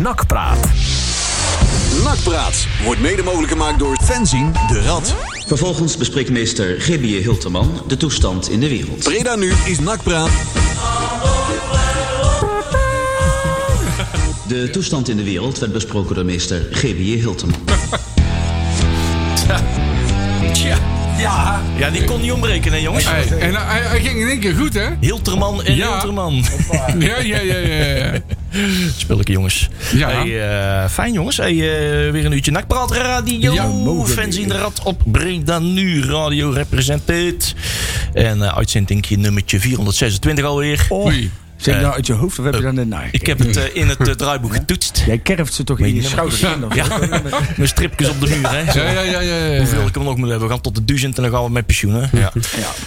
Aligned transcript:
Nakpraat. 0.00 0.68
Nakpraat 2.04 2.66
wordt 2.84 3.00
mede 3.00 3.22
mogelijk 3.22 3.52
gemaakt 3.52 3.78
door 3.78 3.98
Fenzin 4.02 4.52
de 4.68 4.82
Rad. 4.82 5.14
Vervolgens 5.46 5.96
bespreekt 5.96 6.30
meester 6.30 6.80
G.B.J. 6.80 7.20
Hilterman 7.20 7.82
de 7.86 7.96
toestand 7.96 8.50
in 8.50 8.60
de 8.60 8.68
wereld. 8.68 9.04
Breda 9.04 9.34
nu 9.36 9.52
is 9.64 9.78
Nakpraat. 9.78 10.30
De 14.48 14.70
toestand 14.70 15.08
in 15.08 15.16
de 15.16 15.24
wereld 15.24 15.58
werd 15.58 15.72
besproken 15.72 16.14
door 16.14 16.24
meester 16.24 16.66
G.B.J. 16.70 17.18
Hilterman. 17.18 17.60
Tja. 20.52 20.78
Ja. 21.18 21.60
ja, 21.76 21.90
die 21.90 22.04
kon 22.04 22.20
niet 22.20 22.32
ontbreken, 22.32 22.72
hè, 22.72 22.78
jongens? 22.78 23.04
Hey, 23.04 23.38
en 23.38 23.54
hij, 23.54 23.80
hij 23.80 24.00
ging 24.00 24.20
in 24.20 24.28
één 24.28 24.40
keer 24.40 24.54
goed, 24.54 24.74
hè? 24.74 24.88
Hilterman 25.00 25.64
en 25.64 25.76
Ja. 25.76 25.90
Hilterman. 25.90 26.32
Ja, 26.98 27.18
ja, 27.18 27.40
ja, 27.40 27.56
ja. 27.56 27.78
ja. 27.96 28.20
Spelletje, 28.96 29.32
jongens. 29.32 29.68
Ja. 29.94 30.10
Hey, 30.10 30.48
eh, 30.82 30.88
fijn, 30.88 31.12
jongens. 31.12 31.36
Hey, 31.36 31.50
eh, 31.50 32.12
weer 32.12 32.24
een 32.24 32.32
uurtje 32.32 32.50
Nakpraat 32.50 32.90
Radio. 32.90 33.52
Ja, 33.52 34.04
Fans 34.04 34.36
in 34.36 34.48
de 34.48 34.56
rad 34.58 34.80
op 34.84 35.02
Breda 35.04 35.58
Nu. 35.58 36.04
Radio 36.04 36.50
representeert. 36.50 37.54
En 38.12 38.38
uh, 38.38 38.56
uitzendingje 38.56 39.16
nummertje 39.18 39.60
426 39.60 40.44
alweer. 40.44 40.86
Oei. 40.92 41.30
Zeg 41.58 41.74
je 41.74 41.80
nou 41.80 41.94
uit 41.94 42.06
je 42.06 42.12
hoofd 42.12 42.38
of 42.38 42.44
heb 42.44 42.54
je 42.54 42.60
dan 42.60 42.74
net 42.74 42.88
naar? 42.88 43.08
Ik 43.10 43.26
heb 43.26 43.38
het 43.38 43.56
eh, 43.56 43.64
in 43.72 43.88
het 43.88 44.08
eh, 44.08 44.14
draaiboek 44.14 44.52
getoetst. 44.52 45.02
Jij 45.06 45.18
kerft 45.18 45.54
ze 45.54 45.64
toch 45.64 45.78
in 45.78 45.94
je 45.94 46.02
schouders 46.02 46.40
Ja, 46.40 46.56
mijn 47.56 47.68
stripjes 47.68 48.08
op 48.08 48.20
de 48.20 48.26
muur, 48.26 48.50
hè. 48.50 48.58
Ja, 48.58 48.90
ja, 48.90 49.00
ja, 49.00 49.20
ja. 49.20 49.36
ja. 49.36 49.58
Hoeveel 49.58 49.86
ik 49.86 49.94
hem 49.94 50.04
nog 50.04 50.16
moet 50.16 50.28
hebben. 50.28 50.46
We 50.48 50.54
gaan 50.54 50.62
tot 50.62 50.74
de 50.74 50.84
duizend 50.84 51.16
en 51.16 51.22
dan 51.22 51.32
gaan 51.32 51.44
we 51.44 51.50
met 51.50 51.66
pensioen, 51.66 51.94
hè? 51.94 52.18
Ja. 52.18 52.32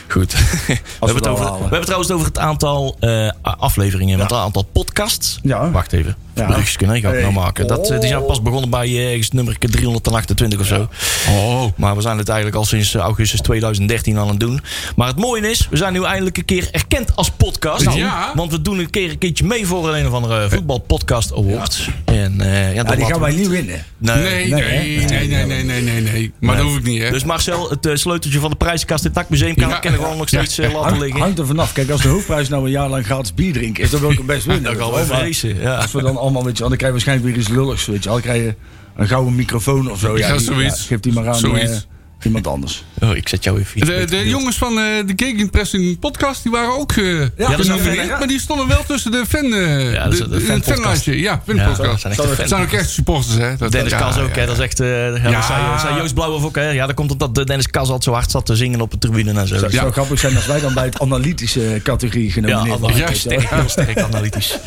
Goed. 0.07 0.33
we, 0.67 0.79
hebben 0.99 1.15
het 1.15 1.27
over, 1.27 1.45
we 1.45 1.59
hebben 1.59 1.81
trouwens 1.81 2.11
over 2.11 2.25
het 2.27 2.37
aantal 2.37 2.97
eh, 2.99 3.29
afleveringen. 3.41 4.19
Het 4.19 4.33
aantal 4.33 4.63
podcasts. 4.63 5.39
Ja. 5.43 5.71
Wacht 5.71 5.93
even. 5.93 6.15
Ja. 6.33 6.45
Brugjes 6.45 6.75
ga 6.75 6.93
ik 6.93 7.03
Hey. 7.03 7.21
nou 7.21 7.33
maken. 7.33 7.67
Dat, 7.67 7.89
eh, 7.89 7.99
die 7.99 8.07
zijn 8.07 8.25
pas 8.25 8.41
begonnen 8.41 8.69
bij 8.69 8.87
eh, 8.87 9.09
ergens 9.09 9.31
nummer 9.31 9.57
328 9.59 10.59
of 10.59 10.65
zo. 10.65 10.87
Oh. 11.29 11.63
Maar 11.75 11.95
we 11.95 12.01
zijn 12.01 12.17
het 12.17 12.27
eigenlijk 12.27 12.57
al 12.57 12.65
sinds 12.65 12.93
eh, 12.93 13.01
augustus 13.01 13.39
2013 13.39 14.17
aan 14.17 14.27
het 14.27 14.39
doen. 14.39 14.61
Maar 14.95 15.07
het 15.07 15.17
mooie 15.17 15.49
is, 15.49 15.67
we 15.69 15.77
zijn 15.77 15.93
nu 15.93 16.03
eindelijk 16.03 16.37
een 16.37 16.45
keer 16.45 16.67
erkend 16.71 17.15
als 17.15 17.29
podcast. 17.29 17.93
Ja. 17.93 18.31
Want 18.35 18.51
we 18.51 18.60
doen 18.61 18.79
een 18.79 18.89
keer 18.89 19.09
een 19.09 19.17
keertje 19.17 19.45
mee 19.45 19.65
voor 19.67 19.95
een 19.95 20.07
of 20.07 20.13
andere 20.13 20.49
voetbalpodcast 20.49 21.33
award. 21.33 21.87
En, 22.05 22.41
eh, 22.41 22.63
ja, 22.63 22.69
Ja, 22.69 22.83
dat 22.83 22.95
die 22.97 23.05
gaan 23.05 23.19
wij 23.19 23.31
we 23.33 23.39
niet 23.39 23.47
winnen. 23.47 23.85
Nee. 23.97 24.15
Nee, 24.15 24.47
nee, 24.53 25.05
nee, 25.05 25.27
nee, 25.27 25.45
nee, 25.45 25.63
nee, 25.63 25.81
nee, 25.81 26.01
nee. 26.01 26.31
Maar 26.39 26.55
dat 26.55 26.65
hoef 26.65 26.77
ik 26.77 26.83
niet, 26.83 27.01
hè? 27.01 27.09
Dus 27.11 27.23
Marcel, 27.23 27.69
het 27.69 27.85
eh, 27.85 27.95
sleuteltje 27.95 28.39
van 28.39 28.49
de 28.49 28.55
prijzenkast 28.55 29.03
in 29.03 29.09
het 29.09 29.19
Nakmuseum 29.19 29.55
kan 29.55 29.69
Ja. 29.69 29.79
kennen 29.79 29.99
gewoon 30.01 30.17
nog 30.17 30.27
steeds 30.27 30.57
eh, 30.57 30.73
laten 30.73 30.99
liggen. 30.99 31.19
hangt 31.21 31.39
er 31.39 31.45
vanaf. 31.45 31.73
Kijk, 31.73 31.89
als 31.89 32.01
de 32.01 32.07
hoofdprijs 32.07 32.49
nou 32.49 32.65
een 32.65 32.71
jaar 32.71 32.89
lang 32.89 33.05
gratis 33.05 33.33
bier 33.33 33.53
drinken 33.53 33.83
is, 33.83 33.89
dan 33.89 33.99
wil 33.99 34.11
ik 34.11 34.17
hem 34.17 34.25
best 34.25 34.45
winnen. 34.45 34.71
We 34.77 34.77
weet 34.77 34.87
je 34.87 35.07
wel. 35.07 35.17
vrezen. 35.17 35.59
Ja. 35.61 35.75
Als 35.75 35.91
we 35.91 36.01
dan 36.01 36.17
allemaal, 36.17 36.43
weet 36.43 36.57
je 36.57 36.59
dan 36.63 36.69
krijg 36.77 36.83
je 36.85 36.91
waarschijnlijk 36.91 37.27
weer 37.29 37.37
iets 37.37 37.47
lulligs, 37.49 37.85
weet 37.85 38.03
je. 38.03 38.09
Dan 38.09 38.21
krijg 38.21 38.41
je 38.43 38.55
een 38.95 39.07
gouden 39.07 39.35
microfoon 39.35 39.91
of 39.91 39.99
zo. 39.99 40.17
Ja, 40.17 40.27
Ja, 40.27 40.37
die- 40.37 40.45
zoiets. 40.45 40.85
geef 40.85 40.99
die 40.99 41.13
maar 41.13 41.27
aan 41.27 41.35
Zoiets. 41.35 41.87
Iemand 42.25 42.47
anders. 42.47 42.83
Oh, 42.99 43.15
ik 43.15 43.27
zet 43.29 43.43
jou 43.43 43.59
even 43.59 43.85
De, 43.85 44.05
de 44.09 44.29
jongens 44.29 44.57
van 44.57 44.77
eh, 44.79 44.83
de 45.05 45.13
Gegenpressing 45.15 45.99
podcast, 45.99 46.43
die 46.43 46.51
waren 46.51 46.79
ook 46.79 46.91
eh 46.91 47.19
dat 47.37 47.65
fan, 47.65 47.79
hè? 47.81 48.07
maar 48.07 48.27
die 48.27 48.39
stonden 48.39 48.67
wel 48.67 48.83
tussen 48.87 49.11
de 49.11 49.23
fan... 49.29 49.53
eh 49.53 49.93
Ja, 49.93 50.03
dat 50.03 50.13
is 50.13 50.19
de, 50.19 50.29
de 50.29 50.61
fanlijstje. 50.63 51.19
Ja, 51.19 51.41
Ja, 51.45 51.53
fanpodcast. 51.55 52.17
dat 52.17 52.47
zijn 52.49 52.61
ook 52.61 52.71
echt 52.71 52.89
supporters, 52.89 53.35
hè? 53.37 53.57
Dat, 53.57 53.71
Dennis 53.71 53.91
ja, 53.91 53.97
Kas 53.99 54.17
ook, 54.17 54.33
ja, 54.35 54.39
hè? 54.39 54.45
Dat 54.45 54.57
is 54.57 54.63
echt. 54.63 54.79
eh 54.79 54.87
ja, 54.87 55.05
Ja. 55.15 55.31
Dat 55.31 55.43
zei, 55.45 55.79
zei 55.79 55.95
Joost 55.97 56.13
Blauw 56.13 56.43
ook, 56.43 56.55
hè? 56.55 56.69
Ja, 56.69 56.85
dat 56.85 56.95
komt 56.95 57.11
omdat 57.11 57.35
de 57.35 57.45
Dennis 57.45 57.67
Kas 57.69 57.81
altijd 57.85 58.03
zo 58.03 58.11
hard 58.11 58.31
zat 58.31 58.45
te 58.45 58.55
zingen 58.55 58.81
op 58.81 58.91
de 58.91 58.97
tribune 58.97 59.39
en 59.39 59.47
zo. 59.47 59.55
Het 59.55 59.71
Ja, 59.71 59.79
zou 59.79 59.91
grappig 59.91 60.19
zijn 60.19 60.35
als 60.35 60.45
wij 60.45 60.59
dan 60.59 60.73
bij 60.73 60.85
het 60.85 60.99
analytische 60.99 61.79
categorie 61.83 62.25
ja, 62.25 62.31
genomineerd 62.31 62.79
worden. 62.79 62.99
wel. 62.99 63.13
sterk, 63.15 63.49
heel 63.49 63.69
sterk 63.69 63.99
analytisch. 63.99 64.57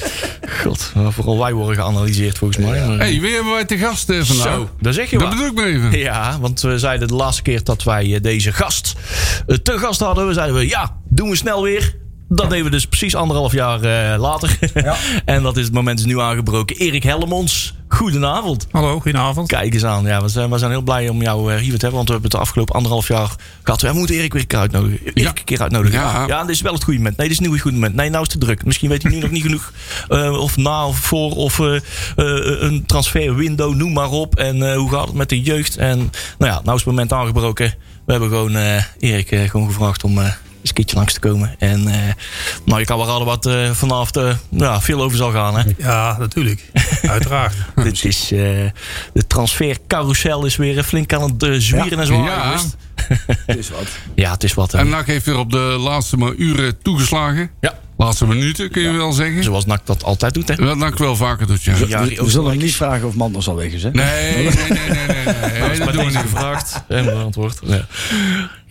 God, 0.62 0.92
vooral 1.08 1.38
wij 1.38 1.52
worden 1.52 1.74
geanalyseerd 1.76 2.38
volgens 2.38 2.64
mij. 2.66 2.86
Maar- 2.86 2.98
hey, 2.98 3.20
wie 3.20 3.34
hebben 3.34 3.52
wij 3.52 3.64
te 3.64 3.78
gast 3.78 4.04
vandaag? 4.06 4.26
Zo, 4.54 4.68
daar 4.80 4.92
zeg 4.92 5.10
je 5.10 5.18
Dat 5.18 5.26
wat. 5.28 5.36
bedoel 5.36 5.50
ik 5.50 5.54
maar 5.54 5.66
even. 5.66 5.98
Ja, 5.98 6.38
want 6.40 6.60
we 6.60 6.78
zeiden 6.78 7.08
de 7.08 7.14
laatste 7.14 7.42
keer 7.44 7.64
dat 7.64 7.82
wij 7.82 8.14
eh, 8.14 8.22
deze 8.22 8.52
gast 8.52 8.94
eh, 9.46 9.56
te 9.56 9.78
gast 9.78 10.00
hadden. 10.00 10.26
We 10.26 10.32
zeiden 10.32 10.56
we, 10.56 10.68
ja, 10.68 10.96
doen 11.08 11.30
we 11.30 11.36
snel 11.36 11.62
weer. 11.62 11.96
Dat 12.28 12.50
deden 12.50 12.64
we 12.64 12.70
dus 12.70 12.86
precies 12.86 13.14
anderhalf 13.14 13.52
jaar 13.52 13.82
eh, 13.82 14.20
later. 14.20 14.58
en 15.24 15.42
dat 15.42 15.56
is 15.56 15.64
het 15.64 15.74
moment 15.74 15.98
is 15.98 16.04
nu 16.04 16.20
aangebroken. 16.20 16.76
Erik 16.76 17.02
Hellemons, 17.02 17.74
goedenavond. 17.94 18.66
Hallo, 18.70 19.00
goedenavond. 19.00 19.48
Kijk 19.48 19.74
eens 19.74 19.84
aan. 19.84 20.04
Ja, 20.04 20.22
we, 20.22 20.28
zijn, 20.28 20.50
we 20.50 20.58
zijn 20.58 20.70
heel 20.70 20.82
blij 20.82 21.08
om 21.08 21.22
jou 21.22 21.52
eh, 21.52 21.58
hier 21.58 21.72
te 21.78 21.86
hebben. 21.86 21.90
Want 21.90 22.06
we 22.06 22.12
hebben 22.12 22.22
het 22.22 22.30
de 22.30 22.38
afgelopen 22.38 22.74
anderhalf 22.74 23.08
jaar 23.08 23.28
gehad. 23.62 23.80
We 23.82 23.92
moeten 23.92 24.14
Erik 24.16 24.32
weer 24.32 24.42
een 24.42 24.46
keer 24.48 24.58
uitnodigen. 24.58 24.98
Erik 25.04 25.18
Ja. 25.18 25.28
een 25.28 25.44
keer 25.44 25.60
uitnodigen. 25.60 26.00
Ja. 26.00 26.26
Ja. 26.26 26.40
dit 26.40 26.50
is 26.50 26.60
wel 26.60 26.72
het 26.72 26.84
goede 26.84 26.98
moment. 26.98 27.16
Nee, 27.16 27.28
dit 27.28 27.40
is 27.40 27.46
nu 27.46 27.52
het 27.52 27.60
goede 27.62 27.76
moment. 27.76 27.94
Nee, 27.94 28.10
nou 28.10 28.24
is 28.26 28.32
het 28.32 28.40
te 28.40 28.46
druk. 28.46 28.64
Misschien 28.64 28.88
weet 28.88 29.02
hij 29.02 29.12
nu 29.12 29.18
nog 29.26 29.30
niet 29.30 29.42
genoeg. 29.42 29.72
eh, 30.08 30.32
of 30.40 30.56
na 30.56 30.86
of 30.86 30.96
voor. 30.98 31.30
Of 31.36 31.60
eh, 31.60 31.74
eh, 31.76 31.82
een 32.62 32.86
transferwindow, 32.86 33.74
noem 33.74 33.92
maar 33.92 34.10
op. 34.10 34.36
En 34.36 34.74
hoe 34.74 34.90
gaat 34.90 35.06
het 35.06 35.16
met 35.16 35.28
de 35.28 35.40
jeugd? 35.42 35.76
En 35.76 35.98
nou 36.38 36.52
ja, 36.52 36.60
nou 36.64 36.76
is 36.76 36.84
het 36.84 36.86
moment 36.86 37.12
aangebroken. 37.12 37.74
We 38.04 38.12
hebben 38.12 38.28
gewoon 38.30 38.56
Erik 38.98 39.50
gewoon 39.50 39.66
gevraagd 39.66 40.04
om... 40.04 40.18
eens 40.64 40.72
een 40.72 40.74
keertje 40.74 40.96
langs 40.96 41.12
te 41.12 41.20
komen. 41.20 41.54
En 41.58 41.88
eh, 41.88 42.12
nou, 42.64 42.80
je 42.80 42.86
kan 42.86 42.98
wel 42.98 43.06
raden 43.06 43.26
wat 43.26 43.46
eh 43.46 43.70
vanavond 43.70 44.16
eh, 44.16 44.36
ja, 44.50 44.80
veel 44.80 45.02
over 45.02 45.16
zal 45.16 45.30
gaan. 45.30 45.56
Hè? 45.58 45.62
Ja, 45.78 46.16
natuurlijk. 46.18 46.70
Uiteraard. 47.02 47.54
Dit 47.82 48.04
is, 48.04 48.32
eh, 48.32 48.38
de 49.12 49.26
transfercarousel 49.26 50.44
is 50.44 50.56
weer 50.56 50.82
flink 50.82 51.12
aan 51.12 51.22
het 51.22 51.62
zwieren 51.62 51.98
en 51.98 52.06
zwaaien 52.06 52.24
Ja. 52.24 52.60
Het 53.46 53.58
is 53.62 53.70
wat. 53.70 53.86
Ja, 54.14 54.30
het 54.30 54.44
is 54.44 54.54
wat. 54.54 54.72
hè. 54.72 54.78
En 54.78 54.88
NAC 54.88 55.06
heeft 55.06 55.26
weer 55.26 55.38
op 55.38 55.50
de 55.50 55.76
laatste 55.80 56.16
maar 56.16 56.32
uren 56.34 56.82
toegeslagen. 56.82 57.50
Ja, 57.60 57.74
Laatste 57.96 58.26
minuten, 58.26 58.70
kun 58.70 58.82
je 58.82 58.90
wel 58.90 59.12
zeggen. 59.12 59.44
zoals 59.44 59.66
NAC 59.66 59.86
dat 59.86 60.04
altijd 60.04 60.34
doet. 60.34 60.48
Hè. 60.48 60.64
Wat 60.64 60.76
NAC 60.76 60.98
wel 60.98 61.16
vaker 61.16 61.46
doet, 61.46 61.62
ja. 61.62 61.74
Jari 61.74 61.86
We 61.86 62.14
zullen 62.14 62.24
Oostenrijk 62.24 62.60
niet 62.60 62.74
vragen 62.74 63.06
of 63.06 63.14
Manders 63.14 63.48
al 63.48 63.56
weg 63.56 63.72
is, 63.72 63.82
hè? 63.82 63.90
Nee, 63.90 64.34
nee, 64.34 64.44
nee, 64.44 64.52
nee, 64.68 64.68
nee, 64.68 65.24
nee, 65.24 65.60
nee, 65.60 65.70
is 65.70 65.78
dat 65.78 65.86
bij 65.86 65.92
doen 65.92 66.04
we 66.04 66.10
niet. 66.10 66.16
gevraagd 66.16 66.82
en 66.88 67.04
beantwoord. 67.04 67.60
Ja, 67.62 67.86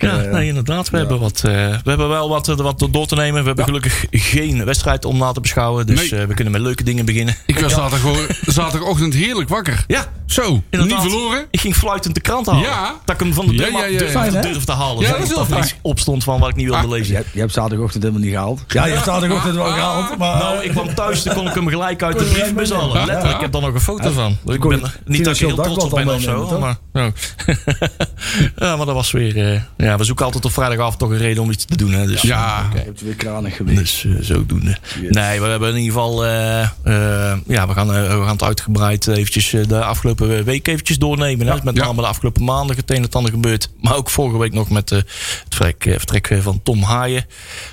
ja 0.03 0.15
nee, 0.31 0.47
inderdaad. 0.47 0.89
We, 0.89 0.97
hebben 0.97 1.19
wat, 1.19 1.41
eh, 1.45 1.51
we 1.83 1.89
hebben 1.89 2.09
wel 2.09 2.29
wat, 2.29 2.47
eh, 2.49 2.55
wat 2.55 2.87
door 2.91 3.05
te 3.07 3.15
nemen. 3.15 3.39
We 3.41 3.47
hebben 3.47 3.65
gelukkig 3.65 4.05
geen 4.11 4.65
wedstrijd 4.65 5.05
om 5.05 5.17
na 5.17 5.31
te 5.31 5.41
beschouwen. 5.41 5.85
Dus 5.87 6.09
Nee. 6.11 6.21
eh, 6.21 6.27
we 6.27 6.33
kunnen 6.33 6.53
met 6.53 6.61
leuke 6.61 6.83
dingen 6.83 7.05
beginnen. 7.05 7.35
Ik 7.45 7.59
was 7.59 7.73
zaterdag, 7.73 8.27
zaterdagochtend 8.45 9.13
heerlijk 9.13 9.49
wakker. 9.49 9.83
Ja, 9.87 10.05
Zo, 10.25 10.61
inderdaad. 10.69 11.03
niet 11.03 11.11
verloren. 11.11 11.45
Ik 11.51 11.59
ging 11.59 11.75
fluitend 11.75 12.15
de 12.15 12.21
krant 12.21 12.45
halen. 12.45 12.61
Ja. 12.63 12.95
Dat 13.05 13.15
ik 13.15 13.21
hem 13.21 13.33
van 13.33 13.45
de 13.47 13.55
deur 13.55 13.71
Ja, 13.71 13.85
ja, 13.85 13.85
ja, 13.85 14.23
ja. 14.25 14.41
durfde 14.41 14.65
te 14.65 14.71
halen. 14.71 15.01
Ja, 15.03 15.11
dat 15.11 15.19
is 15.21 15.29
wel 15.29 15.39
er 15.39 15.45
fijn. 15.45 15.63
iets 15.63 15.75
op 15.81 15.99
stond 15.99 16.23
van 16.23 16.39
wat 16.39 16.49
ik 16.49 16.55
niet 16.55 16.65
wilde 16.69 16.81
Ah, 16.83 16.89
lezen. 16.89 17.07
Je 17.07 17.15
hebt, 17.15 17.29
je 17.33 17.39
hebt 17.39 17.53
zaterdagochtend 17.53 18.03
helemaal 18.03 18.23
niet 18.25 18.33
gehaald. 18.33 18.63
Ja, 18.67 18.85
je 18.85 18.91
hebt 18.93 19.05
zaterdagochtend 19.05 19.55
wel 19.55 19.65
gehaald, 19.71 20.17
maar... 20.17 20.37
Nou, 20.37 20.63
ik 20.63 20.71
kwam 20.71 20.95
thuis, 20.95 21.21
toen 21.23 21.33
kon 21.33 21.47
ik 21.47 21.53
hem 21.53 21.67
gelijk 21.67 22.03
uit 22.03 22.19
de 22.19 22.25
brievenbus 22.25 22.71
halen. 22.71 23.05
Letterlijk, 23.05 23.35
ik 23.35 23.41
heb 23.41 23.51
daar 23.51 23.61
nog 23.61 23.73
een 23.73 23.81
foto 23.81 24.11
van. 24.11 24.37
Ik 24.45 24.59
kon 24.59 24.69
ben 24.69 24.81
niet 25.05 25.25
dat 25.25 25.33
ik 25.39 25.47
heel 25.47 25.55
trots 25.55 25.83
op 25.83 25.89
ben 25.89 26.07
of 26.13 26.21
zo, 26.21 26.59
maar... 26.59 26.75
Ja. 26.93 27.11
ja, 28.55 28.75
maar 28.75 28.85
dat 28.85 28.95
was 28.95 29.11
weer... 29.11 29.53
eh, 29.53 29.61
ja, 29.93 29.99
we 29.99 30.03
zoeken 30.05 30.25
altijd 30.25 30.45
op 30.45 30.51
vrijdagavond 30.51 30.99
toch 30.99 31.09
een 31.09 31.17
reden 31.17 31.43
om 31.43 31.51
iets 31.51 31.65
te 31.65 31.77
doen. 31.77 31.91
Hè, 31.91 32.05
dus, 32.07 32.21
Ja, 32.21 32.69
Je 32.73 32.79
hebt 32.79 33.01
weer 33.01 33.15
kranig 33.15 33.55
geweest. 33.55 33.77
Dus 33.79 34.05
eh, 34.05 34.11
zodoende. 34.21 34.77
Nee, 35.09 35.41
we 35.41 35.47
hebben 35.47 35.69
in 35.69 35.75
ieder 35.77 35.93
geval... 35.93 36.25
eh, 36.25 36.61
eh, 36.61 37.37
ja, 37.47 37.67
we 37.67 37.73
gaan, 37.73 37.93
eh, 37.93 38.01
we 38.17 38.21
gaan 38.23 38.27
het 38.31 38.43
uitgebreid 38.43 39.07
eventjes 39.07 39.53
eh, 39.53 39.67
de 39.67 39.83
afgelopen 39.83 40.43
week 40.43 40.67
eventjes 40.67 40.97
doornemen. 40.97 41.47
Hè. 41.47 41.53
Met 41.63 41.75
Ja. 41.75 41.83
name 41.85 42.01
de 42.01 42.07
afgelopen 42.07 42.43
maanden 42.43 42.75
het 42.75 42.91
een 42.91 43.03
en 43.03 43.09
ander 43.11 43.31
gebeurd. 43.31 43.69
Maar 43.81 43.95
ook 43.95 44.09
vorige 44.09 44.37
week 44.37 44.53
nog 44.53 44.69
met 44.69 44.91
eh, 44.91 44.97
het 44.97 45.07
vertrek, 45.49 45.85
eh, 45.85 45.93
vertrek 45.97 46.27
eh, 46.29 46.39
van 46.39 46.59
Tom 46.63 46.81
Haaien. 46.83 47.25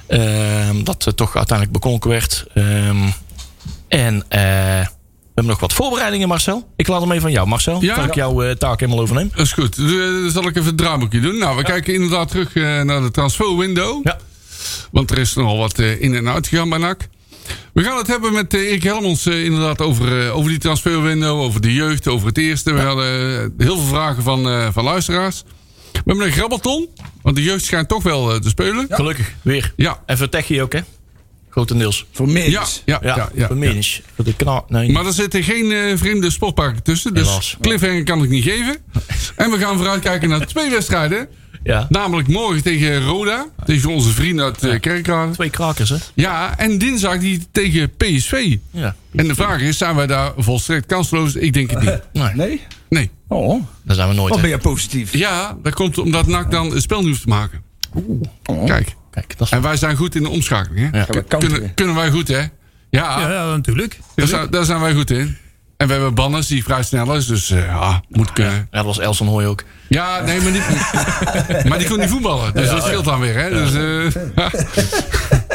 Ehm, 0.06 0.84
dat 0.84 1.06
eh, 1.06 1.12
toch 1.12 1.36
uiteindelijk 1.36 1.78
bekonken 1.78 2.10
werd. 2.10 2.46
Ehm, 2.54 2.96
en... 3.88 4.24
eh, 4.28 4.86
hebben 5.44 5.52
nog 5.52 5.60
wat 5.60 5.72
voorbereidingen, 5.72 6.28
Marcel. 6.28 6.68
Ik 6.76 6.88
laat 6.88 7.00
hem 7.00 7.10
even 7.10 7.22
van 7.22 7.32
jou, 7.32 7.46
Marcel. 7.48 7.82
Ja. 7.82 7.94
Dat 7.94 8.04
ik 8.04 8.14
jouw 8.14 8.42
eh, 8.42 8.50
taak 8.54 8.80
helemaal 8.80 9.00
overneem. 9.02 9.30
dat 9.34 9.46
is 9.46 9.52
goed. 9.52 9.78
Eh, 9.78 9.84
Dan 9.86 10.30
zal 10.30 10.42
ik 10.46 10.56
even 10.56 10.64
het 10.68 10.76
draaiboekje 10.76 11.20
doen. 11.20 11.38
Nou, 11.38 11.56
we 11.56 11.62
kijken 11.62 11.94
inderdaad 11.94 12.28
terug 12.28 12.54
eh, 12.54 12.80
naar 12.82 13.00
de 13.02 13.10
transferwindow. 13.10 14.00
Ja. 14.06 14.18
Want 14.92 15.10
er 15.10 15.18
is 15.18 15.34
nogal 15.34 15.56
wat 15.58 15.78
eh, 15.78 16.00
in 16.02 16.14
en 16.14 16.28
uit 16.28 16.46
gegaan 16.46 16.68
bij 16.68 16.78
NAC. 16.78 17.08
We 17.72 17.82
gaan 17.82 17.96
het 17.98 18.06
hebben 18.06 18.32
met 18.32 18.54
eh, 18.54 18.60
Erik 18.60 18.82
Helmons 18.82 19.26
eh, 19.26 19.44
inderdaad 19.44 19.80
over, 19.80 20.26
eh, 20.26 20.36
over 20.36 20.50
die 20.50 20.58
transferwindow, 20.58 21.40
over 21.40 21.60
de 21.60 21.72
jeugd, 21.72 22.08
over 22.08 22.26
het 22.26 22.38
eerste. 22.38 22.72
We 22.72 22.80
hadden 22.80 23.06
eh, 23.58 23.66
heel 23.66 23.76
veel 23.76 23.86
vragen 23.86 24.22
van, 24.22 24.48
eh, 24.48 24.68
van 24.72 24.84
luisteraars. 24.84 25.42
We 25.92 26.00
hebben 26.04 26.26
een 26.26 26.32
grabbelton, 26.32 26.88
want 27.22 27.36
de 27.36 27.42
jeugd 27.42 27.64
schijnt 27.64 27.88
toch 27.88 28.02
wel 28.02 28.32
eh, 28.32 28.40
te 28.40 28.48
spelen. 28.48 28.86
Gelukkig, 28.90 29.32
weer. 29.42 29.72
Ja. 29.76 30.02
En 30.06 30.18
voor 30.18 30.28
techie 30.28 30.62
ook, 30.62 30.72
hè? 30.72 30.80
Grotendeels. 31.50 32.06
Voor 32.12 32.28
meer. 32.28 32.50
Ja, 32.50 32.62
ja, 32.84 32.98
Ja, 33.02 33.16
ja, 33.16 33.30
ja, 33.34 33.46
voor 33.46 33.56
ja. 33.64 33.82
Voor 34.14 34.24
de 34.24 34.34
kna 34.36 34.64
nee. 34.68 34.92
Maar 34.92 35.06
er 35.06 35.12
zitten 35.12 35.42
geen 35.42 35.72
eh, 35.72 35.96
vreemde 35.96 36.30
sportparken 36.30 36.82
tussen. 36.82 37.14
Dus 37.14 37.26
Helaas. 37.28 37.56
cliffhanger 37.60 38.04
kan 38.04 38.22
ik 38.22 38.30
niet 38.30 38.44
geven. 38.44 38.76
En 39.36 39.50
we 39.50 39.58
gaan 39.58 39.76
vooruitkijken 39.76 40.28
naar 40.28 40.46
twee 40.46 40.70
wedstrijden. 40.78 41.28
ja. 41.62 41.86
Namelijk 41.88 42.28
morgen 42.28 42.62
tegen 42.62 43.02
Roda. 43.04 43.46
Tegen 43.64 43.90
onze 43.90 44.08
vrienden 44.10 44.44
uit 44.44 44.62
eh, 44.64 44.80
Kerkrade. 44.80 45.32
Twee 45.32 45.50
krakers, 45.50 45.88
hè? 45.88 45.96
Ja, 46.14 46.58
en 46.58 46.78
dinsdag 46.78 47.18
die 47.18 47.46
tegen 47.52 47.90
PSV. 47.96 48.56
Ja. 48.70 48.96
En 49.14 49.26
de 49.28 49.34
vraag 49.34 49.60
is, 49.60 49.78
zijn 49.78 49.96
wij 49.96 50.06
daar 50.06 50.32
volstrekt 50.36 50.86
kansloos? 50.86 51.34
Ik 51.34 51.52
denk 51.52 51.70
het 51.70 51.80
niet. 51.80 52.00
Nee, 52.12 52.34
Nee? 52.34 52.60
Nee. 52.88 53.10
Oh, 53.28 53.62
daar 53.84 53.96
zijn 53.96 54.08
we 54.08 54.14
nooit. 54.14 54.28
wat 54.28 54.36
hè. 54.38 54.42
ben 54.42 54.56
je 54.56 54.62
positief. 54.62 55.16
Ja, 55.16 55.56
dat 55.62 55.74
komt 55.74 55.98
omdat 55.98 56.26
NAC 56.26 56.50
dan 56.50 56.70
het 56.72 56.82
spel 56.82 57.02
te 57.02 57.16
maken. 57.24 57.62
Oh. 58.44 58.66
Kijk. 58.66 58.94
Kijk, 59.10 59.38
dat 59.38 59.46
is... 59.46 59.52
En 59.52 59.62
wij 59.62 59.76
zijn 59.76 59.96
goed 59.96 60.14
in 60.14 60.22
de 60.22 60.28
omschakeling. 60.28 60.90
Hè? 60.90 60.98
Ja. 60.98 61.06
Kunnen, 61.38 61.74
kunnen 61.74 61.94
wij 61.94 62.10
goed, 62.10 62.28
hè? 62.28 62.40
Ja, 62.90 63.20
Ja, 63.20 63.46
natuurlijk. 63.46 63.98
daar, 64.14 64.26
zijn, 64.26 64.50
daar 64.50 64.64
zijn 64.64 64.80
wij 64.80 64.94
goed 64.94 65.10
in. 65.10 65.36
En 65.76 65.86
we 65.86 65.92
hebben 65.92 66.14
Bannes 66.14 66.46
die 66.46 66.64
vrij 66.64 66.82
snel 66.82 67.14
is. 67.16 67.26
Dus 67.26 67.50
eh, 67.50 67.64
ja, 67.64 68.02
moet 68.08 68.32
kunnen. 68.32 68.52
Ja, 68.54 68.66
dat 68.70 68.84
was 68.84 68.98
Elson 68.98 69.26
Hooy 69.26 69.44
ook. 69.44 69.62
Ja, 69.88 70.20
nee, 70.20 70.40
maar, 70.40 70.52
niet, 70.52 70.62
maar 71.68 71.78
die 71.78 71.88
kon 71.88 71.98
niet 71.98 72.08
voetballen. 72.08 72.54
Dus 72.54 72.70
dat 72.70 72.82
scheelt 72.82 73.04
dan 73.04 73.20
weer. 73.20 73.34
Hè? 73.34 73.50
Dus, 73.50 73.74
eh, 73.74 74.46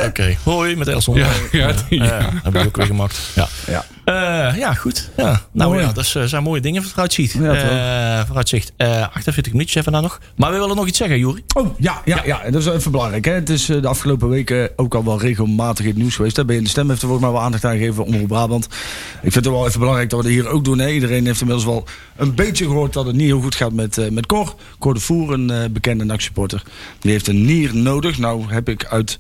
Oké. 0.08 0.36
Hoi 0.44 0.76
met 0.76 0.88
Elson. 0.88 1.16
Ja, 1.16 1.28
ja, 1.52 1.72
die- 1.90 2.00
Ja, 2.04 2.06
ja. 2.06 2.30
heb 2.44 2.56
ik 2.56 2.66
ook 2.66 2.78
weer 2.78 2.86
gemaakt. 2.86 3.20
Ja, 3.36 3.48
Ja. 3.68 3.86
Eh, 4.06 4.58
ja 4.58 4.74
goed. 4.74 5.10
Ja. 5.18 5.42
Nou 5.52 5.72
Mooi. 5.72 5.86
ja, 5.86 5.92
dat 5.92 6.04
is, 6.04 6.16
eh, 6.16 6.24
zijn 6.24 6.44
mooie 6.44 6.62
dingen 6.62 6.84
vooruitziet. 6.84 7.32
Ja? 7.40 7.54
Eh, 8.20 8.26
vooruitzicht. 8.26 8.72
Eh 8.78 9.02
48 9.02 9.52
minuutjes 9.52 9.76
hebben 9.76 9.94
we 9.94 10.00
daar 10.00 10.10
nog. 10.10 10.20
Maar 10.36 10.52
we 10.52 10.58
willen 10.60 10.76
nog 10.76 10.88
iets 10.88 10.98
zeggen, 10.98 11.20
Juri. 11.20 11.44
Oh, 11.56 11.80
ja, 11.80 12.02
ja, 12.06 12.22
ja. 12.26 12.42
En 12.42 12.52
dat 12.52 12.62
is 12.62 12.68
even 12.68 12.92
belangrijk. 12.92 13.26
Hè? 13.26 13.32
Het 13.32 13.50
is 13.50 13.66
de 13.66 13.88
afgelopen 13.88 14.30
weken 14.30 14.70
ook 14.76 14.96
al 14.96 15.04
wel 15.04 15.20
regelmatig 15.20 15.86
in 15.86 15.92
het 15.92 16.00
nieuws 16.00 16.16
geweest. 16.16 16.36
Daar 16.36 16.46
ben 16.46 16.54
je 16.54 16.60
in 16.60 16.66
de 16.66 16.72
stem 16.74 16.90
heeft 16.90 17.02
er 17.02 17.08
volgens 17.08 17.28
mij 17.28 17.36
wel 17.38 17.46
aandacht 17.46 17.66
aan 17.66 17.78
gegeven. 17.78 18.04
Omroep 18.06 18.28
Brabant. 18.28 18.66
Ik 18.66 19.32
vind 19.32 19.46
het 19.46 19.48
wel 19.48 19.68
even 19.68 19.80
belangrijk 19.80 20.10
dat 20.10 20.20
we 20.20 20.26
dat 20.26 20.36
hier 20.36 20.48
ook 20.48 20.64
doen. 20.66 20.80
Hè? 20.80 20.90
Iedereen 20.90 21.26
heeft 21.26 21.40
inmiddels 21.42 21.68
wel 21.68 21.84
een 22.16 22.36
beetje 22.36 22.66
gehoord 22.66 22.94
dat 22.94 23.06
het 23.06 23.16
niet 23.16 23.26
heel 23.28 23.42
goed 23.42 23.56
gaat 23.56 23.74
met, 23.74 24.12
met 24.12 24.26
Cor. 24.26 24.56
Cor 24.80 24.94
de 24.94 25.00
Voer, 25.00 25.34
een 25.34 25.72
bekende 25.74 26.04
NAC-supporter. 26.04 26.64
Die 27.00 27.12
heeft 27.12 27.28
een 27.28 27.46
nier 27.46 27.76
nodig. 27.76 28.18
Nou 28.18 28.44
heb 28.54 28.70
ik 28.70 28.86
uit 28.86 29.20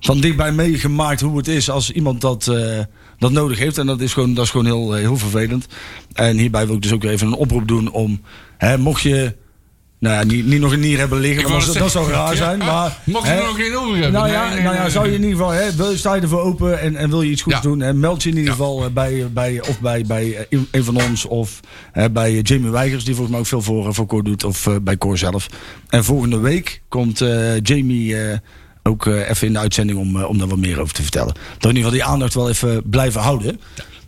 van 0.00 0.20
dichtbij 0.20 0.52
meegemaakt 0.52 1.20
hoe 1.20 1.36
het 1.36 1.48
is 1.48 1.70
als 1.70 1.90
iemand 1.90 2.20
dat, 2.20 2.48
eh, 2.48 2.78
dat 3.18 3.32
nodig 3.32 3.58
heeft. 3.58 3.78
En 3.78 3.86
dat 3.86 4.00
is 4.00 4.12
gewoon, 4.12 4.34
dat 4.34 4.44
is 4.44 4.50
gewoon 4.50 4.66
heel, 4.66 4.94
eh, 4.96 5.00
heel 5.00 5.16
vervelend. 5.16 5.66
En 6.12 6.36
hierbij 6.36 6.66
wil 6.66 6.74
ik 6.74 6.82
dus 6.82 6.92
ook 6.92 7.04
even 7.04 7.26
een 7.26 7.32
oproep 7.34 7.68
doen 7.68 7.90
om, 7.90 8.20
hè, 8.58 8.78
mocht 8.78 9.02
je 9.02 9.34
nou 9.98 10.14
ja, 10.14 10.24
niet, 10.24 10.46
niet 10.46 10.60
nog 10.60 10.72
een 10.72 10.80
nier 10.80 10.98
hebben 10.98 11.18
liggen, 11.18 11.50
dat, 11.50 11.74
dat 11.74 11.90
zou 11.90 12.10
raar 12.10 12.30
ja, 12.30 12.36
zijn. 12.36 12.58
Maar, 12.58 12.98
Mocht 13.04 13.26
je 13.26 13.32
er 13.32 13.44
nog 13.44 13.56
geen 13.56 13.76
over 13.76 13.92
hebben. 13.92 14.12
nou 14.12 14.28
ja, 14.28 14.48
nee, 14.54 14.62
nou 14.62 14.74
ja 14.74 14.88
zou 14.88 15.06
je 15.06 15.14
in 15.14 15.22
ieder 15.22 15.36
geval, 15.36 15.50
hè, 15.50 15.74
wil, 15.74 15.96
sta 15.96 16.14
je 16.14 16.20
ervoor 16.20 16.40
open 16.40 16.80
en, 16.80 16.96
en 16.96 17.10
wil 17.10 17.22
je 17.22 17.30
iets 17.30 17.42
goeds 17.42 17.56
Ja. 17.56 17.62
doen, 17.62 17.80
hè, 17.80 17.94
meld 17.94 18.22
je 18.22 18.28
in 18.28 18.36
ieder 18.36 18.50
geval 18.52 18.84
eh, 18.84 18.90
bij, 18.90 19.28
bij, 19.32 19.60
of 19.68 19.80
bij, 19.80 20.04
bij 20.06 20.46
een 20.70 20.84
van 20.84 20.96
ons 20.96 21.24
of 21.24 21.60
hè, 21.92 22.10
bij 22.10 22.40
Jamie 22.40 22.70
Weigers, 22.70 23.04
die 23.04 23.14
volgens 23.14 23.30
mij 23.30 23.40
ook 23.40 23.46
veel 23.46 23.62
voor, 23.62 23.94
voor 23.94 24.06
Cor 24.06 24.24
doet, 24.24 24.44
of 24.44 24.68
bij 24.82 24.96
Cor 24.98 25.18
zelf. 25.18 25.46
En 25.88 26.04
volgende 26.04 26.38
week 26.38 26.82
komt 26.88 27.18
Jamie 27.62 28.16
ook 28.90 29.06
eh, 29.06 29.30
even 29.30 29.46
in 29.46 29.52
de 29.52 29.58
uitzending 29.58 29.98
om, 29.98 30.16
eh, 30.16 30.28
om 30.28 30.38
daar 30.38 30.48
wat 30.48 30.58
meer 30.58 30.80
over 30.80 30.94
te 30.94 31.02
vertellen. 31.02 31.34
Dat 31.34 31.70
in 31.70 31.76
ieder 31.76 31.82
geval 31.82 31.90
die 31.90 32.04
aandacht 32.04 32.34
wel 32.34 32.48
even 32.48 32.82
blijven 32.84 33.20
houden. 33.20 33.60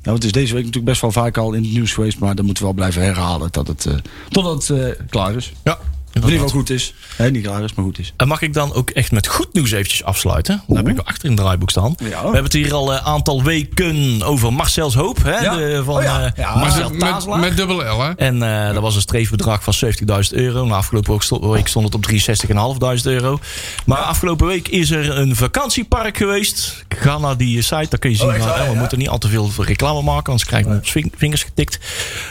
Nou, 0.02 0.16
het 0.16 0.24
is 0.24 0.32
deze 0.32 0.54
week 0.54 0.64
natuurlijk 0.64 0.90
best 0.90 1.00
wel 1.00 1.12
vaak 1.12 1.36
al 1.36 1.52
in 1.52 1.62
het 1.62 1.72
nieuws 1.72 1.92
geweest, 1.92 2.18
maar 2.18 2.34
dan 2.34 2.44
moeten 2.44 2.62
we 2.62 2.68
wel 2.68 2.78
blijven 2.78 3.02
herhalen 3.02 3.48
dat 3.52 3.66
het, 3.66 3.86
eh, 3.86 3.94
totdat 4.28 4.66
het 4.66 4.96
klaar 5.10 5.34
is. 5.34 5.52
Ja. 5.64 5.78
In 6.12 6.20
ieder 6.22 6.30
geval 6.30 6.48
goed 6.48 6.70
is. 6.70 6.94
Niet 7.30 7.42
klaar 7.42 7.62
is, 7.64 7.74
maar 7.74 7.84
goed 7.84 7.98
is. 7.98 8.12
En 8.16 8.28
mag 8.28 8.42
ik 8.42 8.52
dan 8.54 8.72
ook 8.74 8.90
echt 8.90 9.12
met 9.12 9.26
goed 9.26 9.52
nieuws 9.52 9.70
eventjes 9.70 10.04
afsluiten? 10.04 10.62
Dat 10.66 10.76
heb 10.76 10.88
ik 10.88 10.98
achter 10.98 11.24
in 11.24 11.30
het 11.30 11.40
draaiboek 11.40 11.70
staan. 11.70 11.94
Ja. 11.98 12.08
We 12.08 12.14
hebben 12.16 12.42
het 12.42 12.52
hier 12.52 12.74
al 12.74 12.92
een 12.92 13.00
aantal 13.00 13.42
weken 13.42 14.22
over 14.22 14.52
Marcel's 14.52 14.94
Hoop. 14.94 15.22
Hè? 15.22 15.38
Ja. 15.38 15.56
De, 15.56 15.82
van 15.84 15.96
Oh 15.96 16.02
ja. 16.02 16.32
eh, 16.34 16.56
Marcel 16.56 16.90
met, 16.90 17.40
met 17.40 17.56
dubbel 17.56 17.76
L, 17.96 18.00
hè? 18.02 18.10
En 18.10 18.42
eh, 18.42 18.72
dat 18.72 18.82
was 18.82 18.94
een 18.94 19.00
streefbedrag 19.00 19.62
van 19.62 19.74
70.000 19.84 19.90
euro. 20.30 20.64
Nou, 20.64 20.70
afgelopen 20.76 21.50
week 21.50 21.68
stond, 21.68 21.84
het 21.84 21.94
op 21.94 22.06
63.500 22.10 23.02
euro. 23.02 23.38
Maar 23.86 23.98
afgelopen 23.98 24.46
week 24.46 24.68
is 24.68 24.90
er 24.90 25.16
een 25.18 25.36
vakantiepark 25.36 26.16
geweest. 26.16 26.84
Ga 26.88 27.18
naar 27.18 27.36
die 27.36 27.62
site, 27.62 27.86
daar 27.88 27.98
kun 27.98 28.10
je 28.10 28.16
zien. 28.16 28.26
waar, 28.26 28.38
eh, 28.60 28.66
we 28.66 28.72
ja? 28.72 28.78
moeten 28.78 28.98
niet 28.98 29.08
al 29.08 29.18
te 29.18 29.28
veel 29.28 29.50
reclame 29.58 30.02
maken, 30.02 30.26
anders 30.32 30.44
krijgen 30.48 30.70
we 30.70 30.76
op 30.76 30.86
ving- 30.86 31.12
vingers 31.16 31.42
getikt. 31.42 31.78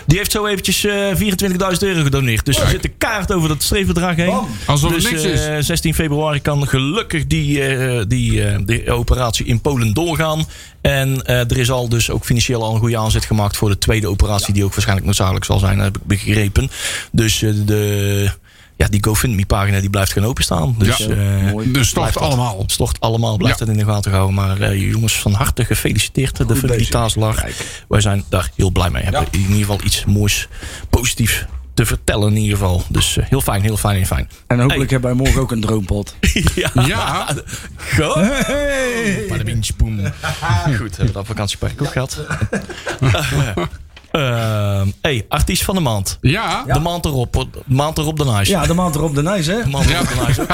Die 0.06 0.18
heeft 0.18 0.32
zo 0.32 0.46
eventjes 0.46 0.86
eh 0.86 0.94
24.000 1.16 1.84
euro 1.84 2.04
gedoneerd. 2.04 2.46
Dus 2.46 2.60
er 2.60 2.68
zit 2.68 2.84
een 2.86 2.98
kaart 2.98 3.34
over 3.34 3.50
dat 3.50 3.64
streefbedrag 3.72 4.16
heen. 4.16 4.26
Bam. 4.26 4.48
Alsof 4.66 4.92
het 4.94 5.02
dus 5.02 5.12
niks 5.12 5.24
eh, 5.24 5.58
is. 5.58 5.66
16 5.66 5.94
februari 5.94 6.42
kan 6.42 6.68
gelukkig 6.68 7.28
die, 7.28 7.64
eh, 7.64 8.04
die, 8.08 8.44
eh, 8.44 8.60
die 8.66 8.92
operatie 8.92 9.46
in 9.46 9.62
Polen 9.62 9.94
doorgaan. 9.94 10.46
En 10.82 11.26
er 11.26 11.58
is 11.58 11.72
al 11.72 11.90
dus 11.90 12.10
ook 12.10 12.26
financieel 12.26 12.64
al 12.64 12.74
een 12.74 12.80
goede 12.80 12.98
aanzet 12.98 13.26
gemaakt 13.26 13.58
voor 13.58 13.70
de 13.70 13.78
tweede 13.78 14.08
operatie, 14.08 14.54
die 14.54 14.64
ook 14.64 14.72
waarschijnlijk 14.72 15.06
noodzakelijk 15.06 15.46
zal 15.46 15.60
zijn, 15.60 15.80
heb 15.80 15.98
ik 15.98 16.04
begrepen. 16.06 16.72
Dus 17.12 17.40
de, 17.40 18.30
ja, 18.76 18.88
die 18.88 19.04
GoFundMe-pagina 19.04 19.80
die 19.80 19.90
blijft 19.90 20.12
gewoon 20.12 20.30
openstaan. 20.30 20.76
Dus, 20.78 20.98
Ja, 20.98 21.16
mooi. 21.52 21.72
Dus 21.72 21.88
stort 21.88 21.94
blijft 21.94 22.14
dat- 22.14 22.24
allemaal. 22.24 22.64
Stort 22.68 23.00
allemaal, 23.00 23.38
blijft 23.38 23.60
Ja. 23.60 23.66
dat 23.66 23.76
in 23.76 23.86
de 23.86 23.92
gaten 23.92 24.12
houden. 24.12 24.36
Maar 24.36 24.78
jongens, 24.78 25.14
van 25.20 25.34
harte 25.34 25.66
gefeliciteerd. 25.66 26.38
De. 26.38 26.60
Kijk. 27.36 27.56
Wij 27.88 28.02
zijn 28.02 28.24
daar 28.30 28.52
heel 28.56 28.70
blij 28.72 28.90
mee. 28.90 29.04
Hebben 29.04 29.28
in 29.32 29.40
ieder 29.40 29.56
geval 29.58 29.80
iets 29.84 30.06
moois, 30.06 30.48
positiefs 30.90 31.46
te 31.74 31.86
vertellen 31.86 32.30
in 32.30 32.38
ieder 32.38 32.58
geval. 32.58 32.84
Dus 32.90 33.18
eh, 33.18 33.26
heel 33.28 33.42
fijn, 33.42 33.62
heel 33.62 33.78
fijn, 33.78 33.96
heel 33.96 34.06
fijn. 34.06 34.30
En 34.48 34.60
hopelijk 34.60 34.92
hebben 34.92 35.10
wij 35.16 35.24
morgen 35.24 35.42
ook 35.42 35.52
een 35.52 35.62
droompot. 35.62 36.16
ja. 36.56 36.72
Ja, 36.86 37.28
Goed. 37.96 38.16
Maar 39.30 39.38
de 39.38 39.44
wienspoem. 39.44 40.00
Goed, 40.78 40.98
hebben 40.98 41.06
we 41.06 41.12
dat 41.12 41.26
vakantiepark 41.26 41.82
ook 41.82 41.92
gehad. 41.92 42.18
Ehm 44.12 44.88
hey, 45.02 45.26
artiest 45.30 45.64
van 45.64 45.76
de 45.76 45.82
maand. 45.82 46.18
ja. 46.22 46.64
De 46.64 46.80
maand 46.80 47.06
erop. 47.06 47.34
De 47.34 47.48
maand 47.66 47.98
erop 47.98 48.18
de 48.18 48.26
Nice. 48.26 48.52
Ja, 48.52 48.66
de 48.66 48.74
maand 48.74 48.96
erop 48.96 49.16
de 49.16 49.22
Nijs, 49.22 49.46
hè? 49.46 49.64
De 49.64 49.70
maand 49.70 49.90
erop 49.90 50.08
de 50.08 50.24
Nice 50.28 50.42
ook. 50.42 50.52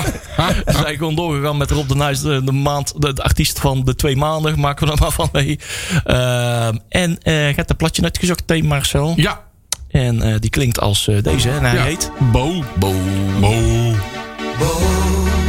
Ze 0.74 0.82
zijn 0.82 0.98
gewoon 0.98 1.16
doorgegaan 1.16 1.58
met 1.58 1.72
Rob 1.72 1.88
de 1.88 1.96
Nice. 1.96 2.24
De, 2.24 2.44
de, 2.44 2.52
maand, 2.52 3.02
de, 3.02 3.14
de 3.14 3.24
artiest 3.24 3.60
van 3.60 3.84
de 3.84 3.96
twee 3.96 4.16
maanden. 4.16 4.60
Maken 4.60 4.86
we 4.88 4.94
er 4.94 5.00
maar 5.00 5.12
van 5.12 5.30
mee. 5.32 5.60
Ehm, 6.04 6.78
en 6.90 7.18
eh 7.22 7.56
gaat 7.56 7.70
een 7.70 7.76
platje 7.76 8.04
uitgezocht 8.04 8.48
tegen 8.48 8.68
Marcel. 8.68 9.14
Ja. 9.16 9.46
En 9.90 10.22
eh, 10.22 10.36
die 10.40 10.50
klinkt 10.50 10.80
als 10.80 11.08
eh, 11.08 11.24
deze. 11.24 11.50
En 11.50 11.64
hij 11.64 11.76
ja. 11.76 11.84
heet... 11.84 12.12
Bo. 12.32 12.64
Bo. 12.80 12.94
Bo. 13.40 13.58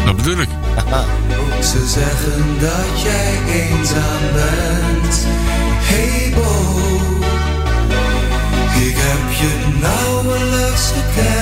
Dat 0.04 0.16
bedoel 0.16 0.40
ik. 0.40 0.48
Ze 1.62 1.86
zeggen 1.86 2.60
dat 2.60 3.02
jij 3.02 3.38
eenzaam 3.60 4.32
bent. 4.32 5.26
Hey 5.90 6.32
Bo, 6.34 6.76
ik 8.88 8.94
heb 8.96 9.30
je 9.38 9.78
nauwelijks 9.80 10.92
gekend. 10.92 11.37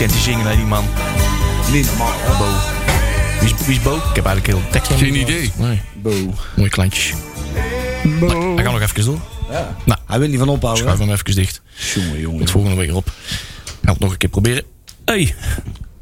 Kent 0.00 0.12
hij 0.12 0.20
zingen, 0.20 0.46
hè, 0.46 0.56
die 0.56 0.64
man? 0.64 0.84
Niet 1.72 1.86
normaal, 1.86 2.12
hè? 2.12 2.38
Bo. 2.38 2.46
Wie 3.40 3.54
is, 3.54 3.66
wie 3.66 3.76
is 3.76 3.82
Bo? 3.82 3.96
Ik 3.96 4.14
heb 4.16 4.26
eigenlijk 4.26 4.46
heel 4.46 4.70
tekst 4.70 4.92
Geen 4.92 5.14
idee. 5.14 5.52
Nee. 5.56 5.80
Bo. 5.94 6.34
Mooi 6.56 6.68
klantjes. 6.68 7.14
Nou, 8.04 8.54
hij 8.54 8.64
kan 8.64 8.72
nog 8.72 8.82
even 8.82 9.04
door. 9.04 9.20
Ja. 9.50 9.76
Nou, 9.84 10.00
Hij 10.06 10.18
wil 10.18 10.28
niet 10.28 10.38
van 10.38 10.48
ophouden. 10.48 10.82
schuif 10.84 10.98
hem 10.98 11.10
even 11.10 11.34
dicht. 11.34 11.60
Jongen, 11.94 12.20
jongen. 12.20 12.38
Tot 12.38 12.50
volgende 12.50 12.76
week 12.76 12.88
erop. 12.88 13.12
Gaan 13.82 13.92
het 13.92 13.98
nog 13.98 14.10
een 14.10 14.16
keer 14.16 14.28
proberen. 14.28 14.64
Hey. 15.04 15.34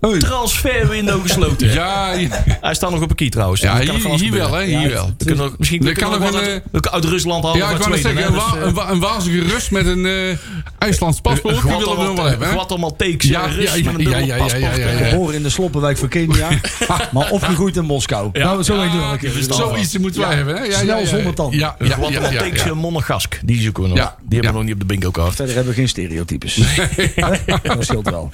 Transferwindow 0.01 1.23
gesloten. 1.23 1.67
Ja, 1.79 2.13
ja. 2.13 2.29
Hij 2.61 2.75
staat 2.75 2.91
nog 2.91 3.03
op 3.03 3.11
een 3.11 3.17
key 3.17 3.29
trouwens. 3.29 3.61
Ja, 3.61 3.79
hier, 3.81 4.33
wel, 4.33 4.53
hè? 4.53 4.65
Hier 4.65 4.91
wel. 4.91 5.13
We 5.19 5.25
kunnen 5.25 5.45
ook, 5.45 5.59
misschien 5.59 5.79
kunnen 5.79 5.97
kan 5.97 6.11
we 6.13 6.19
nog 6.19 6.33
nog 6.33 6.41
een, 6.43 6.63
wat 6.73 6.91
uit, 6.91 7.05
Rusland 7.05 7.45
halen. 7.45 7.59
Ja, 7.59 7.71
ik 7.71 7.77
wou 7.77 7.99
zeggen, 7.99 8.27
een, 8.27 8.33
dus, 8.33 8.43
wa 8.43 8.57
eh, 8.57 8.67
een, 8.67 8.75
wa- 8.75 8.91
een 8.91 9.01
wazige 9.01 9.43
Rus 9.43 9.69
met 9.69 9.87
een 9.87 10.07
eh 10.07 10.37
IJslands 10.79 11.21
paspoort. 11.27 11.55
Die 11.63 11.63
willen 11.77 11.97
we 11.99 12.05
nog 12.05 12.17
wel 12.17 12.25
hebben, 12.25 12.49
hè? 12.49 12.55
Guatemalteeks 12.55 13.27
Ja, 13.27 13.45
ja, 13.47 13.53
Rus 13.53 13.75
ja, 13.75 13.85
met 13.85 13.95
een 13.95 14.01
ja, 14.01 14.11
dubbel 14.11 14.27
ja, 14.27 14.35
ja, 14.35 14.43
paspoort. 14.43 14.77
ja, 14.77 14.83
ja, 14.83 14.91
ja. 14.91 14.99
eh. 14.99 15.09
Geboren 15.09 15.35
in 15.35 15.43
de 15.43 15.51
Sloppenwijk 15.51 15.99
van 15.99 16.09
Kenia. 16.09 16.49
maar 17.13 17.31
opgegroeid 17.31 17.77
in 17.77 17.85
Moskou. 17.85 18.29
Ja. 18.33 18.45
Nou, 18.45 18.63
zo 18.63 18.77
dat- 18.77 19.57
Zoiets 19.57 19.99
moeten 19.99 20.21
wij 20.21 20.35
hebben, 20.35 20.57
hè? 20.57 20.63
Ja, 20.65 20.79
Snel 20.79 21.07
zonder 21.07 21.33
Guatemalteeks 21.79 22.65
ja. 22.65 22.75
Monegask. 22.75 23.41
Die 23.45 23.61
zoeken 23.61 23.83
we 23.83 23.89
nog. 23.89 23.97
Die 23.99 24.07
hebben 24.41 24.51
we 24.51 24.57
nog 24.59 24.63
niet 24.65 24.73
op 24.75 24.81
de 24.81 24.87
bingo 24.87 25.11
kaart. 25.11 25.35
Verder 25.35 25.55
hebben 25.55 25.73
we 25.75 25.79
geen 25.81 25.89
stereotypes. 25.89 26.59
dat 27.63 27.85
scheelt 27.85 28.11
wel. 28.11 28.31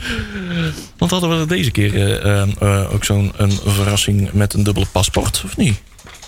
Want 0.99 1.11
hadden 1.11 1.47
we 1.47 1.54
deze 1.57 1.71
keer 1.71 1.95
eh, 1.95 2.41
eh, 2.43 2.49
eh, 2.61 2.93
ook 2.95 3.05
zo'n 3.05 3.33
een 3.37 3.53
verrassing 3.67 4.33
met 4.33 4.55
een 4.55 4.63
dubbele 4.63 4.87
paspoort, 4.93 5.43
of 5.45 5.57
niet? 5.57 5.81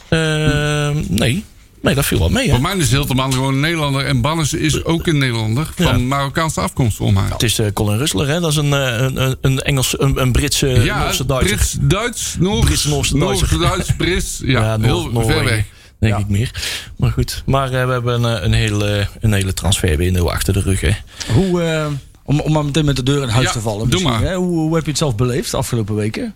Eh, 0.09 0.89
nee. 1.09 1.45
Nee, 1.83 1.95
dat 1.95 2.07
viel 2.07 2.19
wel 2.19 2.29
mee, 2.29 2.47
hè? 2.47 2.51
Voor 2.53 2.61
mij 2.63 2.77
is 2.77 2.91
Hilterman 2.91 3.33
gewoon 3.33 3.55
een 3.55 3.61
Nederlander. 3.61 4.05
En 4.05 4.21
Bannes 4.21 4.53
is 4.53 4.85
ook 4.85 5.07
een 5.07 5.19
Nederlander. 5.19 5.71
Van 5.77 5.87
Ja. 5.87 5.99
Marokkaanse 5.99 6.61
afkomst, 6.61 6.97
volgens 6.97 7.19
mij. 7.21 7.29
Het 7.29 7.43
is 7.43 7.59
eh, 7.59 7.67
Colin 7.73 7.99
Russler, 7.99 8.29
hè? 8.29 8.41
Dat 8.41 8.51
is 8.51 8.57
een, 8.57 8.73
een, 8.73 9.37
een, 9.41 9.59
Engels, 9.63 10.01
een, 10.01 10.21
een 10.21 10.33
Britse, 10.33 10.67
Ja, 10.69 10.99
Noorse 11.05 11.27
Duitser. 11.27 11.57
Brits, 11.57 11.77
Duits, 11.81 12.37
Noors. 12.39 12.65
Brits, 12.67 12.85
Noorse, 12.85 13.19
Duitser. 13.19 13.59
Duits, 13.59 13.97
Brits. 13.97 14.41
Ja, 14.45 14.77
Noor- 14.77 15.11
heel 15.13 15.25
ver 15.27 15.45
weg. 15.45 15.65
Denk 16.01 16.13
Ja. 16.13 16.19
ik 16.19 16.29
meer. 16.29 16.51
Maar 16.97 17.11
goed. 17.11 17.43
Maar 17.47 17.73
eh, 17.73 17.87
we 17.87 17.93
hebben 17.93 18.23
een, 18.25 18.45
een 18.45 18.53
hele, 18.53 19.09
een 19.21 19.33
hele 19.33 19.53
transferwindow 19.53 20.29
achter 20.29 20.53
de 20.53 20.61
rug, 20.61 20.81
hè? 20.81 20.91
Hoe, 21.33 21.63
eh, 21.63 21.87
om, 22.27 22.41
om 22.41 22.53
maar 22.53 22.65
meteen 22.65 22.85
met 22.85 22.97
de 22.97 23.03
deur 23.03 23.23
in 23.23 23.29
huis 23.29 23.47
Ja, 23.47 23.53
te 23.53 23.61
vallen. 23.61 23.91
doe 23.91 24.03
maar. 24.03 24.21
Hè? 24.21 24.35
Hoe, 24.35 24.59
hoe 24.59 24.75
heb 24.75 24.85
je 24.85 24.89
het 24.91 24.99
zelf 24.99 25.15
beleefd 25.15 25.51
de 25.51 25.57
afgelopen 25.57 25.95
weken? 25.95 26.35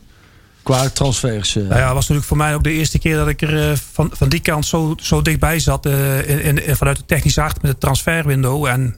Qua 0.62 0.88
transfers. 0.88 1.56
eh. 1.56 1.62
Nou 1.62 1.74
ja, 1.74 1.84
het 1.84 1.92
was 1.94 2.00
natuurlijk 2.00 2.26
voor 2.26 2.36
mij 2.36 2.54
ook 2.54 2.64
de 2.64 2.72
eerste 2.72 2.98
keer 2.98 3.16
dat 3.16 3.28
ik 3.28 3.42
er 3.42 3.70
eh, 3.70 3.76
van, 3.92 4.10
van 4.12 4.28
die 4.28 4.40
kant 4.40 4.66
zo, 4.66 4.94
zo 5.00 5.22
dichtbij 5.22 5.58
zat. 5.58 5.86
eh, 5.86 6.46
in, 6.46 6.66
in, 6.66 6.76
vanuit 6.76 6.96
de 6.96 7.04
technische 7.06 7.42
acht 7.42 7.62
met 7.62 7.70
het 7.70 7.80
transferwindow. 7.80 8.64
En 8.66 8.96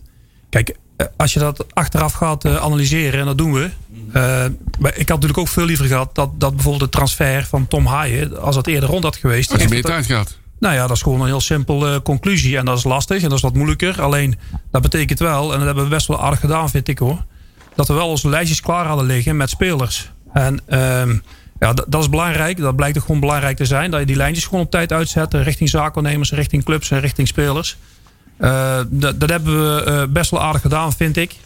kijk, 0.50 0.76
als 1.16 1.32
je 1.32 1.38
dat 1.38 1.66
achteraf 1.74 2.12
gaat 2.12 2.44
analyseren, 2.46 3.20
en 3.20 3.26
dat 3.26 3.38
doen 3.38 3.52
we. 3.52 3.70
eh, 4.12 4.22
maar 4.78 4.92
ik 4.96 5.08
had 5.08 5.08
natuurlijk 5.08 5.38
ook 5.38 5.48
veel 5.48 5.64
liever 5.64 5.86
gehad 5.86 6.14
dat, 6.14 6.30
dat 6.40 6.54
bijvoorbeeld 6.54 6.92
de 6.92 6.96
transfer 6.98 7.44
van 7.46 7.66
Tom 7.68 7.86
Haaien, 7.86 8.40
als 8.40 8.54
dat 8.54 8.66
eerder 8.66 8.88
rond 8.88 9.04
had 9.04 9.16
geweest. 9.16 9.52
Als 9.52 9.62
je 9.62 9.68
meer 9.68 9.82
tijd 9.82 10.06
gaat. 10.06 10.36
Nou 10.62 10.74
ja, 10.74 10.86
dat 10.86 10.96
is 10.96 11.02
gewoon 11.02 11.20
een 11.20 11.26
heel 11.26 11.40
simpel 11.40 11.86
eh, 11.86 11.96
conclusie. 12.02 12.56
En 12.56 12.64
dat 12.64 12.78
is 12.78 12.84
lastig 12.84 13.22
en 13.22 13.28
dat 13.28 13.38
is 13.38 13.42
wat 13.44 13.54
moeilijker. 13.54 14.02
Alleen, 14.02 14.38
dat 14.70 14.82
betekent 14.82 15.18
wel, 15.18 15.52
en 15.52 15.56
dat 15.56 15.66
hebben 15.66 15.84
we 15.84 15.90
best 15.90 16.06
wel 16.06 16.22
aardig 16.22 16.40
gedaan, 16.40 16.70
vind 16.70 16.88
ik 16.88 16.98
hoor. 16.98 17.24
dat 17.74 17.88
we 17.88 17.94
wel 17.94 18.08
onze 18.08 18.28
lijstjes 18.28 18.60
klaar 18.60 18.86
hadden 18.86 19.06
liggen 19.06 19.36
met 19.36 19.50
spelers. 19.50 20.10
En 20.32 20.60
ehm, 20.66 21.16
ja, 21.60 21.72
dat, 21.72 21.84
dat 21.88 22.00
is 22.00 22.08
belangrijk. 22.08 22.58
Dat 22.58 22.76
blijkt 22.76 22.98
ook 22.98 23.04
gewoon 23.04 23.20
belangrijk 23.20 23.56
te 23.56 23.64
zijn. 23.64 23.90
Dat 23.90 24.00
je 24.00 24.06
die 24.06 24.16
lijntjes 24.16 24.44
gewoon 24.44 24.64
op 24.64 24.70
tijd 24.70 24.92
uitzet. 24.92 25.34
Richting 25.34 25.68
zaakwaarnemers, 25.68 26.32
richting 26.32 26.64
clubs 26.64 26.90
en 26.90 27.00
richting 27.00 27.28
spelers. 27.28 27.76
Eh, 28.36 28.80
dat, 28.88 29.20
dat 29.20 29.30
hebben 29.30 29.74
we 29.74 29.82
eh, 29.84 30.02
best 30.08 30.30
wel 30.30 30.42
aardig 30.42 30.60
gedaan, 30.60 30.92
vind 30.92 31.16
ik. 31.16 31.36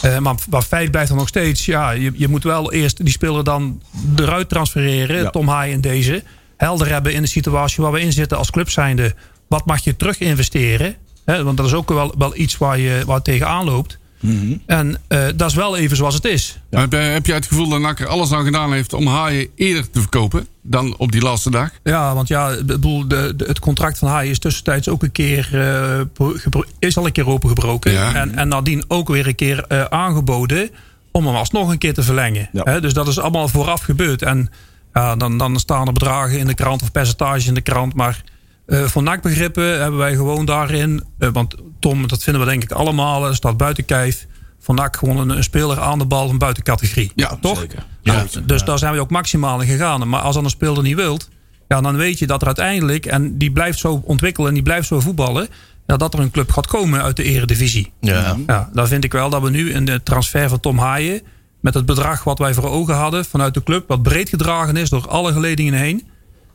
Eh, 0.00 0.18
maar, 0.18 0.34
maar 0.50 0.62
feit 0.62 0.90
blijft 0.90 1.08
dan 1.08 1.18
nog 1.18 1.28
steeds. 1.28 1.64
Ja, 1.64 1.90
je, 1.90 2.12
je 2.14 2.28
moet 2.28 2.44
wel 2.44 2.72
eerst 2.72 2.96
die 2.96 3.12
speler 3.12 3.44
dan 3.44 3.82
eruit 4.16 4.48
transfereren. 4.48 5.22
Ja. 5.22 5.30
Tom 5.30 5.48
Haai 5.48 5.72
en 5.72 5.80
deze. 5.80 6.22
Helder 6.56 6.88
hebben 6.88 7.12
in 7.14 7.22
de 7.22 7.28
situatie 7.28 7.82
waar 7.82 7.92
we 7.92 8.00
in 8.00 8.12
zitten 8.12 8.38
als 8.38 8.50
club 8.50 8.70
zijnde. 8.70 9.14
Wat 9.48 9.66
mag 9.66 9.84
je 9.84 9.96
terug 9.96 10.18
investeren? 10.18 10.94
Hè, 11.24 11.44
want 11.44 11.56
dat 11.56 11.66
is 11.66 11.72
ook 11.74 11.88
wel, 11.88 12.14
wel 12.18 12.36
iets 12.36 12.56
waar 12.58 12.78
je 12.78 13.02
waar 13.06 13.14
het 13.16 13.24
tegenaan 13.24 13.64
loopt. 13.64 13.98
En 14.66 14.96
eh, 15.08 15.24
dat 15.36 15.50
is 15.50 15.56
wel 15.56 15.76
even 15.76 15.96
zoals 15.96 16.14
het 16.14 16.24
is. 16.24 16.58
Heb, 16.70 16.92
jij- 16.92 17.12
heb 17.12 17.26
jij 17.26 17.34
het 17.36 17.46
gevoel 17.46 17.68
dat 17.68 17.80
NAC 17.80 18.00
er 18.00 18.06
alles 18.06 18.32
aan 18.32 18.44
gedaan 18.44 18.72
heeft 18.72 18.92
om 18.92 19.06
haaien 19.06 19.48
eerder 19.54 19.90
te 19.90 20.00
verkopen 20.00 20.46
dan 20.62 20.94
op 20.98 21.12
die 21.12 21.20
laatste 21.20 21.50
dag? 21.50 21.70
Ja, 21.84 22.14
want 22.14 22.28
ja, 22.28 22.50
ik 22.50 22.66
bedoel, 22.66 23.08
de, 23.08 23.32
de- 23.36 23.44
het 23.44 23.58
contract 23.58 23.98
van 23.98 24.08
Haai 24.08 24.30
is 24.30 24.38
tussentijds 24.38 24.88
ook 24.88 25.02
een 25.02 25.12
keer 25.12 25.48
eh, 25.52 26.00
gebro- 26.36 26.64
is 26.78 26.96
al 26.96 27.06
een 27.06 27.12
keer 27.12 27.28
opengebroken. 27.28 27.92
Ja. 27.92 28.14
En, 28.14 28.34
en 28.36 28.48
nadien 28.48 28.84
ook 28.88 29.08
weer 29.08 29.26
een 29.26 29.34
keer 29.34 29.64
eh, 29.68 29.84
aangeboden 29.84 30.70
om 31.12 31.26
hem 31.26 31.34
alsnog 31.36 31.70
een 31.70 31.78
keer 31.78 31.94
te 31.94 32.02
verlengen. 32.02 32.48
Ja. 32.52 32.80
Dus 32.80 32.92
dat 32.92 33.08
is 33.08 33.18
allemaal 33.18 33.48
vooraf 33.48 33.80
gebeurd. 33.80 34.22
En 34.22 34.50
ja, 34.96 35.16
dan, 35.16 35.38
dan 35.38 35.58
staan 35.58 35.86
er 35.86 35.92
bedragen 35.92 36.38
in 36.38 36.46
de 36.46 36.54
krant 36.54 36.82
of 36.82 36.92
percentages 36.92 37.46
in 37.46 37.54
de 37.54 37.60
krant. 37.60 37.94
Maar 37.94 38.22
eh, 38.66 38.82
voor 38.82 39.02
NAC-begrippen 39.02 39.80
hebben 39.80 39.98
wij 39.98 40.14
gewoon 40.14 40.44
daarin... 40.44 41.04
eh, 41.18 41.28
want 41.32 41.54
Tom, 41.80 42.08
dat 42.08 42.22
vinden 42.22 42.42
we 42.42 42.48
denk 42.48 42.62
ik 42.62 42.72
allemaal, 42.72 43.26
eh, 43.28 43.34
staat 43.34 43.56
buiten 43.56 43.84
kijf. 43.84 44.26
Voor 44.60 44.74
NAC 44.74 44.96
gewoon 44.96 45.16
een, 45.16 45.30
een 45.30 45.44
speler 45.44 45.80
aan 45.80 45.98
de 45.98 46.06
bal 46.06 46.26
van 46.26 46.38
buiten 46.38 46.62
categorie. 46.62 47.12
Ja, 47.14 47.36
toch? 47.40 47.58
zeker. 47.58 47.86
Nou, 48.02 48.28
dus 48.44 48.64
daar 48.64 48.78
zijn 48.78 48.92
we 48.92 49.00
ook 49.00 49.10
maximaal 49.10 49.60
in 49.60 49.66
gegaan. 49.66 50.08
Maar 50.08 50.20
als 50.20 50.34
dan 50.34 50.44
een 50.44 50.50
speler 50.50 50.82
niet 50.82 50.96
wilt, 50.96 51.28
ja, 51.68 51.80
dan 51.80 51.96
weet 51.96 52.18
je 52.18 52.26
dat 52.26 52.40
er 52.40 52.46
uiteindelijk, 52.46 53.06
en 53.06 53.38
die 53.38 53.52
blijft 53.52 53.78
zo 53.78 54.02
ontwikkelen 54.04 54.48
en 54.48 54.54
die 54.54 54.62
blijft 54.62 54.86
zo 54.86 55.00
voetballen, 55.00 55.48
ja, 55.86 55.96
dat 55.96 56.14
er 56.14 56.20
een 56.20 56.30
club 56.30 56.50
gaat 56.52 56.66
komen 56.66 57.02
uit 57.02 57.16
de 57.16 57.22
eredivisie. 57.22 57.92
Ja. 58.00 58.36
Ja, 58.46 58.70
dan 58.72 58.88
vind 58.88 59.04
ik 59.04 59.12
wel 59.12 59.30
dat 59.30 59.42
we 59.42 59.50
nu 59.50 59.72
in 59.72 59.84
de 59.84 60.02
transfer 60.02 60.48
van 60.48 60.60
Tom 60.60 60.78
Haaien, 60.78 61.22
met 61.60 61.74
het 61.74 61.86
bedrag 61.86 62.24
wat 62.24 62.38
wij 62.38 62.54
voor 62.54 62.70
ogen 62.70 62.94
hadden 62.94 63.24
vanuit 63.24 63.54
de 63.54 63.62
club, 63.62 63.88
wat 63.88 64.02
breed 64.02 64.28
gedragen 64.28 64.76
is 64.76 64.90
door 64.90 65.08
alle 65.08 65.32
geledingen 65.32 65.74
heen, 65.74 66.06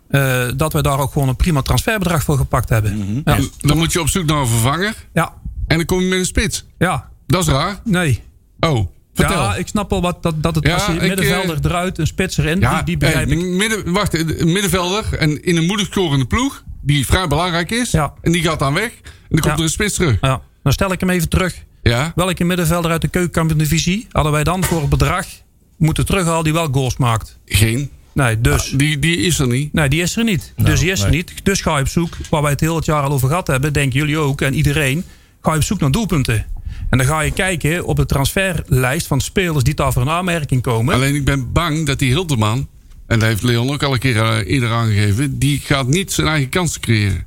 eh, 0.09 0.43
dat 0.55 0.73
we 0.73 0.81
daar 0.81 0.99
ook 0.99 1.11
gewoon 1.11 1.27
een 1.27 1.35
prima 1.35 1.61
transferbedrag 1.61 2.23
voor 2.23 2.37
gepakt 2.37 2.69
hebben. 2.69 3.21
ja. 3.25 3.35
En 3.35 3.49
dan 3.57 3.77
moet 3.77 3.91
je 3.91 4.01
op 4.01 4.07
zoek 4.09 4.25
naar 4.25 4.37
een 4.37 4.47
vervanger 4.47 4.95
ja, 5.13 5.33
en 5.67 5.77
dan 5.77 5.85
kom 5.85 5.99
je 6.01 6.07
met 6.07 6.19
een 6.19 6.25
spits. 6.25 6.65
ja, 6.77 7.09
Dat 7.27 7.41
is 7.41 7.47
raar. 7.47 7.79
nee. 7.83 8.21
Oh, 8.59 8.87
vertel. 9.13 9.41
Ja, 9.41 9.55
ik 9.55 9.67
snap 9.67 9.89
wel 9.89 10.01
wat, 10.01 10.23
dat, 10.23 10.43
dat 10.43 10.55
het 10.55 10.67
Ja, 10.67 10.73
als 10.73 10.85
je 10.85 10.93
ik, 10.93 11.01
middenvelder 11.01 11.55
eh, 11.55 11.63
eruit, 11.63 11.97
een 11.97 12.07
spits 12.07 12.37
erin, 12.37 12.59
Ja, 12.59 12.75
die, 12.75 12.83
die 12.83 12.97
begrijp 12.97 13.29
hey, 13.29 13.37
ik. 13.37 13.45
Midden, 13.45 13.93
wacht, 13.93 14.13
een 14.13 14.51
middenvelder 14.51 15.13
en 15.17 15.43
in 15.43 15.57
een 15.57 15.65
moedig 15.65 15.85
scorende 15.87 16.25
ploeg, 16.25 16.63
die 16.81 17.05
vrij 17.05 17.27
belangrijk 17.27 17.71
is. 17.71 17.91
Ja. 17.91 18.13
En 18.21 18.31
die 18.31 18.41
gaat 18.41 18.59
dan 18.59 18.73
weg. 18.73 18.91
En 19.03 19.11
dan 19.29 19.39
komt 19.39 19.57
er 19.57 19.63
een 19.63 19.69
spits 19.69 19.93
terug. 19.95 20.17
Ja, 20.21 20.41
dan 20.63 20.73
stel 20.73 20.91
ik 20.91 20.99
hem 20.99 21.09
even 21.09 21.29
terug. 21.29 21.63
Ja. 21.81 22.11
Welke 22.15 22.43
middenvelder 22.43 22.91
uit 22.91 23.01
de 23.01 23.07
keukenkampioen-divisie 23.07 24.07
hadden 24.11 24.31
wij 24.31 24.43
dan 24.43 24.63
voor 24.63 24.81
het 24.81 24.89
bedrag 24.89 25.25
moeten 25.77 26.05
terughalen 26.05 26.43
die 26.43 26.53
wel 26.53 26.67
goals 26.71 26.97
maakt? 26.97 27.37
Geen. 27.45 27.89
Nee, 28.13 28.41
dus. 28.41 28.73
Die, 28.75 28.99
die 28.99 29.17
is 29.17 29.39
er 29.39 29.47
niet. 29.47 29.73
Nee, 29.73 29.89
die 29.89 30.01
is 30.01 30.17
er 30.17 30.23
niet. 30.23 30.53
dus 30.57 30.79
die 30.79 30.91
is 30.91 31.01
er 31.01 31.09
niet. 31.09 31.33
Dus 31.43 31.61
ga 31.61 31.75
je 31.75 31.81
op 31.81 31.87
zoek, 31.87 32.17
waar 32.29 32.41
wij 32.41 32.51
het 32.51 32.59
heel 32.59 32.75
het 32.75 32.85
jaar 32.85 33.03
al 33.03 33.11
over 33.11 33.27
gehad 33.27 33.47
hebben, 33.47 33.73
denken 33.73 33.99
jullie 33.99 34.17
ook 34.17 34.41
en 34.41 34.53
iedereen, 34.53 35.03
ga 35.41 35.51
je 35.51 35.57
op 35.57 35.63
zoek 35.63 35.79
naar 35.79 35.91
doelpunten. 35.91 36.45
En 36.89 36.97
dan 36.97 37.07
ga 37.07 37.21
je 37.21 37.31
kijken 37.31 37.85
op 37.85 37.95
de 37.95 38.05
transferlijst 38.05 39.07
van 39.07 39.21
spelers 39.21 39.63
die 39.63 39.73
daar 39.73 39.93
voor 39.93 40.01
een 40.01 40.09
aanmerking 40.09 40.61
komen. 40.61 40.93
Alleen 40.93 41.15
ik 41.15 41.25
ben 41.25 41.51
bang 41.51 41.85
dat 41.85 41.99
die 41.99 42.09
Hilterman, 42.09 42.67
en 43.07 43.19
dat 43.19 43.27
heeft 43.27 43.43
Leon 43.43 43.71
ook 43.71 43.83
al 43.83 43.93
een 43.93 43.99
keer 43.99 44.17
eh, 44.17 44.53
eerder 44.53 44.69
aangegeven, 44.69 45.39
die 45.39 45.59
gaat 45.59 45.87
niet 45.87 46.11
zijn 46.11 46.27
eigen 46.27 46.49
kansen 46.49 46.81
creëren. 46.81 47.25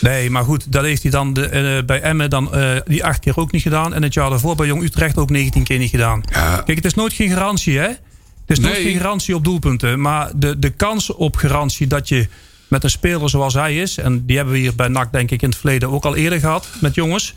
Nee, 0.00 0.30
maar 0.30 0.44
goed, 0.44 0.72
dat 0.72 0.82
heeft 0.84 1.02
hij 1.02 1.10
dan 1.10 1.32
de, 1.32 1.46
eh, 1.46 1.84
bij 1.84 2.00
Emmen 2.00 2.30
dan, 2.30 2.54
eh, 2.54 2.76
die 2.84 3.04
acht 3.04 3.18
keer 3.18 3.36
ook 3.36 3.52
niet 3.52 3.62
gedaan. 3.62 3.94
En 3.94 4.02
het 4.02 4.14
jaar 4.14 4.30
daarvoor 4.30 4.56
bij 4.56 4.66
Jong 4.66 4.82
Utrecht 4.82 5.16
ook 5.18 5.30
19 5.30 5.64
keer 5.64 5.78
niet 5.78 5.90
gedaan. 5.90 6.22
Ja. 6.32 6.56
Kijk, 6.56 6.76
het 6.76 6.84
is 6.86 6.94
nooit 6.94 7.12
geen 7.12 7.28
garantie, 7.30 7.78
hè? 7.78 7.86
Het 7.88 8.58
is 8.58 8.58
nooit 8.58 8.76
geen 8.76 8.96
garantie 8.96 9.34
op 9.34 9.44
doelpunten. 9.44 10.00
Maar 10.00 10.30
de, 10.36 10.58
de 10.58 10.70
kans 10.70 11.10
op 11.14 11.36
garantie 11.36 11.86
dat 11.86 12.08
je 12.08 12.28
met 12.68 12.84
een 12.84 12.90
speler 12.90 13.30
zoals 13.30 13.54
hij 13.54 13.76
is... 13.76 13.98
en 13.98 14.26
die 14.26 14.36
hebben 14.36 14.54
we 14.54 14.60
hier 14.60 14.74
bij 14.74 14.88
NAC 14.88 15.12
denk 15.12 15.30
ik 15.30 15.42
in 15.42 15.48
het 15.48 15.58
verleden 15.58 15.90
ook 15.90 16.04
al 16.04 16.16
eerder 16.16 16.40
gehad 16.40 16.68
met 16.80 16.94
jongens... 16.94 17.34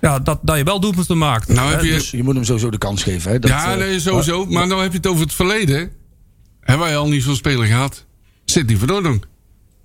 Ja, 0.00 0.18
dat, 0.18 0.38
dat 0.42 0.56
je 0.56 0.64
wel 0.64 0.80
doelpunten 0.80 1.18
maakt. 1.18 1.48
Nou 1.48 1.68
Hè, 1.68 1.74
heb 1.74 1.84
je- 1.84 1.90
dus- 1.90 2.10
Je 2.10 2.22
moet 2.22 2.34
hem 2.34 2.44
sowieso 2.44 2.70
de 2.70 2.78
kans 2.78 3.02
geven. 3.02 3.30
Hè? 3.32 3.38
Dat, 3.38 3.50
ja, 3.50 3.72
eh, 3.72 3.78
nee, 3.78 4.00
sowieso. 4.00 4.46
Maar 4.46 4.66
nou 4.66 4.82
heb 4.82 4.90
je 4.90 4.96
het 4.96 5.06
over 5.06 5.22
het 5.22 5.34
verleden. 5.34 5.90
Hebben 6.60 6.86
wij 6.86 6.96
al 6.96 7.08
niet 7.08 7.22
zo'n 7.22 7.34
speler 7.36 7.66
gehad? 7.66 8.04
Sidney 8.44 8.76
van 8.76 8.92
Oordonk. 8.92 9.26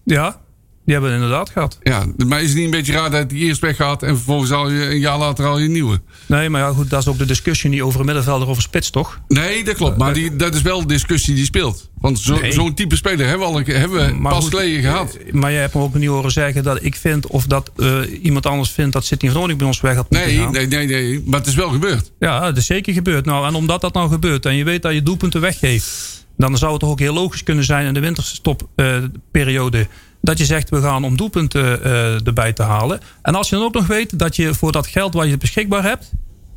ja, 0.03 0.39
die 0.89 0.97
hebben 0.97 1.17
we 1.17 1.23
inderdaad 1.23 1.49
gehad. 1.49 1.77
Ja, 1.83 2.05
maar 2.27 2.41
is 2.41 2.47
het 2.47 2.55
niet 2.57 2.65
een 2.65 2.71
beetje 2.71 2.93
raar 2.93 3.11
dat 3.11 3.31
hij 3.31 3.39
eerst 3.39 3.61
weggaat 3.61 4.03
en 4.03 4.15
vervolgens 4.15 4.51
al 4.51 4.69
je 4.69 4.89
een 4.89 4.99
jaar 4.99 5.17
later 5.17 5.45
al 5.45 5.59
je 5.59 5.67
nieuwe? 5.67 6.01
Nee, 6.25 6.49
maar 6.49 6.61
ja, 6.61 6.69
goed, 6.71 6.89
dat 6.89 7.01
is 7.01 7.07
ook 7.07 7.17
de 7.17 7.25
discussie 7.25 7.69
niet 7.69 7.81
over 7.81 7.99
een 7.99 8.05
middenvelder 8.05 8.47
of 8.47 8.55
een 8.55 8.61
spits, 8.61 8.89
toch? 8.89 9.19
Nee, 9.27 9.63
dat 9.63 9.75
klopt. 9.75 9.97
Maar 9.97 10.13
die, 10.13 10.35
dat 10.35 10.55
is 10.55 10.61
wel 10.61 10.81
de 10.81 10.85
discussie 10.87 11.35
die 11.35 11.45
speelt. 11.45 11.89
Want 11.99 12.41
Nee. 12.41 12.51
zo'n 12.51 12.73
type 12.73 12.95
speler 12.95 13.27
hebben 13.27 13.47
we, 13.47 13.53
al, 13.53 13.59
een- 13.59 13.65
hebben 13.75 14.05
we 14.07 14.13
Maar 14.13 14.31
pas 14.33 14.43
goed, 14.43 14.53
geleden 14.53 14.81
gehad. 14.81 15.13
eh, 15.13 15.33
Maar 15.33 15.51
jij 15.51 15.61
hebt 15.61 15.73
me 15.73 15.81
ook 15.81 15.93
niet 15.93 16.09
horen 16.09 16.31
zeggen 16.31 16.63
dat 16.63 16.83
ik 16.83 16.95
vind... 16.95 17.27
of 17.27 17.45
dat 17.45 17.71
eh, 17.77 17.97
iemand 18.23 18.45
anders 18.45 18.71
vindt 18.71 18.93
dat 18.93 19.05
Sidney 19.05 19.35
Oornik 19.35 19.57
bij 19.57 19.67
ons 19.67 19.81
weg 19.81 19.95
had 19.95 20.09
Nee, 20.09 20.37
nee, 20.39 20.67
nee, 20.67 20.87
nee. 20.87 21.23
Maar 21.25 21.39
het 21.39 21.47
is 21.49 21.55
wel 21.55 21.69
gebeurd. 21.69 22.11
Ja, 22.19 22.39
dat 22.39 22.57
is 22.57 22.65
zeker 22.65 22.93
gebeurd. 22.93 23.25
Nou, 23.25 23.47
en 23.47 23.53
omdat 23.55 23.81
dat 23.81 23.93
nou 23.93 24.09
gebeurt 24.09 24.45
en 24.45 24.55
je 24.55 24.63
weet 24.63 24.81
dat 24.81 24.93
je 24.93 25.03
doelpunten 25.03 25.41
weggeeft... 25.41 26.25
dan 26.37 26.57
zou 26.57 26.71
het 26.71 26.79
toch 26.79 26.89
ook 26.89 26.99
heel 26.99 27.13
logisch 27.13 27.43
kunnen 27.43 27.63
zijn 27.63 27.85
in 27.87 27.93
de 27.93 27.99
winterstopperiode... 27.99 29.87
dat 30.21 30.37
je 30.37 30.45
zegt, 30.45 30.69
we 30.69 30.81
gaan 30.81 31.03
om 31.03 31.17
doelpunten 31.17 31.83
eh, 31.83 32.25
erbij 32.27 32.53
te 32.53 32.63
halen. 32.63 32.99
En 33.21 33.35
als 33.35 33.49
je 33.49 33.55
dan 33.55 33.65
ook 33.65 33.73
nog 33.73 33.87
weet 33.87 34.19
dat 34.19 34.35
je 34.35 34.53
voor 34.53 34.71
dat 34.71 34.87
geld 34.87 35.13
wat 35.13 35.27
je 35.27 35.37
beschikbaar 35.37 35.83
hebt... 35.83 36.11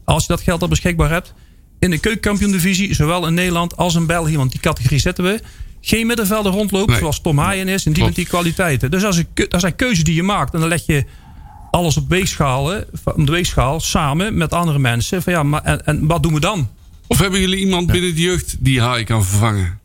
als 0.05 0.23
je 0.23 0.29
dat 0.29 0.41
geld 0.41 0.63
al 0.63 0.69
beschikbaar 0.69 1.11
hebt... 1.11 1.35
in 1.79 1.91
de 1.91 1.99
keukenkampioen-divisie, 1.99 2.95
zowel 2.95 3.27
in 3.27 3.35
Nederland 3.35 3.77
als 3.77 3.95
in 3.95 4.07
België... 4.07 4.37
want 4.37 4.51
die 4.51 4.61
categorie 4.61 4.99
zetten 4.99 5.25
we... 5.25 5.41
geen 5.81 6.07
middenvelder 6.07 6.53
rondloopt 6.53 6.91
Nee. 6.91 6.99
zoals 6.99 7.21
Tom 7.21 7.39
Haaien 7.39 7.69
is... 7.69 7.87
en 7.87 7.93
die 7.93 8.05
met 8.05 8.15
die 8.15 8.27
kwaliteiten. 8.27 8.91
Dus 8.91 9.03
dat, 9.03 9.13
is 9.15 9.19
een, 9.19 9.49
dat 9.49 9.61
zijn 9.61 9.77
keuzes 9.77 10.05
die 10.05 10.15
je 10.15 10.23
maakt. 10.23 10.55
En 10.55 10.61
dan 10.61 10.69
leg 10.69 10.87
je 10.87 11.05
alles 11.71 11.97
op 11.97 12.09
weegschalen, 12.09 12.87
op 13.05 13.27
de 13.27 13.33
weegschaal 13.33 13.81
samen 13.81 14.37
met 14.37 14.53
andere 14.53 14.79
mensen. 14.79 15.23
Van 15.23 15.33
ja, 15.33 15.43
maar 15.43 15.63
en, 15.63 15.87
en 15.87 16.07
wat 16.07 16.23
doen 16.23 16.35
we 16.35 16.41
dan? 16.41 16.69
Of 17.07 17.19
hebben 17.19 17.41
jullie 17.41 17.59
iemand 17.59 17.87
binnen 17.87 18.15
de 18.15 18.21
jeugd 18.21 18.57
die 18.61 18.81
Haai 18.81 19.05
kan 19.05 19.25
vervangen? 19.25 19.81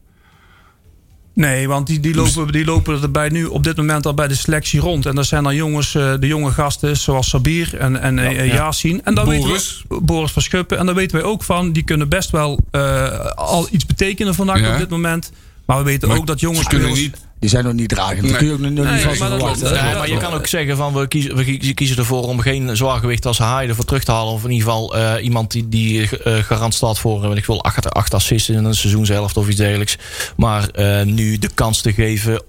Nee, 1.37 1.67
want 1.67 1.87
die, 1.87 1.99
die, 1.99 2.15
lopen, 2.15 2.51
die 2.51 2.65
lopen 2.65 3.01
erbij 3.01 3.29
nu 3.29 3.45
op 3.45 3.63
dit 3.63 3.77
moment 3.77 4.05
al 4.05 4.13
bij 4.13 4.27
de 4.27 4.35
selectie 4.35 4.79
rond. 4.79 5.05
En 5.05 5.15
dat 5.15 5.25
zijn 5.25 5.43
dan 5.43 5.55
jongens, 5.55 5.95
eh, 5.95 6.13
de 6.19 6.27
jonge 6.27 6.51
gasten 6.51 6.97
zoals 6.97 7.29
Sabir 7.29 7.77
en, 7.77 8.01
en 8.01 8.15
ja, 8.15 8.43
Yasin. 8.43 9.01
En 9.03 9.13
dan 9.13 9.25
Boris. 9.25 9.43
Weten 9.43 9.85
we, 9.87 10.01
Boris 10.01 10.31
van 10.31 10.41
Schuppen. 10.41 10.77
En 10.77 10.85
daar 10.85 10.95
weten 10.95 11.17
wij 11.17 11.25
ook 11.25 11.43
van, 11.43 11.71
die 11.71 11.83
kunnen 11.83 12.09
best 12.09 12.29
wel 12.29 12.59
eh, 12.71 13.19
al 13.35 13.67
iets 13.71 13.85
betekenen 13.85 14.35
vandaag 14.35 14.59
Ja. 14.59 14.71
op 14.73 14.77
dit 14.77 14.89
moment. 14.89 15.31
Maar 15.65 15.77
we 15.77 15.83
weten 15.83 16.07
Maar 16.07 16.17
ook 16.17 16.27
dat 16.27 16.39
jongens 16.39 16.63
ze 16.63 16.69
kunnen 16.69 16.93
niet. 16.93 17.26
Die 17.39 17.49
zijn 17.49 17.63
nog 17.63 17.73
niet 17.73 17.89
dragend. 17.89 18.21
Nee. 18.21 18.29
Dat 18.29 18.37
kun 18.37 18.47
je 18.47 18.53
ook 18.53 18.59
nog 18.59 18.69
Nee, 18.71 18.93
niet 18.93 19.17
verwachten. 19.17 19.67
hè? 19.79 19.89
Ja, 19.91 19.97
maar 19.97 20.09
je 20.09 20.17
kan 20.17 20.33
ook 20.33 20.47
zeggen 20.47 20.77
van 20.77 20.93
we 20.93 21.07
kiezen, 21.07 21.35
we 21.35 21.43
kie- 21.43 21.73
kiezen 21.73 21.97
ervoor 21.97 22.23
om 22.27 22.39
geen 22.39 22.77
zwaargewicht 22.77 23.25
als 23.25 23.37
Haai 23.37 23.67
ervoor 23.69 23.85
terug 23.85 24.03
te 24.03 24.11
halen. 24.11 24.33
Of 24.33 24.43
in 24.43 24.51
ieder 24.51 24.67
geval 24.67 24.95
eh, 24.97 25.23
iemand 25.23 25.51
die, 25.51 25.67
die 25.69 26.09
eh, 26.19 26.33
garant 26.35 26.73
staat 26.73 26.99
voor 26.99 27.21
eh, 27.23 27.27
weet 27.29 27.37
ik 27.37 27.45
wil 27.45 27.63
acht, 27.63 27.89
acht 27.93 28.13
assists 28.13 28.49
in 28.49 28.63
een 28.65 28.73
seizoenshelft 28.75 29.37
of 29.37 29.47
iets 29.47 29.57
dergelijks. 29.57 29.97
Maar 30.35 30.69
eh, 30.69 31.01
nu 31.05 31.37
de 31.37 31.49
kans 31.53 31.81
te 31.81 31.93
geven 31.93 32.41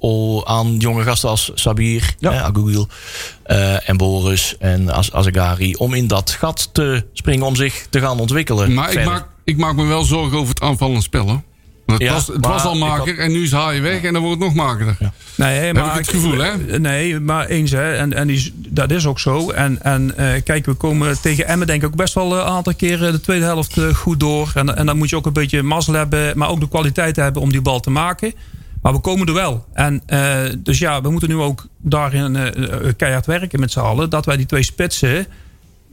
aan 0.46 0.76
jonge 0.76 1.02
gasten 1.02 1.28
als 1.28 1.50
Sabir, 1.54 2.14
Ja. 2.18 2.32
eh, 2.32 2.42
Agougil 2.44 2.88
eh, 3.42 3.88
en 3.88 3.96
Boris 3.96 4.56
en 4.58 4.90
Az 4.92 5.12
Azegari. 5.12 5.74
Om 5.74 5.94
in 5.94 6.06
dat 6.06 6.30
gat 6.30 6.68
te 6.72 7.04
springen 7.12 7.46
om 7.46 7.56
zich 7.56 7.86
te 7.90 8.00
gaan 8.00 8.20
ontwikkelen. 8.20 8.74
Maar 8.74 8.92
ik 8.92 9.04
maak, 9.04 9.26
ik 9.44 9.56
maak 9.56 9.74
me 9.76 9.84
wel 9.86 10.02
zorgen 10.04 10.38
over 10.38 10.48
het 10.54 10.62
aanvallende 10.62 11.02
spel. 11.02 11.26
Hoor. 11.28 11.42
Het, 11.92 11.98
Ja, 12.02 12.12
was, 12.12 12.26
het 12.26 12.46
was 12.46 12.62
al 12.64 12.78
had- 12.78 12.88
maker 12.98 13.18
en 13.18 13.32
nu 13.32 13.42
is 13.42 13.52
Haai 13.52 13.80
weg 13.80 14.02
en 14.02 14.12
dan 14.12 14.22
wordt 14.22 14.38
het 14.42 14.48
nog 14.54 14.64
makerder. 14.66 14.96
Nee, 15.34 15.58
Heb 15.58 15.74
maar 15.74 15.86
ik 15.86 15.92
het 16.06 16.08
gevoel, 16.08 16.38
hè? 16.38 16.78
Nee, 16.78 17.20
maar 17.20 17.46
eens, 17.46 17.70
hè. 17.70 17.92
En, 17.94 18.12
en 18.14 18.26
die, 18.26 18.52
dat 18.68 18.90
is 18.90 19.06
ook 19.06 19.18
zo. 19.18 19.50
En, 19.50 19.82
en 19.82 20.16
eh, 20.16 20.42
kijk, 20.44 20.66
we 20.66 20.74
komen 20.74 21.20
tegen 21.20 21.46
Emmen 21.46 21.66
denk 21.66 21.82
ik 21.82 21.88
ook 21.88 21.96
best 21.96 22.14
wel 22.14 22.34
een 22.38 22.44
aantal 22.44 22.74
keren 22.74 23.12
de 23.12 23.20
tweede 23.20 23.44
helft 23.44 23.76
eh, 23.78 23.94
goed 23.94 24.20
door. 24.20 24.52
En, 24.54 24.76
en 24.76 24.86
dan 24.86 24.96
moet 24.98 25.08
je 25.10 25.16
ook 25.16 25.26
een 25.26 25.32
beetje 25.32 25.62
mazzel 25.62 25.94
hebben, 25.94 26.38
maar 26.38 26.48
ook 26.48 26.60
de 26.60 26.68
kwaliteit 26.68 27.16
hebben 27.16 27.42
om 27.42 27.50
die 27.50 27.60
bal 27.62 27.80
te 27.80 27.90
maken. 27.90 28.32
Maar 28.82 28.92
we 28.92 28.98
komen 28.98 29.26
er 29.26 29.34
wel. 29.34 29.66
En 29.72 30.02
eh, 30.06 30.38
dus 30.58 30.78
ja, 30.78 31.02
we 31.02 31.10
moeten 31.10 31.28
nu 31.28 31.36
ook 31.36 31.66
daarin 31.78 32.36
keihard 32.96 33.26
werken 33.26 33.60
met 33.60 33.72
z'n 33.72 33.78
allen. 33.80 34.10
Dat 34.10 34.26
wij 34.26 34.36
die 34.36 34.46
twee 34.46 34.62
spitsen. 34.62 35.26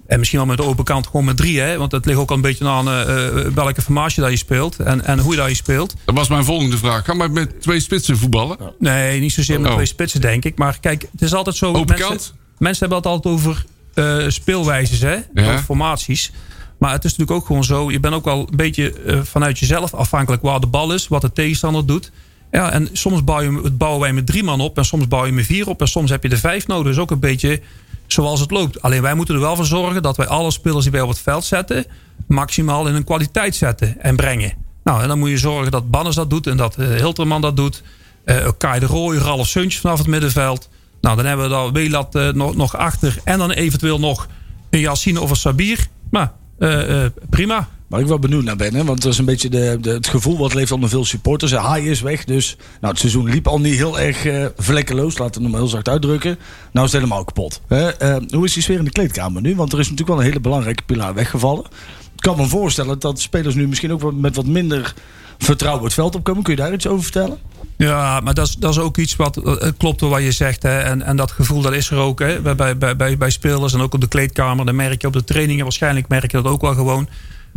En 0.07 0.17
misschien 0.17 0.39
wel 0.39 0.47
met 0.47 0.57
de 0.57 0.63
open 0.63 0.83
kant 0.83 1.05
gewoon 1.07 1.25
met 1.25 1.37
drie, 1.37 1.59
hè? 1.59 1.77
Want 1.77 1.91
het 1.91 2.05
ligt 2.05 2.19
ook 2.19 2.29
al 2.29 2.35
een 2.35 2.41
beetje 2.41 2.67
aan 2.67 2.87
eh, 2.87 3.27
eh, 3.27 3.47
welke 3.53 3.81
formatie 3.81 4.21
dat 4.21 4.31
je 4.31 4.37
speelt 4.37 4.79
en, 4.79 5.05
en 5.05 5.19
hoe 5.19 5.31
je 5.31 5.37
dat 5.37 5.49
je 5.49 5.55
speelt. 5.55 5.95
Dat 6.05 6.15
was 6.15 6.27
mijn 6.27 6.43
volgende 6.43 6.77
vraag. 6.77 7.05
Ga 7.05 7.13
maar 7.13 7.31
met 7.31 7.61
twee 7.61 7.79
spitsen 7.79 8.17
voetballen. 8.17 8.57
Nee, 8.79 9.19
niet 9.19 9.33
zozeer 9.33 9.59
met 9.59 9.69
Oh. 9.69 9.75
twee 9.75 9.85
spitsen, 9.85 10.21
denk 10.21 10.45
ik. 10.45 10.57
Maar 10.57 10.79
kijk, 10.79 11.07
het 11.11 11.21
is 11.21 11.33
altijd 11.33 11.55
zo. 11.55 11.67
Open 11.67 11.85
mensen, 11.87 12.07
kant? 12.07 12.33
mensen 12.57 12.79
hebben 12.79 12.97
het 12.97 13.07
altijd 13.07 13.33
over 13.33 13.65
eh, 13.93 14.29
speelwijzes, 14.29 14.99
hè? 14.99 15.13
Ja. 15.13 15.23
Over 15.33 15.59
formaties. 15.59 16.31
Maar 16.77 16.91
het 16.91 17.03
is 17.03 17.11
natuurlijk 17.11 17.39
ook 17.39 17.45
gewoon 17.45 17.63
zo. 17.63 17.91
Je 17.91 17.99
bent 17.99 18.13
ook 18.13 18.25
wel 18.25 18.39
een 18.49 18.55
beetje 18.57 18.93
vanuit 19.23 19.59
jezelf 19.59 19.93
afhankelijk 19.93 20.41
waar 20.43 20.59
de 20.59 20.67
bal 20.67 20.93
is. 20.93 21.07
Wat 21.07 21.21
de 21.21 21.33
tegenstander 21.33 21.85
doet. 21.85 22.11
Ja, 22.51 22.71
en 22.71 22.89
soms 22.93 23.23
bouw 23.23 23.41
je, 23.41 23.59
het 23.63 23.77
bouwen 23.77 24.01
wij 24.01 24.13
met 24.13 24.25
drie 24.25 24.43
man 24.43 24.59
op. 24.61 24.77
En 24.77 24.85
soms 24.85 25.07
bouw 25.07 25.25
je 25.25 25.31
met 25.31 25.45
vier 25.45 25.67
op. 25.69 25.81
En 25.81 25.87
soms 25.87 26.09
heb 26.09 26.23
je 26.23 26.29
er 26.29 26.37
vijf 26.37 26.67
nodig. 26.67 26.85
Dus 26.85 26.97
ook 26.97 27.11
een 27.11 27.19
beetje 27.19 27.61
zoals 28.07 28.39
het 28.39 28.51
loopt. 28.51 28.81
Alleen 28.81 29.01
wij 29.01 29.13
moeten 29.13 29.35
er 29.35 29.41
wel 29.41 29.55
voor 29.55 29.65
zorgen 29.65 30.01
dat 30.01 30.17
wij 30.17 30.27
alle 30.27 30.51
spelers 30.51 30.83
die 30.83 30.91
wij 30.91 31.01
op 31.01 31.09
het 31.09 31.19
veld 31.19 31.45
zetten. 31.45 31.85
maximaal 32.27 32.87
in 32.87 32.95
een 32.95 33.03
kwaliteit 33.03 33.55
zetten 33.55 34.01
en 34.01 34.15
brengen. 34.15 34.53
Nou, 34.83 35.01
en 35.01 35.07
dan 35.07 35.19
moet 35.19 35.29
je 35.29 35.37
zorgen 35.37 35.71
dat 35.71 35.89
Banners 35.89 36.15
dat 36.15 36.29
doet. 36.29 36.47
En 36.47 36.57
dat 36.57 36.79
uh, 36.79 36.95
Hilterman 36.95 37.41
dat 37.41 37.55
doet. 37.55 37.83
Uh, 38.25 38.47
Kai 38.57 38.79
de 38.79 38.85
Rooij, 38.85 39.17
Ralf 39.17 39.47
Suntjes 39.47 39.81
vanaf 39.81 39.97
het 39.97 40.07
middenveld. 40.07 40.69
Nou, 41.01 41.15
dan 41.15 41.25
hebben 41.25 41.45
we 41.45 41.51
daar 41.51 41.71
Welat 41.71 42.15
uh, 42.15 42.29
nog, 42.29 42.55
nog 42.55 42.77
achter. 42.77 43.17
En 43.23 43.37
dan 43.37 43.51
eventueel 43.51 43.99
nog 43.99 44.27
een 44.69 44.79
Yassine 44.79 45.21
of 45.21 45.29
een 45.29 45.35
Sabir. 45.35 45.87
Maar 46.09 46.31
prima. 47.29 47.67
Waar 47.87 47.99
ik 47.99 48.07
wel 48.07 48.19
benieuwd 48.19 48.43
naar 48.43 48.55
ben, 48.55 48.85
want 48.85 49.01
dat 49.01 49.11
is 49.11 49.17
een 49.17 49.25
beetje 49.25 49.49
de, 49.49 49.77
het 49.81 50.07
gevoel 50.07 50.37
wat 50.37 50.53
leeft 50.53 50.71
onder 50.71 50.89
veel 50.89 51.05
supporters. 51.05 51.51
Hij 51.51 51.83
is 51.83 52.01
weg, 52.01 52.23
dus 52.23 52.57
nou, 52.81 52.91
het 52.93 52.99
seizoen 52.99 53.29
liep 53.29 53.47
al 53.47 53.59
niet 53.59 53.75
heel 53.75 53.99
erg 53.99 54.25
uh, 54.25 54.45
vlekkeloos, 54.57 55.17
laten 55.17 55.41
we 55.41 55.49
maar 55.49 55.59
heel 55.59 55.69
zacht 55.69 55.89
uitdrukken. 55.89 56.37
Nou 56.71 56.85
is 56.85 56.91
het 56.91 57.01
helemaal 57.01 57.23
kapot. 57.23 57.61
Hè? 57.67 58.03
Uh, 58.03 58.29
hoe 58.29 58.45
is 58.45 58.53
die 58.53 58.63
sfeer 58.63 58.77
in 58.77 58.83
de 58.83 58.91
kleedkamer 58.91 59.41
nu? 59.41 59.55
Want 59.55 59.73
er 59.73 59.79
is 59.79 59.89
natuurlijk 59.89 60.09
wel 60.09 60.19
een 60.19 60.29
hele 60.29 60.39
belangrijke 60.39 60.83
pilaar 60.83 61.13
weggevallen. 61.13 61.65
Ik 62.15 62.21
kan 62.21 62.37
me 62.37 62.47
voorstellen 62.47 62.99
dat 62.99 63.19
spelers 63.19 63.55
nu 63.55 63.67
misschien 63.67 63.91
ook 63.91 64.13
met 64.13 64.35
wat 64.35 64.45
minder 64.45 64.93
vertrouwen 65.37 65.83
het 65.83 65.93
veld 65.93 66.15
opkomen. 66.15 66.43
Kun 66.43 66.55
je 66.55 66.61
daar 66.61 66.73
iets 66.73 66.87
over 66.87 67.03
vertellen? 67.03 67.37
Ja, 67.77 68.19
maar 68.19 68.33
dat 68.33 68.47
is, 68.47 68.55
dat 68.55 68.71
is 68.71 68.79
ook 68.79 68.97
iets 68.97 69.15
wat 69.15 69.37
uh, 69.37 69.55
klopt 69.77 70.01
wat 70.01 70.21
je 70.21 70.31
zegt. 70.31 70.63
Hè. 70.63 70.79
En, 70.79 71.01
en 71.01 71.15
dat 71.15 71.31
gevoel 71.31 71.61
dat 71.61 71.73
is 71.73 71.89
er 71.89 71.97
ook 71.97 72.19
hè. 72.19 72.41
Bij, 72.41 72.77
bij, 72.77 72.95
bij, 72.97 73.17
bij 73.17 73.29
spelers 73.29 73.73
en 73.73 73.81
ook 73.81 73.93
op 73.93 74.01
de 74.01 74.07
kleedkamer. 74.07 74.65
Dan 74.65 74.75
merk 74.75 75.01
je 75.01 75.07
op 75.07 75.13
de 75.13 75.23
trainingen 75.23 75.63
waarschijnlijk 75.63 76.07
merk 76.07 76.31
je 76.31 76.41
dat 76.41 76.51
ook 76.51 76.61
wel 76.61 76.73
gewoon. 76.73 77.07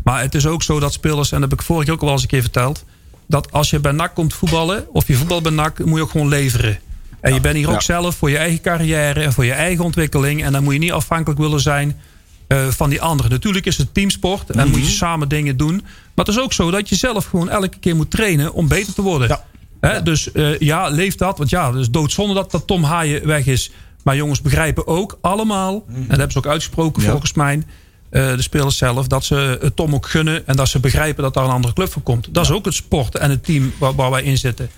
Maar 0.05 0.21
het 0.21 0.35
is 0.35 0.47
ook 0.47 0.63
zo 0.63 0.81
dat 0.81 0.93
spelers, 0.93 1.33
en 1.33 1.41
dat 1.41 1.51
heb 1.51 1.59
ik 1.59 1.65
vorig 1.67 1.87
jaar 1.87 1.95
ook 1.95 2.03
al 2.03 2.11
eens 2.11 2.23
een 2.23 2.29
keer 2.29 2.41
verteld. 2.41 2.85
Dat 3.27 3.53
als 3.53 3.71
je 3.71 3.81
bij 3.81 3.93
NAC 3.93 4.15
komt 4.15 4.35
voetballen, 4.35 4.87
of 4.93 5.07
je 5.07 5.15
voetbal 5.15 5.41
bij 5.41 5.53
NAC, 5.53 5.85
moet 5.85 5.97
je 5.97 6.03
ook 6.03 6.11
gewoon 6.11 6.29
leveren. 6.29 6.79
En 7.21 7.35
je 7.35 7.41
bent 7.41 7.57
hier 7.57 7.71
ook 7.71 7.83
zelf 7.83 8.17
voor 8.17 8.31
je 8.31 8.37
eigen 8.37 8.61
carrière 8.61 9.21
en 9.21 9.33
voor 9.33 9.45
je 9.45 9.53
eigen 9.53 9.85
ontwikkeling. 9.85 10.45
En 10.45 10.53
dan 10.53 10.65
moet 10.65 10.73
je 10.73 10.79
niet 10.79 10.93
afhankelijk 10.93 11.41
willen 11.41 11.61
zijn 11.61 12.01
uh, 12.49 12.67
van 12.69 12.91
die 12.91 13.01
anderen. 13.01 13.31
Natuurlijk 13.31 13.67
is 13.67 13.77
het 13.77 13.95
teamsport 13.95 14.51
en 14.51 14.57
mm 14.57 14.63
-hmm. 14.63 14.71
moet 14.71 14.89
je 14.89 14.95
samen 14.95 15.29
dingen 15.29 15.57
doen. 15.57 15.75
Maar 16.15 16.25
het 16.25 16.29
is 16.29 16.41
ook 16.41 16.53
zo 16.53 16.71
dat 16.71 16.89
je 16.89 16.97
zelf 16.97 17.25
gewoon 17.25 17.49
elke 17.49 17.79
keer 17.79 17.97
moet 17.97 18.11
trainen 18.11 18.53
om 18.53 18.69
beter 18.69 18.95
te 18.95 19.03
worden. 19.03 19.29
Ja. 19.29 19.45
Ja. 19.81 20.01
Dus 20.01 20.29
uh, 20.35 20.59
ja, 20.59 20.89
leef 20.89 21.15
dat. 21.15 21.39
Want 21.39 21.51
ja, 21.51 21.71
het 21.71 21.81
is 21.81 21.91
doodzonde 21.91 22.35
dat, 22.35 22.51
dat 22.51 22.67
Tom 22.67 22.85
Haaien 22.85 23.27
weg 23.27 23.47
is. 23.47 23.71
Maar 24.03 24.17
jongens 24.17 24.41
begrijpen 24.41 24.87
ook 24.87 25.19
allemaal, 25.21 25.85
-hmm. 25.87 25.95
en 25.95 26.01
dat 26.09 26.17
hebben 26.17 26.33
ze 26.33 26.39
ook 26.39 26.47
uitgesproken 26.47 27.03
volgens 27.03 27.33
mij... 27.33 27.63
Uh, 28.11 28.37
de 28.37 28.43
spelers 28.43 28.77
zelf, 28.77 29.07
dat 29.07 29.25
ze 29.25 29.59
het 29.61 29.77
Tom 29.77 29.95
ook 29.95 30.09
gunnen... 30.09 30.47
en 30.47 30.57
dat 30.57 30.69
ze 30.69 30.81
begrijpen 30.81 31.23
dat 31.23 31.35
daar 31.35 31.45
een 31.45 31.51
andere 31.51 31.75
club 31.75 31.93
voor 31.93 32.03
komt. 32.03 32.25
Dat 32.25 32.47
ja. 32.47 32.51
is 32.51 32.57
ook 32.57 32.65
het 32.65 32.75
sport 32.75 33.17
en 33.17 33.31
het 33.31 33.45
team 33.45 33.73
waar, 33.79 33.95
waar, 33.95 34.11
wij 34.11 34.23
in 34.23 34.39
zitten. 34.39 34.71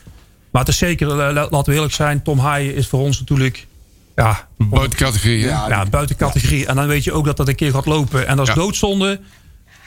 Maar 0.51 0.63
het 0.63 0.71
is 0.71 0.79
zeker, 0.79 1.07
laten 1.33 1.65
we 1.65 1.75
eerlijk 1.75 1.93
zijn... 1.93 2.23
Tom 2.23 2.39
Haaien 2.39 2.75
is 2.75 2.87
voor 2.87 3.01
ons 3.01 3.19
natuurlijk... 3.19 3.67
Ja, 4.17 4.49
buiten 4.57 4.99
categorie. 4.99 5.39
Ja, 5.39 5.69
ja, 5.69 5.85
buiten 5.85 6.17
categorie. 6.17 6.67
En 6.67 6.77
dan 6.77 6.87
weet 6.87 7.05
je 7.05 7.13
ook 7.13 7.25
dat 7.25 7.37
dat 7.37 7.49
een 7.49 7.55
keer 7.55 7.73
gaat 7.73 7.87
lopen. 7.87 8.27
En 8.27 8.37
dat 8.37 8.49
is 8.49 8.55
doodzonde. 8.55 9.21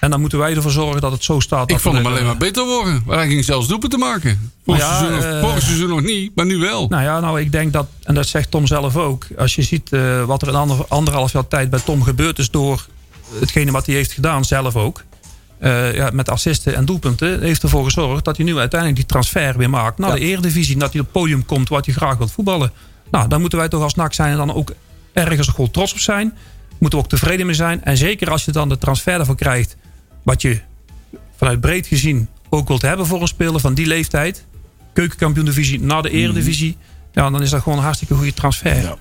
En 0.04 0.10
dan 0.10 0.20
moeten 0.20 0.40
wij 0.40 0.56
ervoor 0.56 0.72
zorgen 0.72 1.02
dat 1.02 1.12
het 1.12 1.24
zo 1.24 1.40
staat. 1.40 1.72
Ik 1.72 1.80
vond 1.80 1.96
hem 1.96 2.06
alleen 2.06 2.26
maar 2.26 2.38
beter 2.38 2.66
worden. 2.66 3.04
Maar 3.06 3.18
hij 3.18 3.28
ging 3.28 3.46
zelfs 3.46 3.68
doepen 3.68 3.90
te 3.90 3.98
maken. 3.98 4.52
Vorig, 4.66 4.82
ja, 4.82 4.98
seizoen, 4.98 5.34
uh, 5.34 5.42
vorig 5.42 5.62
seizoen 5.62 5.90
nog 5.90 6.02
niet, 6.02 6.36
maar 6.36 6.46
nu 6.46 6.58
wel. 6.58 6.88
Nou 6.88 7.04
ja, 7.04 7.20
nou 7.20 7.40
ik 7.40 7.52
denk 7.52 7.74
dat, 7.74 7.88
en 8.04 8.14
dat 8.14 8.28
zegt 8.28 8.52
Tom 8.52 8.68
zelf 8.68 8.98
ook. 8.98 9.28
Als 9.38 9.56
je 9.56 9.62
ziet 9.62 9.92
uh, 9.92 10.24
wat 10.24 10.42
er 10.42 10.48
in 10.48 10.56
ander, 10.56 10.86
anderhalf 10.88 11.32
jaar 11.32 11.48
tijd 11.48 11.70
bij 11.70 11.80
Tom 11.80 12.04
gebeurd 12.04 12.40
is 12.40 12.52
door 12.52 12.86
hetgene 13.40 13.72
wat 13.72 13.86
hij 13.86 13.96
heeft 13.96 14.12
gedaan, 14.12 14.46
zelf 14.46 14.76
ook. 14.76 15.04
Uh, 15.60 15.96
ja, 15.96 16.10
met 16.14 16.30
assisten 16.30 16.76
en 16.76 16.86
doelpunten, 16.86 17.42
heeft 17.42 17.64
ervoor 17.64 17.84
gezorgd 17.84 18.26
dat 18.26 18.38
hij 18.38 18.46
nu 18.46 18.58
uiteindelijk 18.58 19.00
die 19.00 19.10
transfer 19.10 19.58
weer 19.58 19.70
maakt 19.70 19.98
naar 19.98 20.10
ja. 20.10 20.16
de 20.16 20.22
Eredivisie. 20.22 20.78
Dat 20.78 20.92
hij 20.92 21.02
op 21.02 21.06
het 21.06 21.16
podium 21.16 21.46
komt 21.46 21.70
wat 21.70 21.86
hij 21.86 21.94
graag 21.94 22.18
wilt 22.18 22.32
voetballen. 22.32 22.72
Nou, 23.12 23.28
dan 23.28 23.40
moeten 23.42 23.60
wij 23.60 23.68
toch 23.68 23.84
als 23.84 23.96
NAC 23.96 24.14
zijn 24.14 24.32
en 24.32 24.38
dan 24.38 24.54
ook 24.54 24.74
ergens 25.14 25.48
gewoon 25.48 25.72
trots 25.72 25.92
op 25.92 26.00
zijn. 26.00 26.34
Moeten 26.80 27.00
we 27.00 27.06
ook 27.06 27.12
tevreden 27.12 27.46
mee 27.46 27.56
zijn. 27.56 27.84
En 27.84 27.98
zeker 27.98 28.30
als 28.30 28.46
je 28.46 28.52
dan 28.52 28.70
de 28.70 28.78
transfer 28.78 29.20
ervoor 29.20 29.36
krijgt, 29.36 29.76
wat 30.24 30.42
je 30.42 30.60
vanuit 31.36 31.62
breed 31.62 31.88
gezien 31.88 32.28
ook 32.50 32.68
wilt 32.68 32.82
hebben 32.82 33.06
voor 33.06 33.22
een 33.22 33.28
speler 33.28 33.60
van 33.60 33.74
die 33.74 33.86
leeftijd. 33.86 34.46
Keukenkampioen 34.94 35.46
divisie 35.46 35.82
naar 35.82 36.02
de 36.02 36.10
Eredivisie. 36.10 36.78
Mm. 36.78 36.92
Ja, 37.14 37.30
dan 37.30 37.42
is 37.42 37.50
dat 37.50 37.62
gewoon 37.62 37.78
een 37.78 37.84
hartstikke 37.84 38.16
goede 38.16 38.34
transfer. 38.34 38.82
Ja. 38.82 38.98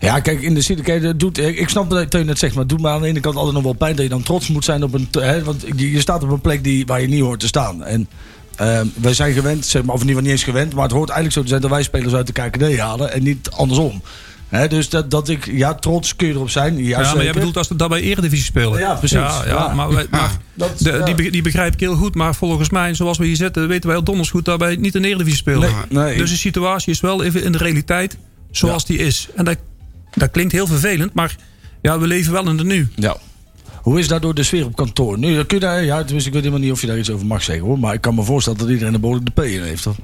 Ja, 0.00 0.20
kijk, 0.20 0.42
in 0.42 0.54
de 0.54 0.60
City, 0.60 0.82
kijk, 0.82 1.02
dat 1.02 1.20
doet, 1.20 1.38
ik 1.38 1.68
snap 1.68 1.90
dat 1.90 2.12
je 2.12 2.18
net 2.18 2.38
zegt, 2.38 2.54
maar 2.54 2.62
het 2.62 2.72
doet 2.72 2.80
me 2.80 2.88
aan 2.88 3.00
de 3.00 3.06
ene 3.06 3.20
kant 3.20 3.36
altijd 3.36 3.54
nog 3.54 3.62
wel 3.62 3.72
pijn 3.72 3.96
dat 3.96 4.04
je 4.04 4.10
dan 4.10 4.22
trots 4.22 4.48
moet 4.48 4.64
zijn 4.64 4.82
op 4.82 4.94
een. 4.94 5.08
Hè, 5.10 5.44
want 5.44 5.64
je 5.76 6.00
staat 6.00 6.22
op 6.22 6.30
een 6.30 6.40
plek 6.40 6.64
die, 6.64 6.86
waar 6.86 7.00
je 7.00 7.08
niet 7.08 7.20
hoort 7.20 7.40
te 7.40 7.46
staan. 7.46 7.84
En 7.84 8.08
uh, 8.60 8.80
wij 8.94 9.14
zijn 9.14 9.32
gewend, 9.32 9.66
zeg 9.66 9.82
maar, 9.82 9.94
of 9.94 10.00
in 10.00 10.08
ieder 10.08 10.22
geval 10.22 10.22
niet 10.22 10.30
eens 10.30 10.56
gewend, 10.56 10.74
maar 10.74 10.82
het 10.82 10.92
hoort 10.92 11.08
eigenlijk 11.08 11.38
zo 11.38 11.42
te 11.42 11.48
zijn 11.48 11.60
dat 11.60 11.70
wij 11.70 11.82
spelers 11.82 12.14
uit 12.14 12.26
de 12.26 12.32
KKD 12.32 12.78
halen 12.78 13.12
en 13.12 13.22
niet 13.22 13.50
andersom. 13.50 14.02
He, 14.48 14.68
dus 14.68 14.88
dat, 14.88 15.10
dat 15.10 15.28
ik, 15.28 15.46
ja, 15.46 15.74
trots 15.74 16.16
kun 16.16 16.26
je 16.26 16.34
erop 16.34 16.50
zijn. 16.50 16.84
Ja, 16.84 17.00
ja 17.00 17.14
maar 17.14 17.24
jij 17.24 17.32
bedoelt 17.32 17.56
als 17.56 17.68
dat 17.68 17.88
bij 17.88 18.00
Eredivisie 18.00 18.44
spelen. 18.44 18.78
Ja, 18.78 18.94
precies. 18.94 19.18
Ja, 19.18 19.42
ja, 19.44 19.50
ja. 19.50 19.74
maar, 19.74 19.94
wij, 19.94 20.06
maar 20.10 20.30
dat, 20.54 20.78
de, 20.78 21.14
die, 21.14 21.30
die 21.30 21.42
begrijp 21.42 21.72
ik 21.72 21.80
heel 21.80 21.94
goed. 21.94 22.14
Maar 22.14 22.34
volgens 22.34 22.70
mij, 22.70 22.94
zoals 22.94 23.18
we 23.18 23.26
hier 23.26 23.36
zitten, 23.36 23.68
weten 23.68 23.86
wij 23.86 23.96
heel 23.96 24.04
donders 24.04 24.30
goed 24.30 24.44
dat 24.44 24.58
wij 24.58 24.76
niet 24.76 24.94
in 24.94 25.04
Eredivisie 25.04 25.38
spelen. 25.38 25.70
Nee, 25.88 26.04
nee. 26.04 26.16
Dus 26.16 26.30
de 26.30 26.36
situatie 26.36 26.92
is 26.92 27.00
wel 27.00 27.24
even 27.24 27.42
in 27.42 27.52
de 27.52 27.58
realiteit 27.58 28.16
zoals 28.50 28.86
die 28.86 28.98
is. 28.98 29.28
En 29.34 29.44
dat, 29.44 29.56
dat 30.16 30.30
klinkt 30.30 30.52
heel 30.52 30.66
vervelend, 30.66 31.14
maar 31.14 31.36
ja, 31.82 31.98
we 31.98 32.06
leven 32.06 32.32
wel 32.32 32.48
in 32.48 32.56
de 32.56 32.64
nu. 32.64 32.88
Ja. 32.94 33.16
Hoe 33.82 33.98
is 33.98 34.08
daardoor 34.08 34.34
de 34.34 34.42
sfeer 34.42 34.64
op 34.64 34.76
kantoor? 34.76 35.18
Nu, 35.18 35.44
kun 35.44 35.58
je 35.58 35.64
daar, 35.64 35.84
ja, 35.84 36.02
tenminste, 36.02 36.28
ik 36.28 36.34
weet 36.34 36.44
helemaal 36.44 36.64
niet 36.64 36.72
of 36.72 36.80
je 36.80 36.86
daar 36.86 36.98
iets 36.98 37.10
over 37.10 37.26
mag 37.26 37.42
zeggen 37.42 37.66
hoor. 37.66 37.78
Maar 37.78 37.94
ik 37.94 38.00
kan 38.00 38.14
me 38.14 38.22
voorstellen 38.22 38.58
dat 38.58 38.68
iedereen 38.68 38.94
een 38.94 39.00
behoorlijk 39.00 39.34
de 39.34 39.42
P 39.42 39.44
in 39.44 39.62
heeft. 39.62 39.82
Toch? 39.82 39.96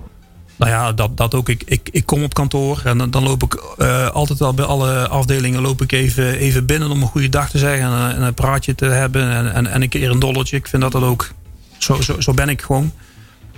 Nou 0.57 0.71
ja, 0.71 0.93
dat, 0.93 1.17
dat 1.17 1.35
ook. 1.35 1.49
Ik, 1.49 1.63
ik, 1.67 1.89
ik 1.93 2.07
kom 2.07 2.23
op 2.23 2.35
kantoor 2.35 2.81
en 2.85 2.99
dan, 2.99 3.11
dan 3.11 3.23
loop 3.23 3.43
ik 3.43 3.63
uh, 3.79 4.11
altijd 4.11 4.39
wel 4.39 4.55
bij 4.55 4.65
alle 4.65 5.09
afdelingen 5.09 5.61
loop 5.61 5.83
ik 5.83 5.93
even, 5.93 6.37
even 6.37 6.67
binnen 6.67 6.91
om 6.91 7.03
een 7.03 7.09
goede 7.09 7.29
dag 7.29 7.51
te 7.51 7.59
zeggen 7.59 7.87
en, 7.87 8.15
en 8.15 8.23
een 8.23 8.35
praatje 8.35 8.75
te 8.75 8.85
hebben 8.85 9.31
en, 9.31 9.53
en, 9.53 9.67
en 9.67 9.83
een 9.83 9.89
keer 9.89 10.11
een 10.11 10.19
dolletje. 10.19 10.57
Ik 10.57 10.69
vind 10.69 10.83
dat 10.83 10.93
dat 10.93 11.03
ook, 11.03 11.31
zo, 11.79 12.01
zo, 12.01 12.21
zo 12.21 12.35
ben 12.35 12.49
ik 12.49 12.63
gewoon. 12.63 12.93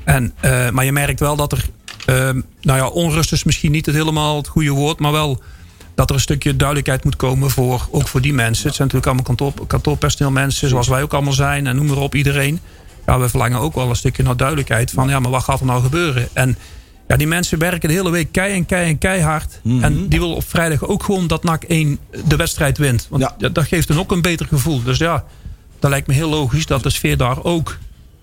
En, 0.05 0.33
uh, 0.45 0.71
maar 0.71 0.85
je 0.85 0.93
merkt 0.93 1.21
wel 1.21 1.37
dat 1.37 1.53
er, 1.53 1.65
uh, 2.07 2.43
nou 2.61 2.79
ja, 2.79 2.87
onrust 2.87 3.33
is 3.33 3.45
misschien 3.45 3.73
niet 3.73 3.87
het 3.87 3.95
helemaal 3.95 4.37
het 4.37 4.49
goede 4.49 4.71
woord, 4.71 4.99
maar 4.99 5.13
wel 5.13 5.43
dat 5.95 6.09
er 6.09 6.15
een 6.15 6.21
stukje 6.21 6.57
duidelijkheid 6.57 7.05
moet 7.05 7.17
komen 7.17 7.51
voor, 7.51 7.89
ook 7.91 8.09
voor 8.09 8.21
die 8.21 8.35
mensen. 8.35 8.67
Het 8.67 8.77
zijn 8.77 8.89
natuurlijk 8.89 9.07
allemaal 9.07 9.37
kantoor, 9.37 9.67
kantoorpersoneel 9.67 10.33
mensen, 10.33 10.69
zoals 10.69 10.89
wij 10.89 11.03
ook 11.03 11.13
allemaal 11.13 11.33
zijn 11.33 11.67
en 11.67 11.77
noem 11.77 11.87
maar 11.87 11.97
op 11.97 12.15
iedereen. 12.15 12.61
Ja, 13.07 13.19
we 13.19 13.29
verlangen 13.29 13.59
ook 13.59 13.75
wel 13.75 13.89
een 13.89 13.97
stukje 13.97 14.23
naar 14.23 14.37
duidelijkheid 14.37 14.91
van 14.91 15.09
ja, 15.09 15.21
maar 15.21 15.31
wat 15.31 15.43
gaat 15.43 15.61
er 15.61 15.67
nou 15.67 15.83
gebeuren? 15.83 16.29
En 16.33 16.57
ja, 17.09 17.17
die 17.17 17.27
mensen 17.27 17.59
werken 17.59 17.89
de 17.89 17.95
hele 17.95 18.11
week 18.11 18.33
kei 18.33 18.55
en 18.55 18.67
kei 18.67 18.89
en 18.89 18.99
keihard. 18.99 19.61
Mm 19.63 19.73
-hmm. 19.73 19.83
En 19.83 20.09
die 20.09 20.19
wil 20.19 20.35
op 20.35 20.49
vrijdag 20.49 20.87
ook 20.87 21.03
gewoon 21.03 21.27
dat 21.27 21.45
NAC 21.45 21.63
1 21.63 21.99
de 22.25 22.37
wedstrijd 22.37 22.79
wint. 22.79 23.07
Want 23.11 23.35
ja. 23.39 23.49
dat 23.49 23.67
geeft 23.67 23.89
hen 23.89 23.99
ook 23.99 24.13
een 24.13 24.23
beter 24.23 24.47
gevoel. 24.47 24.83
Dus 24.83 24.99
ja, 24.99 25.25
dat 25.79 25.91
lijkt 25.91 26.07
me 26.07 26.15
heel 26.15 26.29
logisch 26.29 26.67
dat 26.67 26.83
de 26.83 26.91
sfeer 26.91 27.17
daar 27.17 27.43
ook 27.43 27.79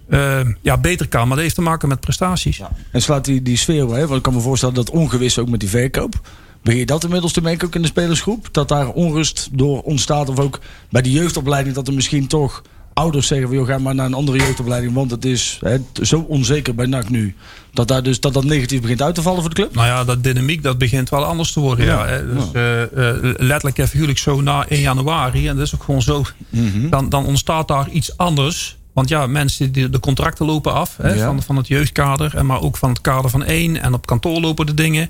uh, 0.09 0.39
ja, 0.61 0.77
beter 0.77 1.07
kan. 1.07 1.27
Maar 1.27 1.35
dat 1.35 1.43
heeft 1.43 1.55
te 1.55 1.61
maken 1.61 1.87
met 1.87 1.99
prestaties. 1.99 2.57
Ja. 2.57 2.71
En 2.91 3.01
slaat 3.01 3.25
die, 3.25 3.41
die 3.41 3.57
sfeer 3.57 3.87
wel, 3.87 3.95
hè? 3.95 4.01
want 4.01 4.17
ik 4.17 4.23
kan 4.23 4.33
me 4.33 4.39
voorstellen 4.39 4.75
dat 4.75 4.89
ongewis 4.89 5.39
ook 5.39 5.49
met 5.49 5.59
die 5.59 5.69
verkoop. 5.69 6.21
Begin 6.61 6.79
je 6.79 6.85
dat 6.85 7.03
inmiddels 7.03 7.33
te 7.33 7.41
merken 7.41 7.67
ook 7.67 7.75
in 7.75 7.81
de 7.81 7.87
spelersgroep? 7.87 8.47
Dat 8.51 8.67
daar 8.67 8.89
onrust 8.89 9.49
door 9.51 9.81
ontstaat? 9.81 10.29
Of 10.29 10.39
ook 10.39 10.59
bij 10.89 11.01
de 11.01 11.11
jeugdopleiding 11.11 11.75
dat 11.75 11.87
er 11.87 11.93
misschien 11.93 12.27
toch 12.27 12.61
ouders 12.93 13.27
zeggen 13.27 13.47
van... 13.47 13.57
Joh, 13.57 13.67
ga 13.67 13.77
maar 13.77 13.95
naar 13.95 14.05
een 14.05 14.13
andere 14.13 14.37
jeugdopleiding, 14.37 14.93
want 14.93 15.11
het 15.11 15.25
is 15.25 15.59
hè, 15.61 15.77
zo 16.01 16.25
onzeker 16.27 16.75
bij 16.75 16.85
NAC 16.85 17.09
nu. 17.09 17.35
Dat, 17.73 17.87
daar 17.87 18.03
dus, 18.03 18.19
dat 18.19 18.33
dat 18.33 18.43
negatief 18.43 18.81
begint 18.81 19.01
uit 19.01 19.15
te 19.15 19.21
vallen 19.21 19.39
voor 19.41 19.49
de 19.49 19.55
club? 19.55 19.75
Nou 19.75 19.87
ja, 19.87 20.03
dat 20.03 20.23
dynamiek 20.23 20.63
dat 20.63 20.77
begint 20.77 21.09
wel 21.09 21.23
anders 21.23 21.51
te 21.51 21.59
worden. 21.59 21.85
Ja. 21.85 22.09
ja 22.09 22.21
dus, 22.21 22.43
ja. 22.53 22.87
Uh, 22.95 23.13
uh, 23.13 23.33
letterlijk 23.37 23.77
en 23.77 23.87
figuurlijk 23.87 24.17
zo 24.17 24.41
na 24.41 24.67
1 24.67 24.81
januari. 24.81 25.47
En 25.47 25.55
dat 25.55 25.65
is 25.65 25.75
ook 25.75 25.83
gewoon 25.83 26.01
zo. 26.01 26.23
Mm 26.49 26.71
-hmm. 26.71 26.89
dan, 26.89 27.09
dan 27.09 27.25
ontstaat 27.25 27.67
daar 27.67 27.89
iets 27.89 28.17
anders. 28.17 28.77
Want 28.93 29.09
ja, 29.09 29.27
mensen, 29.27 29.71
die, 29.71 29.89
de 29.89 29.99
contracten 29.99 30.45
lopen 30.45 30.73
af 30.73 30.97
hè, 31.01 31.13
ja. 31.13 31.25
van, 31.25 31.43
van 31.43 31.55
het 31.55 31.67
jeugdkader. 31.67 32.35
En 32.35 32.45
maar 32.45 32.61
ook 32.61 32.77
van 32.77 32.89
het 32.89 33.01
kader 33.01 33.29
van 33.29 33.43
één. 33.43 33.81
En 33.81 33.93
op 33.93 34.05
kantoor 34.05 34.39
lopen 34.39 34.65
de 34.65 34.73
dingen. 34.73 35.09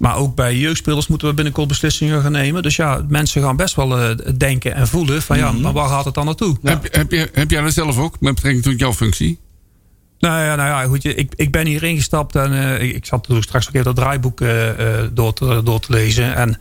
Maar 0.00 0.16
ook 0.16 0.34
bij 0.34 0.56
jeugdspelers 0.56 1.06
moeten 1.06 1.28
we 1.28 1.34
binnenkort 1.34 1.68
beslissingen 1.68 2.22
gaan 2.22 2.32
nemen. 2.32 2.62
Dus 2.62 2.76
ja, 2.76 3.04
mensen 3.08 3.42
gaan 3.42 3.56
best 3.56 3.74
wel 3.74 4.00
uh, 4.00 4.16
denken 4.36 4.74
en 4.74 4.88
voelen 4.88 5.22
van 5.22 5.38
ja, 5.38 5.52
maar 5.52 5.72
waar 5.72 5.88
gaat 5.88 6.04
het 6.04 6.14
dan 6.14 6.24
naartoe? 6.24 6.56
Ja. 6.62 6.70
Heb, 6.70 6.94
heb, 6.94 7.10
je, 7.10 7.30
heb 7.32 7.50
jij 7.50 7.62
dat 7.62 7.72
zelf 7.72 7.98
ook 7.98 8.20
met 8.20 8.34
betrekking 8.34 8.64
tot 8.64 8.78
jouw 8.78 8.92
functie? 8.92 9.38
Nou 10.18 10.42
ja, 10.42 10.54
nou 10.54 10.68
ja 10.68 10.88
goed, 10.88 11.04
ik, 11.04 11.32
ik 11.36 11.50
ben 11.50 11.66
hier 11.66 11.82
ingestapt 11.82 12.36
en 12.36 12.52
uh, 12.52 12.82
ik, 12.82 12.94
ik 12.94 13.06
zat 13.06 13.28
straks 13.40 13.68
ook 13.68 13.74
even 13.74 13.86
dat 13.86 13.96
draaiboek 13.96 14.40
uh, 14.40 14.68
door, 15.12 15.32
te, 15.32 15.60
door 15.64 15.80
te 15.80 15.92
lezen. 15.92 16.34
En 16.34 16.58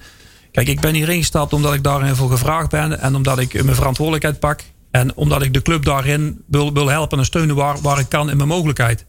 kijk, 0.51 0.67
ik 0.67 0.79
ben 0.79 0.93
hier 0.93 1.09
ingestapt 1.09 1.53
omdat 1.53 1.73
ik 1.73 1.83
daarin 1.83 2.15
voor 2.15 2.29
gevraagd 2.29 2.69
ben 2.69 2.99
en 2.99 3.15
omdat 3.15 3.39
ik 3.39 3.63
mijn 3.63 3.75
verantwoordelijkheid 3.75 4.39
pak. 4.39 4.61
En 4.91 5.15
omdat 5.15 5.41
ik 5.41 5.53
de 5.53 5.61
club 5.61 5.85
daarin 5.85 6.41
wil, 6.47 6.73
wil 6.73 6.87
helpen 6.87 7.17
en 7.17 7.25
steunen 7.25 7.55
waar, 7.55 7.81
waar 7.81 7.99
ik 7.99 8.09
kan 8.09 8.29
in 8.29 8.37
mijn 8.37 8.49
mogelijkheid. 8.49 9.05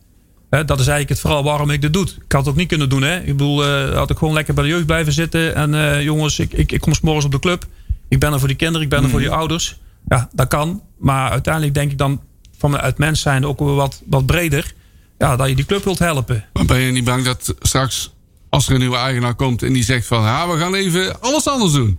Dat 0.51 0.71
is 0.71 0.87
eigenlijk 0.87 1.09
het 1.09 1.21
vooral 1.21 1.45
waarom 1.45 1.71
ik 1.71 1.81
dit 1.81 1.93
doe. 1.93 2.05
Ik 2.05 2.33
had 2.33 2.41
het 2.41 2.49
ook 2.49 2.57
niet 2.57 2.69
kunnen 2.69 2.89
doen. 2.89 3.03
Hè. 3.03 3.21
Ik 3.21 3.37
bedoel, 3.37 3.65
uh, 3.67 3.95
had 3.95 4.11
ik 4.11 4.19
gewoon 4.19 4.35
lekker 4.35 4.55
bij 4.55 4.65
de 4.65 4.71
jeugd 4.71 4.87
blijven 4.87 5.13
zitten. 5.13 5.55
En 5.55 5.73
uh, 5.73 6.03
jongens, 6.03 6.39
ik, 6.39 6.53
ik, 6.53 6.73
ik 6.73 6.81
kom 6.81 6.93
morgens 7.03 7.25
op 7.25 7.33
de 7.33 7.39
club. 7.39 7.67
Ik 8.09 8.19
ben 8.19 8.33
er 8.33 8.39
voor 8.39 8.49
die 8.49 8.57
kinderen, 8.57 8.83
ik 8.83 8.89
ben 8.89 9.03
er 9.03 9.09
voor 9.09 9.21
die 9.21 9.31
ouders. 9.31 9.79
Ja, 10.09 10.29
dat 10.33 10.49
kan. 10.49 10.83
Maar 10.99 11.31
uiteindelijk 11.31 11.75
denk 11.75 11.91
ik 11.91 11.99
dan 11.99 12.21
vanuit 12.59 12.99
mens 12.99 13.21
zijn 13.21 13.47
ook 13.47 13.59
wel 13.59 13.75
wat, 13.75 14.03
wat 14.07 14.27
breder. 14.27 14.73
Ja, 15.19 15.37
dat 15.37 15.49
je 15.49 15.55
die 15.55 15.65
club 15.65 15.85
wilt 15.85 15.99
helpen. 15.99 16.45
Maar 16.53 16.65
ben 16.65 16.79
je 16.79 16.93
niet 16.93 17.05
bang 17.05 17.25
dat 17.25 17.55
straks, 17.61 18.13
als 18.49 18.67
er 18.67 18.73
een 18.73 18.81
nieuwe 18.81 18.97
eigenaar 18.97 19.35
komt 19.35 19.63
en 19.63 19.73
die 19.73 19.85
zegt 19.85 20.07
van, 20.07 20.23
ja, 20.23 20.49
we 20.49 20.59
gaan 20.59 20.75
even 20.75 21.21
alles 21.21 21.49
anders 21.49 21.73
doen. 21.73 21.99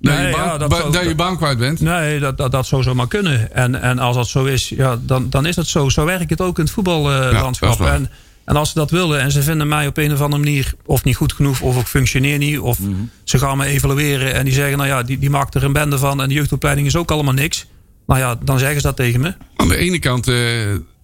Dat, 0.00 0.14
Nee, 0.14 0.26
je, 0.26 0.32
baan, 0.32 0.46
ja, 0.46 0.58
dat 0.58 0.70
dat 0.92 1.02
je 1.04 1.14
baan 1.14 1.36
kwijt 1.36 1.58
bent. 1.58 1.80
Nee, 1.80 2.18
dat, 2.18 2.36
dat, 2.36 2.52
dat 2.52 2.66
zou 2.66 2.82
zomaar 2.82 3.08
kunnen. 3.08 3.54
En, 3.54 3.82
en 3.82 3.98
als 3.98 4.16
dat 4.16 4.28
zo 4.28 4.44
is, 4.44 4.68
ja, 4.68 4.98
dan, 5.02 5.26
dan 5.30 5.46
is 5.46 5.54
dat 5.54 5.66
zo. 5.66 5.88
Zo 5.88 6.04
werkt 6.04 6.30
het 6.30 6.40
ook 6.40 6.58
in 6.58 6.64
het 6.64 6.72
voetballandschap. 6.72 7.80
en, 7.80 8.10
en 8.44 8.56
als 8.56 8.68
ze 8.68 8.74
dat 8.74 8.90
willen 8.90 9.20
en 9.20 9.30
ze 9.30 9.42
vinden 9.42 9.68
mij 9.68 9.86
op 9.86 9.96
een 9.96 10.12
of 10.12 10.20
andere 10.20 10.42
manier 10.42 10.72
of 10.86 11.04
niet 11.04 11.16
goed 11.16 11.32
genoeg 11.32 11.60
of 11.60 11.80
ik 11.80 11.86
functioneer 11.86 12.38
niet. 12.38 12.58
Of 12.58 12.78
Mhm. 12.78 12.92
ze 13.24 13.38
gaan 13.38 13.56
me 13.56 13.64
evalueren 13.66 14.34
en 14.34 14.44
die 14.44 14.54
zeggen, 14.54 14.76
nou 14.76 14.88
ja, 14.88 15.02
die, 15.02 15.18
die 15.18 15.30
maakt 15.30 15.54
er 15.54 15.64
een 15.64 15.72
bende 15.72 15.98
van 15.98 16.22
en 16.22 16.28
de 16.28 16.34
jeugdopleiding 16.34 16.86
is 16.86 16.96
ook 16.96 17.10
allemaal 17.10 17.34
niks. 17.34 17.66
Nou 18.06 18.20
ja, 18.20 18.38
dan 18.42 18.58
zeggen 18.58 18.80
ze 18.80 18.86
dat 18.86 18.96
tegen 18.96 19.20
me. 19.20 19.34
Aan 19.56 19.68
de 19.68 19.76
ene 19.76 19.98
kant 19.98 20.28
eh, 20.28 20.36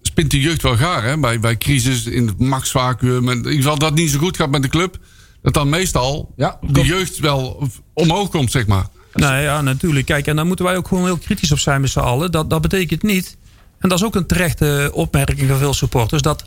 spint 0.01 0.31
de 0.31 0.39
jeugd 0.39 0.61
wel 0.61 0.77
gaar, 0.77 1.03
hè? 1.03 1.17
Bij, 1.17 1.39
bij 1.39 1.57
crisis 1.57 2.05
in 2.05 2.27
het 2.27 2.39
machtsvacuum. 2.39 3.29
En 3.29 3.37
in 3.37 3.43
ieder 3.43 3.53
geval 3.61 3.77
dat 3.77 3.93
niet 3.93 4.09
zo 4.11 4.19
goed 4.19 4.37
gaat 4.37 4.49
met 4.49 4.61
de 4.61 4.67
club. 4.69 4.97
Dat 5.41 5.53
dan 5.53 5.69
meestal 5.69 6.33
Ja, 6.35 6.57
de 6.61 6.85
jeugd 6.85 7.19
wel 7.19 7.67
omhoog 7.93 8.29
komt, 8.29 8.51
zeg 8.51 8.67
maar. 8.67 8.85
Nou 9.13 9.41
ja, 9.41 9.61
natuurlijk. 9.61 10.05
Kijk, 10.05 10.27
en 10.27 10.35
daar 10.35 10.45
moeten 10.45 10.65
wij 10.65 10.77
ook 10.77 10.87
gewoon 10.87 11.03
heel 11.05 11.17
kritisch 11.17 11.51
op 11.51 11.59
zijn 11.59 11.81
met 11.81 11.89
z'n 11.89 11.99
allen. 11.99 12.31
Dat, 12.31 12.49
dat 12.49 12.61
betekent 12.61 13.03
niet, 13.03 13.37
en 13.79 13.89
dat 13.89 13.97
is 13.97 14.03
ook 14.05 14.15
een 14.15 14.25
terechte 14.25 14.89
opmerking 14.93 15.49
van 15.49 15.57
veel 15.57 15.73
supporters, 15.73 16.21
dat, 16.21 16.43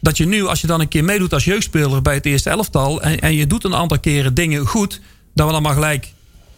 dat 0.00 0.16
je 0.16 0.26
nu, 0.26 0.46
als 0.46 0.60
je 0.60 0.66
dan 0.66 0.80
een 0.80 0.88
keer 0.88 1.04
meedoet 1.04 1.32
als 1.32 1.44
jeugdspeler 1.44 2.02
bij 2.02 2.14
het 2.14 2.26
eerste 2.26 2.50
elftal, 2.50 3.02
en, 3.02 3.20
en 3.20 3.34
je 3.34 3.46
doet 3.46 3.64
een 3.64 3.74
aantal 3.74 3.98
keren 4.00 4.34
dingen 4.34 4.66
goed, 4.66 5.00
dan 5.34 5.46
we 5.46 5.52
dan 5.52 5.62
maar 5.62 5.74
gelijk 5.74 6.12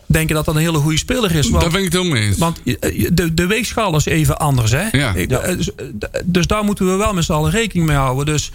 denken 0.06 0.34
dat 0.34 0.44
dat 0.44 0.54
een 0.54 0.60
hele 0.60 0.78
goede 0.78 0.98
speler 0.98 1.34
is. 1.34 1.48
Want, 1.48 1.62
Daar 1.62 1.70
ben 1.70 1.78
ik 1.78 1.84
het 1.84 1.94
helemaal 1.94 2.18
mee 2.18 2.28
eens. 2.28 2.38
want 2.38 2.62
eh, 2.64 3.08
de, 3.12 3.34
de 3.34 3.46
weegschaal 3.46 3.96
is 3.96 4.04
even 4.04 4.38
anders, 4.38 4.70
hè? 4.70 4.88
Ja. 4.90 5.14
Ik- 5.14 5.30
eh, 5.30 5.56
dus, 5.56 5.74
eh, 5.74 5.86
dus 6.24 6.46
daar 6.46 6.64
moeten 6.64 6.86
we 6.90 6.96
wel 6.96 7.12
met 7.12 7.24
z'n 7.24 7.32
allen 7.32 7.50
rekening 7.50 7.86
mee 7.88 7.96
houden. 7.96 8.26
Dus 8.26 8.50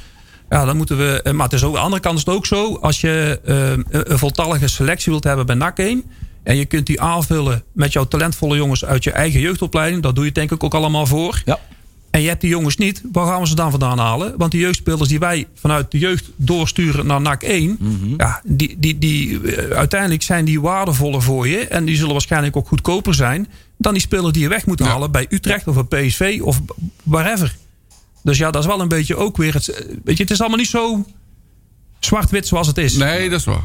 ja, 0.49 0.65
dan 0.65 0.77
moeten 0.77 0.97
we. 0.97 1.21
eh, 1.21 1.33
Maar 1.33 1.45
het 1.45 1.53
is 1.53 1.63
ook, 1.63 1.69
aan 1.69 1.77
de 1.77 1.83
andere 1.83 2.01
kant 2.01 2.17
is 2.19 2.25
het 2.25 2.35
ook 2.35 2.45
zo. 2.45 2.75
Als 2.75 3.01
je 3.01 3.39
eh, 3.45 3.71
een- 3.71 4.17
voltallige 4.17 4.67
selectie 4.67 5.11
wilt 5.11 5.23
hebben 5.23 5.45
bij 5.45 5.55
NAC 5.55 5.77
1. 5.79 6.03
En 6.43 6.55
je 6.55 6.65
kunt 6.65 6.85
die 6.85 7.01
aanvullen 7.01 7.63
met 7.71 7.93
jouw 7.93 8.05
talentvolle 8.05 8.55
jongens 8.57 8.85
uit 8.85 9.03
je 9.03 9.11
eigen 9.11 9.39
jeugdopleiding. 9.39 10.03
Dat 10.03 10.15
doe 10.15 10.25
je 10.25 10.31
denk 10.31 10.51
ik 10.51 10.63
ook 10.63 10.73
allemaal 10.73 11.05
voor. 11.05 11.41
Ja. 11.45 11.59
En 12.11 12.21
je 12.21 12.27
hebt 12.27 12.41
die 12.41 12.49
jongens 12.49 12.77
niet. 12.77 13.01
Waar 13.11 13.27
gaan 13.27 13.41
we 13.41 13.47
ze 13.47 13.55
dan 13.55 13.71
vandaan 13.71 13.97
halen? 13.99 14.33
Want 14.37 14.51
die 14.51 14.61
jeugdspelers 14.61 15.09
die 15.09 15.19
wij 15.19 15.47
vanuit 15.55 15.91
de 15.91 15.97
jeugd 15.97 16.29
doorsturen 16.35 17.05
naar 17.05 17.21
NAC 17.21 17.43
1. 17.43 17.77
Ja, 18.17 18.41
die, 18.45 18.75
die, 18.79 18.97
die, 18.97 19.41
eh, 19.55 19.77
uiteindelijk 19.77 20.21
zijn 20.21 20.45
die 20.45 20.61
waardevoller 20.61 21.21
voor 21.21 21.47
je. 21.47 21.57
En 21.67 21.85
die 21.85 21.95
zullen 21.95 22.11
waarschijnlijk 22.11 22.55
ook 22.55 22.67
goedkoper 22.67 23.13
zijn. 23.13 23.47
Dan 23.77 23.93
die 23.93 24.01
speler 24.01 24.33
die 24.33 24.41
je 24.41 24.47
weg 24.49 24.65
moet 24.65 24.79
Ja. 24.79 24.85
halen 24.85 25.11
bij 25.11 25.25
Utrecht 25.29 25.67
of 25.67 25.87
bij 25.87 26.05
PSV 26.07 26.39
of 26.43 26.61
wherever. 27.03 27.55
Dus 28.27 28.37
ja, 28.37 28.51
dat 28.51 28.61
is 28.61 28.67
wel 28.67 28.81
een 28.81 28.87
beetje 28.87 29.15
ook 29.15 29.37
weer 29.37 29.53
het. 29.53 29.85
Weet 30.03 30.17
je, 30.17 30.23
het 30.23 30.31
is 30.31 30.39
allemaal 30.39 30.57
niet 30.57 30.67
zo 30.67 31.05
zwart-wit 31.99 32.47
zoals 32.47 32.67
het 32.67 32.77
is. 32.77 32.93
Nee, 32.95 33.29
dat 33.29 33.39
is 33.39 33.45
waar. 33.45 33.63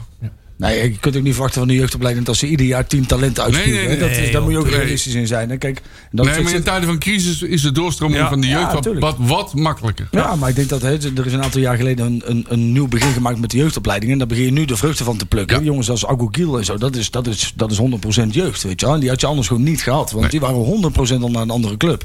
Nee, 0.57 0.83
je 0.91 0.99
kunt 0.99 1.17
ook 1.17 1.23
niet 1.23 1.33
verwachten 1.33 1.59
van 1.61 1.69
de 1.69 1.75
jeugdopleiding 1.75 2.27
dat 2.27 2.37
ze 2.37 2.47
ieder 2.49 2.67
jaar 2.67 2.87
tien 2.87 3.07
talenten 3.07 3.43
uitsturen. 3.43 3.73
Nee, 3.75 3.87
nee, 3.87 3.99
dat, 3.99 4.11
nee, 4.11 4.27
is, 4.27 4.33
daar 4.33 4.43
moet 4.43 4.51
je 4.53 4.59
ook 4.59 4.69
realistisch 4.69 5.15
in 5.15 5.27
zijn. 5.27 5.51
hè. 5.51 5.57
Kijk, 5.57 5.83
dat 6.11 6.27
nee, 6.27 6.43
maar 6.43 6.55
in 6.55 6.63
tijden 6.63 6.89
van 6.89 6.99
crisis 6.99 7.43
is 7.43 7.63
de 7.63 7.73
doorstroming 7.73 8.21
Ja. 8.21 8.29
van 8.29 8.41
de 8.41 8.47
jeugd 8.47 8.73
Ja, 8.85 8.93
wat, 8.93 8.99
wat, 8.99 9.17
wat 9.19 9.55
makkelijker. 9.55 10.09
Ja, 10.11 10.37
maar 10.37 10.49
ik 10.49 10.55
denk 10.57 10.69
dat 10.69 10.83
hè, 10.83 10.93
er 11.17 11.27
is 11.27 11.33
een 11.33 11.43
aantal 11.43 11.61
jaar 11.61 11.77
geleden 11.77 12.07
een, 12.07 12.23
een, 12.25 12.47
een 12.49 12.73
nieuw 12.73 12.89
begin 12.89 13.13
gemaakt 13.13 13.39
met 13.39 13.51
de 13.51 13.57
jeugdopleiding. 13.57 14.13
En 14.13 14.19
daar 14.19 14.27
begin 14.27 14.45
je 14.45 14.51
nu 14.53 14.65
de 14.65 14.77
vruchten 14.77 15.05
van 15.05 15.17
te 15.17 15.27
plukken. 15.27 15.59
Ja. 15.59 15.65
Jongens 15.65 15.91
als 15.91 16.07
Agogiel 16.07 16.59
en 16.59 16.65
zo, 16.65 16.77
dat 16.79 16.97
is, 16.97 17.11
dat, 17.11 17.27
is, 17.27 17.53
dat 17.57 17.71
is 17.71 17.79
100% 17.81 18.27
jeugd. 18.31 18.63
Weet 18.63 18.81
je 18.81 18.87
wel. 18.87 18.95
En 18.95 19.01
die 19.01 19.09
had 19.09 19.21
je 19.21 19.27
anders 19.27 19.47
gewoon 19.49 19.63
niet 19.63 19.83
gehad. 19.83 20.11
Want 20.11 20.21
Nee. 20.23 20.31
die 20.31 20.41
waren 20.41 20.93
100% 21.19 21.21
al 21.23 21.31
naar 21.31 21.43
een 21.43 21.51
andere 21.51 21.77
club. 21.77 22.05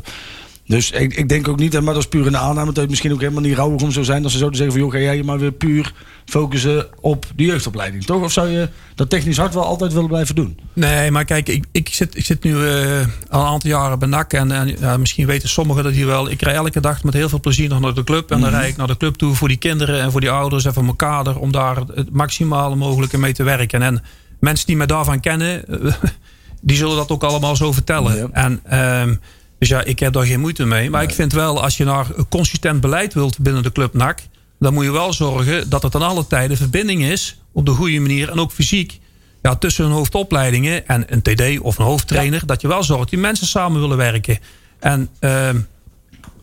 Dus 0.67 0.91
ik, 0.91 1.13
ik 1.13 1.29
denk 1.29 1.47
ook 1.47 1.59
niet, 1.59 1.73
maar 1.73 1.93
dat 1.93 1.97
is 2.03 2.07
puur 2.07 2.27
een 2.27 2.37
aanname, 2.37 2.65
dat 2.65 2.75
het 2.75 2.89
misschien 2.89 3.13
ook 3.13 3.19
helemaal 3.19 3.41
niet 3.41 3.55
rouwig 3.55 3.81
om 3.81 3.91
zou 3.91 4.05
zijn 4.05 4.23
als 4.23 4.31
ze 4.31 4.37
zouden 4.37 4.59
zeggen 4.59 4.77
van 4.77 4.85
joh, 4.85 4.95
ga 4.95 5.03
jij 5.03 5.15
je 5.15 5.23
maar 5.23 5.39
weer 5.39 5.51
puur 5.51 5.93
focussen 6.25 6.87
op 7.01 7.25
de 7.35 7.43
jeugdopleiding, 7.43 8.03
toch? 8.03 8.23
Of 8.23 8.31
zou 8.31 8.47
je 8.47 8.69
dat 8.95 9.09
technisch 9.09 9.37
hard 9.37 9.53
wel 9.53 9.63
altijd 9.63 9.93
willen 9.93 10.07
blijven 10.07 10.35
doen? 10.35 10.59
Nee, 10.73 11.11
maar 11.11 11.25
kijk, 11.25 11.49
ik, 11.49 11.65
ik, 11.71 11.89
zit, 11.91 12.17
ik 12.17 12.25
zit 12.25 12.43
nu 12.43 12.67
eh, 12.67 12.99
al 13.29 13.41
een 13.41 13.47
aantal 13.47 13.69
jaren 13.69 13.99
bij 13.99 14.07
NAC. 14.07 14.33
En, 14.33 14.51
en 14.51 14.99
misschien 14.99 15.25
weten 15.25 15.49
sommigen 15.49 15.83
dat 15.83 15.93
hier 15.93 16.05
wel. 16.05 16.29
Ik 16.29 16.41
rij 16.41 16.53
elke 16.53 16.79
dag 16.79 17.03
met 17.03 17.13
heel 17.13 17.29
veel 17.29 17.39
plezier 17.39 17.69
nog 17.69 17.79
naar 17.79 17.93
de 17.93 18.03
club. 18.03 18.31
En 18.31 18.41
dan 18.41 18.49
rijd 18.49 18.69
ik 18.69 18.77
naar 18.77 18.87
de 18.87 18.97
club 18.97 19.15
toe 19.15 19.35
voor 19.35 19.47
die 19.47 19.57
kinderen 19.57 20.01
en 20.01 20.11
voor 20.11 20.21
die 20.21 20.29
ouders 20.29 20.65
en 20.65 20.73
voor 20.73 20.83
mijn 20.83 20.95
kader. 20.95 21.39
Om 21.39 21.51
daar 21.51 21.77
het 21.93 22.11
maximale 22.11 22.75
mogelijke 22.75 23.17
mee 23.17 23.33
te 23.33 23.43
werken. 23.43 23.81
En 23.81 24.03
mensen 24.39 24.65
die 24.65 24.77
mij 24.77 24.85
daarvan 24.85 25.19
kennen, 25.19 25.65
die 26.61 26.77
zullen 26.77 26.95
dat 26.95 27.09
ook 27.09 27.23
allemaal 27.23 27.55
zo 27.55 27.71
vertellen. 27.71 28.15
Ja. 28.15 28.27
En, 28.31 28.59
ehm, 28.63 29.15
dus 29.59 29.69
ja, 29.69 29.83
ik 29.83 29.99
heb 29.99 30.13
daar 30.13 30.25
geen 30.25 30.39
moeite 30.39 30.65
mee. 30.65 30.89
Maar 30.89 31.03
ik 31.03 31.13
vind 31.13 31.33
wel, 31.33 31.63
als 31.63 31.77
je 31.77 31.83
naar 31.83 32.07
consistent 32.29 32.81
beleid 32.81 33.13
wilt 33.13 33.39
binnen 33.39 33.63
de 33.63 33.71
club 33.71 33.93
NAC. 33.93 34.19
Dan 34.59 34.73
moet 34.73 34.83
je 34.83 34.91
wel 34.91 35.13
zorgen 35.13 35.69
dat 35.69 35.83
het 35.83 35.95
aan 35.95 36.01
alle 36.01 36.27
tijden 36.27 36.57
verbinding 36.57 37.03
is. 37.03 37.39
Op 37.51 37.65
de 37.65 37.71
goede 37.71 37.99
manier 37.99 38.29
en 38.31 38.39
ook 38.39 38.51
fysiek 38.51 38.99
ja, 39.41 39.55
tussen 39.55 39.85
een 39.85 39.91
hoofdopleidingen 39.91 40.87
en 40.87 41.05
een 41.13 41.21
TD 41.21 41.59
of 41.59 41.77
een 41.77 41.85
hoofdtrainer. 41.85 42.45
Dat 42.45 42.61
je 42.61 42.67
wel 42.67 42.83
zorgt 42.83 43.01
dat 43.01 43.09
die 43.09 43.19
mensen 43.19 43.47
samen 43.47 43.81
willen 43.81 43.97
werken. 43.97 44.39
En 44.79 45.09
ehm, 45.19 45.57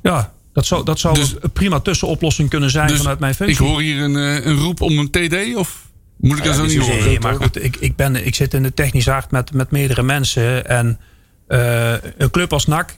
ja, 0.03 0.33
dat 0.53 0.67
zou, 0.67 0.85
dat 0.85 0.99
zou 0.99 1.15
Dus- 1.15 1.35
een 1.41 1.51
prima 1.51 1.81
tussenoplossing 1.81 2.49
kunnen 2.51 2.71
zijn 2.71 2.89
Dus 2.89 2.99
vanuit 2.99 3.19
mijn 3.19 3.33
ik 3.33 3.39
functie. 3.39 3.67
hoor 3.67 3.81
hier 3.81 4.03
een, 4.03 4.17
eh, 4.17 4.45
een 4.47 4.59
roep 4.59 4.81
om 4.81 4.99
een 4.99 5.11
TD 5.11 5.57
of 5.57 5.83
moet 6.17 6.39
ik 6.39 6.45
dat 6.45 6.55
zo 6.55 6.65
niet 6.65 6.79
horen? 6.79 7.05
Nee, 7.05 7.21
maar 7.21 7.35
goed, 7.35 7.65
ik, 7.65 7.77
ik, 7.77 7.97
ben, 7.97 8.27
ik 8.27 8.35
zit 8.35 8.55
in 8.55 8.63
de 8.63 8.75
technische 8.75 9.13
aard 9.13 9.31
met, 9.31 9.53
met 9.53 9.71
meerdere 9.71 10.03
mensen. 10.03 10.67
En 10.67 10.99
eh, 11.47 11.93
een 12.19 12.31
club 12.31 12.53
als 12.53 12.67
NAC, 12.67 12.97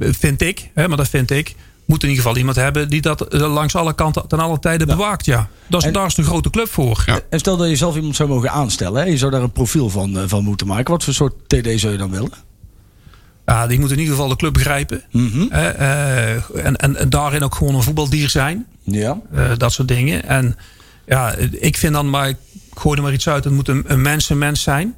vind 0.00 0.42
ik, 0.42 0.70
hè, 0.74 0.88
maar 0.88 0.96
dat 0.96 1.08
vind 1.08 1.30
ik... 1.30 1.54
moet 1.84 2.02
in 2.02 2.08
ieder 2.08 2.22
geval 2.24 2.38
iemand 2.38 2.56
hebben 2.56 2.88
die 2.88 3.00
dat 3.00 3.20
eh, 3.28 3.52
langs 3.52 3.74
alle 3.76 3.94
kanten 3.94 4.28
ten 4.28 4.38
alle 4.38 4.58
tijden 4.58 4.86
bewaakt. 4.86 5.24
Ja. 5.24 5.48
Dat 5.66 5.80
is, 5.80 5.86
En- 5.86 5.92
daar 5.92 6.06
is 6.06 6.14
de 6.14 6.22
grote 6.22 6.50
club 6.50 6.68
voor. 6.68 7.02
Ja. 7.06 7.20
En 7.30 7.38
stel 7.38 7.56
dat 7.56 7.68
je 7.68 7.76
zelf 7.76 7.96
iemand 7.96 8.16
zou 8.16 8.28
mogen 8.28 8.50
aanstellen, 8.50 9.02
hè? 9.02 9.08
je 9.08 9.16
zou 9.18 9.30
daar 9.30 9.42
een 9.42 9.52
profiel 9.52 9.88
van, 9.90 10.18
eh, 10.18 10.22
van 10.26 10.44
moeten 10.44 10.66
maken. 10.66 10.90
Wat 10.92 11.04
voor 11.04 11.14
soort 11.14 11.34
TD 11.46 11.80
zou 11.80 11.92
je 11.92 11.98
dan 11.98 12.10
willen? 12.10 12.32
Ja, 13.46 13.66
die 13.66 13.80
moet 13.80 13.90
in 13.90 13.98
ieder 13.98 14.14
geval 14.14 14.28
de 14.28 14.36
club 14.36 14.52
begrijpen. 14.52 15.02
Mhm. 15.10 15.46
Eh, 15.50 15.68
eh, 15.68 16.42
en, 16.66 16.76
en, 16.76 16.96
en 16.96 17.10
daarin 17.10 17.42
ook 17.42 17.54
gewoon 17.54 17.74
een 17.74 17.82
voetbaldier 17.82 18.28
zijn. 18.28 18.66
Ja. 18.82 19.20
Eh, 19.34 19.50
dat 19.56 19.72
soort 19.72 19.88
dingen. 19.88 20.24
En 20.28 20.56
ja, 21.06 21.34
ik 21.50 21.76
vind 21.76 21.92
dan 21.92 22.10
maar, 22.10 22.28
ik 22.28 22.36
gooi 22.74 22.96
er 22.96 23.02
maar 23.02 23.12
iets 23.12 23.28
uit. 23.28 23.44
Het 23.44 23.52
moet 23.52 23.68
een, 23.68 23.84
een 23.86 24.02
mens 24.02 24.28
een 24.28 24.38
mens 24.38 24.62
zijn. 24.62 24.94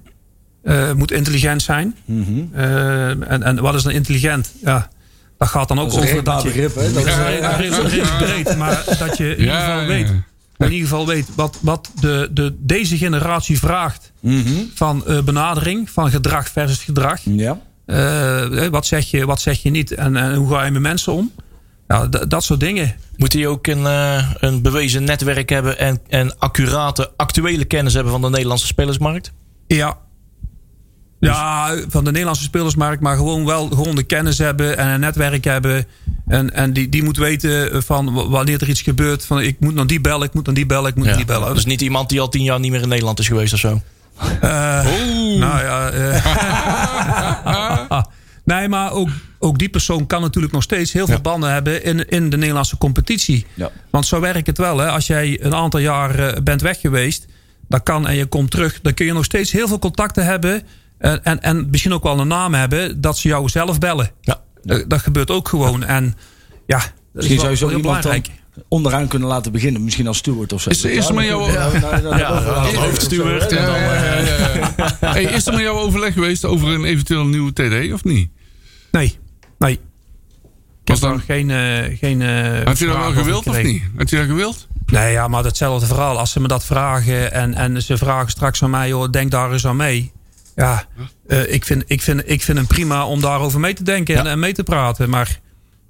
Eh, 0.63 0.87
het 0.87 0.97
moet 0.97 1.11
intelligent 1.13 1.63
zijn. 1.63 1.97
Mhm. 2.05 2.31
Eh, 2.55 3.09
en, 3.09 3.43
en 3.43 3.61
wat 3.61 3.75
is 3.75 3.83
dan 3.83 3.93
intelligent? 3.93 4.53
Ja, 4.65 4.89
dat 5.39 5.49
gaat 5.49 5.69
dan 5.69 5.79
ook 5.81 5.91
Dat 5.91 6.03
over 6.03 6.25
dat 6.25 6.43
je, 6.43 6.51
hè? 6.51 6.93
Dat 6.93 7.07
is, 7.07 7.15
Ja, 7.15 7.29
ja, 7.29 8.17
breed, 8.19 8.57
maar 8.57 8.85
dat 8.99 9.17
je 9.17 9.31
in 9.31 9.39
ieder 9.41 9.55
geval 9.55 9.81
ja, 9.81 9.87
weet, 9.87 10.09
in 10.59 10.73
ieder 10.73 10.89
geval 10.89 11.07
weet 11.07 11.27
wat, 11.35 11.59
wat 11.61 11.91
de, 12.01 12.29
de, 12.33 12.55
deze 12.59 12.97
generatie 12.97 13.59
vraagt 13.59 14.13
Mhm. 14.21 14.49
van 14.75 15.07
eh, 15.07 15.23
benadering, 15.23 15.91
van 15.91 16.11
gedrag 16.11 16.49
versus 16.49 16.83
gedrag. 16.85 17.21
Ja. 17.25 17.59
Eh, 17.87 18.67
wat, 18.67 18.87
zeg 18.87 19.11
je, 19.11 19.27
wat 19.27 19.41
zeg 19.41 19.63
je 19.63 19.71
niet 19.71 19.93
en, 19.95 20.17
en 20.17 20.35
hoe 20.35 20.49
ga 20.55 20.65
je 20.65 20.71
met 20.71 20.83
mensen 20.83 21.13
om? 21.13 21.33
Ja, 21.89 22.09
d- 22.09 22.31
dat 22.31 22.45
soort 22.45 22.61
dingen. 22.61 22.95
Moet 23.17 23.33
hij 23.33 23.47
ook 23.47 23.67
een, 23.67 23.87
eh, 23.87 24.31
een 24.39 24.63
bewezen 24.63 25.05
netwerk 25.05 25.49
hebben 25.49 25.79
en, 25.79 26.01
en 26.09 26.39
accurate, 26.39 27.11
actuele 27.17 27.65
kennis 27.65 27.95
hebben 27.95 28.13
van 28.13 28.23
de 28.23 28.31
Nederlandse 28.31 28.67
spelersmarkt? 28.67 29.33
Ja. 29.67 29.97
Ja, 31.31 31.75
van 31.89 32.05
de 32.05 32.11
Nederlandse 32.11 32.43
spelersmarkt, 32.43 33.03
maar 33.03 33.17
gewoon 33.17 33.45
wel 33.47 33.69
gewoon 33.69 33.95
de 33.95 34.03
kennis 34.03 34.39
hebben 34.39 34.79
en 34.79 34.89
een 34.89 35.01
netwerk 35.01 35.45
hebben. 35.45 35.87
En, 36.27 36.55
en 36.55 36.73
die, 36.73 36.89
die 36.89 37.03
moet 37.03 37.17
weten 37.17 37.83
van 37.83 38.29
wanneer 38.31 38.61
er 38.61 38.69
iets 38.69 38.83
gebeurt. 38.83 39.25
Van 39.27 39.41
ik 39.41 39.57
moet 39.61 39.75
naar 39.75 39.87
die 39.87 40.01
bellen, 40.01 40.27
ik 40.27 40.35
moet 40.35 40.47
naar 40.47 40.55
die 40.55 40.67
bellen, 40.67 40.91
ik 40.91 40.95
moet 40.97 41.07
naar 41.07 41.17
die 41.17 41.25
bellen. 41.25 41.55
Dus 41.55 41.65
niet 41.65 41.81
iemand 41.81 42.09
die 42.09 42.21
al 42.21 42.29
tien 42.29 42.43
jaar 42.43 42.61
niet 42.61 42.71
meer 42.71 42.83
in 42.83 42.89
Nederland 42.89 43.19
is 43.19 43.27
geweest 43.27 43.53
of 43.53 43.59
zo. 43.59 43.81
Eh, 44.41 44.85
Nou 45.39 45.63
ja. 45.63 45.91
eh. 45.91 46.27
nee, 48.45 48.69
maar 48.69 48.93
ook, 48.93 49.09
ook 49.39 49.59
die 49.59 49.69
persoon 49.69 50.07
kan 50.07 50.21
natuurlijk 50.21 50.53
nog 50.53 50.63
steeds 50.63 50.93
heel 50.93 51.07
veel 51.07 51.21
banden 51.21 51.53
hebben 51.53 51.85
in, 51.85 52.09
in 52.09 52.31
de 52.31 52.37
Nederlandse 52.37 52.79
competitie. 52.79 53.47
Ja. 53.55 53.71
Want 53.91 54.07
zo 54.07 54.21
werkt 54.21 54.47
het 54.47 54.59
wel. 54.59 54.79
Hè. 54.79 54.89
Als 54.91 55.07
jij 55.07 55.39
een 55.43 55.55
aantal 55.55 55.81
jaar 55.81 56.19
eh, 56.19 56.43
bent 56.43 56.61
weg 56.61 56.81
geweest, 56.81 57.27
dat 57.69 57.83
kan 57.83 58.07
en 58.07 58.15
je 58.17 58.27
komt 58.27 58.51
terug, 58.51 58.79
dan 58.83 58.95
kun 58.95 59.07
je 59.07 59.13
nog 59.13 59.25
steeds 59.25 59.53
heel 59.53 59.69
veel 59.69 59.79
contacten 59.79 60.25
hebben. 60.25 60.63
En, 61.03 61.25
en, 61.25 61.43
en 61.43 61.69
misschien 61.71 61.93
ook 61.93 62.03
wel 62.03 62.21
een 62.21 62.29
naam 62.29 62.55
hebben 62.55 63.01
dat 63.01 63.19
ze 63.19 63.29
jou 63.29 63.49
zelf 63.49 63.79
bellen. 63.79 64.11
Ja. 64.21 64.41
Dat, 64.63 64.91
dat 64.91 65.01
gebeurt 65.01 65.31
ook 65.31 65.49
gewoon. 65.49 65.85
En 65.85 66.15
ja, 66.67 66.79
dat 66.79 66.89
Misschien 67.13 67.35
is 67.35 67.41
zou 67.41 67.53
je 67.53 67.59
zo 67.59 67.69
heel 67.69 67.77
iemand 67.77 68.03
dan 68.03 68.11
belangrijk. 68.13 68.41
onderaan 68.69 69.09
kunnen 69.09 69.29
laten 69.29 69.53
beginnen. 69.53 69.85
Misschien 69.85 70.07
als 70.07 70.19
steward 70.19 70.53
of 70.53 70.63
zo. 70.63 70.71
Is- 70.71 70.85
is 70.85 71.09
er 71.09 71.15
met 71.15 71.25
jou- 71.27 71.51
hoofdsteward 72.77 73.53
eh, 75.01 75.35
is 75.35 75.47
er 75.47 75.53
met 75.53 75.63
jou 75.63 75.79
overleg 75.79 76.13
geweest 76.15 76.45
over 76.45 76.69
een 76.69 76.85
eventueel 76.85 77.25
nieuwe 77.27 77.53
TD 77.53 77.93
of 77.93 78.05
niet? 78.05 78.31
Nee, 78.91 79.19
nee. 79.59 79.73
Ik 79.73 79.81
Was 80.85 81.01
heb 81.01 81.11
dan- 81.11 81.21
geen, 81.21 81.51
eh, 81.51 81.99
geen 81.99 82.23
eh, 82.23 82.65
Had 82.65 82.79
je 82.79 82.87
dat 82.87 82.97
wel 82.97 83.13
gewild 83.13 83.47
of 83.47 83.63
niet? 83.63 83.83
Had 83.97 84.11
je 84.11 84.17
dat 84.17 84.27
gewild? 84.27 84.67
Nee, 84.87 85.13
ja, 85.13 85.29
maar 85.29 85.45
hetzelfde 85.45 85.87
verhaal. 85.87 86.19
Als 86.19 86.31
ze 86.33 86.41
me 86.41 86.49
dat 86.49 86.65
vragen 86.65 87.33
en, 87.33 87.55
en 87.55 87.83
ze 87.83 87.97
vragen 87.97 88.31
straks 88.31 88.63
aan 88.63 88.71
mij, 88.71 88.89
joh, 88.89 89.11
denk 89.11 89.31
daar 89.31 89.53
eens 89.53 89.67
aan 89.67 89.77
mee. 89.77 90.13
Ja, 90.57 90.85
eh, 91.27 91.53
ik, 91.53 91.65
vind, 91.65 91.85
ik, 91.87 92.03
vind, 92.03 92.23
ik 92.31 92.43
vind 92.43 92.59
hem 92.59 92.67
prima 92.67 93.07
om 93.07 93.21
daarover 93.21 93.61
mee 93.61 93.75
te 93.75 93.83
denken 93.83 94.17
en, 94.17 94.27
en 94.27 94.39
mee 94.39 94.53
te 94.53 94.63
praten. 94.63 95.11
Maar 95.11 95.41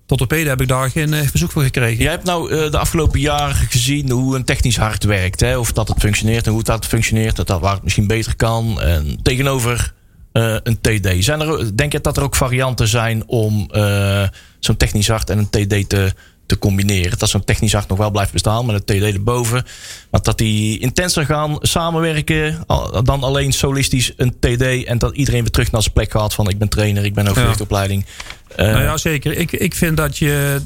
tot 0.07 0.21
op 0.21 0.31
heden 0.31 0.49
heb 0.49 0.61
ik 0.61 0.69
daar 0.69 0.91
geen 0.91 1.15
eh, 1.15 1.27
verzoek 1.27 1.51
voor 1.51 1.63
gekregen. 1.63 2.03
Jij 2.03 2.11
hebt 2.13 2.25
nou 2.25 2.51
eh, 2.51 2.71
de 2.71 2.79
afgelopen 2.79 3.21
jaren 3.21 3.55
gezien 3.55 4.11
hoe 4.11 4.37
een 4.37 4.45
technisch 4.45 4.77
hart 4.77 5.05
werkt. 5.05 5.41
Hè? 5.41 5.59
Of 5.59 5.73
dat 5.73 5.89
het 5.89 5.99
functioneert 5.99 6.47
en 6.47 6.53
hoe 6.53 6.63
dat 6.63 6.87
functioneert. 6.87 7.37
Dat, 7.37 7.47
dat 7.47 7.61
waar 7.61 7.75
het 7.75 7.83
misschien 7.83 8.07
beter 8.07 8.37
kan. 8.37 8.81
En 8.81 9.23
tegenover 9.23 9.95
een 10.33 10.81
TD. 10.81 11.25
Zijn 11.25 11.41
er, 11.41 11.77
denk 11.77 11.93
je 11.93 12.01
dat 12.01 12.17
er 12.17 12.23
ook 12.23 12.35
varianten 12.35 12.89
zijn 12.89 13.27
om 13.27 13.71
zo'n 14.59 14.77
technisch 14.77 15.09
hart 15.09 15.31
en 15.31 15.39
een 15.39 15.51
TD 15.51 15.89
te, 15.89 16.15
te 16.53 16.59
combineren? 16.59 17.19
Dat 17.19 17.29
zo'n 17.29 17.45
technisch 17.45 17.73
hart 17.73 17.89
nog 17.89 17.99
wel 17.99 18.11
blijft 18.11 18.33
bestaan 18.33 18.67
met 18.67 18.75
een 18.75 18.85
TD 18.85 19.15
erboven. 19.15 19.65
Maar 20.11 20.23
dat 20.23 20.39
die 20.39 20.79
intenser 20.79 21.25
gaan 21.25 21.57
samenwerken 21.61 22.65
dan 23.05 23.23
alleen 23.23 23.53
solistisch 23.53 24.13
een 24.17 24.39
TD. 24.39 24.85
En 24.85 24.99
dat 24.99 25.15
iedereen 25.15 25.41
weer 25.41 25.51
terug 25.51 25.71
naar 25.71 25.83
zijn 25.83 25.95
plek 25.95 26.11
gaat 26.11 26.35
van 26.35 26.49
ik 26.49 26.59
ben 26.59 26.69
trainer, 26.69 27.05
ik 27.05 27.15
ben 27.15 27.29
overwichtopleiding. 27.29 28.05
Eh, 28.57 28.67
Nou 28.67 28.83
ja, 28.83 28.97
zeker. 28.97 29.37
Ik, 29.37 29.53
ik 29.53 29.75
vind 29.75 29.97
dat 29.97 30.19
je 30.19 30.61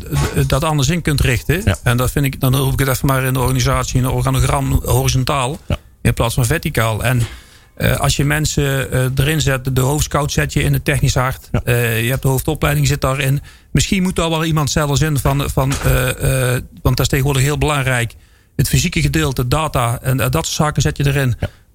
dat 0.46 0.64
anders 0.64 0.88
in 0.88 1.03
kunt 1.03 1.20
richten. 1.20 1.62
Ja. 1.64 1.77
En 1.83 1.96
dat 1.96 2.11
vind 2.11 2.25
ik, 2.25 2.40
dan 2.40 2.57
roep 2.57 2.72
ik 2.72 2.79
het 2.79 2.88
even 2.88 3.07
maar 3.07 3.25
in 3.25 3.33
de 3.33 3.40
organisatie, 3.40 3.99
in 3.99 4.05
een 4.05 4.11
organogram 4.11 4.81
horizontaal. 4.85 5.59
Ja. 5.66 5.79
In 6.03 6.14
plaats 6.14 6.35
van 6.35 6.46
verticaal. 6.46 7.05
En 7.05 7.22
eh, 7.77 7.97
als 7.97 8.17
je 8.17 8.25
mensen 8.25 8.93
eh, 8.93 9.05
erin 9.17 9.41
zet, 9.41 9.75
de 9.75 9.81
hoofdscout 9.81 10.33
zet 10.33 10.53
je 10.53 10.62
in 10.62 10.73
het 10.73 10.85
technisch 10.85 11.15
hart. 11.15 11.49
Ja. 11.53 11.61
Eh, 11.65 12.03
je 12.03 12.11
hebt 12.11 12.23
de 12.23 12.29
hoofdopleiding 12.29 12.87
zit 12.87 13.01
daarin. 13.01 13.43
Misschien 13.71 14.03
moet 14.03 14.17
daar 14.17 14.31
wel 14.31 14.45
iemand 14.45 14.71
zelfs 14.71 15.01
in 15.01 15.19
van, 15.19 15.51
van 15.51 15.73
want 16.83 16.97
dat 16.97 17.01
is 17.01 17.09
tegenwoordig 17.09 17.43
heel 17.43 17.59
belangrijk. 17.59 18.15
Het 18.57 18.69
fysieke 18.69 19.01
gedeelte, 19.01 19.49
data 19.49 19.99
en 20.03 20.17
dat 20.17 20.33
soort 20.33 20.47
zaken 20.47 20.83
zet 20.83 20.97
je 20.97 21.07
erin. 21.07 21.35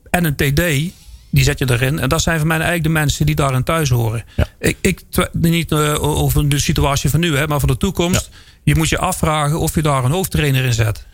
En 0.10 0.26
een 0.26 0.36
TD, 0.36 0.94
die 1.30 1.44
zet 1.44 1.60
je 1.60 1.70
erin. 1.70 2.00
En 2.00 2.10
dat 2.10 2.22
zijn 2.22 2.38
voor 2.38 2.48
mij 2.48 2.58
eigenlijk 2.58 2.88
de 2.88 3.00
mensen 3.00 3.26
die 3.26 3.36
daarin 3.36 3.64
thuis 3.64 3.90
horen. 3.90 4.24
Ja. 4.36 4.48
Ik, 4.60 4.78
ik 4.82 5.02
niet 5.32 5.74
over 5.74 6.50
de 6.50 6.60
situatie 6.60 7.10
van 7.10 7.20
nu, 7.20 7.38
hè, 7.38 7.48
maar 7.48 7.60
voor 7.60 7.70
de 7.70 7.78
toekomst. 7.78 8.30
Je 8.64 8.76
moet 8.76 8.90
je 8.90 8.98
afvragen 8.98 9.60
of 9.60 9.76
je 9.76 9.82
daar 9.82 10.04
een 10.04 10.12
hoofdtrainer 10.12 10.64
in 10.66 10.74
zet. 10.74 11.06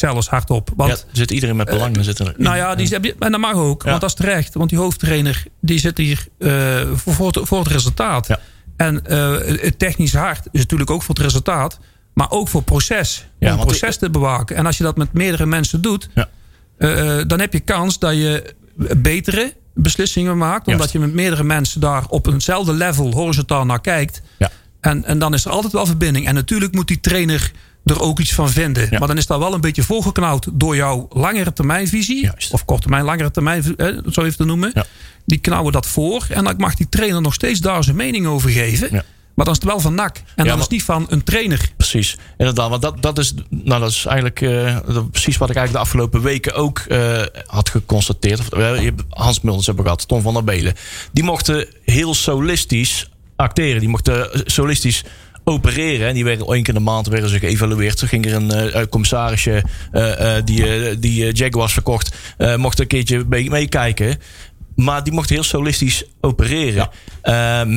Ja. 0.00 0.08
Zelfs 0.08 0.28
hardop. 0.28 0.70
Want 0.76 0.90
ja, 0.90 0.96
zit 1.12 1.30
iedereen 1.30 1.56
met 1.56 1.66
belang. 1.68 1.96
zit 2.00 2.18
er, 2.18 2.34
nou 2.36 2.56
ja, 2.56 2.74
die, 2.74 2.88
heb 2.88 3.04
je- 3.04 3.14
en 3.18 3.30
dat 3.30 3.40
mag 3.40 3.54
ook, 3.54 3.82
Ja. 3.82 3.88
want 3.88 4.00
dat 4.00 4.10
is 4.10 4.16
terecht. 4.16 4.54
Want 4.54 4.70
die 4.70 4.78
hoofdtrainer 4.78 5.44
die 5.60 5.78
zit 5.78 5.98
hier 5.98 6.26
eh, 6.38 6.80
voor, 6.94 7.14
voor, 7.14 7.26
het, 7.26 7.38
voor 7.42 7.58
het 7.58 7.68
resultaat. 7.68 8.26
Ja. 8.26 8.38
En 8.76 9.06
eh, 9.06 9.32
het 9.60 9.78
technisch 9.78 10.14
hart 10.14 10.46
is 10.52 10.60
natuurlijk 10.60 10.90
ook 10.90 11.02
voor 11.02 11.14
het 11.14 11.24
resultaat. 11.24 11.78
Maar 12.14 12.30
ook 12.30 12.48
voor 12.48 12.62
proces. 12.62 13.26
Ja, 13.38 13.54
om 13.56 13.60
proces 13.60 13.96
te 13.96 14.10
bewaken. 14.10 14.56
En 14.56 14.66
als 14.66 14.76
je 14.78 14.84
dat 14.84 14.96
met 14.96 15.12
meerdere 15.12 15.46
mensen 15.46 15.80
doet... 15.82 16.08
Ja. 16.14 16.28
dan 17.24 17.40
heb 17.40 17.52
je 17.52 17.60
kans 17.60 17.98
dat 17.98 18.14
je 18.14 18.54
betere 18.96 19.54
beslissingen 19.74 20.36
maakt. 20.38 20.66
Omdat 20.66 20.76
Juist. 20.78 20.92
je 20.92 20.98
met 20.98 21.12
meerdere 21.12 21.44
mensen 21.44 21.80
daar 21.80 22.04
op 22.08 22.26
eenzelfde 22.26 22.72
level 22.72 23.12
horizontaal 23.12 23.64
naar 23.66 23.80
kijkt. 23.80 24.22
Ja. 24.38 24.50
En, 24.80 25.04
en 25.04 25.18
dan 25.18 25.34
is 25.34 25.44
er 25.44 25.50
altijd 25.50 25.72
wel 25.72 25.86
verbinding. 25.86 26.26
En 26.26 26.34
natuurlijk 26.34 26.74
moet 26.74 26.88
die 26.88 27.00
trainer 27.00 27.52
er 27.86 28.00
ook 28.00 28.20
iets 28.20 28.32
van 28.34 28.50
vinden. 28.50 28.88
Ja. 28.90 28.98
Maar 28.98 29.08
dan 29.08 29.16
is 29.16 29.26
dat 29.26 29.38
wel 29.38 29.54
een 29.54 29.60
beetje 29.60 29.82
volgeknauwd 29.82 30.46
door 30.52 30.76
jouw 30.76 31.08
langere 31.12 31.52
termijnvisie. 31.52 32.22
Juist. 32.22 32.52
Of 32.52 32.64
korte 32.64 32.82
termijn, 32.82 33.04
langere 33.04 33.30
termijn, 33.30 33.62
zo 34.10 34.22
even 34.22 34.36
te 34.36 34.44
noemen. 34.44 34.70
Ja. 34.74 34.84
Die 35.26 35.38
knauwen 35.38 35.72
dat 35.72 35.86
voor. 35.86 36.26
En 36.30 36.44
dan 36.44 36.54
mag 36.58 36.74
die 36.74 36.88
trainer 36.88 37.20
nog 37.20 37.34
steeds 37.34 37.60
daar 37.60 37.84
zijn 37.84 37.96
mening 37.96 38.26
over 38.26 38.50
geven. 38.50 38.88
Ja. 38.90 39.04
Maar 39.34 39.44
dan 39.44 39.54
is 39.54 39.60
het 39.60 39.70
wel 39.70 39.80
van 39.80 39.94
NAC. 39.94 40.16
En 40.16 40.22
dan 40.36 40.46
maar- 40.46 40.54
is 40.54 40.62
het 40.62 40.70
niet 40.70 40.82
van 40.82 41.06
een 41.08 41.24
trainer. 41.24 41.70
Precies, 41.76 42.16
inderdaad. 42.36 42.70
Want 42.70 42.82
dat, 42.82 43.02
dat, 43.02 43.18
is, 43.18 43.34
nou, 43.48 43.80
dat 43.80 43.90
is 43.90 44.04
eigenlijk 44.06 44.40
eh, 44.40 44.76
dat- 44.94 45.10
precies 45.10 45.36
wat 45.36 45.50
ik 45.50 45.56
eigenlijk 45.56 45.72
de 45.72 45.78
afgelopen 45.78 46.22
weken 46.22 46.54
ook 46.54 46.78
eh, 46.78 47.22
had 47.46 47.68
geconstateerd. 47.68 48.40
Of, 48.40 48.48
eh, 48.48 48.88
Hans 49.10 49.40
Mulders 49.40 49.66
hebben 49.66 49.84
we 49.84 49.90
gehad, 49.90 50.08
Tom 50.08 50.22
van 50.22 50.34
der 50.34 50.44
Belen. 50.44 50.74
Die 51.12 51.24
mochten 51.24 51.66
heel 51.84 52.14
solistisch 52.14 53.10
acteren. 53.36 53.80
Die 53.80 53.88
mochten 53.88 54.42
solistisch 54.46 55.04
opereren. 55.48 56.08
En 56.08 56.14
die 56.14 56.24
werden 56.24 56.46
één 56.46 56.62
keer 56.62 56.74
in 56.74 56.84
de 56.84 56.90
maand 56.90 57.06
werden 57.06 57.30
ze 57.30 57.38
geëvalueerd. 57.38 57.96
Toen 57.98 58.08
ging 58.08 58.26
er 58.26 58.34
een 58.34 58.50
eh, 58.50 58.82
commissarisje 58.90 59.62
eh, 59.92 60.34
die, 60.44 60.98
die 60.98 61.32
Jaguars 61.32 61.72
verkocht. 61.72 62.16
mocht 62.56 62.78
een 62.80 62.86
keertje 62.86 63.24
mee- 63.28 63.50
meekijken. 63.50 64.18
Maar 64.74 65.04
die 65.04 65.12
mochten 65.12 65.34
heel 65.34 65.44
solistisch 65.44 66.04
opereren. 66.20 66.88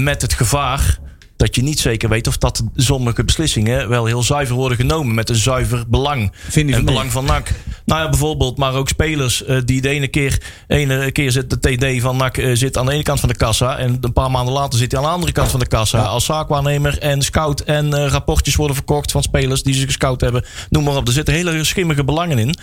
Met 0.03 0.21
het 0.21 0.33
gevaar 0.33 0.99
dat 1.39 1.55
je 1.55 1.61
niet 1.61 1.79
zeker 1.79 2.09
weet 2.09 2.27
of 2.27 2.37
dat 2.37 2.63
sommige 2.75 3.23
beslissingen 3.23 3.89
wel 3.89 4.05
heel 4.05 4.23
zuiver 4.23 4.55
worden 4.55 4.77
genomen 4.77 5.15
met 5.15 5.29
een 5.29 5.35
zuiver 5.35 5.83
belang. 5.87 6.31
Vind 6.49 6.71
en 6.71 6.85
belang 6.85 7.11
van 7.11 7.25
NAC. 7.25 7.51
Nou 7.85 8.01
ja, 8.01 8.09
bijvoorbeeld, 8.09 8.57
maar 8.57 8.73
ook 8.73 8.89
spelers 8.89 9.43
eh, 9.45 9.57
die 9.65 9.81
de 9.81 9.89
ene 9.89 10.07
keer, 10.07 10.41
ene 10.67 11.11
keer 11.11 11.31
zit 11.31 11.49
de 11.49 11.59
TD 11.59 12.01
van 12.01 12.17
NAC 12.17 12.37
eh, 12.37 12.55
zit 12.55 12.77
aan 12.77 12.85
de 12.85 12.91
ene 12.91 13.03
kant 13.03 13.19
van 13.19 13.29
de 13.29 13.35
kassa 13.35 13.77
en 13.77 13.97
een 14.01 14.13
paar 14.13 14.31
maanden 14.31 14.53
later 14.53 14.79
zit 14.79 14.91
hij 14.91 14.99
aan 15.01 15.05
de 15.07 15.13
andere 15.13 15.31
kant 15.31 15.51
van 15.51 15.59
de 15.59 15.67
kassa 15.67 16.01
als 16.01 16.25
zaakwaarnemer 16.25 16.97
en 16.97 17.21
scout 17.21 17.59
en 17.59 17.93
eh, 17.93 18.07
rapportjes 18.07 18.55
worden 18.55 18.75
verkocht 18.75 19.11
van 19.11 19.21
spelers 19.23 19.63
die 19.63 19.73
ze 19.73 19.85
gescout 19.85 20.21
hebben. 20.21 20.45
Noem 20.69 20.83
maar 20.83 20.95
op, 20.95 21.07
er 21.07 21.13
zitten 21.13 21.33
hele 21.33 21.63
schimmige 21.63 22.03
belangen 22.03 22.37
in. 22.39 22.55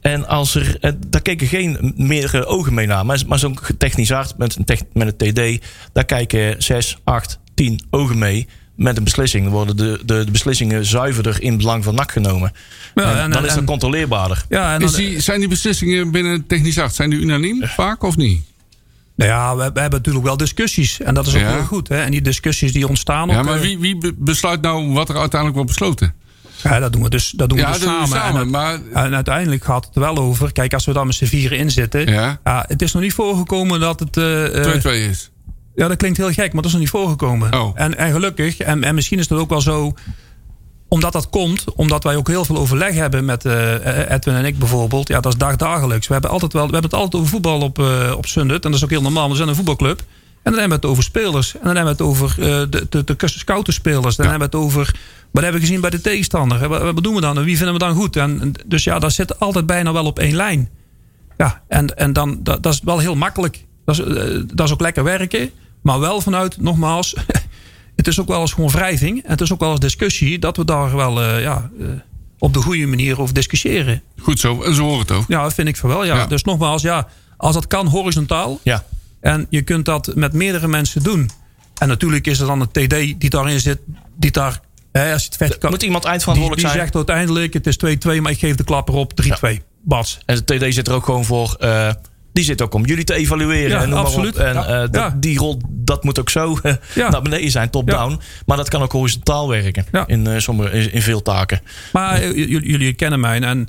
En 0.00 0.28
als 0.28 0.54
er, 0.54 0.96
daar 1.06 1.22
keken 1.22 1.46
geen 1.46 1.92
meerdere 1.96 2.46
ogen 2.46 2.74
mee 2.74 2.86
naar. 2.86 3.06
Maar, 3.06 3.22
maar 3.26 3.38
zo'n 3.38 3.58
technisch 3.78 4.10
hart 4.10 4.38
met 4.38 4.56
een, 4.56 4.64
tech- 4.64 4.82
met 4.92 5.14
een 5.20 5.32
TD, 5.58 5.64
daar 5.92 6.04
kijken 6.04 6.62
zes, 6.62 6.98
acht, 7.04 7.38
tien 7.64 7.80
ogen 7.90 8.18
mee. 8.18 8.46
Met 8.74 8.96
een 8.96 9.04
beslissing. 9.04 9.42
Dan 9.44 9.52
worden 9.52 9.76
de, 9.76 10.00
de, 10.04 10.24
de 10.24 10.30
beslissingen 10.30 10.84
zuiverder 10.86 11.42
in 11.42 11.56
belang 11.56 11.84
van 11.84 11.94
NAC 11.94 12.12
genomen. 12.12 12.52
Ja, 12.94 13.02
en, 13.12 13.18
en- 13.20 13.30
dan 13.30 13.44
is 13.46 13.54
het 13.54 13.64
controleerbaarder. 13.64 14.44
Ja, 14.48 14.74
en 14.74 14.80
Is 14.80 14.90
dan, 14.92 15.00
die, 15.00 15.20
zijn 15.20 15.38
die 15.40 15.48
beslissingen 15.48 16.10
binnen 16.10 16.46
technisch 16.46 16.76
hart, 16.76 16.94
zijn 16.94 17.10
die 17.10 17.18
unaniem 17.18 17.62
vaak 17.66 18.02
of 18.02 18.16
niet? 18.16 18.42
nou 19.16 19.30
ja, 19.30 19.56
we, 19.56 19.70
we 19.72 19.80
hebben 19.80 19.98
natuurlijk 19.98 20.24
wel 20.24 20.36
discussies. 20.36 21.00
En 21.00 21.14
dat 21.14 21.26
is 21.26 21.34
ook 21.34 21.40
Ja. 21.40 21.52
heel 21.52 21.62
goed. 21.64 21.88
Hè? 21.88 22.02
En 22.02 22.10
die 22.10 22.22
discussies 22.22 22.72
die 22.72 22.88
ontstaan 22.88 23.28
Ja, 23.28 23.38
ook, 23.38 23.44
maar 23.44 23.54
eh, 23.54 23.60
wie, 23.60 23.78
wie 23.78 23.98
be- 23.98 24.14
besluit 24.16 24.60
nou 24.60 24.92
wat 24.92 25.08
er 25.08 25.16
uiteindelijk 25.16 25.54
wordt 25.60 25.70
besloten? 25.78 26.14
Ja, 26.62 26.78
dat 26.78 26.92
doen 26.92 27.02
we 27.02 27.08
dus, 27.10 27.30
dat 27.30 27.48
doen 27.48 27.58
we 27.58 27.64
Ja, 27.64 27.70
dus 27.72 27.80
dat 27.80 27.88
doen 27.90 28.00
we 28.00 28.06
samen. 28.06 28.22
samen, 28.22 28.40
En, 28.40 28.50
maar- 28.50 29.04
en 29.04 29.14
uiteindelijk 29.14 29.64
gaat 29.64 29.84
het 29.86 29.94
er 29.94 30.00
wel 30.00 30.16
over. 30.16 30.52
Kijk, 30.52 30.74
als 30.74 30.84
we 30.86 30.92
daar 30.92 31.06
met 31.06 31.14
z'n 31.14 31.24
vieren 31.24 31.58
in 31.58 31.70
zitten. 31.70 32.06
Ja. 32.12 32.40
het 32.68 32.82
is 32.82 32.92
nog 32.92 33.02
niet 33.02 33.12
voorgekomen 33.12 33.80
dat 33.80 34.00
het. 34.00 34.16
eh, 34.16 34.74
eh, 34.74 34.80
2-2 34.82 35.08
is. 35.10 35.30
Ja, 35.74 35.88
dat 35.88 35.96
klinkt 35.96 36.16
heel 36.18 36.32
gek, 36.32 36.52
maar 36.52 36.62
dat 36.62 36.64
is 36.64 36.72
nog 36.72 36.80
niet 36.80 36.90
voorgekomen. 36.90 37.54
Oh. 37.54 37.70
En, 37.74 37.96
en 37.98 38.12
gelukkig, 38.12 38.58
en, 38.58 38.84
en 38.84 38.94
misschien 38.94 39.18
is 39.18 39.28
het 39.28 39.38
ook 39.38 39.48
wel 39.50 39.60
zo. 39.60 39.94
Omdat 40.88 41.12
dat 41.12 41.28
komt, 41.30 41.64
omdat 41.74 42.04
wij 42.04 42.16
ook 42.16 42.28
heel 42.28 42.44
veel 42.44 42.56
overleg 42.56 42.94
hebben 42.94 43.24
met 43.24 43.44
eh, 43.44 44.10
Edwin 44.10 44.34
en 44.34 44.44
ik 44.44 44.58
bijvoorbeeld. 44.58 45.08
Ja, 45.08 45.20
dat 45.20 45.32
is 45.32 45.38
dagdagelijks. 45.38 46.06
We 46.06 46.12
hebben, 46.12 46.30
altijd 46.30 46.52
wel, 46.52 46.66
we 46.66 46.72
hebben 46.72 46.90
het 46.90 47.00
altijd 47.00 47.14
over 47.22 47.28
voetbal 47.34 47.60
op, 47.60 47.78
eh 47.78 48.12
op 48.16 48.26
Sundut. 48.26 48.64
En 48.64 48.70
dat 48.70 48.78
is 48.78 48.84
ook 48.84 48.90
heel 48.90 49.02
normaal. 49.02 49.28
We 49.30 49.36
zijn 49.36 49.48
een 49.48 49.54
voetbalclub. 49.54 49.98
En 50.42 50.50
dan 50.52 50.60
hebben 50.60 50.68
we 50.80 50.86
het 50.86 50.92
over 50.92 51.02
spelers. 51.02 51.54
En 51.54 51.60
dan 51.62 51.76
hebben 51.76 51.96
we 51.96 52.02
het 52.02 52.10
over 52.12 52.30
eh, 52.30 52.46
de, 52.70 52.86
de, 52.88 53.04
de 53.16 53.28
scoutenspelers. 53.28 54.16
Dan 54.16 54.26
Ja. 54.26 54.30
hebben 54.30 54.50
we 54.50 54.56
het 54.56 54.66
over 54.66 54.94
wat 55.30 55.42
hebben 55.42 55.60
we 55.60 55.66
gezien 55.66 55.80
bij 55.80 55.90
de 55.90 56.00
tegenstander. 56.00 56.68
Wat, 56.68 56.82
wat 56.82 57.02
doen 57.02 57.14
we 57.14 57.20
dan? 57.20 57.36
En 57.38 57.44
wie 57.44 57.56
vinden 57.56 57.74
we 57.74 57.80
dan 57.80 57.94
goed? 57.94 58.16
En, 58.16 58.40
en 58.40 58.52
dus 58.66 58.84
ja, 58.84 58.98
dat 58.98 59.12
zit 59.12 59.40
altijd 59.40 59.66
bijna 59.66 59.92
wel 59.92 60.04
op 60.04 60.18
één 60.18 60.34
lijn. 60.36 60.68
Ja, 61.36 61.62
en, 61.68 61.96
en 61.96 62.12
dan, 62.12 62.38
dat, 62.42 62.62
dat 62.62 62.72
is 62.74 62.80
wel 62.84 62.98
heel 62.98 63.14
makkelijk. 63.16 63.64
Dat 63.84 63.98
is, 63.98 64.04
eh, 64.04 64.40
dat 64.54 64.66
is 64.66 64.72
ook 64.72 64.80
lekker 64.80 65.04
werken. 65.04 65.50
Maar 65.82 66.00
wel 66.00 66.20
vanuit, 66.20 66.60
nogmaals, 66.60 67.14
het 67.96 68.06
is 68.06 68.20
ook 68.20 68.28
wel 68.28 68.40
eens 68.40 68.52
gewoon 68.52 68.70
wrijving. 68.70 69.24
En 69.24 69.30
het 69.30 69.40
is 69.40 69.52
ook 69.52 69.60
wel 69.60 69.70
eens 69.70 69.80
discussie 69.80 70.38
dat 70.38 70.56
we 70.56 70.64
daar 70.64 70.96
wel 70.96 71.22
eh, 71.22 71.42
ja, 71.42 71.70
eh, 71.80 71.86
op 72.38 72.52
de 72.52 72.60
goede 72.60 72.86
manier 72.86 73.20
over 73.20 73.34
discussiëren. 73.34 74.02
Goed 74.18 74.38
zo, 74.38 74.62
en 74.62 74.74
zo 74.74 74.82
hoort 74.82 75.08
het 75.08 75.18
ook. 75.18 75.24
Ja, 75.28 75.42
dat 75.42 75.54
vind 75.54 75.68
ik 75.68 75.76
van 75.76 75.88
wel. 75.88 76.04
Ja. 76.04 76.16
Ja. 76.16 76.26
Dus 76.26 76.44
nogmaals, 76.44 76.82
ja, 76.82 77.08
als 77.36 77.54
dat 77.54 77.66
kan 77.66 77.86
horizontaal. 77.86 78.60
Ja, 78.62 78.84
En 79.20 79.46
je 79.50 79.62
kunt 79.62 79.84
dat 79.84 80.14
met 80.14 80.32
meerdere 80.32 80.68
mensen 80.68 81.02
doen. 81.02 81.30
En 81.78 81.88
natuurlijk 81.88 82.26
is 82.26 82.40
er 82.40 82.46
dan 82.46 82.60
een 82.60 82.70
TD 82.70 83.20
die 83.20 83.30
daarin 83.30 83.60
zit. 83.60 83.78
Die 84.16 84.30
daar, 84.30 84.60
hè, 84.92 85.12
als 85.12 85.30
het 85.38 85.70
moet 85.70 85.82
iemand 85.82 86.02
die, 86.02 86.10
eindverantwoordelijk 86.10 86.60
die 86.60 86.70
zijn. 86.70 86.80
zegt 86.80 86.94
uiteindelijk, 86.94 87.52
het 87.52 87.66
is 87.66 87.76
2-2, 87.76 88.20
maar 88.20 88.32
ik 88.32 88.38
geef 88.38 88.56
de 88.56 88.64
klapper 88.64 88.94
op 88.94 89.12
3-2. 89.14 89.62
Bats. 89.82 90.18
En 90.26 90.42
de 90.44 90.56
TD 90.56 90.74
zit 90.74 90.88
er 90.88 90.94
ook 90.94 91.04
gewoon 91.04 91.24
voor. 91.24 91.56
Die 92.40 92.48
zit 92.48 92.62
ook 92.62 92.74
om 92.74 92.84
jullie 92.86 93.04
te 93.04 93.14
evalueren. 93.14 93.70
Ja, 93.70 93.82
en 93.82 93.92
absoluut. 93.92 94.36
En 94.36 94.54
Ja. 94.54 94.66
eh, 94.82 94.88
Ja. 94.92 95.16
die 95.20 95.38
rol, 95.38 95.60
dat 95.70 96.04
moet 96.04 96.18
ook 96.20 96.30
zo 96.30 96.58
eh, 96.62 96.74
Ja. 96.94 97.08
naar 97.10 97.22
beneden 97.22 97.50
zijn, 97.50 97.70
top-down. 97.70 98.20
Maar 98.46 98.56
dat 98.56 98.68
kan 98.68 98.82
ook 98.82 98.92
horizontaal 98.92 99.48
werken. 99.48 99.86
In, 100.06 100.26
eh, 100.26 100.38
sommige, 100.38 100.70
in, 100.70 100.92
in 100.92 101.02
veel 101.02 101.22
taken. 101.22 101.60
Maar 101.92 102.28
jullie 102.34 102.92
kennen 102.92 103.20
mij. 103.20 103.40
En 103.40 103.68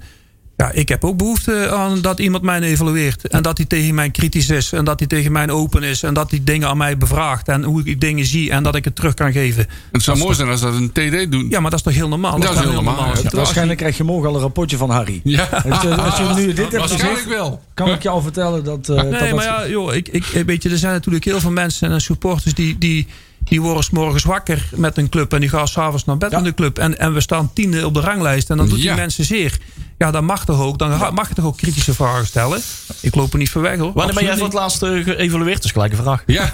ja, 0.62 0.72
ik 0.72 0.90
heb 0.90 1.04
ook 1.04 1.18
behoefte 1.18 1.70
aan 1.70 2.02
dat 2.02 2.20
iemand 2.20 2.44
mij 2.44 2.60
evalueert. 2.62 3.28
En 3.28 3.44
dat 3.44 3.58
hij 3.58 3.66
tegen 3.66 3.96
mij 3.96 4.10
kritisch 4.10 4.50
is. 4.50 4.72
En 4.72 4.86
dat 4.86 5.00
hij 5.00 5.08
tegen 5.08 5.32
mij 5.32 5.50
open 5.50 5.84
is. 5.84 6.04
En 6.04 6.14
dat 6.14 6.30
hij 6.32 6.40
dingen 6.44 6.68
aan 6.68 6.78
mij 6.78 6.98
bevraagt. 6.98 7.48
En 7.48 7.64
hoe 7.64 7.82
ik 7.84 8.02
dingen 8.02 8.26
zie. 8.26 8.52
En 8.52 8.64
dat 8.64 8.76
ik 8.76 8.86
het 8.86 8.96
terug 8.96 9.14
kan 9.14 9.32
geven. 9.32 9.68
Het 9.92 10.04
zou 10.04 10.18
mooi 10.18 10.36
zijn 10.36 10.50
als 10.50 10.62
dat 10.62 10.74
een 10.74 10.92
TD 10.92 11.32
doet. 11.32 11.46
Ja, 11.52 11.60
maar 11.60 11.70
dat 11.70 11.80
is 11.80 11.86
toch 11.86 11.94
heel 11.94 12.08
normaal? 12.08 12.40
Dat 12.40 12.54
is 12.54 12.60
heel 12.60 12.72
normaal, 12.74 13.08
ja. 13.24 13.30
Waarschijnlijk 13.30 13.78
krijg 13.80 13.98
je 13.98 14.04
morgen 14.04 14.30
al 14.30 14.36
een 14.36 14.42
rapportje 14.42 14.78
van 14.78 14.90
Harry. 14.90 15.22
Ja. 15.24 15.44
Als 15.70 15.82
je, 15.82 15.96
als 15.96 16.18
je 16.18 16.24
nu 16.42 16.46
dit 16.48 16.58
hebt 16.58 16.72
Waarschijnlijk 16.78 17.14
gezegd, 17.22 17.40
wel. 17.40 17.62
kan 17.74 17.90
ik 17.90 18.02
je 18.02 18.10
al 18.10 18.22
vertellen 18.22 18.64
dat... 18.64 18.90
eh, 18.90 18.96
dat 18.96 19.10
Nee, 19.10 19.20
dat- 19.20 19.32
maar 19.36 19.46
ja, 19.46 19.68
joh, 19.68 19.94
ik, 19.96 20.08
ik, 20.08 20.26
weet 20.46 20.64
je, 20.64 20.70
er 20.70 20.78
zijn 20.78 20.94
natuurlijk 20.94 21.26
heel 21.26 21.40
veel 21.40 21.52
mensen 21.52 21.92
en 21.92 22.02
supporters 22.02 22.54
die, 22.54 22.78
die, 22.78 23.08
die 23.44 23.62
worden 23.62 23.84
's 23.84 23.90
morgens 23.90 24.24
wakker 24.24 24.70
met 24.76 24.98
een 24.98 25.10
club 25.10 25.34
en 25.34 25.40
die 25.40 25.50
gaan 25.50 25.68
s'avonds 25.68 26.06
naar 26.06 26.18
bed 26.18 26.32
Ja. 26.32 26.38
met 26.38 26.46
de 26.46 26.54
club. 26.54 26.78
En, 26.78 27.00
en 27.00 27.14
we 27.14 27.22
staan 27.22 27.54
tiende 27.54 27.86
op 27.86 27.94
de 27.94 28.00
ranglijst 28.00 28.50
en 28.50 28.58
dan 28.58 28.70
doet 28.70 28.82
Ja. 28.82 28.92
die 28.94 29.02
mensen 29.02 29.26
zeer. 29.26 29.58
Ja, 29.98 30.12
dan 30.12 30.26
mag 30.26 30.46
toch 30.46 30.62
ook, 30.62 30.78
dan 30.78 31.14
mag 31.14 31.28
je 31.30 31.34
toch 31.36 31.46
ook 31.46 31.58
kritische 31.58 31.94
vragen 31.94 32.26
stellen. 32.26 32.60
ik 33.02 33.16
loop 33.16 33.32
er 33.34 33.38
niet 33.40 33.50
voor 33.50 33.62
weg 33.62 33.78
hoor. 33.78 33.94
Wanneer 33.94 34.16
ben 34.16 34.24
jij 34.24 34.36
voor 34.36 34.44
het 34.46 34.54
laatst 34.54 34.84
eh, 34.84 35.04
geëvalueerd? 35.04 35.56
Dat 35.56 35.66
is 35.66 35.72
gelijk 35.72 35.92
een 35.92 35.98
vraag. 36.04 36.24
Ja. 36.26 36.54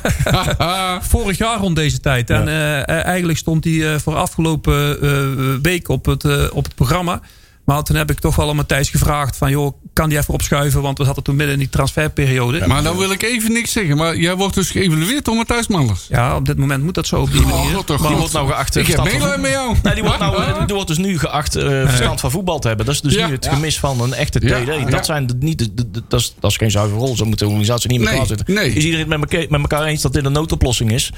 Vorig 1.02 1.38
jaar 1.38 1.60
rond 1.60 1.76
deze 1.76 2.00
tijd. 2.00 2.30
En 2.30 2.47
eh, 2.47 3.06
eigenlijk 3.06 3.38
stond 3.38 3.63
hij 3.63 3.93
eh, 3.93 4.00
voor 4.00 4.15
afgelopen 4.15 5.02
eh, 5.02 5.62
week 5.62 5.89
op 5.89 6.06
het, 6.06 6.52
op 6.52 6.63
het 6.63 6.76
programma. 6.76 7.21
Maar 7.67 7.84
toen 7.84 7.95
heb 7.95 8.12
ik 8.12 8.19
toch 8.19 8.36
wel 8.36 8.49
aan 8.49 8.56
Matthijs 8.56 8.89
gevraagd 8.89 9.38
van... 9.38 9.49
joh, 9.51 9.73
kan 9.93 10.10
die 10.10 10.17
even 10.17 10.34
opschuiven? 10.34 10.82
Want 10.82 10.97
we 10.97 11.03
zaten 11.06 11.23
toen 11.23 11.36
midden 11.36 11.53
in 11.53 11.60
die 11.60 11.69
transferperiode. 11.69 12.67
maar 12.67 12.84
dan 12.84 12.97
wil 12.97 13.12
ik 13.12 13.23
even 13.23 13.51
niks 13.51 13.71
zeggen. 13.71 13.97
Maar 13.97 14.17
jij 14.17 14.36
wordt 14.36 14.56
dus 14.56 14.69
geëvalueerd 14.71 15.25
door 15.25 15.36
Matthijs 15.36 15.67
Manders. 15.67 16.06
Ja, 16.10 16.36
op 16.36 16.45
dit 16.45 16.58
moment 16.58 16.84
moet 16.84 16.93
dat 16.93 17.08
zo 17.08 17.21
op 17.21 17.32
die 17.32 17.41
manier. 17.41 17.56
Oh, 17.56 17.73
God, 17.73 17.86
toch 17.86 17.99
Maar 17.99 18.10
goed. 18.10 18.17
wordt 18.17 18.34
nou 18.34 18.47
geacht 18.47 18.75
eh, 18.75 18.82
Ik 18.82 18.88
heb 18.95 19.03
medelijden 19.03 19.41
met 19.41 19.51
jou. 19.51 19.75
Nee, 19.84 19.93
die 19.93 20.03
wordt, 20.03 20.19
nou, 20.19 20.43
eh, 20.43 20.58
die 20.65 20.75
wordt 20.75 20.88
dus 20.88 20.97
nu 20.97 21.19
geacht 21.19 21.56
eh, 21.56 21.63
verstand 21.88 22.19
van 22.19 22.32
voetbal 22.32 22.60
te 22.60 22.67
hebben. 22.67 22.86
Dat 22.86 22.95
is 22.95 23.01
dus 23.01 23.13
Ja. 23.13 23.27
nu 23.27 23.34
het 23.34 23.47
gemis 23.47 23.80
van 23.80 24.01
een 24.01 24.13
echte 24.13 24.39
TD. 24.39 24.43
Ja. 24.49 24.58
Ja. 24.58 24.86
Dat, 24.86 25.06
zijn 25.06 25.27
de, 25.27 25.36
niet 25.39 25.60
de, 25.60 25.73
de- 25.73 25.91
de- 25.91 26.03
dat, 26.08 26.19
is, 26.19 26.34
dat 26.39 26.51
is 26.51 26.58
geen 26.58 26.71
zuivere 26.71 26.99
rol. 26.99 27.15
Zo 27.15 27.25
moet 27.25 27.39
de 27.39 27.45
organisatie 27.45 27.89
niet 27.89 27.99
elkaar 27.99 28.15
Nee, 28.15 28.25
zitten. 28.25 28.53
nee. 28.53 28.69
Is 28.73 28.84
iedereen 28.84 29.10
het 29.12 29.19
met 29.19 29.32
elkaar, 29.34 29.47
met 29.49 29.62
elkaar 29.62 29.84
eens 29.88 30.01
dat 30.01 30.13
dit 30.13 30.25
een 30.25 30.32
noodoplossing 30.32 30.91
is? 30.91 31.12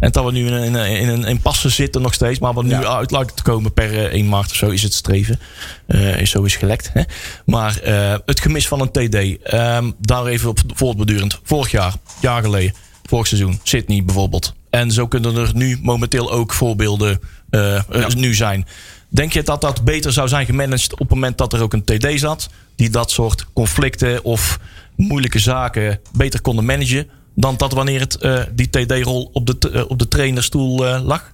En 0.00 0.10
dat 0.12 0.24
we 0.24 0.32
nu 0.32 0.46
in, 0.46 0.52
een- 0.52 0.64
in, 0.64 0.74
een- 0.74 0.96
in 1.00 1.08
een 1.08 1.24
impasse 1.24 1.68
zitten 1.68 2.02
nog 2.02 2.14
steeds. 2.14 2.38
Maar 2.38 2.52
wat 2.52 2.64
nu 2.64 2.74
uit 2.74 3.10
lijkt 3.10 3.36
te 3.36 3.42
komen 3.42 3.72
per 3.72 3.92
eh, 3.98 4.12
1 4.12 4.28
maart 4.28 4.50
of 4.50 4.56
zo 4.56 4.68
is 4.68 4.82
het 4.82 4.94
streven. 4.94 5.40
Eh, 5.86 5.95
is 5.96 6.30
zo 6.30 6.42
is 6.42 6.56
gelekt. 6.56 6.90
Hè? 6.92 7.02
Maar 7.44 7.80
eh, 7.80 8.14
het 8.26 8.40
gemis 8.40 8.68
van 8.68 8.80
een 8.80 8.90
TD. 8.90 9.42
ehm, 9.42 9.90
daar 9.98 10.26
even 10.26 10.48
op 10.48 10.58
voortbedurend. 10.74 11.40
Vorig 11.42 11.70
jaar, 11.70 11.94
jaar 12.20 12.42
geleden, 12.42 12.74
vorig 13.02 13.26
seizoen. 13.26 13.60
Sydney 13.62 14.04
bijvoorbeeld. 14.04 14.54
En 14.70 14.90
zo 14.90 15.06
kunnen 15.06 15.36
er 15.36 15.50
nu 15.54 15.78
momenteel 15.82 16.32
ook 16.32 16.52
voorbeelden 16.52 17.20
eh, 17.50 17.76
eh, 17.76 18.08
nu 18.16 18.34
zijn. 18.34 18.66
Denk 19.08 19.32
je 19.32 19.42
dat 19.42 19.60
dat 19.60 19.84
beter 19.84 20.12
zou 20.12 20.28
zijn 20.28 20.46
gemanaged 20.46 20.92
op 20.92 20.98
het 20.98 21.08
moment 21.08 21.38
dat 21.38 21.52
er 21.52 21.62
ook 21.62 21.72
een 21.72 21.84
TD 21.84 22.18
zat? 22.18 22.48
Die 22.76 22.90
dat 22.90 23.10
soort 23.10 23.46
conflicten 23.52 24.24
of 24.24 24.58
moeilijke 24.96 25.38
zaken 25.38 26.00
beter 26.12 26.40
konden 26.40 26.64
managen. 26.64 27.08
Dan 27.34 27.56
dat 27.56 27.72
wanneer 27.72 28.00
het, 28.00 28.16
eh, 28.16 28.42
die 28.52 28.70
TD-rol 28.70 29.30
op 29.32 29.46
de, 29.46 29.70
eh, 29.70 29.90
op 29.90 29.98
de 29.98 30.08
trainerstoel 30.08 30.86
eh, 30.86 31.04
lag? 31.04 31.32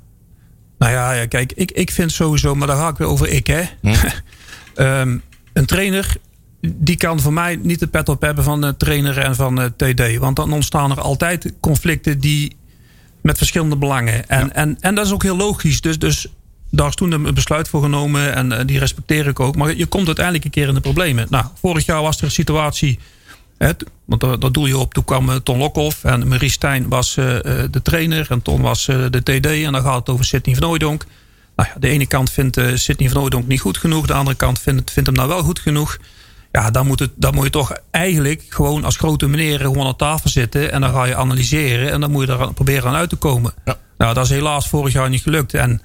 Nou 0.78 0.92
ja, 0.92 1.12
ja 1.12 1.26
kijk, 1.26 1.52
ik, 1.52 1.70
ik 1.70 1.90
vind 1.90 2.12
sowieso, 2.12 2.54
maar 2.54 2.66
daar 2.66 2.76
ga 2.76 2.88
ik 2.88 2.96
weer 2.96 3.08
over 3.08 3.28
ik, 3.28 3.46
hè. 3.46 3.62
Hm. 3.80 3.88
Ehm, 4.74 5.18
een 5.52 5.66
trainer, 5.66 6.16
die 6.60 6.96
kan 6.96 7.20
voor 7.20 7.32
mij 7.32 7.56
niet 7.62 7.80
de 7.80 7.86
pet 7.86 8.08
op 8.08 8.20
hebben 8.20 8.44
van 8.44 8.60
de 8.60 8.76
trainer 8.76 9.18
en 9.18 9.34
van 9.34 9.60
eh, 9.60 9.66
TD. 9.76 10.18
Want 10.18 10.36
dan 10.36 10.52
ontstaan 10.52 10.90
er 10.90 11.00
altijd 11.00 11.52
conflicten 11.60 12.18
die 12.18 12.56
met 13.20 13.38
verschillende 13.38 13.76
belangen. 13.76 14.28
En, 14.28 14.54
en, 14.54 14.76
en 14.80 14.94
dat 14.94 15.06
is 15.06 15.12
ook 15.12 15.22
heel 15.22 15.36
logisch. 15.36 15.80
Dus, 15.80 15.98
dus 15.98 16.26
daar 16.70 16.88
is 16.88 16.94
toen 16.94 17.12
een 17.12 17.34
besluit 17.34 17.68
voor 17.68 17.82
genomen 17.82 18.34
en 18.34 18.52
eh, 18.52 18.66
die 18.66 18.78
respecteer 18.78 19.26
ik 19.26 19.40
ook. 19.40 19.56
Maar 19.56 19.76
je 19.76 19.86
komt 19.86 20.06
uiteindelijk 20.06 20.44
een 20.44 20.50
keer 20.50 20.68
in 20.68 20.74
de 20.74 20.80
problemen. 20.80 21.26
Nou, 21.30 21.44
vorig 21.54 21.86
jaar 21.86 22.02
was 22.02 22.18
er 22.18 22.24
een 22.24 22.30
situatie. 22.30 22.98
Hè, 23.58 23.70
want 24.04 24.20
daar, 24.20 24.38
daar 24.38 24.52
doe 24.52 24.68
je 24.68 24.78
op. 24.78 24.94
Toen 24.94 25.04
kwam 25.04 25.30
eh, 25.30 25.36
Ton 25.36 25.58
Lokhoff 25.58 26.04
en 26.04 26.28
Marie 26.28 26.50
Stijn 26.50 26.88
was 26.88 27.14
de 27.14 27.80
trainer. 27.82 28.26
En 28.30 28.42
Ton 28.42 28.60
was 28.60 28.84
de 28.84 29.22
TD. 29.22 29.46
En 29.46 29.72
dan 29.72 29.82
gaat 29.82 29.98
het 29.98 30.08
over 30.08 30.24
Sidney 30.24 30.54
van 30.54 30.68
Ooydonk. 30.68 31.06
Nou 31.62 31.74
ja, 31.74 31.80
de 31.80 31.88
ene 31.88 32.06
kant 32.06 32.30
vindt 32.30 32.56
eh 32.56 32.74
Sidney 32.74 33.08
van 33.08 33.22
Ooydonk 33.22 33.46
niet 33.46 33.60
goed 33.60 33.78
genoeg. 33.78 34.06
De 34.06 34.12
andere 34.12 34.36
kant 34.36 34.58
vindt, 34.58 34.90
vindt 34.90 35.08
hem 35.08 35.18
nou 35.18 35.28
wel 35.28 35.42
goed 35.42 35.58
genoeg. 35.58 35.98
Ja, 36.52 36.70
dan 36.70 36.86
moet, 36.86 36.98
het, 36.98 37.10
dan 37.14 37.34
moet 37.34 37.44
je 37.44 37.50
toch 37.50 37.72
eigenlijk 37.90 38.44
gewoon 38.48 38.84
als 38.84 38.96
grote 38.96 39.28
meneer 39.28 39.60
gewoon 39.60 39.86
aan 39.86 39.96
tafel 39.96 40.30
zitten. 40.30 40.72
En 40.72 40.80
dan 40.80 40.90
ga 40.90 41.04
je 41.04 41.16
analyseren. 41.16 41.92
En 41.92 42.00
dan 42.00 42.10
moet 42.10 42.26
je 42.26 42.32
er 42.32 42.54
proberen 42.54 42.88
aan 42.88 42.94
uit 42.94 43.08
te 43.08 43.16
komen. 43.16 43.52
Ja. 43.64 43.78
Nou, 43.98 44.14
dat 44.14 44.24
is 44.24 44.30
helaas 44.30 44.68
vorig 44.68 44.92
jaar 44.92 45.08
niet 45.08 45.22
gelukt. 45.22 45.54
En 45.54 45.82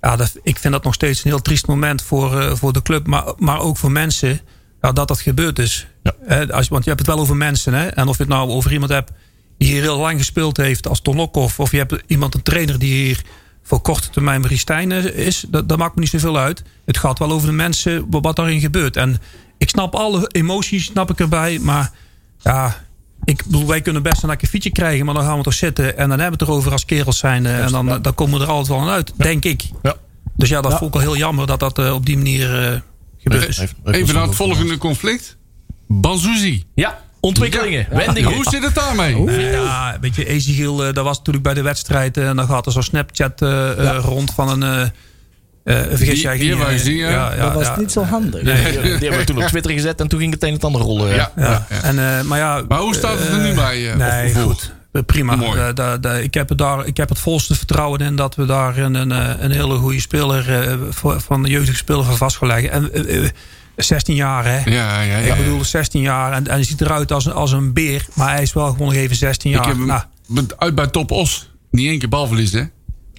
ja, 0.00 0.16
dat, 0.16 0.32
ik 0.42 0.58
vind 0.58 0.72
dat 0.72 0.84
nog 0.84 0.94
steeds 0.94 1.24
een 1.24 1.30
heel 1.30 1.42
triest 1.42 1.66
moment 1.66 2.02
voor, 2.02 2.40
eh, 2.40 2.54
voor 2.54 2.72
de 2.72 2.82
club. 2.82 3.06
Maar, 3.06 3.24
maar 3.36 3.60
ook 3.60 3.76
voor 3.76 3.92
mensen 3.92 4.40
ja, 4.80 4.92
dat 4.92 5.08
dat 5.08 5.20
gebeurd 5.20 5.58
is. 5.58 5.86
Ja. 6.02 6.14
Eh, 6.26 6.48
als, 6.48 6.68
want 6.68 6.84
je 6.84 6.90
hebt 6.90 7.06
het 7.06 7.14
wel 7.14 7.22
over 7.22 7.36
mensen. 7.36 7.74
Hè? 7.74 7.86
En 7.86 8.08
of 8.08 8.16
je 8.16 8.22
het 8.22 8.32
nou 8.32 8.50
over 8.50 8.72
iemand 8.72 8.90
hebt 8.90 9.12
die 9.58 9.68
hier 9.68 9.82
heel 9.82 9.98
lang 9.98 10.18
gespeeld 10.18 10.56
heeft 10.56 10.88
als 10.88 11.00
Ton 11.00 11.16
Lokhoff. 11.16 11.60
Of 11.60 11.70
je 11.70 11.76
hebt 11.76 12.02
iemand, 12.06 12.34
een 12.34 12.42
trainer 12.42 12.78
die 12.78 13.04
hier 13.04 13.22
voor 13.62 13.80
korte 13.80 14.10
termijn 14.10 14.40
Marie 14.40 15.14
is. 15.14 15.44
Dat, 15.48 15.68
dat 15.68 15.78
maakt 15.78 15.94
me 15.94 16.00
niet 16.00 16.10
zoveel 16.10 16.38
uit. 16.38 16.62
Het 16.84 16.96
gaat 16.98 17.18
wel 17.18 17.30
over 17.30 17.46
de 17.48 17.52
mensen, 17.54 18.06
wa- 18.10 18.20
wat 18.20 18.36
daarin 18.36 18.60
gebeurt. 18.60 18.96
En 18.96 19.18
ik 19.58 19.68
snap 19.68 19.94
alle 19.94 20.28
emoties, 20.32 20.84
snap 20.84 21.10
ik 21.10 21.20
erbij. 21.20 21.58
Maar 21.58 21.92
ja, 22.38 22.84
ik 23.24 23.44
bedoel, 23.44 23.66
wij 23.66 23.80
kunnen 23.80 24.02
best 24.02 24.22
een 24.22 24.28
lekker 24.28 24.48
fietje 24.48 24.70
krijgen. 24.70 25.04
Maar 25.04 25.14
dan 25.14 25.24
gaan 25.24 25.36
we 25.38 25.42
toch 25.42 25.54
zitten 25.54 25.96
en 25.98 26.08
dan 26.08 26.18
hebben 26.18 26.38
we 26.38 26.44
het 26.44 26.52
erover 26.52 26.72
als 26.72 26.84
kerels 26.84 27.18
zijn. 27.18 27.46
eh, 27.46 27.64
En 27.64 27.70
dan, 27.72 28.02
dan 28.02 28.14
komen 28.14 28.38
we 28.38 28.44
er 28.44 28.50
altijd 28.50 28.68
wel 28.68 28.80
aan 28.80 28.92
uit, 28.94 29.12
denk 29.16 29.44
ik. 29.44 29.62
Ja. 29.82 29.94
Dus 30.36 30.48
ja, 30.48 30.60
dat 30.60 30.72
vond 30.78 30.94
ik 30.94 31.00
wel 31.00 31.10
heel 31.12 31.16
jammer 31.20 31.46
dat 31.46 31.60
dat 31.60 31.78
eh, 31.78 31.94
op 31.94 32.06
die 32.06 32.16
manier 32.16 32.72
eh, 32.72 32.80
gebeurd 33.18 33.48
is. 33.48 33.58
Even- 33.58 33.76
even 33.84 34.00
Even 34.00 34.14
naar 34.14 34.22
het 34.26 34.34
volgende 34.34 34.78
conflict. 34.78 35.36
Banzuzi. 35.88 36.64
Ja, 36.74 37.00
ontwikkelingen, 37.20 37.86
wendingen. 37.90 38.32
Hoe 38.32 38.44
zit 38.50 38.64
het 38.64 38.74
daarmee? 38.74 39.24
Ja, 39.52 39.96
weet 40.00 40.14
je, 40.16 40.24
Ezekiel, 40.26 40.84
eh, 40.86 40.92
dat 40.92 41.04
was 41.04 41.16
natuurlijk 41.18 41.44
bij 41.44 41.54
de 41.54 41.62
wedstrijd. 41.62 42.16
eh, 42.16 42.28
En 42.28 42.36
dan 42.36 42.46
gaat 42.46 42.66
er 42.66 42.72
zo'n 42.72 42.82
Snapchat 42.82 43.42
eh, 43.42 43.98
rond 44.02 44.32
van 44.34 44.62
een... 44.62 44.62
eh, 44.62 45.80
eh, 45.82 45.86
vergis 45.88 46.06
Die- 46.14 46.22
jij 46.22 46.38
gezien, 46.38 46.96
ja. 46.96 47.34
dat 47.34 47.52
was 47.54 47.66
ja. 47.66 47.78
niet 47.78 47.92
zo 47.92 48.02
handig. 48.04 48.42
Die, 48.42 48.52
die 48.82 48.90
hebben 48.90 49.18
we 49.18 49.24
toen 49.24 49.36
op 49.42 49.48
Twitter 49.48 49.72
gezet 49.72 50.00
en 50.00 50.08
toen 50.08 50.20
ging 50.20 50.32
het 50.32 50.42
een 50.42 50.48
en 50.48 50.54
het 50.54 50.64
ander 50.64 50.80
rollen. 50.80 51.08
Ja, 51.08 51.14
Ja. 51.14 51.30
ja. 51.44 51.66
ja. 51.70 51.82
En, 51.82 51.98
eh, 52.18 52.22
maar, 52.24 52.38
ja, 52.38 52.62
Maar 52.68 52.78
hoe 52.78 52.94
staat 52.94 53.18
het 53.18 53.28
er 53.28 53.38
nu 53.38 53.54
bij? 53.54 53.94
nee, 53.96 54.34
goed. 54.34 54.72
Prima. 55.06 55.36
Mooi. 55.36 55.58
Eh, 55.60 55.68
da- 55.74 55.96
da- 55.98 56.14
ik, 56.14 56.34
heb 56.34 56.48
het 56.48 56.58
daar, 56.58 56.86
ik 56.86 56.96
heb 56.96 57.08
het 57.08 57.18
volste 57.18 57.54
vertrouwen 57.54 58.00
in 58.00 58.16
dat 58.16 58.34
we 58.34 58.46
daar 58.46 58.76
een, 58.78 58.94
een, 58.94 59.12
eh, 59.12 59.28
een 59.38 59.50
hele 59.50 59.76
goede 59.76 60.00
speler 60.00 60.62
eh, 60.68 60.74
voor- 60.90 61.20
van 61.20 61.42
de 61.42 61.48
jeugdige 61.50 61.76
speler 61.76 62.04
van 62.04 62.16
vastgelegd. 62.16 62.68
En 62.68 62.92
eh, 62.92 63.24
eh, 63.24 63.30
16 63.76 64.14
jaar, 64.14 64.44
hè? 64.44 64.70
Ja, 64.70 65.00
ja, 65.00 65.18
ja. 65.18 65.34
Ik 65.34 65.36
bedoel, 65.36 65.64
16 65.64 66.00
jaar 66.00 66.32
en, 66.32 66.46
en 66.46 66.52
hij 66.54 66.62
ziet 66.64 66.80
eruit 66.80 67.12
als, 67.12 67.24
een- 67.26 67.32
als 67.32 67.52
een 67.52 67.72
beer, 67.72 68.06
maar 68.14 68.32
hij 68.32 68.42
is 68.42 68.52
wel 68.52 68.66
gewoon 68.70 68.86
nog 68.86 68.96
even 68.96 69.16
16 69.16 69.50
jaar. 69.50 69.60
Ik 69.60 69.66
heb 69.66 69.76
hem 69.76 69.86
Nou, 69.86 70.46
uit 70.58 70.74
bij 70.74 70.86
Top 70.86 71.10
Os. 71.10 71.50
Niet 71.70 71.86
één 71.88 71.98
keer 71.98 72.08
balverlies, 72.08 72.52
hè? 72.52 72.62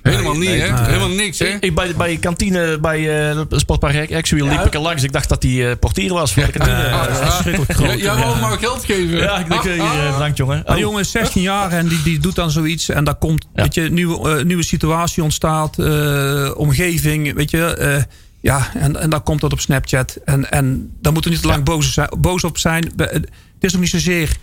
Helemaal 0.01 0.37
niet, 0.37 0.49
hè? 0.49 0.83
Helemaal 0.85 1.09
niks, 1.09 1.39
hè? 1.39 1.57
Ik, 1.59 1.75
bij, 1.75 1.95
bij 1.95 2.09
de 2.09 2.19
kantine 2.19 2.79
bij 2.79 3.29
eh 3.31 3.41
Sportpark 3.49 4.13
Actueel 4.13 4.47
liep 4.47 4.65
ik 4.65 4.73
er 4.73 4.79
langs. 4.79 5.03
Ik 5.03 5.11
dacht 5.11 5.29
dat 5.29 5.43
hij 5.43 5.69
eh, 5.69 5.77
portier 5.79 6.13
was 6.13 6.33
voor 6.33 6.45
de 6.45 6.51
kantine. 6.51 6.77
eh, 6.83 6.99
dat 7.05 7.09
is 7.09 7.17
verschrikkelijk 7.17 7.69
Ja, 7.71 7.75
groot. 7.85 7.99
jij 7.99 8.15
wou 8.15 8.31
hem 8.31 8.39
maar 8.41 8.57
geld 8.57 8.85
geven. 8.85 9.17
ja, 9.17 9.37
ik 9.39 9.49
denk, 9.49 9.63
hier, 9.63 9.73
eh, 9.81 10.13
bedankt 10.13 10.37
jongen. 10.37 10.63
Maar 10.65 10.75
Oh, 10.75 10.81
jongen, 10.81 11.05
16 11.05 11.41
jaar 11.41 11.71
en 11.71 11.87
die, 11.87 12.01
die 12.03 12.19
doet 12.19 12.35
dan 12.35 12.51
zoiets. 12.51 12.89
En 12.89 13.03
daar 13.03 13.15
komt, 13.15 13.45
Ja. 13.55 13.61
weet 13.63 13.73
je, 13.73 13.81
nieuwe, 13.81 14.43
nieuwe 14.43 14.63
situatie 14.63 15.23
ontstaat. 15.23 15.79
eh, 15.79 16.51
omgeving, 16.55 17.33
weet 17.33 17.51
je. 17.51 18.05
Eh, 18.41 18.51
ja, 18.51 18.69
en, 18.73 18.99
en 18.99 19.09
dan 19.09 19.23
komt 19.23 19.41
dat 19.41 19.51
op 19.53 19.59
Snapchat. 19.59 20.17
En, 20.25 20.51
en 20.51 20.91
daar 21.01 21.13
moeten 21.13 21.31
we 21.31 21.37
niet 21.37 21.45
te 21.45 21.51
lang 21.51 21.63
boos, 21.63 21.93
zijn- 21.93 22.09
boos 22.17 22.43
op 22.43 22.57
zijn. 22.57 22.91
Be- 22.95 23.03
Het 23.03 23.29
is 23.59 23.73
ook 23.75 23.81
niet 23.81 23.89
zozeer 23.89 24.37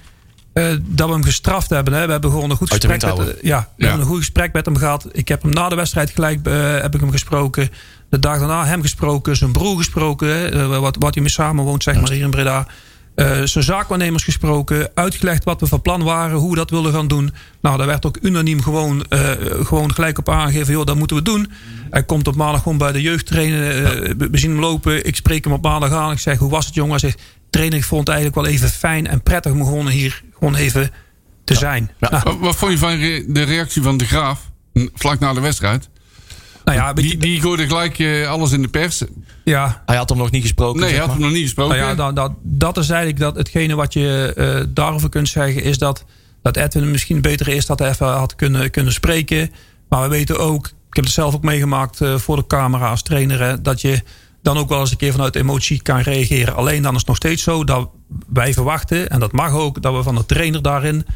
eh, 0.53 0.65
dat 0.81 1.07
we 1.07 1.13
hem 1.13 1.25
gestraft 1.25 1.71
hebben. 1.71 1.95
Hè. 1.95 2.05
We 2.07 2.13
hebben 2.13 2.31
gewoon 2.31 2.51
een 2.51 2.57
goed 2.57 2.71
gesprek 2.71 2.91
met, 2.91 3.03
houden. 3.03 3.27
ja, 3.43 3.59
we 3.77 3.83
Ja. 3.83 3.89
hebben 3.89 4.01
een 4.01 4.11
goed 4.13 4.19
gesprek 4.19 4.53
met 4.53 4.65
hem 4.65 4.77
gehad. 4.77 5.09
Ik 5.13 5.29
heb 5.29 5.43
hem 5.43 5.53
na 5.53 5.69
de 5.69 5.75
wedstrijd 5.75 6.11
gelijk 6.11 6.47
eh, 6.47 6.81
heb 6.81 6.95
ik 6.95 7.01
hem 7.01 7.11
gesproken. 7.11 7.69
De 8.11 8.19
dag 8.19 8.39
daarna 8.39 8.65
hem 8.67 8.83
gesproken, 8.83 9.37
zijn 9.37 9.53
broer 9.53 9.77
gesproken. 9.77 10.53
Eh, 10.53 10.79
wat, 10.79 10.97
wat 10.99 11.15
hij 11.15 11.23
mee 11.23 11.33
samen 11.33 11.65
woont, 11.65 11.83
zeg 11.83 12.01
maar, 12.01 12.11
hier 12.11 12.23
in 12.25 12.31
Breda. 12.31 12.67
Eh, 13.19 13.43
zijn 13.45 13.65
zaakwaarnemers 13.65 14.25
gesproken, 14.25 14.91
uitgelegd 14.95 15.45
wat 15.45 15.61
we 15.61 15.67
van 15.67 15.83
plan 15.83 16.03
waren, 16.03 16.37
hoe 16.39 16.51
we 16.51 16.57
dat 16.57 16.71
wilden 16.71 16.93
gaan 16.93 17.09
doen. 17.09 17.35
Nou, 17.61 17.77
daar 17.79 17.87
werd 17.87 18.07
ook 18.07 18.19
unaniem 18.23 18.63
gewoon, 18.63 19.05
eh, 19.09 19.31
gewoon 19.63 19.95
gelijk 19.95 20.19
op 20.19 20.29
aangegeven, 20.29 20.73
joh, 20.73 20.85
dat 20.87 20.97
moeten 20.97 21.17
we 21.17 21.23
doen. 21.23 21.51
Hij 21.91 22.03
komt 22.03 22.29
op 22.29 22.35
maandag 22.37 22.63
gewoon 22.63 22.79
bij 22.79 22.93
de 22.93 23.03
jeugd 23.03 23.27
trainen. 23.27 23.85
eh, 23.85 24.15
we- 24.19 24.29
zien 24.39 24.51
hem 24.51 24.61
lopen. 24.61 25.07
Ik 25.07 25.17
spreek 25.17 25.45
hem 25.45 25.53
op 25.53 25.63
maandag 25.63 25.93
aan. 25.93 26.11
Ik 26.13 26.19
zeg, 26.19 26.39
hoe 26.39 26.51
was 26.51 26.67
het 26.67 26.75
jongen? 26.75 26.91
Hij 26.91 27.01
zegt, 27.01 27.21
trainer, 27.51 27.79
ik 27.79 27.85
vond 27.85 28.01
het 28.07 28.17
eigenlijk 28.17 28.47
wel 28.47 28.55
even 28.55 28.69
fijn 28.69 29.07
en 29.07 29.23
prettig 29.23 29.53
om 29.53 29.65
gewoon 29.65 29.89
hier 29.89 30.23
gewoon 30.39 30.55
even 30.55 30.91
te 31.45 31.55
zijn. 31.55 31.91
Ja. 31.99 32.09
Nou, 32.11 32.23
Wat, 32.25 32.37
wat 32.39 32.57
vond 32.57 32.73
je 32.73 32.79
van 32.79 32.99
re- 32.99 33.25
de 33.29 33.43
reactie 33.43 33.83
van 33.83 33.97
de 33.97 34.05
Graaf? 34.07 34.41
Vlak 34.95 35.19
na 35.19 35.33
de 35.33 35.41
wedstrijd. 35.41 35.89
nou 36.65 36.79
ja, 36.79 36.93
Die, 36.93 37.17
die 37.17 37.41
gooide 37.41 37.67
gelijk 37.67 37.99
eh, 37.99 38.29
alles 38.29 38.53
in 38.53 38.63
de 38.63 38.69
pers. 38.69 39.03
Ja, 39.49 39.83
Hij 39.87 39.97
had 39.97 40.09
hem 40.09 40.19
nog 40.19 40.31
niet 40.31 40.43
gesproken. 40.43 40.81
Nee, 40.81 40.89
zeg 40.89 40.99
hij 40.99 41.07
had 41.07 41.09
maar. 41.09 41.17
hem 41.17 41.27
nog 41.27 41.37
niet 41.37 41.47
gesproken. 41.47 41.77
Nou 41.77 41.89
ja, 41.89 41.95
dat, 41.95 42.17
dat, 42.17 42.33
dat 42.43 42.77
is 42.77 42.89
eigenlijk 42.89 43.21
dat, 43.21 43.37
hetgene 43.37 43.75
wat 43.75 43.93
je 43.93 44.33
eh, 44.37 44.65
daarover 44.69 45.09
kunt 45.09 45.29
zeggen, 45.29 45.63
is 45.63 45.79
dat, 45.79 46.05
dat 46.43 46.57
Edwin 46.57 46.91
misschien 46.91 47.21
beter 47.21 47.49
is 47.49 47.67
dat 47.67 47.79
hij 47.79 47.89
even 47.89 48.07
had 48.07 48.35
kunnen, 48.35 48.71
kunnen 48.71 48.93
spreken. 48.93 49.51
Maar 49.89 50.03
we 50.03 50.09
weten 50.09 50.39
ook, 50.39 50.67
ik 50.67 50.97
heb 50.97 51.05
het 51.05 51.13
zelf 51.13 51.35
ook 51.35 51.43
meegemaakt 51.43 52.01
eh, 52.01 52.15
voor 52.15 52.37
de 52.37 52.47
camera 52.47 52.91
als 52.91 53.03
trainer, 53.03 53.41
hè, 53.41 53.63
dat 53.63 53.81
je 53.81 54.03
dan 54.43 54.59
ook 54.59 54.69
wel 54.69 54.81
eens 54.81 54.91
een 54.91 54.97
keer 54.97 55.13
vanuit 55.13 55.37
emotie 55.37 55.83
kan 55.83 56.01
reageren. 56.01 56.55
Alleen 56.55 56.83
dan 56.83 56.93
is 56.93 56.99
het 56.99 57.09
nog 57.09 57.17
steeds 57.17 57.43
zo 57.43 57.65
dat 57.65 57.91
wij 58.33 58.53
verwachten, 58.53 59.11
en 59.11 59.21
dat 59.21 59.33
mag 59.33 59.53
ook, 59.53 59.83
dat 59.83 59.95
we 59.95 60.03
van 60.03 60.15
de 60.15 60.27
trainer 60.27 60.63
daarin 60.63 61.07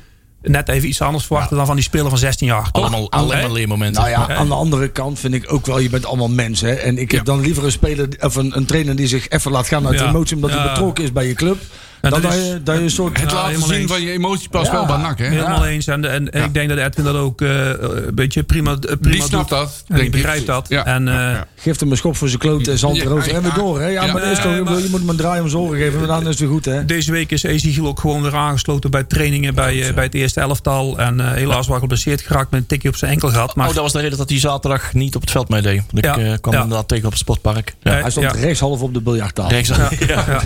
net 0.43 0.69
even 0.69 0.89
iets 0.89 1.01
anders 1.01 1.25
verwachten 1.25 1.57
dan 1.57 1.67
van 1.67 1.75
die 1.75 1.85
speler 1.85 2.09
van 2.09 2.19
16 2.19 2.47
jaar. 2.47 2.71
Toch? 2.71 2.83
Allemaal, 2.83 3.27
maar 3.27 3.51
leermomenten. 3.53 4.03
Nou 4.03 4.13
ja, 4.15 4.37
aan 4.37 4.49
de 4.49 4.55
andere 4.55 4.89
kant 4.89 5.19
vind 5.19 5.35
ik 5.35 5.53
ook 5.53 5.67
wel, 5.67 5.79
je 5.79 5.91
bent 5.91 6.07
allemaal 6.07 6.29
mensen. 6.29 6.69
Hè? 6.69 6.75
En 6.75 6.99
ik 6.99 7.11
heb 7.11 7.27
Ja. 7.27 7.33
dan 7.33 7.41
liever 7.41 7.65
een 7.65 7.73
speler 7.73 8.09
of 8.21 8.35
een, 8.37 8.57
een 8.57 8.65
trainer 8.67 8.97
die 8.97 9.07
zich 9.07 9.29
even 9.29 9.51
laat 9.51 9.67
gaan 9.69 9.87
uit 9.87 9.99
Ja. 9.99 10.03
de 10.03 10.09
emotie, 10.09 10.37
omdat 10.37 10.51
Ja. 10.51 10.59
hij 10.59 10.69
betrokken 10.69 11.05
is 11.05 11.13
bij 11.13 11.27
je 11.27 11.35
club. 11.35 11.57
En 12.03 12.11
Dan 12.11 12.21
dat 12.21 12.31
dat 12.31 12.41
is- 12.41 12.47
je, 12.49 12.63
dat 12.63 12.77
je 12.77 12.83
een 12.83 12.91
soort... 12.91 13.21
Het 13.21 13.31
Ja, 13.31 13.37
laten 13.37 13.63
zien 13.63 13.73
eens. 13.75 13.91
van 13.91 14.01
je 14.03 14.11
emotie 14.13 14.49
past 14.49 14.67
Ja. 14.67 14.73
wel 14.73 14.87
bij 14.87 14.97
NAC, 14.97 15.19
hè? 15.19 15.25
Helemaal 15.27 15.67
eens. 15.67 15.87
En, 15.87 16.11
en, 16.11 16.31
en 16.33 16.45
ik 16.45 16.55
denk 16.55 16.69
dat 16.69 16.79
Edwin 16.79 17.05
dat 17.05 17.15
ook 17.17 17.41
eh, 17.41 17.67
een 17.69 18.15
beetje 18.15 18.43
prima, 18.43 18.71
eh, 18.71 18.79
prima 18.79 18.97
Die 19.01 19.23
snapt 19.23 19.49
doet. 19.49 19.59
dat, 19.59 19.69
En 19.69 19.75
die 19.87 19.97
denk 19.97 20.07
ik. 20.07 20.11
begrijpt 20.23 20.47
dat. 20.47 20.67
Ja. 20.69 20.85
En, 20.87 21.09
eh, 21.09 21.15
Ja. 21.15 21.47
Geeft 21.57 21.81
hem 21.81 21.91
een 21.91 21.97
schop 21.97 22.17
voor 22.17 22.29
zijn 22.29 22.41
kloot 22.41 22.67
en 22.67 22.79
zand 22.79 22.97
Ja, 22.97 23.03
erover. 23.03 23.35
En 23.35 23.43
weer 23.43 23.51
ja. 23.51 23.57
door, 23.57 23.81
hè? 23.81 23.87
Ja, 23.87 23.93
Ja. 23.93 24.13
maar 24.13 24.23
maar- 24.65 24.79
je 24.81 24.87
moet 24.91 25.01
hem 25.01 25.09
een 25.09 25.17
draai 25.17 25.41
om 25.41 25.49
zijn 25.49 25.63
oren 25.63 25.79
geven, 25.79 25.99
maar 25.99 26.09
dan 26.09 26.21
is 26.21 26.27
het 26.29 26.39
weer 26.39 26.49
goed, 26.49 26.65
hè? 26.65 26.85
Deze 26.85 27.13
week 27.13 27.31
is 27.31 27.45
Giel 27.47 27.87
ook 27.87 28.01
gewoon 28.01 28.23
weer 28.23 28.35
aangesloten 28.37 28.91
bij 28.91 29.05
trainingen 29.05 29.55
bij, 29.55 29.83
eh, 29.89 29.95
bij 29.95 30.05
het 30.05 30.15
eerste 30.15 30.41
elftal. 30.41 30.99
En 30.99 31.21
eh, 31.21 31.31
helaas 31.33 31.69
wel 31.69 31.79
geblesseerd 31.79 32.21
geraakt 32.21 32.51
met 32.51 32.61
een 32.61 32.67
tikje 32.67 32.89
op 32.89 32.97
zijn 32.97 33.11
enkel 33.11 33.29
gehad. 33.29 33.55
Maar 33.55 33.69
Oh, 33.69 33.75
dat 33.75 33.83
was 33.83 33.93
de 33.93 34.01
reden 34.01 34.19
dat 34.19 34.29
hij 34.29 34.39
zaterdag 34.39 34.93
niet 34.93 35.15
op 35.15 35.21
het 35.21 35.31
veld 35.31 35.49
meedeed. 35.49 35.77
Want 35.91 35.99
ik 35.99 36.05
Ja. 36.05 36.19
eh, 36.19 36.33
kwam 36.41 36.55
Ja. 36.55 36.63
inderdaad 36.63 36.89
tegen 36.89 37.05
op 37.05 37.11
het 37.11 37.21
sportpark. 37.21 37.75
Ja. 37.83 37.91
Hij 37.93 38.11
stond 38.11 38.27
ja. 38.27 38.41
rechtshalf 38.41 38.81
op 38.81 38.95
de 38.95 39.01
biljarttafel. 39.01 39.51
Rechts 39.51 39.73
aan. 39.73 39.89
Ja. 40.07 40.25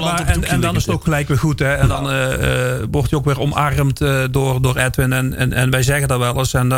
Maar, 0.00 0.29
en, 0.30 0.44
en 0.44 0.60
dan 0.60 0.76
is 0.76 0.86
het 0.86 0.94
ook 0.94 1.04
gelijk 1.04 1.28
weer 1.28 1.38
goed. 1.38 1.58
Hè? 1.58 1.74
En 1.74 1.88
dan 1.88 2.10
eh, 2.10 2.78
eh, 2.78 2.86
wordt 2.90 3.10
je 3.10 3.16
ook 3.16 3.24
weer 3.24 3.40
omarmd 3.40 4.00
eh, 4.00 4.24
door, 4.30 4.62
door 4.62 4.76
Edwin. 4.76 5.12
En, 5.12 5.34
en, 5.34 5.52
en 5.52 5.70
wij 5.70 5.82
zeggen 5.82 6.08
dat 6.08 6.18
wel 6.18 6.38
eens. 6.38 6.54
En 6.54 6.68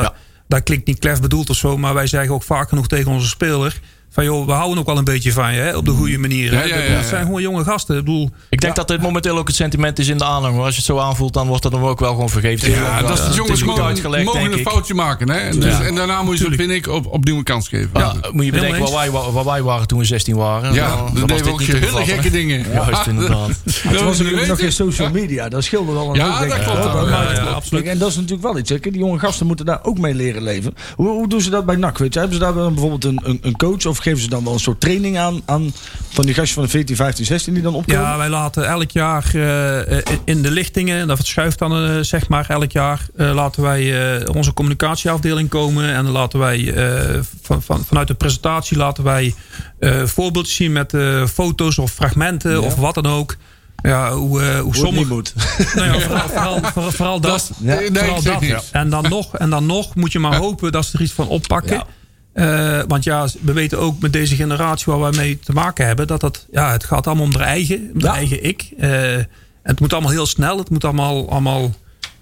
dat 0.48 0.62
klinkt 0.62 0.86
niet 0.86 0.98
klef 0.98 1.20
bedoeld 1.20 1.50
of 1.50 1.56
zo. 1.56 1.76
Maar 1.78 1.94
wij 1.94 2.06
zeggen 2.06 2.34
ook 2.34 2.42
vaak 2.42 2.68
genoeg 2.68 2.88
tegen 2.88 3.12
onze 3.12 3.28
speler. 3.28 3.80
Van 4.12 4.24
joh, 4.24 4.46
we 4.46 4.52
houden 4.52 4.78
ook 4.78 4.86
wel 4.86 4.98
een 4.98 5.04
beetje 5.04 5.32
van 5.32 5.54
je. 5.54 5.60
Hè? 5.60 5.76
Op 5.76 5.84
de 5.84 5.90
goede 5.90 6.18
manier. 6.18 6.50
hè. 6.52 6.62
Ja, 6.62 6.76
ja, 6.76 6.82
ja, 6.82 6.94
Dat 6.96 7.04
zijn 7.06 7.24
gewoon 7.24 7.42
jonge 7.42 7.64
gasten. 7.64 7.96
Ik 7.98 8.04
bedoel, 8.04 8.30
Ik 8.50 8.60
denk 8.60 8.76
dat 8.76 8.88
dit 8.88 9.00
momenteel 9.00 9.38
ook 9.38 9.46
het 9.46 9.56
sentiment 9.56 9.98
is 9.98 10.08
in 10.08 10.18
de 10.18 10.24
aanhang. 10.24 10.54
Maar 10.54 10.64
als 10.64 10.70
je 10.74 10.76
het 10.76 10.86
zo 10.86 10.98
aanvoelt, 10.98 11.32
dan 11.32 11.46
wordt 11.46 11.62
dat 11.62 11.72
dan 11.72 11.82
ook 11.82 12.00
wel 12.00 12.10
gewoon 12.10 12.28
vergeven. 12.28 12.70
Ja, 12.70 13.02
dat 13.02 13.10
is 13.10 13.18
de 13.18 13.24
Het 13.24 13.34
jongens 13.34 13.62
goed 13.62 13.76
mogen, 14.24 14.52
een 14.52 14.58
foutje 14.58 14.94
maken. 14.94 15.30
Hè? 15.30 15.38
En, 15.38 15.60
dus, 15.60 15.80
en 15.80 15.94
daarna 15.94 16.22
moet 16.22 16.38
je 16.38 16.44
ze, 16.44 16.54
vind 16.54 16.70
ik, 16.70 16.86
op, 16.88 17.06
opnieuw 17.06 17.36
een 17.36 17.42
kans 17.42 17.68
geven. 17.68 17.90
Ja, 17.94 18.14
moet 18.32 18.44
je 18.44 18.50
bedenken 18.50 18.80
waar 18.80 18.92
wij, 18.92 19.10
wa- 19.10 19.30
waar 19.30 19.44
wij 19.44 19.62
waren 19.62 19.86
toen 19.86 19.98
we 19.98 20.04
16 20.04 20.36
waren. 20.36 20.74
Ja, 20.74 20.96
Dan- 20.96 21.14
deden 21.26 21.44
we 21.44 21.50
ook 21.50 21.60
hele 21.60 22.04
gekke 22.04 22.30
dingen. 22.30 22.66
Juist, 22.72 23.06
inderdaad. 23.06 23.48
Het 23.88 24.02
was 24.02 24.18
natuurlijk 24.18 24.46
nog 24.46 24.58
geen 24.58 24.72
social 24.72 25.10
media. 25.10 25.48
Dat 25.48 25.64
scheelde 25.64 25.92
wel 25.92 26.08
een 26.08 26.14
Ja, 26.14 26.46
dat 26.46 26.62
klopt 26.62 27.86
En 27.86 27.98
dat 27.98 28.08
is 28.10 28.14
natuurlijk 28.16 28.42
wel 28.42 28.58
iets. 28.58 28.70
Die 28.80 28.98
jonge 28.98 29.18
gasten 29.18 29.46
moeten 29.46 29.66
daar 29.66 29.80
ook 29.82 29.98
mee 29.98 30.14
leren 30.14 30.42
leven. 30.42 30.74
Hoe, 30.96 31.08
hoe 31.08 31.28
doen 31.28 31.40
ze 31.40 31.50
dat 31.50 31.66
bij 31.66 31.76
NAC? 31.76 31.98
Weet 31.98 32.12
je? 32.12 32.18
Hebben 32.20 32.38
ze 32.38 32.44
daar 32.44 32.54
bijvoorbeeld 32.54 33.04
een, 33.04 33.20
een, 33.24 33.38
een 33.42 33.56
coach? 33.56 33.86
Of 33.86 33.98
geven 34.02 34.22
ze 34.22 34.28
dan 34.28 34.44
wel 34.44 34.52
een 34.52 34.58
soort 34.60 34.80
training 34.80 35.18
aan, 35.18 35.42
aan 35.44 35.72
van 36.08 36.24
die 36.24 36.34
gastjes 36.34 36.54
van 36.54 36.62
de 36.62 36.68
14, 36.68 36.96
15, 36.96 37.24
16 37.24 37.54
die 37.54 37.62
dan 37.62 37.74
opkomen? 37.74 38.02
Ja, 38.02 38.16
wij 38.16 38.28
laten 38.28 38.68
elk 38.68 38.90
jaar 38.90 39.30
eh, 39.34 39.98
eh, 39.98 40.02
in 40.24 40.42
de 40.42 40.50
lichtingen, 40.50 41.06
dat 41.06 41.16
verschuift 41.16 41.58
dan 41.58 41.84
eh, 41.84 41.98
zeg 42.00 42.28
maar 42.28 42.50
elk 42.50 42.72
jaar, 42.72 43.06
eh, 43.16 43.34
laten 43.34 43.62
wij 43.62 44.16
eh, 44.20 44.34
onze 44.34 44.52
communicatieafdeling 44.52 45.48
komen. 45.48 45.94
En 45.94 46.04
dan 46.04 46.12
laten 46.12 46.38
wij 46.38 46.74
eh, 46.74 47.20
van, 47.42 47.62
van, 47.62 47.84
vanuit 47.84 48.08
de 48.08 48.14
presentatie 48.14 48.76
laten 48.76 49.04
wij 49.04 49.34
eh 49.78 50.02
voorbeeldjes 50.04 50.56
zien 50.56 50.72
met 50.72 50.94
eh, 50.94 51.26
foto's 51.26 51.78
of 51.78 51.90
fragmenten 51.92 52.62
of 52.62 52.74
wat 52.74 52.94
dan 52.94 53.06
ook. 53.06 53.36
Ja, 53.82 54.12
hoe, 54.14 54.42
eh, 54.42 54.60
hoe 54.60 54.76
sommige. 54.76 55.06
moet. 55.06 55.34
Nou 55.74 55.86
ja, 55.86 56.00
vooral, 56.06 56.28
vooral, 56.28 56.60
vooral, 56.62 56.90
vooral 56.90 57.20
dat. 57.20 57.50
Ja, 57.58 57.74
nee, 57.78 57.90
Vooral 57.92 58.22
dat. 58.22 58.68
En 58.72 58.90
dan 58.90 59.08
nog, 59.08 59.36
en 59.36 59.50
dan 59.50 59.66
nog 59.66 59.94
moet 59.94 60.12
je 60.12 60.18
maar 60.18 60.36
hopen 60.36 60.72
dat 60.72 60.84
ze 60.84 60.96
er 60.96 61.02
iets 61.02 61.12
van 61.12 61.28
oppakken. 61.28 61.84
Eh, 62.32 62.80
want 62.88 63.04
ja, 63.04 63.26
we 63.40 63.52
weten 63.52 63.78
ook 63.78 64.00
met 64.00 64.12
deze 64.12 64.34
generatie 64.36 64.92
waar 64.92 65.00
wij 65.00 65.10
mee 65.10 65.38
te 65.38 65.52
maken 65.52 65.86
hebben, 65.86 66.06
dat 66.06 66.20
dat, 66.20 66.46
ja, 66.50 66.72
het 66.72 66.84
gaat 66.84 67.06
allemaal 67.06 67.24
om 67.24 67.32
de 67.32 67.38
eigen, 67.38 67.90
om 67.92 67.98
de 67.98 68.06
Ja. 68.06 68.14
eigen 68.14 68.44
ik. 68.44 68.68
Eh, 68.78 69.16
en 69.16 69.28
het 69.62 69.80
moet 69.80 69.92
allemaal 69.92 70.10
heel 70.10 70.26
snel, 70.26 70.58
het 70.58 70.70
moet 70.70 70.84
allemaal, 70.84 71.30
allemaal 71.30 71.74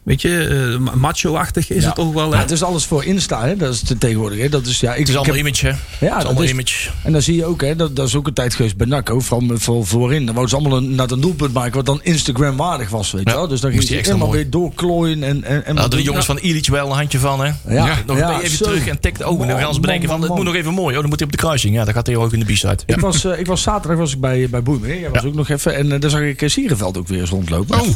weet 0.03 0.23
je, 0.23 0.47
eh, 0.89 0.95
macho-achtig 0.95 1.71
is 1.71 1.83
Ja. 1.83 1.89
het 1.89 1.99
ook 1.99 2.15
wel. 2.15 2.29
Ja, 2.31 2.35
hè? 2.37 2.41
het 2.43 2.51
is 2.51 2.63
alles 2.63 2.85
voor 2.85 3.05
Insta, 3.05 3.45
hè? 3.45 3.57
Dat 3.57 3.75
is 3.75 3.81
te- 3.83 3.99
tegenwoordig. 3.99 4.39
Hè? 4.39 4.49
Dat 4.49 4.67
is, 4.67 4.81
ja, 4.81 4.93
ik, 4.93 4.99
Het 4.99 5.09
is 5.09 5.17
allemaal 5.17 5.35
heb- 5.37 5.45
image, 5.47 5.67
hè? 5.67 5.71
Ja, 5.73 6.13
het 6.13 6.19
is 6.21 6.25
allemaal 6.25 6.43
is- 6.43 6.51
image. 6.51 6.91
En 7.05 7.13
dan 7.13 7.23
zie 7.23 7.37
je 7.37 7.45
ook, 7.45 7.61
hè, 7.61 7.77
dat, 7.77 7.97
dat 7.97 8.07
is 8.07 8.15
ook 8.15 8.27
een 8.27 8.33
tijd 8.33 8.55
geweest 8.55 8.77
bij 8.77 8.87
NAC, 8.87 9.11
ook, 9.11 9.23
vooral 9.23 9.59
voor, 9.59 9.87
voorin. 9.87 10.27
Dan 10.27 10.35
wou 10.35 10.47
ze 10.49 10.57
allemaal 10.57 10.79
een, 10.79 10.95
naar 10.95 11.11
een 11.11 11.21
doelpunt 11.21 11.53
maken 11.53 11.75
wat 11.75 11.87
dan 11.87 12.01
Instagram-waardig 12.03 12.89
was, 12.91 13.11
weet 13.13 13.23
je 13.25 13.31
Ja, 13.31 13.37
wel. 13.37 13.49
Dus 13.49 13.61
dan 13.61 13.71
moest 13.73 13.87
ging 13.87 13.99
extra 13.99 14.15
helemaal 14.17 14.35
mooi. 14.35 14.43
weer 14.43 14.53
doorklooien. 14.61 15.23
En, 15.23 15.45
en, 15.45 15.65
en 15.65 15.75
Nou, 15.75 15.89
de 15.91 16.03
jongens 16.03 16.27
van 16.27 16.39
Illich 16.41 16.69
wel 16.69 16.87
een 16.91 16.97
handje 16.97 17.19
van, 17.19 17.41
hè? 17.41 17.47
Ja, 17.47 17.55
Ja, 17.87 17.97
Nog 18.07 18.19
ja, 18.19 18.41
even 18.41 18.57
zo. 18.57 18.65
terug 18.65 18.87
en 18.87 19.01
tikt 19.01 19.23
ook. 19.23 19.41
En 19.43 19.49
dan 19.49 19.59
gaan 19.59 19.75
ze 19.75 19.81
bedenken 19.81 20.09
van, 20.09 20.23
het 20.23 20.35
moet 20.35 20.45
nog 20.45 20.55
even 20.55 20.75
mooi. 20.75 20.95
Oh, 20.95 21.01
dan 21.01 21.09
moet 21.09 21.19
hij 21.19 21.27
op 21.29 21.33
de 21.33 21.39
kruising. 21.39 21.75
Ja, 21.75 21.85
dat 21.85 21.95
gaat 21.95 22.07
hij 22.07 22.17
ook 22.17 22.33
in 22.33 22.39
de 22.41 22.53
b-side. 22.53 22.79
Ja. 22.87 22.95
Ik 22.95 23.01
was, 23.01 23.25
eh, 23.25 23.39
ik 23.39 23.47
was 23.47 23.63
zaterdag 23.63 23.99
was 23.99 24.13
ik 24.13 24.21
bij, 24.21 24.49
bij 24.51 24.63
Boemer. 24.63 25.01
Jij 25.01 25.11
was 25.11 25.25
ook 25.25 25.35
nog 25.35 25.49
even. 25.49 25.75
En 25.77 25.93
eh, 25.93 26.01
daar 26.01 26.11
zag 26.11 26.21
ik 26.21 26.43
eh, 26.43 26.49
Sierenveld 26.49 26.99
ook 26.99 27.09
weer 27.09 27.21
eens 27.21 27.31
rondlopen. 27.31 27.81
Oh, 27.81 27.87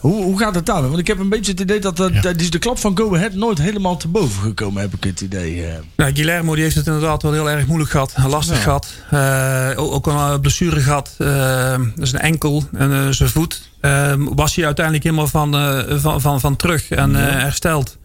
Hoe, 0.00 0.22
hoe 0.22 0.38
gaat 0.38 0.54
het 0.54 0.66
daarmee? 0.66 0.86
Want 0.88 1.00
ik 1.00 1.06
heb 1.06 1.18
een 1.18 1.28
beetje 1.36 1.52
het 1.52 1.60
idee 1.60 1.80
dat, 1.80 1.96
dat, 1.96 2.22
dat 2.22 2.40
is 2.40 2.50
de 2.50 2.58
klap 2.58 2.78
van 2.78 2.96
Go 2.98 3.14
Ahead 3.14 3.34
nooit 3.34 3.58
helemaal 3.58 3.96
te 3.96 4.08
boven 4.08 4.42
gekomen, 4.42 4.82
heb 4.82 4.94
ik 4.94 5.04
het 5.04 5.20
idee. 5.20 5.64
eh. 5.66 5.74
Nou, 5.96 6.14
Guillermo 6.14 6.54
die 6.54 6.62
heeft 6.62 6.76
het 6.76 6.86
inderdaad 6.86 7.22
wel 7.22 7.32
heel 7.32 7.50
erg 7.50 7.66
moeilijk 7.66 7.90
gehad. 7.90 8.14
Lastig 8.28 8.62
gehad. 8.62 8.92
Eh, 9.10 9.70
ook, 9.76 10.06
een 10.06 10.14
eh, 10.14 10.38
blessure 10.40 10.80
gehad. 10.80 11.14
Eh, 11.18 11.70
dat 11.94 12.04
is 12.06 12.12
een 12.12 12.18
enkel 12.20 12.64
en 12.72 12.92
eh, 12.92 13.08
zijn 13.10 13.28
voet. 13.28 13.70
Eh, 13.80 14.12
was 14.16 14.54
hij 14.54 14.64
uiteindelijk 14.64 15.04
helemaal 15.04 15.26
van, 15.28 15.54
eh, 15.56 15.82
van, 15.98 16.20
van, 16.20 16.40
van 16.40 16.56
terug 16.56 16.88
en 16.90 17.16
eh, 17.16 17.22
hersteld. 17.42 17.96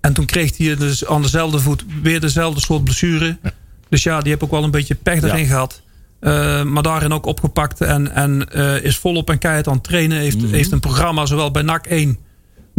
En 0.00 0.12
toen 0.12 0.24
kreeg 0.26 0.56
hij 0.56 0.76
dus 0.76 1.06
aan 1.06 1.22
dezelfde 1.22 1.58
voet 1.58 1.84
weer 2.02 2.20
dezelfde 2.20 2.60
soort 2.60 2.84
blessure. 2.84 3.38
Dus 3.88 4.02
ja, 4.02 4.20
die 4.20 4.32
heb 4.32 4.42
ook 4.42 4.50
wel 4.50 4.64
een 4.64 4.70
beetje 4.70 4.94
pech 4.94 5.22
erin 5.22 5.46
gehad. 5.46 5.80
Eh, 6.20 6.62
maar 6.62 6.82
daarin 6.82 7.12
ook 7.12 7.26
opgepakt 7.26 7.80
en, 7.80 8.14
en 8.14 8.48
eh, 8.52 8.84
is 8.84 8.96
volop 8.96 9.30
en 9.30 9.38
keihard 9.38 9.66
aan 9.68 9.74
het 9.74 9.82
trainen. 9.84 10.18
Heeft, 10.18 10.42
heeft 10.50 10.72
een 10.72 10.80
programma 10.80 11.26
zowel 11.26 11.50
bij 11.50 11.62
NAC 11.62 11.86
1 11.86 12.18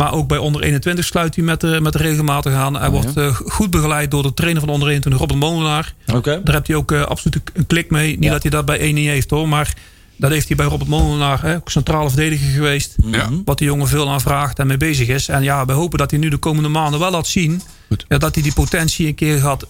maar 0.02 0.14
ook 0.14 0.28
bij 0.28 0.38
onder 0.38 0.62
21 0.62 1.06
sluit 1.06 1.36
hij 1.36 1.44
met, 1.44 1.62
de 1.62 1.80
met 1.82 1.94
de 1.94 2.00
regelmatig 2.00 2.54
aan. 2.54 2.76
Hij 2.76 2.90
wordt 2.90 3.18
eh, 3.18 3.36
goed 3.36 3.70
begeleid 3.70 4.12
door 4.12 4.24
de 4.24 4.34
trainer 4.34 4.62
van 4.62 4.70
onder 4.72 4.88
21, 4.88 5.22
Robert 5.22 5.40
Molenaar. 5.40 5.94
Oké. 6.14 6.42
Daar 6.44 6.54
heeft 6.56 6.68
hij 6.68 6.76
ook 6.76 6.92
eh, 6.92 7.02
absoluut 7.02 7.42
een 7.54 7.68
klik 7.68 7.92
mee. 7.92 8.10
Niet 8.16 8.24
Ja. 8.24 8.32
dat 8.32 8.42
hij 8.42 8.52
dat 8.52 8.66
bij 8.66 8.80
1 8.80 8.94
niet 8.96 9.08
heeft 9.08 9.30
hoor. 9.30 9.48
Maar 9.48 9.74
dat 10.16 10.32
heeft 10.32 10.48
hij 10.48 10.56
bij 10.58 10.66
Robert 10.66 10.90
Molenaar. 10.90 11.42
Hè, 11.42 11.56
ook 11.56 11.70
centrale 11.70 12.08
verdediger 12.10 12.50
geweest. 12.52 12.96
ja. 13.06 13.30
Wat 13.46 13.58
die 13.58 13.68
jongen 13.68 13.88
veel 13.88 14.10
aan 14.10 14.22
vraagt 14.22 14.60
en 14.60 14.68
mee 14.68 14.78
bezig 14.78 15.08
is. 15.08 15.28
En 15.28 15.44
ja, 15.44 15.66
we 15.66 15.72
hopen 15.74 15.98
dat 15.98 16.12
hij 16.12 16.20
nu 16.20 16.30
de 16.30 16.38
komende 16.38 16.70
maanden 16.70 17.00
wel 17.00 17.12
laat 17.12 17.28
zien. 17.28 17.62
Ja, 18.08 18.18
dat 18.18 18.34
hij 18.34 18.44
die 18.44 18.54
potentie 18.54 19.08
een 19.08 19.16
keer 19.16 19.40
gaat, 19.40 19.66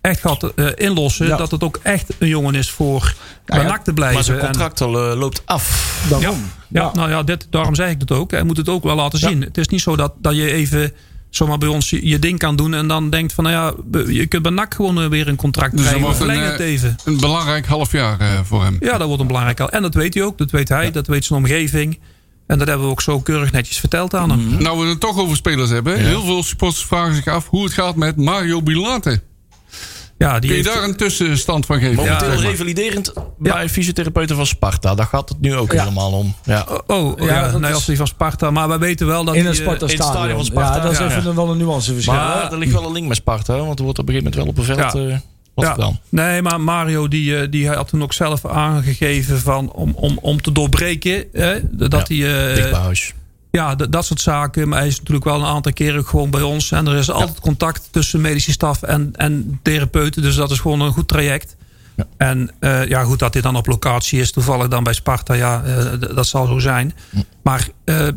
echt 0.00 0.20
gaat 0.20 0.42
eh, 0.54 0.66
inlossen. 0.74 1.26
Ja. 1.26 1.36
Dat 1.36 1.50
het 1.50 1.62
ook 1.64 1.80
echt 1.82 2.12
een 2.18 2.28
jongen 2.28 2.54
is 2.54 2.70
voor 2.70 3.14
bij 3.44 3.58
ja, 3.60 3.66
NAC 3.66 3.84
te 3.84 3.92
blijven. 3.92 4.14
Maar 4.16 4.24
zijn 4.24 4.38
En- 4.38 4.44
contract 4.44 4.80
al, 4.80 5.10
eh, 5.10 5.18
loopt 5.18 5.42
af. 5.44 5.96
Daarom. 6.10 6.50
Ja, 6.72 6.90
nou 6.94 7.10
ja, 7.10 7.22
dit, 7.22 7.46
daarom 7.50 7.74
zeg 7.74 7.90
ik 7.90 8.00
het 8.00 8.10
ook. 8.10 8.30
Hij 8.30 8.42
moet 8.42 8.56
het 8.56 8.68
ook 8.68 8.82
wel 8.82 8.96
laten 8.96 9.18
zien. 9.18 9.40
Het 9.40 9.58
is 9.58 9.68
niet 9.68 9.80
zo 9.80 9.96
dat, 9.96 10.12
dat 10.18 10.36
je 10.36 10.52
even 10.52 10.92
zomaar 11.30 11.58
bij 11.58 11.68
ons 11.68 11.90
je, 11.90 12.08
je 12.08 12.18
ding 12.18 12.38
kan 12.38 12.56
doen... 12.56 12.74
en 12.74 12.88
dan 12.88 13.10
denkt 13.10 13.32
van, 13.32 13.44
nou 13.44 13.56
ja, 13.56 14.02
je 14.12 14.26
kunt 14.26 14.42
bij 14.42 14.52
NAC 14.52 14.74
gewoon 14.74 15.02
eh, 15.02 15.08
weer 15.08 15.28
een 15.28 15.36
contract 15.36 15.76
Dus 15.76 15.86
krijgen. 15.86 16.08
een, 16.08 16.14
verleng 16.14 16.42
het 16.44 16.60
eh, 16.60 16.66
even. 16.66 16.96
een 17.04 17.20
belangrijk 17.20 17.66
half 17.66 17.92
jaar 17.92 18.20
eh, 18.20 18.40
voor 18.44 18.62
hem. 18.62 18.76
Ja, 18.80 18.98
dat 18.98 19.06
wordt 19.06 19.20
een 19.20 19.26
belangrijk 19.26 19.60
al. 19.60 19.70
En 19.70 19.82
dat 19.82 19.94
weet 19.94 20.14
hij 20.14 20.22
ook. 20.22 20.38
Dat 20.38 20.50
weet 20.50 20.68
hij. 20.68 20.90
Dat 20.90 21.06
weet 21.06 21.24
zijn 21.24 21.38
omgeving. 21.38 21.98
En 22.46 22.58
dat 22.58 22.68
hebben 22.68 22.86
we 22.86 22.92
ook 22.92 23.02
zo 23.02 23.20
keurig 23.20 23.52
netjes 23.52 23.78
verteld 23.78 24.14
aan 24.14 24.30
hem. 24.30 24.62
Nou, 24.62 24.78
we 24.78 24.86
het 24.86 25.00
toch 25.00 25.18
over 25.18 25.36
spelers 25.36 25.70
hebben. 25.70 25.98
Heel 25.98 26.24
veel 26.24 26.42
supporters 26.42 26.84
vragen 26.84 27.14
zich 27.14 27.26
af 27.26 27.48
hoe 27.48 27.64
het 27.64 27.72
gaat 27.72 27.96
met 27.96 28.16
Mario 28.16 28.62
Bilate. 28.62 29.22
Ja, 30.22 30.38
die 30.38 30.50
Kun 30.50 30.58
je 30.58 30.64
heeft- 30.64 30.74
daar 30.76 30.88
een 30.88 30.96
tussenstand 30.96 31.66
van 31.66 31.78
geven? 31.78 31.94
Momenteel 31.94 32.28
maar. 32.28 32.38
revaliderend 32.38 33.12
bij 33.38 33.68
fysiotherapeuten 33.68 34.36
van 34.36 34.46
Sparta. 34.46 34.94
Daar 34.94 35.06
gaat 35.06 35.28
het 35.28 35.40
nu 35.40 35.56
ook 35.56 35.72
Ja. 35.72 35.78
helemaal 35.82 36.12
om. 36.12 36.34
Ja. 36.44 36.66
Oh, 36.86 37.18
Ja, 37.20 37.26
ja, 37.26 37.58
nee, 37.58 37.68
is- 37.70 37.74
als 37.74 37.86
die 37.86 37.96
van 37.96 38.06
Sparta. 38.06 38.50
Maar 38.50 38.68
wij 38.68 38.78
weten 38.78 39.06
wel 39.06 39.24
dat 39.24 39.34
In 39.34 39.40
een 39.40 39.52
eh, 39.52 39.52
Sparta 39.58 39.86
in 39.86 39.86
het 39.86 39.90
stadion 39.92 40.12
stadion. 40.16 40.36
van 40.36 40.44
Sparta. 40.44 40.76
Ja, 40.76 40.82
dat 40.82 40.92
is 40.92 40.98
Ja. 40.98 41.06
even 41.06 41.34
wel 41.34 41.50
een 41.50 41.58
nuanceverschil. 41.58 42.12
Maar 42.12 42.42
hè? 42.42 42.50
er 42.50 42.58
ligt 42.58 42.72
wel 42.72 42.86
een 42.86 42.92
link 42.92 43.08
met 43.08 43.16
Sparta. 43.16 43.56
Want 43.58 43.78
er 43.78 43.84
wordt 43.84 43.98
op 43.98 44.08
een 44.08 44.14
gegeven 44.14 44.36
moment 44.38 44.56
wel 44.56 44.64
op 44.64 44.78
een 44.78 44.92
veld 44.92 45.06
Ja. 45.08 45.12
eh, 45.14 45.18
wat 45.54 45.64
ja. 45.64 45.72
gedaan. 45.72 45.98
Nee, 46.08 46.42
maar 46.42 46.60
Mario 46.60 47.08
die, 47.08 47.36
eh, 47.36 47.46
die 47.50 47.68
had 47.68 47.88
toen 47.88 48.02
ook 48.02 48.12
zelf 48.12 48.46
aangegeven 48.46 49.38
van 49.40 49.72
om, 49.72 49.92
om, 49.94 50.18
om 50.20 50.40
te 50.42 50.52
doorbreken. 50.52 51.24
Hè, 51.32 51.54
dat 51.70 52.08
Ja, 52.08 52.16
hij, 52.16 52.48
eh, 52.48 52.54
Dicht 52.54 52.70
bij 52.70 52.80
huis. 52.80 53.12
Ja, 53.52 53.74
dat 53.74 54.04
soort 54.04 54.20
zaken. 54.20 54.68
Maar 54.68 54.78
hij 54.78 54.88
is 54.88 54.98
natuurlijk 54.98 55.24
wel 55.24 55.40
een 55.40 55.46
aantal 55.46 55.72
keren 55.72 56.06
gewoon 56.06 56.30
bij 56.30 56.42
ons. 56.42 56.70
En 56.70 56.86
er 56.86 56.96
is 56.96 57.10
altijd 57.10 57.40
contact 57.40 57.88
tussen 57.90 58.20
medische 58.20 58.52
staf 58.52 58.82
en, 58.82 59.10
en 59.16 59.60
therapeuten. 59.62 60.22
Dus 60.22 60.34
dat 60.34 60.50
is 60.50 60.58
gewoon 60.58 60.80
een 60.80 60.92
goed 60.92 61.08
traject. 61.08 61.56
Ja. 61.96 62.06
En 62.16 62.50
eh, 62.60 62.86
ja, 62.86 63.02
goed 63.02 63.18
dat 63.18 63.32
hij 63.32 63.42
dan 63.42 63.56
op 63.56 63.66
locatie 63.66 64.20
is. 64.20 64.32
Toevallig 64.32 64.68
dan 64.68 64.84
bij 64.84 64.92
Sparta. 64.92 65.34
Ja, 65.34 65.62
eh, 65.64 66.14
dat 66.14 66.26
zal 66.26 66.46
zo 66.46 66.58
zijn. 66.58 66.94
Maar 67.42 67.68
eh, 67.84 68.08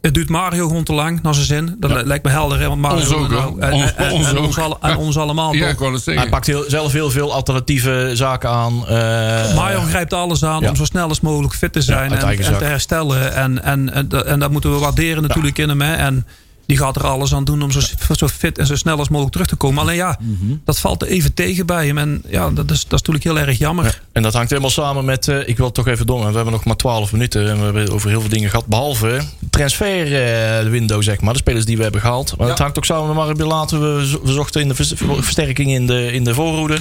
het 0.00 0.14
duurt 0.14 0.28
Mario 0.28 0.66
gewoon 0.68 0.84
te 0.84 0.92
lang, 0.92 1.22
naar 1.22 1.34
zijn 1.34 1.46
zin. 1.46 1.76
Dat 1.78 1.90
li- 1.90 2.02
lijkt 2.04 2.24
me 2.24 2.30
helder. 2.30 2.58
Hè? 2.60 2.68
Want 2.68 2.80
Mario 2.80 2.96
Ons 2.98 3.12
ook, 3.12 3.28
nou, 3.30 3.60
en, 3.60 3.72
Ons- 3.72 3.94
en- 3.94 4.06
en- 4.06 4.12
ons 4.12 4.28
en 4.28 4.38
ook. 4.38 4.44
ons, 4.46 4.58
alle- 4.58 4.76
en 4.80 4.96
ons 4.96 5.18
allemaal. 5.18 5.52
Ja. 5.60 5.74
Hij 6.04 6.28
pakt 6.28 6.46
heel, 6.46 6.64
zelf 6.68 6.92
heel 6.92 7.10
veel 7.10 7.32
alternatieve 7.32 8.10
zaken 8.14 8.50
aan. 8.50 8.86
eh, 8.86 9.54
Mario 9.54 9.80
grijpt 9.80 10.12
alles 10.12 10.44
aan 10.44 10.60
ja. 10.60 10.68
om 10.68 10.76
zo 10.76 10.84
snel 10.84 11.08
als 11.08 11.20
mogelijk 11.20 11.54
fit 11.54 11.72
te 11.72 11.82
zijn 11.82 12.12
en, 12.12 12.18
te 12.58 12.64
herstellen. 12.64 13.34
En, 13.34 13.62
en, 13.62 13.92
en, 13.92 14.08
dat- 14.08 14.24
en 14.24 14.38
dat 14.38 14.50
moeten 14.50 14.72
we 14.72 14.78
waarderen 14.78 15.22
natuurlijk 15.22 15.58
in 15.58 15.68
hem. 15.68 15.80
Hè. 15.80 15.94
En 15.94 16.26
die 16.70 16.78
gaat 16.78 16.96
er 16.96 17.06
alles 17.06 17.34
aan 17.34 17.44
doen 17.44 17.62
om 17.62 17.70
zo, 17.70 17.80
zo 18.16 18.28
fit 18.28 18.58
en 18.58 18.66
zo 18.66 18.76
snel 18.76 18.98
als 18.98 19.08
mogelijk 19.08 19.32
terug 19.32 19.46
te 19.48 19.56
komen. 19.56 19.82
Alleen 19.82 19.96
ja, 19.96 20.18
Mhm. 20.20 20.54
dat 20.64 20.78
valt 20.78 21.02
even 21.04 21.34
tegen 21.34 21.66
bij 21.66 21.86
hem. 21.86 21.98
En 21.98 22.22
ja, 22.28 22.50
dat 22.50 22.70
is, 22.70 22.84
dat 22.88 23.00
is 23.00 23.06
natuurlijk 23.06 23.24
heel 23.24 23.38
erg 23.38 23.58
jammer. 23.58 23.84
En 23.84 23.92
En 24.12 24.22
dat 24.22 24.32
hangt 24.34 24.50
helemaal 24.50 24.70
samen 24.70 25.04
met, 25.04 25.28
eh, 25.28 25.48
ik 25.48 25.56
wil 25.56 25.72
toch 25.72 25.86
even 25.86 26.06
door, 26.06 26.18
we 26.18 26.24
hebben 26.34 26.52
nog 26.52 26.64
maar 26.64 26.76
12 26.76 27.12
minuten 27.12 27.48
en 27.48 27.58
we 27.58 27.64
hebben 27.64 27.90
over 27.92 28.08
heel 28.10 28.20
veel 28.20 28.28
dingen 28.30 28.50
gehad. 28.50 28.66
Behalve 28.66 29.20
transfer 29.50 30.22
eh, 30.62 30.68
window, 30.70 31.02
zeg 31.02 31.20
maar, 31.20 31.32
de 31.32 31.38
spelers 31.38 31.64
die 31.64 31.76
we 31.76 31.82
hebben 31.82 32.00
gehaald. 32.00 32.34
Maar 32.38 32.48
het 32.48 32.58
hangt 32.58 32.76
ook 32.76 32.84
samen 32.84 33.06
met 33.06 33.16
Maribel 33.16 33.46
laten. 33.48 33.96
We, 33.96 34.06
zo- 34.06 34.20
we 34.24 34.32
zochten 34.32 34.60
in 34.60 34.68
de 34.68 34.74
vers- 34.74 34.92
versterking 35.20 35.70
in 35.70 35.86
de, 35.86 36.12
in 36.12 36.24
de 36.24 36.34
voorhoede. 36.34 36.78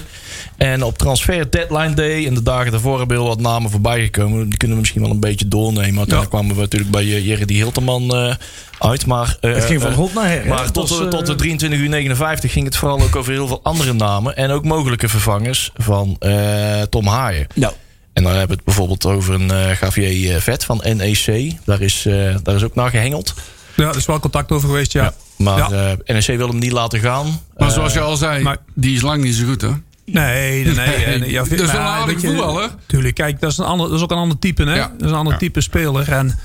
En 0.57 0.83
op 0.83 0.97
transfer 0.97 1.49
deadline 1.51 1.93
day 1.93 2.25
en 2.27 2.33
de 2.33 2.43
dagen 2.43 2.71
daarvoor 2.71 2.97
hebben 2.99 3.17
heel 3.17 3.27
wat 3.27 3.39
namen 3.39 3.71
voorbij 3.71 4.03
gekomen. 4.03 4.49
Die 4.49 4.57
kunnen 4.57 4.75
we 4.75 4.81
misschien 4.81 5.01
wel 5.01 5.11
een 5.11 5.19
beetje 5.19 5.47
doornemen. 5.47 5.97
Uiteindelijk 5.97 6.29
kwamen 6.29 6.55
we 6.55 6.61
natuurlijk 6.61 6.91
bij 6.91 7.03
uh, 7.03 7.25
Jerry 7.25 7.45
die 7.45 7.57
Hilterman 7.57 8.15
eh, 8.15 8.35
uit. 8.79 9.05
Maar, 9.05 9.37
eh, 9.41 9.53
Het 9.53 9.65
ging 9.65 9.81
van 9.81 9.91
eh, 9.91 9.97
hot 9.97 10.13
naar 10.13 10.27
her. 10.29 10.47
maar 10.47 10.71
tot, 10.71 10.89
was, 10.89 10.99
eh, 11.01 11.07
tot 11.07 11.25
de 11.25 11.35
23 11.35 11.79
uur 11.79 11.89
59 11.89 12.51
ging 12.51 12.65
het 12.65 12.75
vooral 12.77 13.01
ook 13.01 13.15
over 13.15 13.31
heel 13.31 13.47
veel 13.47 13.59
andere 13.63 13.93
namen. 13.93 14.35
En 14.35 14.51
ook 14.51 14.63
mogelijke 14.65 15.09
vervangers 15.09 15.71
van 15.75 16.15
eh, 16.19 16.81
Tom 16.81 17.07
Haaien. 17.07 17.47
Nou, 17.55 17.73
En 18.13 18.23
dan 18.23 18.31
hebben 18.31 18.49
we 18.49 18.55
het 18.55 18.65
bijvoorbeeld 18.65 19.05
over 19.05 19.33
een 19.33 19.51
eh 19.51 19.69
Gavier 19.69 20.35
eh, 20.35 20.41
Vet 20.41 20.63
van 20.63 20.81
NEC. 20.95 21.51
Daar 21.65 21.81
is, 21.81 22.05
eh, 22.05 22.35
daar 22.43 22.55
is 22.55 22.63
ook 22.63 22.75
naar 22.75 22.89
gehengeld. 22.89 23.33
Ja, 23.75 23.87
er 23.89 23.95
is 23.97 24.05
wel 24.05 24.19
contact 24.19 24.51
over 24.51 24.67
geweest, 24.69 24.91
ja. 24.93 25.13
Maar 25.37 25.57
Ja. 25.57 25.95
eh, 26.05 26.15
NEC 26.15 26.37
wil 26.37 26.47
hem 26.47 26.57
niet 26.59 26.71
laten 26.71 26.99
gaan. 26.99 27.41
Maar 27.57 27.71
zoals 27.71 27.93
je 27.93 27.99
al 27.99 28.15
zei, 28.15 28.43
maar- 28.43 28.57
die 28.75 28.95
is 28.95 29.01
lang 29.01 29.23
niet 29.23 29.35
zo 29.35 29.45
goed, 29.45 29.61
hè? 29.61 29.69
Nee, 30.05 30.65
nee, 30.65 30.73
nee. 30.75 30.95
En, 31.05 31.29
ja, 31.29 31.43
Dat 31.43 31.51
is 31.51 31.71
wel 31.71 31.81
een 31.81 32.19
je, 32.19 32.27
voetballer. 32.27 32.69
Tuurlijk, 32.85 33.15
kijk, 33.15 33.39
dat 33.39 33.51
is, 33.51 33.57
een 33.57 33.65
ander, 33.65 33.87
dat 33.87 33.97
is 33.97 34.03
ook 34.03 34.11
een 34.11 34.17
ander 34.17 34.39
type, 34.39 34.63
hè? 34.63 34.75
Ja. 34.75 34.91
Dat 34.97 35.05
is 35.05 35.11
een 35.11 35.17
ander 35.17 35.33
Ja. 35.33 35.39
type 35.39 35.61
speler. 35.61 36.11
En 36.11 36.37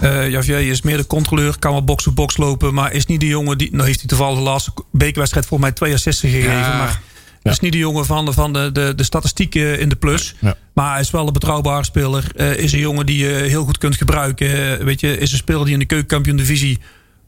eh 0.00 0.30
Javier 0.30 0.60
is 0.60 0.82
meer 0.82 0.96
de 0.96 1.06
controleur, 1.06 1.58
kan 1.58 1.72
wel 1.72 1.84
box-to-box 1.84 2.36
lopen, 2.36 2.74
maar 2.74 2.92
is 2.92 3.06
niet 3.06 3.20
de 3.20 3.26
jongen 3.26 3.58
die. 3.58 3.68
Nou, 3.72 3.86
heeft 3.86 3.98
hij 3.98 4.08
toevallig 4.08 4.36
de 4.38 4.44
laatste 4.44 4.72
bekerwedstrijd 4.92 5.46
voor 5.46 5.60
mij 5.60 5.72
twee 5.72 5.92
assists 5.94 6.20
gegeven. 6.20 6.50
Ja. 6.52 6.76
Maar 6.76 7.00
is 7.42 7.60
niet 7.60 7.72
de 7.72 7.78
jongen 7.78 8.06
van 8.06 8.24
de, 8.24 8.32
van 8.32 8.52
de, 8.52 8.72
de, 8.72 8.92
de 8.96 9.02
statistieken 9.02 9.78
in 9.80 9.88
de 9.88 9.96
plus. 9.96 10.34
Ja. 10.38 10.56
Maar 10.74 10.90
hij 10.92 11.00
is 11.00 11.10
wel 11.10 11.26
een 11.26 11.32
betrouwbare 11.32 11.84
speler. 11.84 12.24
Eh, 12.36 12.56
is 12.56 12.72
een 12.72 12.78
jongen 12.78 13.06
die 13.06 13.18
je 13.18 13.32
heel 13.32 13.64
goed 13.64 13.78
kunt 13.78 13.96
gebruiken. 13.96 14.78
Eh, 14.78 14.84
weet 14.84 15.00
je, 15.00 15.18
is 15.18 15.32
een 15.32 15.38
speler 15.38 15.64
die 15.64 15.72
in 15.72 15.78
de 15.78 15.84
keukenkampioen 15.84 16.36
divisie 16.36 16.78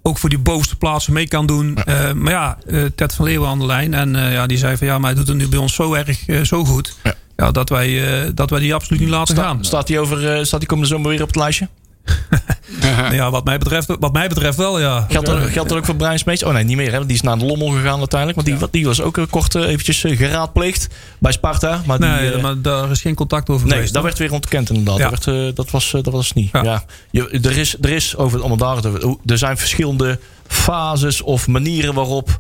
ook 0.03 0.19
voor 0.19 0.29
die 0.29 0.39
bovenste 0.39 0.77
plaatsen 0.77 1.13
mee 1.13 1.29
kan 1.29 1.47
doen. 1.47 1.77
Eh, 1.77 2.13
maar 2.13 2.33
ja, 2.33 2.59
eh, 2.67 2.83
Ted 2.95 3.15
van 3.15 3.25
Leeuwen 3.25 3.49
aan 3.49 3.59
de 3.59 3.67
lijn. 3.67 3.95
En 3.95 4.17
eh, 4.17 4.33
ja, 4.33 4.47
die 4.47 4.59
zei 4.59 4.77
van 4.77 4.87
ja, 4.87 4.99
maar 4.99 5.11
hij 5.11 5.19
doet 5.19 5.29
het 5.29 5.37
nu 5.37 5.49
bij 5.49 5.59
ons 5.59 5.75
zo 5.75 5.95
erg, 5.95 6.27
eh, 6.27 6.41
zo 6.43 6.65
goed. 6.65 6.97
Ja. 7.05 7.15
Ja. 7.37 7.51
dat, 7.51 7.69
wij, 7.69 8.23
eh, 8.25 8.31
dat 8.35 8.51
wij 8.51 8.61
die 8.61 8.75
absoluut 8.75 9.01
niet 9.01 9.11
laten 9.11 9.35
Sta- 9.35 9.45
gaan. 9.45 9.65
staat 9.65 9.89
hij 9.89 9.99
over, 9.99 10.33
eh, 10.33 10.45
staat 10.45 10.59
hij 10.59 10.69
komende 10.69 10.91
zomer 10.91 11.11
weer 11.11 11.21
op 11.23 11.27
het 11.27 11.37
lijstje? 11.37 11.69
Ja, 13.11 13.31
wat 13.31 13.45
mij 13.45 13.59
betreft, 13.59 13.97
wat 14.01 14.13
mij 14.13 14.29
betreft 14.29 14.57
wel, 14.57 14.81
ja. 14.81 15.07
Geldt 15.09 15.27
dat, 15.27 15.39
geldt 15.39 15.69
dat 15.69 15.79
ook 15.79 15.85
voor 15.85 15.97
Brian 15.97 16.19
Smeets? 16.19 16.43
Oh 16.43 16.53
nee, 16.53 16.65
niet 16.65 16.77
meer. 16.77 16.93
Hè? 16.93 17.07
Die 17.07 17.17
is 17.17 17.23
naar 17.23 17.39
de 17.39 17.45
Lommel 17.45 17.69
gegaan 17.69 17.99
uiteindelijk. 17.99 18.45
Want 18.45 18.61
die, 18.61 18.69
die 18.71 18.87
was 18.87 19.01
ook 19.01 19.19
eh, 19.19 19.25
kort 19.31 19.55
eh, 19.55 19.63
eventjes 19.69 20.05
eh, 20.05 20.17
geraadpleegd 20.17 20.89
bij 21.19 21.33
Sparta. 21.33 21.83
Maar 21.87 21.99
die, 21.99 22.09
Nee, 22.09 22.33
eh, 22.33 22.43
maar 22.43 22.61
daar 22.63 22.91
is 22.91 23.01
geen 23.01 23.15
contact 23.15 23.49
over 23.49 23.65
Nee, 23.67 23.75
geweest. 23.75 23.95
dat 23.95 24.03
werd 24.03 24.19
weer 24.19 24.33
ontkend 24.33 24.69
inderdaad. 24.69 24.99
Ja. 24.99 25.11
Dat, 25.11 25.25
werd, 25.25 25.57
dat, 25.57 25.71
was, 25.71 25.91
dat 25.91 26.13
was 26.13 26.33
niet. 26.33 26.49
Ja. 26.53 26.63
Ja. 26.63 26.85
Je, 27.11 27.39
er, 27.43 27.59
is, 27.59 27.77
er 27.81 27.91
is 27.91 28.17
over 28.17 28.39
het 28.39 28.47
allemaal 28.47 28.81
daar 28.83 28.93
Er 29.27 29.39
zijn 29.39 29.59
verschillende 29.59 30.19
fases 30.47 31.23
of 31.23 31.47
manieren 31.47 31.95
waarop 31.95 32.39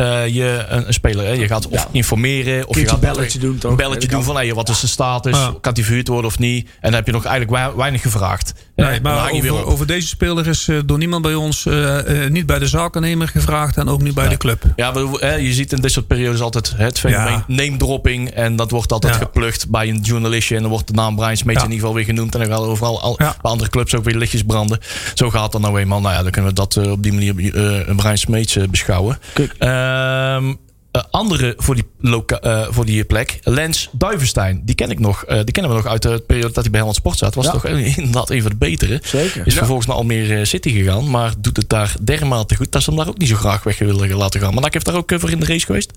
eh, 0.00 0.26
je 0.34 0.64
een, 0.68 0.86
een 0.86 0.92
speler. 0.94 1.24
Hè, 1.26 1.32
je 1.32 1.46
gaat 1.46 1.66
of 1.68 1.72
Ja. 1.72 1.86
informeren. 1.92 2.68
Of 2.68 2.76
je 2.78 2.84
gaat 2.86 2.94
een 2.94 3.00
belletje 3.12 3.38
doen, 3.38 3.58
toch? 3.58 3.70
Een 3.70 3.76
belletje 3.76 4.08
doen 4.08 4.22
van 4.24 4.34
hey, 4.34 4.54
wat 4.54 4.68
is 4.68 4.80
de 4.80 4.86
status? 4.86 5.36
Ja. 5.36 5.54
Kan 5.60 5.74
die 5.74 5.84
verhuurd 5.84 6.08
worden 6.08 6.30
of 6.30 6.38
niet? 6.38 6.64
En 6.66 6.78
dan 6.80 6.92
heb 6.92 7.06
je 7.06 7.12
nog 7.12 7.24
eigenlijk 7.24 7.56
wei- 7.62 7.76
weinig 7.76 8.02
gevraagd. 8.02 8.52
Nee, 8.76 9.00
dan 9.00 9.12
maar 9.12 9.30
over, 9.64 9.86
deze 9.86 10.06
speler 10.08 10.46
is 10.46 10.68
eh, 10.68 10.76
door 10.84 10.98
niemand 10.98 11.22
bij 11.22 11.34
ons, 11.34 11.66
eh, 11.66 12.24
eh, 12.24 12.30
niet 12.30 12.46
bij 12.46 12.58
de 12.58 12.66
zakennemer 12.66 13.28
gevraagd 13.28 13.76
en 13.76 13.88
ook 13.88 14.02
niet 14.02 14.14
bij 14.14 14.28
de 14.28 14.36
club. 14.36 14.62
Ja, 14.76 14.92
je 15.38 15.52
ziet 15.52 15.72
in 15.72 15.80
dit 15.80 15.92
soort 15.92 16.06
periodes 16.06 16.40
altijd 16.40 16.72
het 16.76 16.98
fenomeen 16.98 17.32
Ja. 17.32 17.44
name 17.46 17.76
dropping. 17.76 18.30
En 18.30 18.56
dat 18.56 18.70
wordt 18.70 18.92
altijd 18.92 19.14
Ja. 19.14 19.18
geplukt 19.20 19.68
bij 19.70 19.88
een 19.88 20.00
journalistje. 20.00 20.54
En 20.56 20.60
dan 20.62 20.70
wordt 20.70 20.86
de 20.86 20.92
naam 20.92 21.16
Brian 21.16 21.36
Smeets 21.36 21.58
Ja. 21.60 21.64
in 21.66 21.72
ieder 21.72 21.86
geval 21.86 21.94
weer 21.94 22.04
genoemd. 22.14 22.34
En 22.34 22.40
dan 22.40 22.48
gaan 22.48 22.58
overal 22.66 23.00
al, 23.00 23.14
Ja. 23.18 23.34
bij 23.42 23.50
andere 23.50 23.70
clubs 23.70 23.94
ook 23.94 24.04
weer 24.04 24.16
lichtjes 24.16 24.42
branden. 24.42 24.78
Zo 25.14 25.30
gaat 25.30 25.52
dat 25.52 25.60
nou 25.60 25.80
eenmaal. 25.80 26.00
Nou 26.00 26.14
ja, 26.14 26.22
dan 26.22 26.30
kunnen 26.30 26.50
we 26.50 26.56
dat 26.56 26.76
eh, 26.76 26.90
op 26.90 27.02
die 27.02 27.12
manier 27.12 27.54
eh 27.54 27.88
een 27.88 27.96
Brian 27.96 28.18
Smeets 28.18 28.56
eh, 28.56 28.68
beschouwen. 28.68 29.18
Kijk. 29.32 29.54
Ehm 29.94 30.54
eh, 30.90 31.02
andere 31.10 31.54
voor 31.56 31.74
die, 31.74 31.84
loka- 32.00 32.38
eh, 32.40 32.66
voor 32.70 32.84
die 32.84 33.04
plek. 33.04 33.38
Lens 33.42 33.88
Duivenstein. 33.92 34.62
Die 34.64 34.74
ken 34.74 34.90
ik 34.90 34.98
nog. 34.98 35.24
eh, 35.24 35.36
die 35.36 35.52
kennen 35.52 35.72
we 35.72 35.76
nog 35.78 35.86
uit 35.86 36.02
de 36.02 36.22
periode 36.26 36.52
dat 36.52 36.62
hij 36.62 36.70
bij 36.70 36.74
Helmond 36.80 36.96
Sport 36.96 37.18
zat. 37.18 37.34
Was 37.34 37.44
Ja. 37.44 37.50
toch 37.50 37.64
inderdaad 37.96 38.30
een 38.30 38.42
van 38.42 38.50
de 38.50 38.56
betere. 38.56 39.00
Zeker. 39.04 39.46
Is 39.46 39.52
Ja. 39.52 39.58
vervolgens 39.58 39.86
naar 39.86 39.96
Almere 39.96 40.44
City 40.44 40.70
gegaan. 40.72 41.10
Maar 41.10 41.32
doet 41.38 41.56
het 41.56 41.68
daar 41.68 41.94
dermate 42.00 42.56
goed. 42.56 42.72
Dat 42.72 42.82
ze 42.82 42.88
hem 42.90 42.98
daar 42.98 43.08
ook 43.08 43.18
niet 43.18 43.28
zo 43.28 43.36
graag 43.36 43.62
weg 43.62 43.78
willen 43.78 44.16
laten 44.16 44.40
gaan. 44.40 44.52
Maar 44.54 44.62
Nak 44.62 44.72
heeft 44.72 44.84
daar 44.86 44.94
ook 44.94 45.12
voor 45.16 45.30
in 45.30 45.40
de 45.40 45.46
race 45.46 45.66
geweest. 45.66 45.92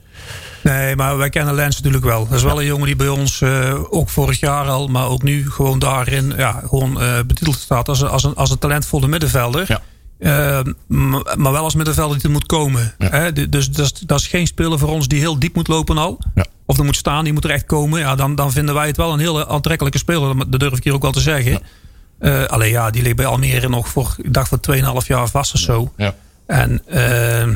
Nee, 0.63 0.95
maar 0.95 1.17
wij 1.17 1.29
kennen 1.29 1.53
Lens 1.55 1.75
natuurlijk 1.75 2.03
wel. 2.05 2.27
Dat 2.27 2.37
is 2.37 2.43
wel 2.43 2.59
een 2.59 2.65
jongen 2.65 2.85
die 2.85 2.95
bij 2.95 3.07
ons, 3.07 3.41
eh, 3.41 3.75
ook 3.89 4.09
vorig 4.09 4.39
jaar 4.39 4.67
al, 4.67 4.87
maar 4.87 5.07
ook 5.07 5.23
nu 5.23 5.51
gewoon 5.51 5.79
daarin 5.79 6.33
ja, 6.37 6.61
gewoon, 6.67 7.01
eh, 7.01 7.19
betiteld 7.27 7.55
staat 7.59 7.87
als 7.89 8.01
een, 8.01 8.07
als, 8.09 8.23
een, 8.23 8.35
als 8.35 8.49
een 8.49 8.59
talentvolle 8.59 9.07
middenvelder. 9.07 9.65
Ja. 9.67 9.81
Eh, 10.23 10.59
m- 10.87 11.09
maar 11.37 11.51
wel 11.51 11.63
als 11.63 11.75
middenvelder 11.75 12.15
die 12.17 12.25
er 12.25 12.31
moet 12.31 12.45
komen. 12.45 12.93
Ja. 12.97 13.09
Hè? 13.09 13.49
Dus 13.49 13.69
dat 13.71 13.85
is, 13.85 13.91
dat 13.99 14.19
is 14.19 14.27
geen 14.27 14.47
speler 14.47 14.79
voor 14.79 14.89
ons 14.89 15.07
die 15.07 15.19
heel 15.19 15.39
diep 15.39 15.55
moet 15.55 15.67
lopen 15.67 15.97
al. 15.97 16.19
Ja. 16.35 16.45
Of 16.65 16.77
er 16.77 16.85
moet 16.85 16.95
staan, 16.95 17.23
die 17.23 17.33
moet 17.33 17.43
er 17.43 17.49
echt 17.49 17.65
komen. 17.65 17.99
Ja, 17.99 18.15
dan, 18.15 18.35
dan 18.35 18.51
vinden 18.51 18.75
wij 18.75 18.87
het 18.87 18.97
wel 18.97 19.13
een 19.13 19.19
hele 19.19 19.47
aantrekkelijke 19.47 19.97
speler. 19.97 20.49
Dat 20.49 20.59
durf 20.59 20.77
ik 20.77 20.83
hier 20.83 20.93
ook 20.93 21.01
wel 21.01 21.11
te 21.11 21.19
zeggen. 21.19 21.59
Eh, 22.19 22.43
alleen 22.43 22.69
ja, 22.71 22.89
die 22.89 23.01
ligt 23.03 23.15
bij 23.15 23.25
Almere 23.25 23.69
nog 23.69 23.87
voor, 23.87 24.15
ik 24.21 24.33
dacht 24.33 24.47
voor 24.47 24.59
2,5 25.01 25.07
jaar 25.07 25.27
vast 25.29 25.53
of 25.53 25.59
zo. 25.59 25.93
Ja. 25.97 26.15
En 26.45 26.81
eh, 26.87 27.47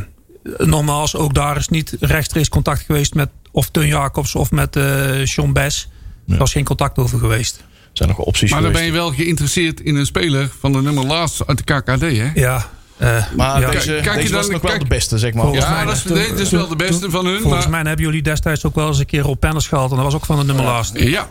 nogmaals, 0.68 1.16
ook 1.16 1.34
daar 1.34 1.58
is 1.58 1.68
niet 1.68 1.96
rechtstreeks 2.00 2.50
contact 2.50 2.82
geweest 2.86 3.14
met 3.14 3.30
of 3.52 3.70
Teun 3.70 3.88
Jacobs 3.88 4.36
of 4.36 4.52
met 4.52 4.76
eh 4.76 5.26
Sean 5.26 5.54
Bess. 5.54 5.90
Er 6.28 6.38
was 6.38 6.52
geen 6.52 6.64
contact 6.64 6.98
over 6.98 7.20
geweest. 7.20 7.64
Zijn 7.98 8.10
nog 8.10 8.18
wel 8.18 8.26
opties 8.28 8.52
Maar 8.52 8.62
dan 8.62 8.72
ben 8.72 8.84
je 8.84 8.92
wel 8.92 9.12
geïnteresseerd 9.12 9.82
in 9.82 9.96
een 9.96 10.06
speler 10.06 10.50
van 10.60 10.72
de 10.72 10.82
nummer 10.82 11.06
laatst 11.06 11.48
uit 11.48 11.58
de 11.58 11.64
KKD, 11.74 12.02
hè? 12.02 12.32
Ja, 12.36 12.70
eh, 12.98 13.26
Maar 13.36 13.60
ja. 13.62 13.70
deze, 13.72 13.88
Kijk- 13.88 14.04
kijk 14.04 14.16
je 14.16 14.22
deze 14.22 14.34
was 14.34 14.44
dan- 14.44 14.52
nog 14.54 14.62
wel 14.62 14.80
de 14.80 14.86
beste, 14.86 15.18
zeg 15.18 15.34
maar. 15.34 15.44
Volgens 15.44 15.66
Ja, 15.66 15.72
mij- 15.72 15.86
dat 15.86 15.96
is, 15.96 16.02
toen- 16.02 16.14
nee, 16.18 16.50
wel 16.50 16.68
de 16.68 16.76
beste 16.76 17.00
toen- 17.02 17.12
van 17.12 17.26
hun. 17.26 17.42
Volgens 17.42 17.62
Maar, 17.68 17.72
mij 17.82 17.82
hebben 17.90 18.06
jullie 18.06 18.22
destijds 18.22 18.66
ook 18.66 18.76
wel 18.76 18.88
eens 18.88 19.00
een 19.00 19.06
keer 19.06 19.28
op 19.28 19.40
Penners 19.40 19.68
gehaald. 19.68 19.90
En 19.90 19.96
dat 19.96 20.06
was 20.06 20.16
ook 20.16 20.26
van 20.26 20.38
de 20.40 20.44
nummer 20.46 20.66
laatste. 20.66 21.10
ja, 21.10 21.28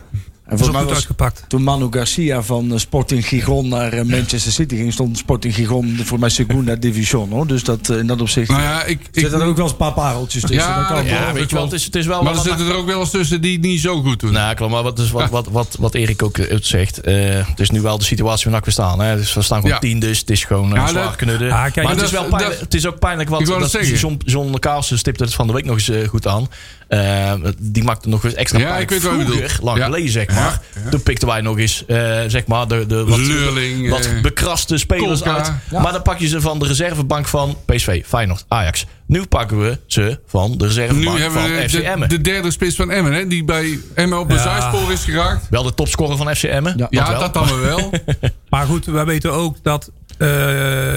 En 0.47 0.63
ook 0.63 0.73
mij 0.73 0.85
was 0.85 0.95
uitgepakt. 0.95 1.45
toen 1.49 1.63
Manu 1.63 1.87
Garcia 1.91 2.43
van 2.43 2.73
eh, 2.73 2.79
Sporting 2.79 3.27
Gijon 3.29 3.69
naar 3.69 3.93
eh, 3.93 4.05
Manchester 4.05 4.53
City 4.53 4.77
ging, 4.77 4.93
stond 4.93 5.19
Sporting 5.19 5.55
Gijon 5.55 5.99
voor 6.05 6.19
mij 6.19 6.29
Segunda 6.29 6.75
Division. 6.87 7.31
Hoor. 7.31 7.47
Dus 7.47 7.65
dat, 7.65 7.89
eh, 7.89 7.99
in 7.99 8.07
dat 8.07 8.21
opzicht 8.21 8.51
nou 8.51 8.63
ja, 8.63 8.85
ik, 8.85 9.01
ik, 9.01 9.09
zitten 9.21 9.41
er 9.41 9.47
ook 9.47 9.55
wel 9.57 9.63
eens 9.65 9.73
een 9.73 9.79
paar 9.79 9.93
pareltjes 9.93 10.41
tussen. 10.43 10.59
Ja, 10.59 10.83
kan. 10.85 11.05
Ja, 11.05 11.33
weet 11.33 11.51
je 11.51 11.57
wel, 11.57 11.65
het 11.65 11.73
is, 11.73 11.85
het 11.85 11.95
is 11.95 12.07
wel... 12.07 12.23
maar 12.23 12.35
er 12.35 12.41
zitten 12.41 12.67
er 12.69 12.75
ook 12.77 12.87
wel 12.87 13.01
eens 13.01 13.11
tussen 13.11 13.41
die 13.41 13.53
het 13.53 13.63
niet 13.63 13.81
zo 13.81 14.03
goed 14.03 14.21
doen. 14.21 14.33
Nou, 14.33 14.55
klopt. 14.55 14.73
Maar 14.73 14.83
wat, 14.83 14.97
dus 14.97 15.11
wat, 15.11 15.31
wat, 15.31 15.49
wat, 15.49 15.77
wat 15.81 15.95
Erik 15.95 16.23
ook 16.23 16.39
zegt. 16.61 17.01
eh, 17.01 17.15
het 17.49 17.61
is 17.61 17.71
nu 17.71 17.81
wel 17.81 17.99
de 17.99 18.05
situatie 18.05 18.45
waarin 18.51 18.65
we 18.65 18.71
staan. 18.71 19.01
Hè. 19.01 19.17
Dus 19.17 19.35
we 19.35 19.43
staan 19.43 19.61
gewoon 19.61 19.75
Ja. 19.75 19.81
tien, 19.81 20.01
dus 20.01 20.19
het 20.19 20.31
is 20.31 20.45
gewoon 20.45 20.69
uh, 20.71 20.77
Ja, 20.77 20.87
zwaar 20.87 21.05
dat- 21.05 21.17
knudden. 21.17 21.51
Ah, 21.51 21.63
kijk, 21.63 21.83
maar 21.87 21.95
het 21.95 22.03
is, 22.05 22.11
wel 22.11 22.25
pijnlijk, 22.25 22.51
dat- 22.53 22.61
het 22.61 22.75
is 22.75 22.87
ook 22.87 22.99
pijnlijk 22.99 23.31
zeggen. 23.67 23.97
John, 23.97 24.21
John 24.25 24.59
Carlsen 24.59 24.99
stipte 24.99 25.25
het 25.25 25.35
van 25.35 25.47
de 25.47 25.53
week 25.53 25.65
nog 25.65 25.75
eens 25.89 26.09
goed 26.09 26.27
aan. 26.27 26.49
Eh, 26.89 27.33
die 27.59 27.85
maakte 27.85 28.09
nog 28.09 28.25
eens 28.25 28.35
extra 28.35 28.59
Ja, 28.59 28.77
ik 28.77 28.91
weet 28.91 29.01
Vroeger, 29.01 29.59
lang 29.63 29.79
Ja. 29.79 29.85
geleden 29.85 30.11
zeg 30.11 30.31
maar. 30.35 30.61
Toen 30.91 31.03
pikten 31.03 31.29
wij 31.29 31.41
nog 31.41 31.59
eens 31.59 31.85
eh, 31.87 32.21
zeg 32.27 32.47
maar 32.47 32.69
de, 32.69 32.87
de 32.87 33.05
wat, 33.05 33.19
Leurling, 33.19 33.91
wat 33.91 34.05
eh, 34.07 34.21
bekraste 34.21 34.79
spelers 34.79 35.21
Kolka. 35.23 35.37
uit. 35.37 35.53
Ja. 35.71 35.81
Maar 35.81 35.93
dan 35.93 36.03
pak 36.03 36.19
je 36.19 36.29
ze 36.29 36.41
van 36.41 36.59
de 36.59 36.67
reservebank 36.67 37.27
van 37.27 37.57
PSV, 37.65 38.03
Feyenoord, 38.07 38.45
Ajax. 38.49 38.87
Nu 39.07 39.25
pakken 39.27 39.61
we 39.63 39.79
ze 39.87 40.21
van 40.27 40.51
de 40.51 40.57
Nu 40.57 40.65
reservebank 40.67 41.19
hebben 41.19 41.41
van 41.41 41.51
we 41.51 41.63
FC 41.69 41.71
de, 41.71 41.83
Emmen. 41.83 42.09
de 42.09 42.21
derde 42.21 42.51
spits 42.51 42.77
van 42.77 42.91
Emmen, 42.91 43.13
hè, 43.13 43.27
die 43.27 43.45
bij 43.45 43.79
Emmen 43.95 44.19
op 44.19 44.29
de 44.29 44.35
Ja. 44.35 44.43
zijspoor 44.43 44.93
is 44.93 45.05
geraakt. 45.05 45.47
Wel 45.51 45.63
de 45.63 45.75
topscorer 45.75 46.17
van 46.17 46.35
FC 46.37 46.43
Emmen. 46.43 46.75
Ja. 46.77 46.87
Ja, 46.91 47.11
wel. 47.11 47.21
dat 47.21 47.35
dan 47.35 47.61
wel. 47.61 47.91
Maar 48.51 48.67
goed, 48.67 48.85
wij 48.87 49.05
weten 49.05 49.33
ook 49.33 49.57
dat 49.63 49.91
eh, 50.19 50.95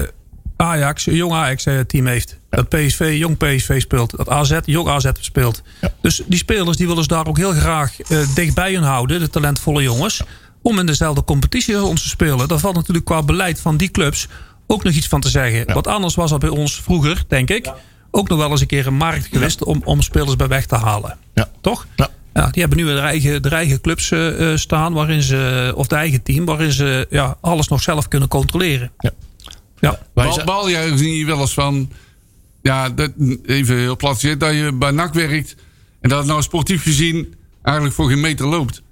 Ajax, 0.56 1.06
een 1.06 1.14
jong 1.14 1.32
Ajax 1.32 1.66
eh, 1.66 1.78
team 1.78 2.06
heeft. 2.06 2.38
Dat 2.50 2.68
PSV, 2.68 3.14
jong 3.18 3.36
PSV 3.36 3.80
speelt. 3.80 4.16
Dat 4.16 4.28
AZ, 4.28 4.58
jong 4.64 4.88
AZ 4.88 5.10
speelt. 5.20 5.62
Dus 6.00 6.22
die 6.26 6.38
spelers 6.38 6.76
die 6.76 6.86
willen 6.86 7.02
ze 7.02 7.08
daar 7.08 7.26
ook 7.26 7.36
heel 7.36 7.52
graag 7.52 8.00
eh, 8.00 8.18
dichtbij 8.34 8.74
hun 8.74 8.82
houden. 8.82 9.20
De 9.20 9.30
talentvolle 9.30 9.82
jongens. 9.82 10.22
Om 10.62 10.78
in 10.78 10.86
dezelfde 10.86 11.24
competitie 11.24 11.76
als 11.76 11.88
ons 11.88 12.02
te 12.02 12.08
spelen. 12.08 12.48
Daar 12.48 12.58
valt 12.58 12.74
natuurlijk 12.74 13.06
qua 13.06 13.22
beleid 13.22 13.60
van 13.60 13.76
die 13.76 13.90
clubs 13.90 14.28
ook 14.66 14.84
nog 14.84 14.92
iets 14.92 15.08
van 15.08 15.20
te 15.20 15.28
zeggen. 15.28 15.72
Want 15.74 15.86
anders 15.86 16.14
was 16.14 16.30
dat 16.30 16.40
bij 16.40 16.48
ons 16.48 16.80
vroeger, 16.80 17.24
denk 17.28 17.50
ik... 17.50 17.72
ook 18.10 18.28
nog 18.28 18.38
wel 18.38 18.50
eens 18.50 18.60
een 18.60 18.66
keer 18.66 18.86
een 18.86 18.94
markt 18.94 19.26
geweest... 19.26 19.64
om, 19.64 19.80
om 19.84 20.02
spelers 20.02 20.36
bij 20.36 20.48
weg 20.48 20.66
te 20.66 20.76
halen. 20.76 21.18
Ja. 21.34 21.50
Toch? 21.60 21.86
Ja. 21.96 22.08
Ja, 22.34 22.46
die 22.46 22.60
hebben 22.60 22.78
nu 22.78 22.88
hun 22.88 22.98
eigen, 22.98 23.42
de 23.42 23.48
eigen 23.48 23.80
clubs 23.80 24.10
eh, 24.10 24.52
eh, 24.52 24.58
staan, 24.58 24.92
waarin 24.92 25.22
ze, 25.22 25.72
of 25.76 25.86
de 25.86 25.94
eigen 25.94 26.22
team, 26.22 26.44
waarin 26.44 26.72
ze 26.72 27.06
ja, 27.10 27.36
alles 27.40 27.68
nog 27.68 27.82
zelf 27.82 28.08
kunnen 28.08 28.28
controleren. 28.28 28.90
Ja. 28.98 29.10
Ja. 29.80 29.98
Bal, 30.14 30.44
baljuichen 30.44 30.98
zie 30.98 31.18
je 31.18 31.24
wel 31.24 31.40
eens 31.40 31.54
van... 31.54 31.90
Ja, 32.62 32.88
dat, 32.90 33.10
even 33.44 33.76
heel 33.76 33.96
plat 33.96 34.14
gezegd, 34.14 34.40
dat 34.40 34.52
je 34.52 34.72
bij 34.74 34.90
NAC 34.90 35.14
werkt... 35.14 35.54
en 36.00 36.08
dat 36.08 36.18
het 36.18 36.26
nou 36.28 36.42
sportief 36.42 36.82
gezien 36.82 37.34
eigenlijk 37.62 37.94
voor 37.96 38.08
geen 38.08 38.20
meter 38.20 38.46
loopt. 38.46 38.82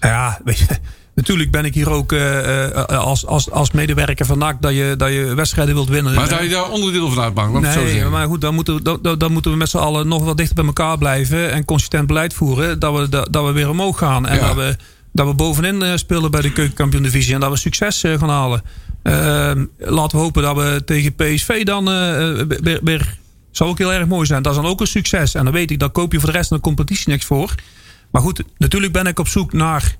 Ja, 0.00 0.40
weet 0.44 0.58
je, 0.58 0.66
natuurlijk 1.14 1.50
ben 1.50 1.64
ik 1.64 1.74
hier 1.74 1.90
ook 1.90 2.12
eh, 2.12 2.64
eh, 2.64 2.84
als, 2.86 3.26
als, 3.26 3.50
als 3.50 3.70
medewerker 3.70 4.26
van 4.26 4.38
NAC 4.38 4.62
dat 4.62 4.72
je, 4.74 4.94
dat 4.98 5.08
je 5.12 5.34
wedstrijden 5.34 5.74
wilt 5.74 5.88
winnen. 5.88 6.14
Maar 6.14 6.28
dat 6.28 6.42
je 6.42 6.48
daar 6.48 6.70
onderdeel 6.70 7.10
van 7.10 7.22
uitmaakt, 7.22 7.52
zo 7.72 7.80
Nee, 7.80 7.90
zeggen. 7.90 8.10
maar 8.10 8.26
goed, 8.26 8.40
dan 8.40 8.54
moeten, 8.54 8.74
we, 8.74 8.98
dan- 9.02 9.18
dan, 9.18 9.32
moeten 9.32 9.50
we 9.50 9.56
met 9.56 9.68
z'n 9.70 9.76
allen 9.78 10.08
nog 10.08 10.24
wat 10.24 10.36
dichter 10.36 10.54
bij 10.54 10.64
elkaar 10.64 10.98
blijven 10.98 11.52
en 11.52 11.64
consistent 11.64 12.06
beleid 12.06 12.34
voeren. 12.34 12.78
Dat 12.78 12.98
we, 12.98 13.08
dat, 13.08 13.32
dat 13.32 13.44
we 13.46 13.52
weer 13.52 13.68
omhoog 13.70 13.98
gaan. 13.98 14.26
En 14.26 14.36
Ja. 14.36 14.46
dat 14.46 14.56
we 14.56 14.76
dat 15.12 15.26
we 15.26 15.34
bovenin 15.34 15.82
eh, 15.82 15.96
spelen 15.96 16.30
bij 16.30 16.40
de 16.40 16.52
keukenkampioen 16.52 17.02
divisie. 17.02 17.34
En 17.34 17.40
dat 17.40 17.50
we 17.50 17.56
succes 17.56 18.00
gaan 18.00 18.28
halen. 18.28 18.62
Ehm, 19.08 19.64
laten 19.78 20.18
we 20.18 20.24
hopen 20.24 20.42
dat 20.42 20.56
we 20.56 20.82
tegen 20.84 21.14
PSV 21.14 21.64
dan 21.64 21.88
eh, 21.88 22.40
eh, 22.40 22.46
weer, 22.60 22.80
weer... 22.82 23.18
Zou 23.50 23.70
ook 23.70 23.78
heel 23.78 23.92
erg 23.92 24.06
mooi 24.06 24.26
zijn. 24.26 24.42
Dat 24.42 24.52
is 24.52 24.60
dan 24.60 24.70
ook 24.70 24.80
een 24.80 24.86
succes. 24.86 25.34
En 25.34 25.44
dan 25.44 25.52
weet 25.52 25.70
ik, 25.70 25.78
daar 25.78 25.90
koop 25.90 26.12
je 26.12 26.20
voor 26.20 26.30
de 26.30 26.36
rest 26.36 26.48
van 26.48 26.56
de 26.56 26.62
competitie 26.62 27.08
niks 27.08 27.24
voor. 27.24 27.54
Maar 28.10 28.22
goed, 28.22 28.42
natuurlijk 28.58 28.92
ben 28.92 29.06
ik 29.06 29.18
op 29.18 29.28
zoek 29.28 29.52
naar 29.52 29.96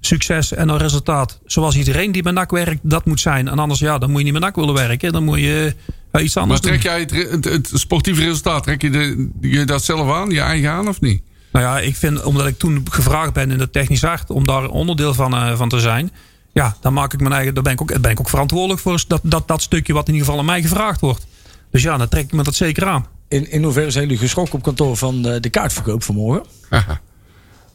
succes 0.00 0.52
en 0.52 0.68
een 0.68 0.78
resultaat. 0.78 1.40
Zoals 1.46 1.76
iedereen 1.76 2.12
die 2.12 2.22
bij 2.22 2.32
NAC 2.32 2.50
werkt, 2.50 2.80
dat 2.82 3.04
moet 3.04 3.20
zijn. 3.20 3.48
En 3.48 3.58
anders, 3.58 3.80
ja, 3.80 3.98
dan 3.98 4.10
moet 4.10 4.18
je 4.18 4.24
niet 4.24 4.32
bij 4.32 4.42
NAC 4.42 4.56
willen 4.56 4.74
werken. 4.74 5.12
Dan 5.12 5.24
moet 5.24 5.38
je 5.38 5.74
eh, 6.10 6.24
iets 6.24 6.34
Maar 6.34 6.42
anders 6.42 6.60
doen. 6.60 6.70
trek 6.70 6.82
jij 6.82 7.00
het, 7.00 7.30
het, 7.30 7.44
het 7.44 7.70
sportieve 7.74 8.22
resultaat, 8.22 8.62
trek 8.62 8.82
je, 8.82 8.90
de, 8.90 9.30
je 9.40 9.64
dat 9.64 9.84
zelf 9.84 10.10
aan, 10.10 10.30
je 10.30 10.40
eigen 10.40 10.70
aan 10.70 10.88
of 10.88 11.00
niet? 11.00 11.22
Nou 11.52 11.64
ja, 11.64 11.78
ik 11.78 11.96
vind, 11.96 12.22
omdat 12.22 12.46
ik 12.46 12.58
toen 12.58 12.86
gevraagd 12.90 13.32
ben 13.32 13.50
in 13.50 13.58
de 13.58 13.70
technisch 13.70 14.02
hart 14.02 14.30
om 14.30 14.46
daar 14.46 14.68
onderdeel 14.68 15.14
van, 15.14 15.56
van 15.56 15.68
te 15.68 15.80
zijn. 15.80 16.10
Ja, 16.52 16.76
dan 16.80 16.92
maak 16.92 17.12
ik 17.12 17.20
mijn 17.20 17.32
eigen. 17.32 17.54
Daar 17.54 17.62
ben 17.62 17.72
ik 17.72 17.80
ook, 17.80 18.00
ben 18.00 18.10
ik 18.10 18.20
ook 18.20 18.28
verantwoordelijk 18.28 18.80
voor. 18.80 19.04
Dat, 19.08 19.20
dat, 19.22 19.48
dat 19.48 19.62
stukje 19.62 19.92
wat 19.92 20.06
in 20.08 20.12
ieder 20.12 20.26
geval 20.26 20.40
aan 20.40 20.46
mij 20.46 20.62
gevraagd 20.62 21.00
wordt. 21.00 21.26
Dus 21.70 21.82
ja, 21.82 21.96
dan 21.96 22.08
trek 22.08 22.24
ik 22.24 22.32
me 22.32 22.42
dat 22.42 22.54
zeker 22.54 22.86
aan. 22.86 23.06
In, 23.28 23.50
in 23.50 23.62
hoeverre 23.62 23.90
zijn 23.90 24.04
jullie 24.04 24.18
geschrokken 24.18 24.54
op 24.54 24.62
kantoor 24.62 24.96
van 24.96 25.22
de, 25.22 25.40
de 25.40 25.48
kaartverkoop 25.50 26.02
vanmorgen? 26.02 26.42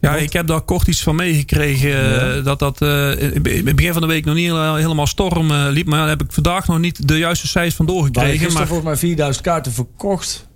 Ja, 0.01 0.15
ik 0.15 0.33
heb 0.33 0.47
daar 0.47 0.61
kort 0.61 0.87
iets 0.87 1.03
van 1.03 1.15
meegekregen. 1.15 1.91
eh, 2.37 2.43
Dat 2.43 2.59
dat 2.59 2.81
eh, 2.81 3.21
in 3.21 3.65
het 3.65 3.75
begin 3.75 3.91
van 3.93 4.01
de 4.01 4.07
week 4.07 4.25
nog 4.25 4.35
niet 4.35 4.45
hele- 4.45 4.75
helemaal 4.77 5.07
storm 5.07 5.51
eh, 5.51 5.65
liep. 5.69 5.87
Maar 5.87 5.99
daar 5.99 6.09
heb 6.09 6.21
ik 6.23 6.31
vandaag 6.31 6.67
nog 6.67 6.79
niet 6.79 7.07
de 7.07 7.17
juiste 7.17 7.47
cijfers 7.47 7.75
van 7.75 7.85
doorgekregen. 7.85 8.29
gisteren 8.31 8.53
Maar 8.57 8.67
volgens 8.67 8.87
mij 8.87 8.97
4000 8.97 9.45
kaarten 9.45 9.71
verkocht. 9.71 10.47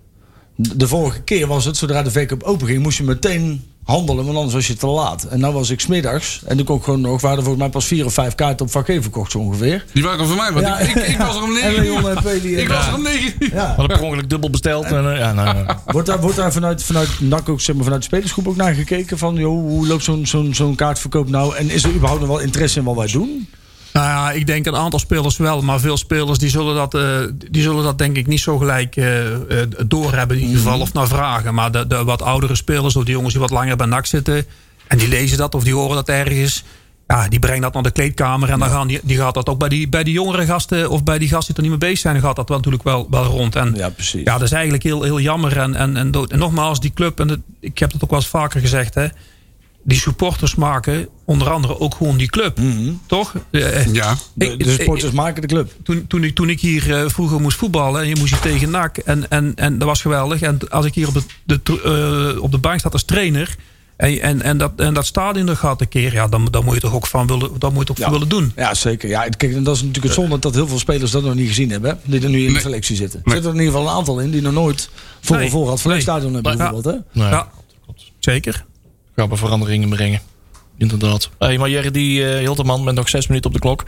De 0.56 0.88
vorige 0.88 1.22
keer 1.22 1.48
was 1.48 1.66
het, 1.66 1.78
zodra 1.78 2.02
de 2.04 2.12
verkoop 2.12 2.44
open 2.44 2.68
ging, 2.68 2.82
moest 2.84 2.98
je 2.98 3.04
meteen 3.04 3.64
handelen, 3.92 4.26
want 4.26 4.36
anders 4.38 4.54
was 4.56 4.68
je 4.68 4.76
te 4.76 4.88
laat. 4.88 5.24
En 5.24 5.40
nou 5.40 5.54
was 5.54 5.70
ik 5.70 5.80
smiddags 5.80 6.42
en 6.46 6.58
toen 6.58 6.66
kon 6.66 6.78
ik 6.78 6.84
gewoon 6.84 7.02
nog, 7.02 7.22
waren 7.22 7.38
er 7.38 7.44
volgens 7.44 7.64
mij 7.64 7.72
pas 7.74 7.86
vier 7.86 8.06
of 8.06 8.14
vijf 8.14 8.36
kaarten 8.36 8.66
op 8.66 8.72
vak 8.72 8.86
verkocht 8.86 9.32
zo 9.32 9.38
ongeveer. 9.38 9.86
Die 9.94 10.04
waren 10.04 10.28
van 10.28 10.38
mij, 10.38 10.52
want 10.52 10.66
Ja. 10.66 10.80
ik, 10.80 10.96
ik, 10.96 11.08
ik 11.08 11.18
was 11.18 11.36
er 11.36 11.44
om 11.44 11.50
En 11.58 11.62
9 11.72 11.82
Leon 11.84 12.02
uur. 12.04 12.10
en 12.10 12.24
Peli. 12.24 12.56
Ik 12.56 12.68
was 12.68 12.88
er 12.88 12.94
om 12.94 13.02
9 13.04 13.34
uur. 13.40 13.54
Ja. 13.54 13.66
Hadden 13.78 13.88
per 13.98 14.02
ongeluk 14.06 14.30
dubbel 14.30 14.50
besteld. 14.50 14.86
En, 14.86 15.12
eh, 15.14 15.18
ja, 15.20 15.34
nou, 15.34 15.58
ja. 15.58 15.82
Wordt 15.86 16.08
daar, 16.08 16.20
wordt 16.22 16.36
daar 16.36 16.52
vanuit, 16.54 16.84
vanuit 16.84 17.10
NAC 17.20 17.50
ook, 17.50 17.62
zeg 17.62 17.76
maar, 17.76 17.84
vanuit 17.84 18.02
de 18.02 18.08
spelersgroep 18.08 18.48
ook 18.48 18.56
naar 18.56 18.74
gekeken? 18.74 19.18
Van, 19.18 19.36
joh, 19.36 19.60
hoe 19.62 19.88
loopt 19.88 20.04
zo'n 20.04 20.26
zo'n 20.26 20.54
zo'n 20.54 20.76
kaartverkoop 20.76 21.30
nou? 21.30 21.56
En 21.56 21.70
is 21.70 21.84
er 21.84 21.90
überhaupt 21.94 22.20
nog 22.22 22.30
wel 22.30 22.40
interesse 22.40 22.80
in 22.80 22.86
wat 22.86 22.96
wij 22.96 23.08
doen? 23.08 23.48
Nou 23.94 24.06
ja, 24.08 24.32
ik 24.32 24.48
denk 24.48 24.66
een 24.66 24.76
aantal 24.76 25.00
spelers 25.00 25.38
wel. 25.38 25.62
Maar 25.62 25.80
veel 25.80 25.98
spelers 25.98 26.40
die 26.40 26.50
zullen 26.50 26.76
dat, 26.76 26.94
eh, 26.94 27.20
die 27.52 27.62
zullen 27.62 27.84
dat 27.84 27.98
denk 27.98 28.16
ik 28.18 28.28
niet 28.28 28.40
zo 28.40 28.58
gelijk 28.58 28.96
eh, 28.96 29.08
doorhebben 29.88 30.38
in 30.38 30.44
ieder 30.44 30.58
geval. 30.62 30.80
Of 30.80 30.94
naar 30.94 31.08
vragen. 31.08 31.54
Maar 31.54 31.72
de, 31.72 31.88
de 31.88 32.04
wat 32.04 32.22
oudere 32.22 32.56
spelers 32.56 32.96
of 32.96 33.04
die 33.04 33.14
jongens 33.14 33.34
die 33.34 33.42
wat 33.42 33.52
langer 33.52 33.76
bij 33.76 33.88
NAC 33.88 34.06
zitten. 34.06 34.46
En 34.88 34.98
die 34.98 35.08
lezen 35.08 35.38
dat 35.38 35.56
of 35.56 35.64
die 35.64 35.74
horen 35.74 35.96
dat 35.96 36.10
ergens. 36.10 36.64
Ja, 37.08 37.28
die 37.28 37.40
brengen 37.40 37.62
dat 37.62 37.74
naar 37.74 37.84
de 37.84 37.92
kleedkamer. 37.92 38.50
En 38.50 38.60
dan 38.60 38.70
gaan 38.70 38.88
die, 38.88 39.00
die 39.04 39.18
gaat 39.18 39.34
dat 39.34 39.50
ook 39.50 39.60
bij 39.60 39.70
die, 39.70 39.90
bij 39.90 40.04
die 40.04 40.14
jongere 40.14 40.46
gasten. 40.46 40.90
Of 40.90 41.04
bij 41.04 41.18
die 41.18 41.28
gasten 41.28 41.54
die 41.54 41.64
er 41.64 41.70
niet 41.70 41.80
mee 41.80 41.90
bezig 41.90 42.00
zijn. 42.02 42.14
Dan 42.14 42.24
gaat 42.24 42.36
dat 42.36 42.48
wel 42.50 42.58
natuurlijk 42.58 42.84
wel, 42.84 43.08
wel 43.10 43.24
rond. 43.24 43.56
En 43.56 43.74
Ja, 43.76 43.90
precies. 43.90 44.24
ja, 44.24 44.34
dat 44.34 44.42
is 44.42 44.52
eigenlijk 44.52 44.84
heel, 44.84 45.04
heel 45.04 45.20
jammer. 45.20 45.58
En, 45.58 45.76
en, 45.76 45.98
en, 45.98 46.12
nogmaals, 46.38 46.80
die 46.80 46.94
club, 46.94 47.20
en 47.20 47.28
dat- 47.28 47.40
ik 47.60 47.78
heb 47.80 47.92
het 47.92 48.04
ook 48.04 48.10
wel 48.10 48.20
eens 48.20 48.28
vaker 48.28 48.60
gezegd, 48.62 48.96
hè, 48.96 49.08
die 49.84 49.98
supporters 50.00 50.56
maken 50.56 51.08
onder 51.26 51.50
andere 51.50 51.80
ook 51.80 51.96
gewoon 51.96 52.18
die 52.18 52.30
club. 52.30 52.60
Toch? 53.06 53.34
Eh, 53.52 53.94
Ja. 53.94 54.16
De, 54.34 54.56
supporters 54.78 55.12
maken 55.12 55.42
de 55.42 55.48
club. 55.48 55.72
toen, 55.84 56.08
toen, 56.08 56.24
ik, 56.24 56.36
toen 56.36 56.50
ik 56.50 56.60
hier 56.60 56.96
eh, 56.98 57.10
vroeger 57.10 57.42
moest 57.42 57.58
voetballen 57.58 58.02
en 58.02 58.08
je 58.08 58.16
moest 58.20 58.32
hier 58.34 58.42
tegen 58.52 58.70
NAC 58.70 58.98
en, 58.98 59.30
en, 59.30 59.52
en 59.56 59.78
dat 59.78 59.88
was 59.88 60.02
geweldig. 60.02 60.42
En 60.42 60.70
als 60.70 60.86
ik 60.86 60.94
hier 60.96 61.08
op 61.08 61.14
de, 61.46 61.60
de, 61.64 61.82
eh, 62.36 62.42
op 62.44 62.52
de 62.52 62.58
bank 62.58 62.80
zat 62.80 62.94
als 62.94 63.04
trainer 63.04 63.56
en, 63.96 64.22
en, 64.22 64.42
en, 64.42 64.58
dat, 64.58 64.72
en 64.76 64.94
dat 64.94 65.06
stadion 65.06 65.48
er 65.50 65.56
gaat 65.58 65.82
een 65.82 65.88
keer, 65.90 66.14
ja, 66.14 66.28
dan, 66.28 66.48
dan 66.52 66.64
moet 66.66 66.74
je 66.76 66.80
toch 66.82 66.94
ook 66.94 67.08
van 67.08 67.28
willen, 67.28 67.50
dan 67.60 67.72
moet 67.74 67.80
je 67.82 67.86
toch 67.88 67.98
Ja. 67.98 68.04
voor 68.04 68.14
willen 68.14 68.30
doen. 68.30 68.52
Ja, 68.56 68.74
zeker. 68.74 69.10
Ja, 69.10 69.28
kijk, 69.38 69.54
en 69.54 69.64
dat 69.64 69.76
is 69.76 69.82
natuurlijk 69.82 70.06
het 70.08 70.24
zonde 70.24 70.40
dat 70.40 70.54
heel 70.56 70.68
veel 70.68 70.80
spelers 70.80 71.12
dat 71.12 71.24
nog 71.24 71.36
niet 71.36 71.48
gezien 71.48 71.70
hebben. 71.70 71.90
hè, 71.92 71.98
Die 72.12 72.22
er 72.24 72.30
nu 72.30 72.46
in 72.46 72.54
de 72.54 72.60
selectie 72.60 72.96
zitten. 72.96 73.22
Er 73.24 73.32
zitten 73.32 73.50
er 73.52 73.56
in 73.58 73.64
ieder 73.64 73.78
geval 73.80 73.90
een 73.92 73.98
aantal 73.98 74.20
in 74.20 74.32
die 74.32 74.42
nog 74.42 74.54
nooit 74.54 74.90
voor 75.22 75.36
Nee. 75.36 75.46
een 75.46 75.52
voorraad 75.52 75.82
van 75.82 75.92
een 75.92 75.98
Nee. 75.98 76.06
stadion 76.06 76.34
hebben 76.34 76.52
Ja. 76.52 76.58
bijvoorbeeld. 76.58 77.04
Hè? 77.14 77.22
Ja. 77.22 77.30
Ja, 77.30 77.48
zeker. 78.20 78.66
Gaan 79.16 79.30
we 79.30 79.36
veranderingen 79.36 79.90
brengen. 79.90 80.22
Inderdaad. 80.78 81.30
Hey, 81.40 81.58
maar 81.58 81.70
Jerry 81.70 81.92
die 81.92 82.22
uh, 82.22 82.38
Hilterman 82.38 82.84
met 82.84 82.96
nog 82.96 83.10
zes 83.10 83.28
minuten 83.28 83.50
op 83.50 83.56
de 83.56 83.62
klok. 83.62 83.84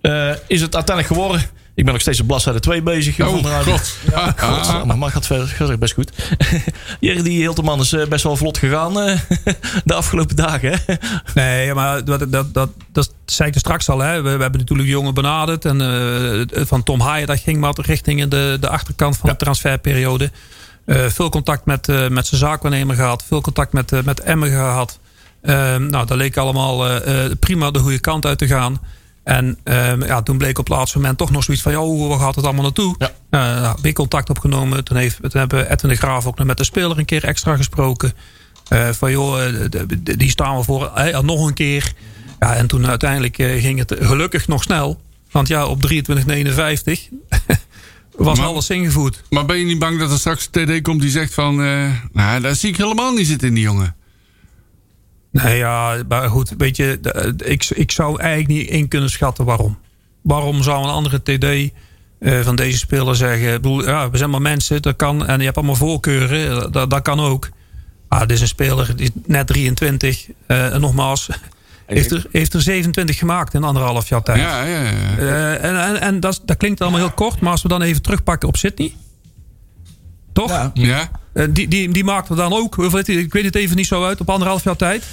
Eh, 0.00 0.30
is 0.46 0.60
het 0.60 0.74
uiteindelijk 0.74 1.14
geworden? 1.14 1.50
Ik 1.76 1.84
ben 1.84 1.92
nog 1.92 2.02
steeds 2.02 2.20
op 2.20 2.26
bladzijde 2.26 2.60
2 2.60 2.82
bezig. 2.82 3.20
Oh, 3.20 3.62
god. 3.62 3.96
Ja, 4.10 4.34
god. 4.36 4.84
Maar 4.84 4.98
mag 4.98 5.12
gaat 5.12 5.26
verder. 5.26 5.46
Gaat 5.46 5.78
best 5.78 5.94
goed. 5.94 6.12
Jerry 7.00 7.22
die 7.22 7.40
Hilterman 7.40 7.80
is 7.80 7.92
eh, 7.92 8.06
best 8.06 8.22
wel 8.22 8.36
vlot 8.36 8.58
gegaan 8.58 9.00
eh, 9.00 9.18
de 9.84 9.94
afgelopen 9.94 10.36
dagen. 10.36 10.72
Hè? 10.72 10.94
Nee, 11.34 11.74
maar 11.74 12.04
dat, 12.04 12.18
dat, 12.18 12.32
dat, 12.32 12.54
dat, 12.54 12.70
dat 12.92 13.12
zei 13.26 13.48
ik 13.48 13.54
er 13.54 13.60
straks 13.60 13.88
al. 13.88 13.98
Hè. 13.98 14.14
We, 14.14 14.22
we 14.22 14.42
hebben 14.42 14.60
natuurlijk 14.60 14.88
de 14.88 14.94
jongen 14.94 15.14
benaderd. 15.14 15.64
En 15.64 15.80
eh, 15.80 16.64
van 16.66 16.82
Tom 16.82 17.00
Haaien, 17.00 17.26
dat 17.26 17.40
ging 17.40 17.60
wat 17.60 17.78
richting 17.78 18.28
de, 18.28 18.56
de 18.60 18.68
achterkant 18.68 19.16
van 19.16 19.28
de 19.28 19.36
transferperiode. 19.36 20.30
Eh, 20.86 21.06
veel 21.06 21.28
contact 21.28 21.64
met, 21.64 21.88
eh, 21.88 22.08
met 22.08 22.26
zijn 22.26 22.40
zaakwaarnemer 22.40 22.96
gehad. 22.96 23.24
Veel 23.26 23.40
contact 23.40 23.72
met, 23.72 23.92
eh, 23.92 24.02
met 24.02 24.20
Emmen 24.20 24.50
gehad. 24.50 24.98
Eh, 25.40 25.76
nou, 25.76 26.06
dat 26.06 26.16
leek 26.16 26.36
allemaal 26.36 27.00
prima 27.40 27.70
de 27.70 27.78
goede 27.78 27.98
kant 27.98 28.26
uit 28.26 28.38
te 28.38 28.46
gaan. 28.46 28.80
En 29.24 29.58
eh, 29.64 30.00
ja, 30.00 30.22
toen 30.22 30.38
bleek 30.38 30.58
op 30.58 30.68
het 30.68 30.76
laatste 30.76 30.98
moment 30.98 31.18
toch 31.18 31.30
nog 31.30 31.44
zoiets 31.44 31.62
van... 31.62 31.72
joh, 31.72 32.08
waar 32.08 32.18
gaat 32.18 32.34
het 32.34 32.44
allemaal 32.44 32.62
naartoe? 32.62 32.94
Ja. 32.98 33.10
Nou, 33.30 33.78
weer 33.82 33.92
contact 33.92 34.30
opgenomen. 34.30 34.84
Toen, 34.84 34.96
heeft, 34.96 35.16
toen 35.20 35.30
hebben 35.40 35.70
Edwin 35.70 35.90
de 35.90 35.96
Graaf 35.96 36.26
ook 36.26 36.38
nog 36.38 36.46
met 36.46 36.56
de 36.56 36.64
speler 36.64 36.98
een 36.98 37.04
keer 37.04 37.24
extra 37.24 37.56
gesproken. 37.56 38.12
Van 38.90 39.10
joh, 39.10 39.40
die 40.00 40.30
staan 40.30 40.56
we 40.56 40.64
voor 40.64 40.92
nog 41.22 41.46
een 41.46 41.54
keer. 41.54 41.92
Ja, 42.38 42.54
en 42.54 42.66
toen 42.66 42.86
uiteindelijk 42.86 43.34
ging 43.36 43.78
het 43.78 43.94
gelukkig 43.98 44.48
nog 44.48 44.62
snel. 44.62 45.00
Want 45.30 45.48
ja, 45.48 45.66
op 45.66 45.86
23,59 45.92 47.08
was 48.16 48.38
Maar- 48.38 48.46
alles 48.46 48.70
ingevoerd. 48.70 49.22
Maar 49.30 49.46
ben 49.46 49.58
je 49.58 49.64
niet 49.64 49.78
bang 49.78 49.98
dat 49.98 50.10
er 50.10 50.18
straks 50.18 50.48
een 50.52 50.66
TD 50.66 50.82
komt 50.82 51.00
die 51.00 51.10
zegt 51.10 51.34
van... 51.34 51.62
eh, 51.62 51.90
nou, 52.12 52.40
daar 52.40 52.54
zie 52.54 52.68
ik 52.68 52.76
helemaal 52.76 53.12
niet 53.12 53.26
zitten 53.26 53.48
in 53.48 53.54
die 53.54 53.62
jongen. 53.62 53.94
Nee, 55.30 55.56
ja, 55.56 56.02
maar 56.08 56.28
goed, 56.28 56.54
weet 56.58 56.76
je, 56.76 56.98
de- 57.02 57.34
ik, 57.44 57.64
ik 57.74 57.90
zou 57.90 58.20
eigenlijk 58.20 58.48
niet 58.60 58.68
in 58.68 58.88
kunnen 58.88 59.10
schatten 59.10 59.44
waarom. 59.44 59.78
Waarom 60.22 60.62
zou 60.62 60.84
een 60.84 60.90
andere 60.90 61.22
TD 61.22 61.72
eh, 62.18 62.40
van 62.40 62.56
deze 62.56 62.78
speler 62.78 63.16
zeggen... 63.16 63.46
Ik 63.54 63.62
bedoel, 63.62 63.84
ja, 63.86 64.10
we 64.10 64.16
zijn 64.16 64.30
maar 64.30 64.42
mensen, 64.42 64.82
dat 64.82 64.96
kan, 64.96 65.26
en 65.26 65.38
je 65.38 65.44
hebt 65.44 65.56
allemaal 65.56 65.74
voorkeuren, 65.74 66.50
eh, 66.62 66.72
dat, 66.72 66.90
dat 66.90 67.02
kan 67.02 67.20
ook. 67.20 67.48
Ah, 68.08 68.20
dit 68.20 68.30
is 68.30 68.40
een 68.40 68.48
speler, 68.48 68.96
die 68.96 69.04
is 69.06 69.10
net 69.26 69.46
23, 69.46 70.26
eh, 70.46 70.74
en 70.74 70.80
nogmaals... 70.80 71.28
Heeft 71.86 72.10
er, 72.10 72.26
heeft 72.30 72.54
er 72.54 72.60
27 72.62 73.18
gemaakt 73.18 73.54
in 73.54 73.64
anderhalf 73.64 74.08
jaar 74.08 74.22
tijd. 74.22 74.38
Ja, 74.40 74.62
ja, 74.64 74.80
ja. 74.82 74.90
Eh, 75.18 75.64
en 75.64 75.80
en, 75.80 76.00
en 76.00 76.20
dat, 76.20 76.42
dat 76.44 76.56
klinkt 76.56 76.80
allemaal 76.80 77.00
heel 77.00 77.10
kort, 77.10 77.40
maar 77.40 77.50
als 77.50 77.62
we 77.62 77.68
dan 77.68 77.82
even 77.82 78.02
terugpakken 78.02 78.48
op 78.48 78.56
Sydney. 78.56 78.94
Toch? 80.32 80.50
Ja. 80.50 80.70
Ja, 80.74 81.10
Eh, 81.32 81.44
die, 81.50 81.68
die, 81.68 81.88
die 81.92 82.04
maakte 82.04 82.34
dan 82.34 82.52
ook, 82.52 82.76
ik 83.06 83.32
weet 83.32 83.44
het 83.44 83.54
even 83.54 83.76
niet 83.76 83.86
zo 83.86 84.04
uit, 84.04 84.20
op 84.20 84.30
anderhalf 84.30 84.64
jaar 84.64 84.76
tijd. 84.76 85.04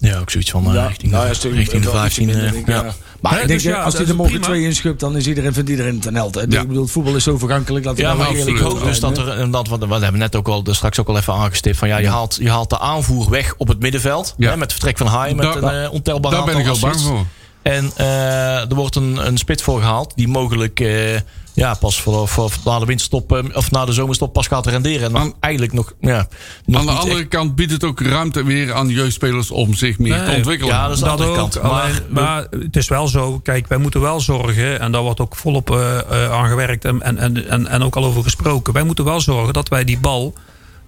Ja, 0.00 0.18
ook 0.18 0.30
zoiets 0.30 0.50
van 0.50 0.66
eh, 0.66 0.74
Ja, 0.74 0.86
richting, 0.86 1.12
nou 1.12 1.24
ja, 1.24 1.28
de, 1.30 1.34
stuk- 1.36 1.54
richting 1.54 1.82
de 1.84 1.90
wel 1.90 2.04
ietsje 2.04 2.24
15. 2.24 2.26
minder, 2.26 2.46
eh, 2.46 2.52
denk 2.52 2.66
ik, 2.66 2.74
ja. 2.74 2.82
ja. 2.84 2.94
Maar 3.20 3.40
ik 3.40 3.48
denk, 3.48 3.62
dus 3.62 3.74
als 3.74 3.84
dat 3.84 4.02
hij 4.02 4.10
er 4.10 4.16
morgen 4.16 4.40
twee 4.40 4.62
inschupt, 4.62 5.00
dan 5.00 5.16
is 5.16 5.26
iedereen, 5.26 5.52
vindt 5.52 5.70
iedereen 5.70 5.94
het 5.94 6.06
een 6.06 6.14
held. 6.14 6.42
Ik 6.42 6.48
bedoel, 6.48 6.86
voetbal 6.86 7.16
is 7.16 7.24
zo 7.24 7.38
vergankelijk. 7.38 7.84
We 7.84 7.92
Ja, 7.96 8.14
maar 8.14 8.36
ik, 8.36 8.58
hoop 8.58 8.82
dus 8.82 9.00
dat 9.00 9.18
er, 9.18 9.28
en 9.28 9.50
dat 9.50 9.68
wat 9.68 9.86
we 9.86 9.92
hebben 9.92 10.18
net 10.18 10.36
ook 10.36 10.48
al, 10.48 10.62
er 10.64 10.74
straks 10.74 11.00
ook 11.00 11.08
al 11.08 11.16
even 11.16 11.34
aangestipt, 11.34 11.76
van 11.76 11.88
ja, 11.88 11.98
je, 11.98 12.08
haalt, 12.08 12.38
je 12.40 12.50
haalt 12.50 12.70
de 12.70 12.78
aanvoer 12.78 13.30
weg 13.30 13.54
op 13.56 13.68
het 13.68 13.80
middenveld. 13.80 14.34
Hè, 14.38 14.50
met 14.50 14.60
het 14.60 14.72
vertrek 14.72 14.98
van 14.98 15.06
Haaien, 15.06 15.36
met 15.36 15.54
een 15.54 15.82
uh, 15.82 15.92
ontelbaar 15.92 16.32
daar 16.32 16.44
ben 16.44 16.58
ik 16.58 16.68
al 16.68 16.78
bang 16.78 17.00
voor. 17.00 17.26
En 17.62 17.90
eh, 17.96 18.70
er 18.70 18.74
wordt 18.74 18.96
een, 18.96 19.26
een 19.26 19.38
spit 19.38 19.62
voor 19.62 19.80
gehaald 19.80 20.12
die 20.16 20.28
mogelijk 20.28 20.80
eh, 20.80 21.16
ja, 21.52 21.74
pas 21.74 22.00
voor, 22.02 22.28
voor, 22.28 22.50
na 22.64 22.78
de 22.78 22.86
winterstop 22.86 23.32
eh, 23.32 23.38
of 23.52 23.70
na 23.70 23.84
de 23.84 23.92
zomerstop 23.92 24.32
pas 24.32 24.46
gaat 24.46 24.66
renderen. 24.66 25.02
En 25.06 25.12
nog 25.12 25.20
Aan- 25.22 25.34
eigenlijk 25.40 25.72
nog, 25.74 25.92
ja, 26.00 26.28
nog 26.64 26.80
Aan 26.80 26.86
de 26.86 26.92
andere 26.92 27.18
echt- 27.20 27.28
kant 27.28 27.54
biedt 27.54 27.72
het 27.72 27.84
ook 27.84 28.00
ruimte 28.00 28.44
weer 28.44 28.72
aan 28.74 28.88
jeugdspelers 28.88 29.50
om 29.50 29.74
zich 29.74 29.98
meer 29.98 30.24
te 30.24 30.30
ontwikkelen. 30.36 30.74
ja, 30.74 30.82
dat 30.82 30.92
is 30.92 30.98
de 30.98 31.04
dat 31.04 31.12
andere 31.12 31.30
ook. 31.30 31.36
kant. 31.36 31.62
Maar- 31.62 32.02
Maar, 32.08 32.46
het 32.50 32.76
is 32.76 32.88
wel 32.88 33.08
zo. 33.08 33.38
Kijk, 33.38 33.66
wij 33.68 33.78
moeten 33.78 34.00
wel 34.00 34.20
zorgen. 34.20 34.80
En 34.80 34.92
daar 34.92 35.02
wordt 35.02 35.20
ook 35.20 35.36
volop 35.36 35.70
eh 35.70 35.98
eh, 35.98 36.32
aan 36.32 36.48
gewerkt. 36.48 36.84
En, 36.84 37.02
en, 37.02 37.18
en, 37.18 37.48
en, 37.48 37.66
en 37.66 37.82
ook 37.82 37.96
al 37.96 38.04
over 38.04 38.22
gesproken. 38.22 38.72
Wij 38.72 38.82
moeten 38.82 39.04
wel 39.04 39.20
zorgen 39.20 39.52
dat 39.52 39.68
wij 39.68 39.84
die 39.84 39.98
bal. 39.98 40.34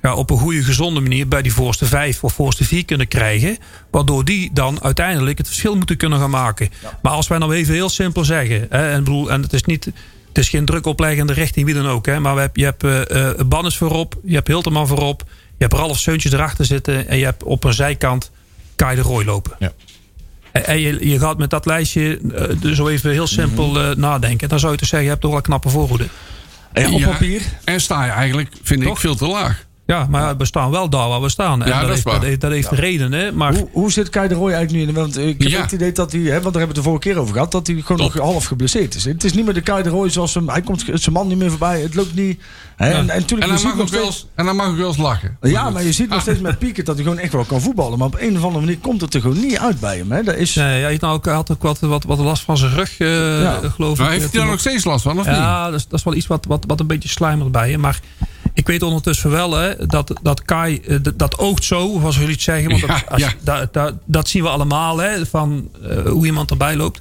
Ja, 0.02 0.14
op 0.14 0.30
een 0.30 0.38
goede, 0.38 0.62
gezonde 0.62 1.00
manier 1.00 1.28
bij 1.28 1.42
die 1.42 1.52
voorste 1.54 1.84
vijf 1.84 2.24
of 2.24 2.32
voorste 2.32 2.64
vier 2.64 2.84
kunnen 2.84 3.08
krijgen. 3.08 3.56
Waardoor 3.90 4.24
die 4.24 4.50
dan 4.52 4.82
uiteindelijk 4.82 5.38
het 5.38 5.46
verschil 5.46 5.76
moeten 5.76 5.96
kunnen 5.96 6.18
gaan 6.18 6.30
maken. 6.30 6.70
Maar 7.02 7.12
als 7.12 7.28
wij 7.28 7.38
nou 7.38 7.54
even 7.54 7.74
heel 7.74 7.88
simpel 7.88 8.24
zeggen. 8.24 8.66
Hè, 8.70 8.90
en, 8.90 8.98
ik 8.98 9.04
bedoel, 9.04 9.30
en 9.30 9.42
het 9.42 9.52
is 9.52 9.64
niet. 9.64 9.90
Het 10.32 10.38
is 10.42 10.48
geen 10.48 10.64
druk 10.64 10.86
opleggende 10.86 11.32
richting 11.32 11.66
wie 11.66 11.74
dan 11.74 11.86
ook. 11.88 12.06
Hè, 12.06 12.20
maar 12.20 12.48
je 12.52 12.64
hebt 12.64 12.84
eh 12.84 13.28
eh, 13.30 13.46
Bannes 13.46 13.76
voorop. 13.76 14.14
Je 14.24 14.34
hebt 14.34 14.46
Hilterman 14.48 14.86
voorop. 14.86 15.22
Je 15.28 15.68
hebt 15.68 15.72
Ralf 15.72 15.98
Seuntjes 15.98 16.32
erachter 16.32 16.64
zitten. 16.64 17.08
En 17.08 17.18
je 17.18 17.24
hebt 17.24 17.42
op 17.42 17.64
een 17.64 17.74
zijkant 17.74 18.30
Kai 18.76 18.96
de 18.96 19.02
Rooi 19.02 19.24
lopen. 19.24 19.52
Ja. 19.58 19.72
En 20.52 20.66
en 20.66 20.80
je, 20.80 21.08
je 21.08 21.18
gaat 21.18 21.38
met 21.38 21.50
dat 21.50 21.66
lijstje 21.66 22.18
dus 22.60 22.76
zo 22.76 22.88
even 22.88 23.10
heel 23.10 23.26
simpel 23.26 23.68
Mhm. 23.70 23.90
eh, 23.90 23.96
nadenken. 23.96 24.48
Dan 24.48 24.58
zou 24.58 24.72
je 24.72 24.78
toch 24.78 24.88
zeggen, 24.88 25.02
je 25.02 25.08
hebt 25.14 25.20
toch 25.20 25.30
wel 25.30 25.38
een 25.40 25.46
knappe 25.46 25.68
voorhoede. 25.68 26.06
En 26.72 26.92
op 26.92 26.98
Ja. 27.00 27.08
papier. 27.08 27.42
En 27.64 27.80
sta 27.80 28.04
je 28.04 28.10
eigenlijk, 28.10 28.50
vind 28.62 28.82
ik, 28.82 28.96
veel 28.96 29.14
te 29.14 29.26
laag. 29.26 29.64
Ja, 29.92 30.06
maar 30.10 30.36
we 30.36 30.44
staan 30.44 30.70
wel 30.70 30.88
daar 30.88 31.08
waar 31.08 31.20
we 31.20 31.28
staan. 31.28 31.62
En 31.62 31.68
Ja, 31.68 31.74
dat 31.80 31.88
is 31.88 31.94
heeft, 31.94 32.02
waar. 32.02 32.14
dat, 32.14 32.22
heeft, 32.22 32.40
dat 32.40 32.50
heeft 32.50 32.70
een 32.70 32.76
reden, 32.76 33.12
hè. 33.12 33.32
Maar 33.32 33.54
Hoe, 33.54 33.68
hoe 33.72 33.92
zit 33.92 34.08
Kai 34.08 34.28
de 34.28 34.34
Roy 34.34 34.52
eigenlijk 34.52 34.72
nu 34.84 34.88
in? 34.88 34.94
Want 34.94 35.18
ik 35.18 35.42
heb 35.42 35.50
Ja. 35.50 35.60
het 35.60 35.72
idee 35.72 35.92
dat 35.92 36.12
hij, 36.12 36.20
hè, 36.20 36.40
want 36.40 36.42
daar 36.42 36.52
hebben 36.52 36.60
we 36.62 36.66
het 36.66 36.74
de 36.74 36.82
vorige 36.82 37.08
keer 37.08 37.16
over 37.18 37.32
gehad, 37.32 37.52
dat 37.52 37.66
hij 37.66 37.76
gewoon 37.84 38.02
nog 38.02 38.14
half 38.18 38.44
geblesseerd 38.44 38.94
is. 38.94 39.04
Het 39.04 39.24
is 39.24 39.32
niet 39.32 39.44
meer 39.44 39.54
de 39.54 39.60
Kai 39.60 39.82
de 39.82 39.88
Roy 39.88 40.08
zoals 40.10 40.34
hem, 40.34 40.48
hij 40.48 40.62
komt 40.62 40.84
zijn 40.94 41.12
man 41.14 41.26
niet 41.28 41.38
meer 41.38 41.50
voorbij, 41.50 41.80
het 41.80 41.94
loopt 41.94 42.14
niet. 42.14 42.40
Hè, 42.76 42.90
en, 42.90 43.10
en, 43.10 43.26
En 43.26 43.40
dan 43.40 43.48
mag 43.48 43.62
nog 43.62 43.70
ook 43.72 43.76
wel 43.76 43.86
steeds, 43.86 44.04
eens, 44.04 44.26
en 44.34 44.44
dan 44.44 44.56
mag 44.56 44.66
ook 44.66 44.76
wel 44.76 44.86
eens 44.88 44.96
lachen. 44.96 45.36
ja, 45.40 45.70
maar 45.70 45.82
je 45.84 45.92
ziet 45.92 46.08
nog 46.08 46.20
steeds 46.20 46.40
met 46.40 46.58
Piekert 46.58 46.86
dat 46.86 46.94
hij 46.94 47.04
gewoon 47.04 47.18
echt 47.18 47.32
wel 47.32 47.44
kan 47.44 47.60
voetballen. 47.60 47.98
Maar 47.98 48.06
op 48.06 48.16
een 48.20 48.36
of 48.36 48.42
andere 48.44 48.60
manier 48.64 48.78
komt 48.78 49.00
het 49.00 49.14
er 49.14 49.20
gewoon 49.20 49.40
niet 49.40 49.58
uit 49.58 49.80
bij 49.80 49.96
hem. 49.96 50.12
Hè. 50.12 50.22
Dat 50.22 50.36
is, 50.36 50.54
nee, 50.54 50.66
hij 50.66 50.88
heeft 50.88 51.00
nou 51.00 51.30
had 51.30 51.50
ook 51.50 51.62
wat, 51.62 51.78
wat, 51.80 52.04
wat 52.04 52.18
last 52.18 52.42
van 52.44 52.56
zijn 52.56 52.74
rug, 52.74 52.98
eh, 52.98 53.40
Ja. 53.42 53.60
geloof 53.74 53.98
Maar 53.98 54.06
ik. 54.06 54.12
heeft 54.12 54.24
eh, 54.24 54.30
hij 54.32 54.40
daar 54.40 54.50
nog 54.50 54.60
steeds 54.60 54.84
last 54.84 55.02
van, 55.02 55.18
of 55.18 55.26
niet? 55.26 55.34
Ja, 55.34 55.70
dat 55.70 55.74
is, 55.80 55.86
dat 55.88 55.98
is 55.98 56.04
wel 56.04 56.14
iets 56.14 56.26
wat, 56.26 56.44
wat, 56.48 56.64
wat 56.66 56.80
een 56.80 56.86
beetje 56.86 57.08
slijmert 57.08 57.52
bij 57.52 57.70
je. 57.70 57.78
Maar 57.78 58.00
ik 58.54 58.66
weet 58.66 58.82
ondertussen 58.82 59.30
wel 59.30 59.52
hè, 59.52 59.86
dat, 59.86 60.12
dat 60.22 60.42
Kai, 60.42 60.80
eh, 60.80 60.96
dat, 61.14 61.38
oogt 61.38 61.64
zo, 61.64 61.96
zoals 62.00 62.16
jullie 62.16 62.32
het 62.32 62.42
zeggen. 62.42 62.68
Want 62.68 62.80
Ja, 62.80 62.86
dat, 62.86 63.08
als, 63.08 63.22
ja. 63.72 63.92
dat, 64.04 64.28
zien 64.28 64.42
we 64.42 64.48
allemaal, 64.48 64.98
hè, 64.98 65.26
van 65.26 65.68
eh, 65.82 66.02
hoe 66.06 66.26
iemand 66.26 66.50
erbij 66.50 66.76
loopt. 66.76 67.00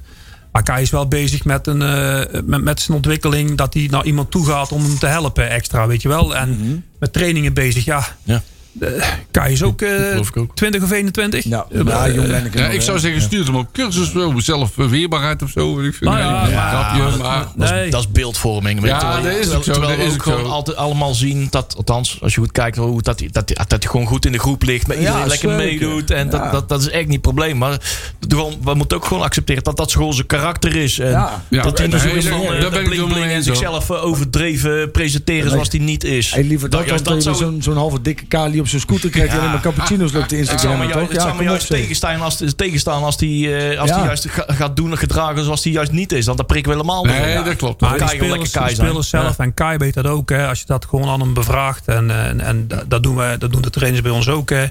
Maar 0.52 0.62
Kai 0.62 0.82
is 0.82 0.90
wel 0.90 1.08
bezig 1.08 1.44
met, 1.44 1.66
een, 1.66 1.82
eh, 1.82 2.40
met, 2.44 2.62
met 2.62 2.80
zijn 2.80 2.96
ontwikkeling. 2.96 3.54
Dat 3.54 3.74
hij 3.74 3.88
naar 3.90 4.04
iemand 4.04 4.30
toe 4.30 4.46
gaat 4.46 4.72
om 4.72 4.82
hem 4.82 4.98
te 4.98 5.06
helpen 5.06 5.50
extra, 5.50 5.86
weet 5.86 6.02
je 6.02 6.08
wel. 6.08 6.36
En 6.36 6.84
met 6.98 7.12
trainingen 7.12 7.54
bezig, 7.54 7.84
ja. 7.84 8.06
Ja. 8.22 8.42
Eh, 8.80 8.88
Kai 9.30 9.52
is 9.52 9.62
ook, 9.62 9.82
eh, 9.82 10.16
ik 10.16 10.36
ook. 10.36 10.56
20 10.56 10.82
of 10.82 10.90
21. 10.90 11.44
ja, 11.44 11.66
Eh, 11.70 11.80
ja, 11.86 12.06
eh, 12.06 12.14
jong 12.14 12.26
ben 12.28 12.44
ik 12.46 12.58
Ja, 12.58 12.66
ik 12.66 12.80
zou 12.80 12.98
zeggen, 12.98 13.22
stuur 13.22 13.44
hem 13.44 13.56
op 13.56 13.72
cursus 13.72 14.14
over 14.16 14.42
zelfweerbaarheid 14.42 15.42
of 15.42 15.50
zo. 15.50 15.76
weet 15.76 15.86
Ik 15.86 15.94
vind 15.94 16.10
ja, 16.10 16.42
nee, 16.44 16.54
maar- 16.54 16.68
grapje, 16.70 17.22
maar... 17.22 17.46
Dat 17.56 17.64
is, 17.64 17.70
Nee. 17.70 17.90
dat 17.90 18.00
is 18.00 18.10
beeldvorming. 18.10 18.84
Ja, 18.86 18.98
terwijl, 18.98 19.22
dat 19.22 19.32
is 19.32 19.38
terwijl- 19.38 19.56
ook 19.58 19.64
zo, 19.64 19.72
terwijl 19.72 19.92
dat 19.96 20.00
we 20.04 20.10
is 20.10 20.14
ook 20.14 20.22
gewoon 20.22 20.44
zo. 20.44 20.50
altijd 20.50 20.76
allemaal 20.76 21.14
zien 21.14 21.46
dat, 21.50 21.74
althans, 21.76 22.18
als 22.22 22.34
je 22.34 22.40
goed 22.40 22.52
kijkt, 22.52 22.76
hoe 22.76 23.02
dat, 23.02 23.18
hij- 23.20 23.28
dat, 23.32 23.52
dat 23.68 23.86
gewoon 23.86 24.06
goed 24.06 24.26
in 24.26 24.32
de 24.32 24.38
groep 24.38 24.62
ligt, 24.62 24.86
met 24.86 24.96
Ja, 24.96 25.02
iedereen 25.02 25.28
lekker 25.28 25.50
zeker. 25.50 25.66
meedoet. 25.66 26.10
En 26.10 26.30
dat, 26.30 26.40
Ja. 26.40 26.50
dat, 26.50 26.68
dat 26.68 26.80
is 26.80 26.88
echt 26.88 27.04
niet 27.04 27.12
het 27.12 27.20
probleem. 27.22 27.58
Maar 27.58 27.80
gewoon, 28.28 28.54
we 28.64 28.74
moeten 28.74 28.96
ook 28.96 29.04
gewoon 29.04 29.22
accepteren 29.22 29.62
dat 29.62 29.76
dat 29.76 29.92
gewoon 29.92 30.14
zijn 30.14 30.26
karakter 30.26 30.76
is. 30.76 30.98
En 30.98 31.10
Ja. 31.10 31.42
Dat 31.50 31.78
hij 31.78 31.86
niet 31.86 32.00
zo 32.00 32.06
nee, 32.06 32.16
is 32.16 32.26
van 32.26 32.40
ik 32.40 33.06
bling 33.08 33.30
en 33.30 33.42
zichzelf 33.42 33.90
overdreven 33.90 34.90
presenteren 34.90 35.50
zoals 35.50 35.68
hij 35.70 35.80
niet 35.80 36.04
is. 36.04 36.30
Dat, 36.30 36.70
Dat- 36.70 37.04
dan 37.04 37.20
dat 37.20 37.44
zo'n 37.58 37.76
halve 37.76 38.02
dikke 38.02 38.24
kali 38.26 38.60
op 38.62 38.68
zijn 38.68 38.80
scooter 38.80 39.10
krijgt 39.10 39.30
die 39.30 39.38
alleen 39.40 39.52
maar 39.52 39.60
cappuccino's 39.60 40.12
loopt 40.12 40.28
te 40.28 40.36
Het 40.36 40.60
zou 40.60 40.76
me, 40.78 40.88
toch? 40.88 41.08
het 41.08 41.20
zou 41.20 41.30
me 41.32 41.36
kom 41.36 41.46
juist 41.46 41.66
tegenstaan 41.66 42.20
als, 42.20 42.42
tegenstaan 42.56 43.02
als 43.02 43.16
hij 43.18 43.28
eh, 43.72 43.80
als 43.80 43.88
Ja. 43.88 43.96
die 43.96 44.04
juist 44.04 44.26
ga- 44.30 44.44
gaat 44.48 44.76
doen 44.76 44.90
en 44.90 44.98
gedragen 44.98 45.44
zoals 45.44 45.64
hij 45.64 45.72
juist 45.72 45.92
niet 45.92 46.12
is. 46.12 46.24
Dan 46.24 46.36
dat 46.36 46.46
prikken 46.46 46.72
we 46.72 46.76
helemaal. 46.78 47.04
Nee, 47.04 47.30
Ja. 47.30 47.42
dat 47.42 47.56
klopt. 47.56 47.80
Maar 47.80 47.98
die 47.98 48.08
spelers, 48.08 48.50
Kai 48.50 48.74
zelf 49.02 49.38
en 49.38 49.54
Kai 49.54 49.76
weet 49.78 49.94
dat 49.94 50.06
ook. 50.06 50.30
Hè, 50.30 50.46
als 50.48 50.58
je 50.58 50.66
dat 50.66 50.84
gewoon 50.84 51.08
aan 51.08 51.20
hem 51.20 51.34
bevraagt. 51.34 51.86
En, 51.88 52.10
eh, 52.10 52.26
en, 52.26 52.40
en 52.40 52.68
dat- 52.86 53.02
doen 53.02 53.16
we, 53.16 53.36
dat 53.38 53.52
doen 53.52 53.62
de 53.62 53.70
trainers 53.70 54.02
bij 54.02 54.12
ons 54.12 54.28
ook. 54.28 54.50
Hè. 54.50 54.64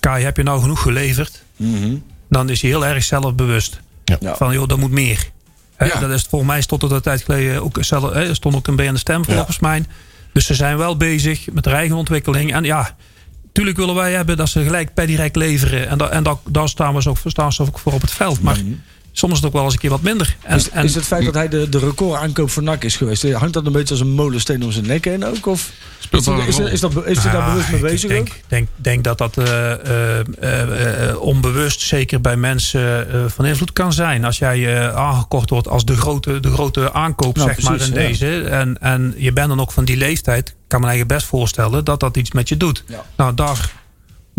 Kai, 0.00 0.24
heb 0.24 0.36
je 0.36 0.42
nou 0.42 0.60
genoeg 0.60 0.82
geleverd? 0.82 1.42
Dan 2.28 2.48
is 2.48 2.60
hij 2.62 2.70
heel 2.70 2.86
erg 2.86 3.04
zelfbewust. 3.04 3.80
Ja. 4.04 4.16
Ja. 4.20 4.34
Van 4.36 4.52
joh, 4.52 4.68
dat 4.68 4.78
moet 4.78 4.90
meer. 4.90 5.30
Hè, 5.76 5.86
Ja. 5.86 5.98
Dat 6.00 6.10
is, 6.10 6.22
volgens 6.22 6.50
mij 6.50 6.60
stond 6.62 6.82
het 6.82 6.90
een 6.90 7.00
tijd 7.00 7.22
geleden 7.22 7.62
ook, 7.62 7.76
zelf, 7.80 8.12
hè, 8.12 8.34
stond 8.34 8.54
ook 8.54 8.66
een 8.66 8.76
bij 8.76 8.86
aan 8.88 8.94
de 8.94 9.00
stem 9.00 9.24
volgens 9.24 9.58
mij. 9.58 9.84
Dus 10.32 10.46
ze 10.46 10.54
zijn 10.54 10.76
wel 10.76 10.96
bezig 10.96 11.46
met 11.52 11.66
eigen 11.66 11.96
ontwikkeling. 11.96 12.52
En 12.54 12.64
ja, 12.64 12.96
tuurlijk 13.52 13.76
willen 13.76 13.94
wij 13.94 14.12
hebben 14.12 14.36
dat 14.36 14.48
ze 14.48 14.64
gelijk 14.64 14.94
per 14.94 15.06
direct 15.06 15.36
leveren. 15.36 15.88
En, 15.88 15.98
da, 15.98 16.08
en 16.08 16.22
da, 16.22 16.38
daar 16.44 16.68
staan 16.68 16.94
we, 16.94 17.02
zo, 17.02 17.14
staan 17.24 17.52
ze 17.52 17.62
ook 17.62 17.78
voor 17.78 17.92
op 17.92 18.00
het 18.00 18.10
veld. 18.12 18.42
Maar 18.42 18.56
soms 19.12 19.32
is 19.32 19.38
het 19.38 19.46
ook 19.46 19.52
wel 19.52 19.64
eens 19.64 19.72
een 19.72 19.78
keer 19.78 19.90
wat 19.90 20.02
minder. 20.02 20.36
En, 20.42 20.56
Is, 20.56 20.70
en, 20.70 20.84
is 20.84 20.94
het 20.94 21.04
feit 21.04 21.24
dat 21.24 21.34
hij 21.34 21.48
de, 21.48 21.68
de 21.68 21.78
record 21.78 22.20
aankoop 22.20 22.50
voor 22.50 22.62
NAC 22.62 22.84
is 22.84 22.96
geweest, 22.96 23.24
eh, 23.24 23.36
hangt 23.36 23.54
dat 23.54 23.66
een 23.66 23.72
beetje 23.72 23.90
als 23.94 24.00
een 24.00 24.10
molensteen 24.14 24.64
om 24.64 24.72
zijn 24.72 24.86
nek 24.86 25.04
heen 25.04 25.24
ook? 25.24 25.46
Of 25.46 25.70
Speelt 25.98 26.26
is, 26.48 26.56
hij- 26.56 26.70
is, 26.70 26.80
dat, 26.80 27.06
is 27.06 27.18
hij 27.22 27.32
daar 27.32 27.42
Ah, 27.42 27.50
bewust 27.52 27.68
mee 27.70 27.80
ik 27.80 27.86
bezig 27.86 28.10
denk, 28.10 28.28
ook? 28.28 28.34
denk, 28.48 28.68
denk 28.76 29.04
dat 29.04 29.18
dat 29.18 29.36
eh, 29.38 30.20
eh, 31.10 31.20
onbewust 31.20 31.80
zeker 31.80 32.20
bij 32.20 32.36
mensen 32.36 33.12
eh, 33.12 33.24
van 33.26 33.44
invloed 33.44 33.72
kan 33.72 33.92
zijn. 33.92 34.24
Als 34.24 34.38
jij 34.38 34.76
eh, 34.76 34.94
aangekocht 34.96 35.50
wordt 35.50 35.68
als 35.68 35.84
de 35.84 35.96
grote, 35.96 36.40
de 36.40 36.50
grote 36.50 36.92
aankoop, 36.92 37.36
Nou, 37.36 37.48
zeg 37.48 37.62
maar, 37.62 37.80
in 37.80 37.86
ja. 37.86 37.92
deze. 37.94 38.42
En, 38.42 38.76
en 38.80 39.14
je 39.16 39.32
bent 39.32 39.48
dan 39.48 39.60
ook 39.60 39.72
van 39.72 39.84
die 39.84 39.96
leeftijd, 39.96 40.54
kan 40.66 40.80
me 40.80 40.86
eigenlijk 40.86 41.16
best 41.18 41.30
voorstellen 41.30 41.84
dat 41.84 42.00
dat 42.00 42.16
iets 42.16 42.32
met 42.32 42.48
je 42.48 42.56
doet. 42.56 42.84
Ja. 42.86 43.04
Nou, 43.16 43.34
daar 43.34 43.72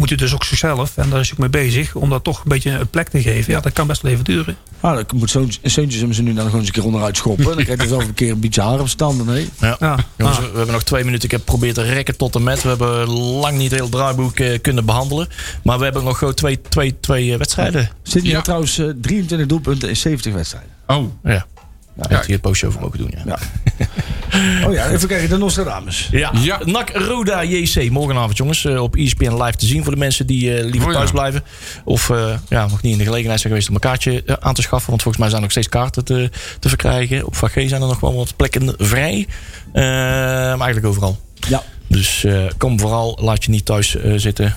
moet 0.04 0.12
je 0.12 0.18
dus 0.26 0.34
ook 0.34 0.44
zichzelf, 0.44 0.98
en 0.98 1.10
daar 1.10 1.20
is 1.20 1.32
ook 1.32 1.38
mee 1.38 1.50
bezig, 1.50 1.96
om 1.96 2.10
dat 2.10 2.24
toch 2.24 2.38
een 2.38 2.50
beetje 2.50 2.70
een 2.70 2.88
plek 2.88 3.10
te 3.10 3.22
geven. 3.22 3.54
Ja, 3.54 3.60
dat 3.60 3.74
kan 3.74 3.88
best 3.88 4.02
wel 4.02 4.12
even 4.12 4.24
duren. 4.24 4.56
Ah, 4.80 4.96
dan 4.96 5.06
moet 5.16 5.30
zo'n 5.30 5.52
zoontjes 5.62 6.02
hem 6.02 6.14
ze 6.14 6.22
nu 6.22 6.34
dan 6.34 6.44
gewoon 6.44 6.60
eens 6.60 6.68
een 6.68 6.74
keer 6.74 6.86
onderuit 6.86 7.18
schoppen. 7.18 7.46
Dan 7.46 7.54
krijgt 7.56 7.78
hij 7.82 7.88
zelf 7.88 8.04
een 8.08 8.14
keer 8.14 8.32
een 8.32 8.40
beetje 8.40 8.62
haar 8.62 8.80
op 8.80 8.88
standen. 8.88 9.26
Nee. 9.26 9.50
Ja. 9.60 9.76
Ja. 9.80 9.98
Jongens, 10.18 10.38
Ah. 10.38 10.44
we 10.44 10.58
hebben 10.58 10.74
nog 10.74 10.84
twee 10.84 11.04
minuten. 11.04 11.26
Ik 11.26 11.32
heb 11.32 11.40
geprobeerd 11.40 11.76
te 11.76 11.82
rekken 11.84 12.18
tot 12.18 12.36
en 12.36 12.44
met. 12.44 12.62
We 12.64 12.68
hebben 12.70 13.10
lang 13.10 13.58
niet 13.58 13.72
heel 13.72 13.82
het 13.84 13.92
draaiboek 13.92 14.40
eh, 14.40 14.62
kunnen 14.62 14.86
behandelen. 14.86 15.28
Maar 15.64 15.78
we 15.78 15.84
hebben 15.84 16.04
nog 16.04 16.18
gewoon 16.18 16.34
twee, 16.34 16.62
twee, 16.62 17.00
twee 17.00 17.32
eh, 17.32 17.38
wedstrijden. 17.38 17.90
Ja. 18.04 18.34
had 18.36 18.44
trouwens 18.44 18.78
eh, 18.78 18.88
23 19.02 19.48
doelpunten 19.48 19.90
in 19.90 19.98
70 19.98 20.34
wedstrijden. 20.34 20.70
Oh, 20.88 21.06
Ja. 21.24 21.32
Ja, 21.32 22.06
Ja. 22.10 22.20
hier 22.22 22.32
het 22.32 22.42
postje 22.42 22.68
over 22.68 22.82
mogen 22.82 22.98
doen. 22.98 23.14
Ja. 23.26 23.38
Ja. 23.78 23.88
Oh 24.68 24.74
ja, 24.74 24.90
even 24.90 25.08
kijken, 25.08 25.30
de 25.30 25.38
Nostradamus. 25.38 26.08
Ja, 26.12 26.32
Ja. 26.42 26.60
NAC 26.66 26.90
Roda 26.94 27.44
JC. 27.44 27.90
Morgenavond 27.90 28.38
jongens. 28.38 28.66
eh, 28.66 28.82
op 28.82 28.96
ESPN 28.96 29.44
live 29.44 29.58
te 29.58 29.66
zien 29.66 29.84
voor 29.84 29.92
de 29.92 29.98
mensen 30.00 30.28
die 30.28 30.54
eh, 30.56 30.64
liever 30.64 30.82
Oh 30.86 30.92
ja. 30.92 30.98
thuis 30.98 31.12
blijven. 31.12 31.44
Of 31.86 32.10
eh, 32.10 32.34
ja, 32.50 32.68
nog 32.68 32.82
niet 32.82 32.92
in 32.92 32.98
de 32.98 33.04
gelegenheid 33.04 33.40
zijn 33.40 33.54
geweest 33.54 33.70
om 33.70 33.76
een 33.76 33.82
kaartje 33.82 34.24
aan 34.40 34.54
te 34.54 34.62
schaffen. 34.62 34.90
Want 34.90 35.02
volgens 35.02 35.18
mij 35.24 35.28
zijn 35.32 35.36
er 35.36 35.42
nog 35.42 35.52
steeds 35.52 35.70
kaarten 35.70 36.06
te, 36.06 36.30
te 36.60 36.70
verkrijgen. 36.70 37.26
Op 37.26 37.36
VG 37.36 37.70
zijn 37.70 37.82
er 37.82 37.88
nog 37.88 38.00
wel 38.00 38.16
wat 38.16 38.36
plekken 38.36 38.74
vrij. 38.78 39.28
Eh, 39.74 39.84
maar 39.84 40.48
eigenlijk 40.60 40.86
overal. 40.86 41.20
Ja. 41.50 41.64
Dus 41.88 42.24
eh, 42.24 42.44
kom 42.58 42.80
vooral, 42.80 43.20
laat 43.22 43.44
je 43.44 43.50
niet 43.52 43.66
thuis 43.66 43.96
zitten. 44.16 44.56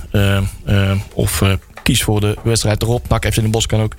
Of 1.15 1.43
eh, 1.43 1.53
kies 1.87 2.03
voor 2.03 2.21
de 2.21 2.37
wedstrijd 2.43 2.83
erop. 2.83 3.09
NAC 3.09 3.27
FC 3.27 3.37
in 3.37 3.43
de 3.43 3.49
Bos 3.49 3.67
kan 3.67 3.81
ook. 3.81 3.95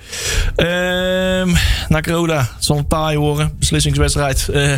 Ehm 0.56 1.52
NAC 1.88 2.06
Roda, 2.06 2.48
zal 2.58 2.76
een 2.76 2.86
taai 2.86 3.18
worden. 3.18 3.56
Beslissingswedstrijd. 3.58 4.48
Eh, 4.48 4.72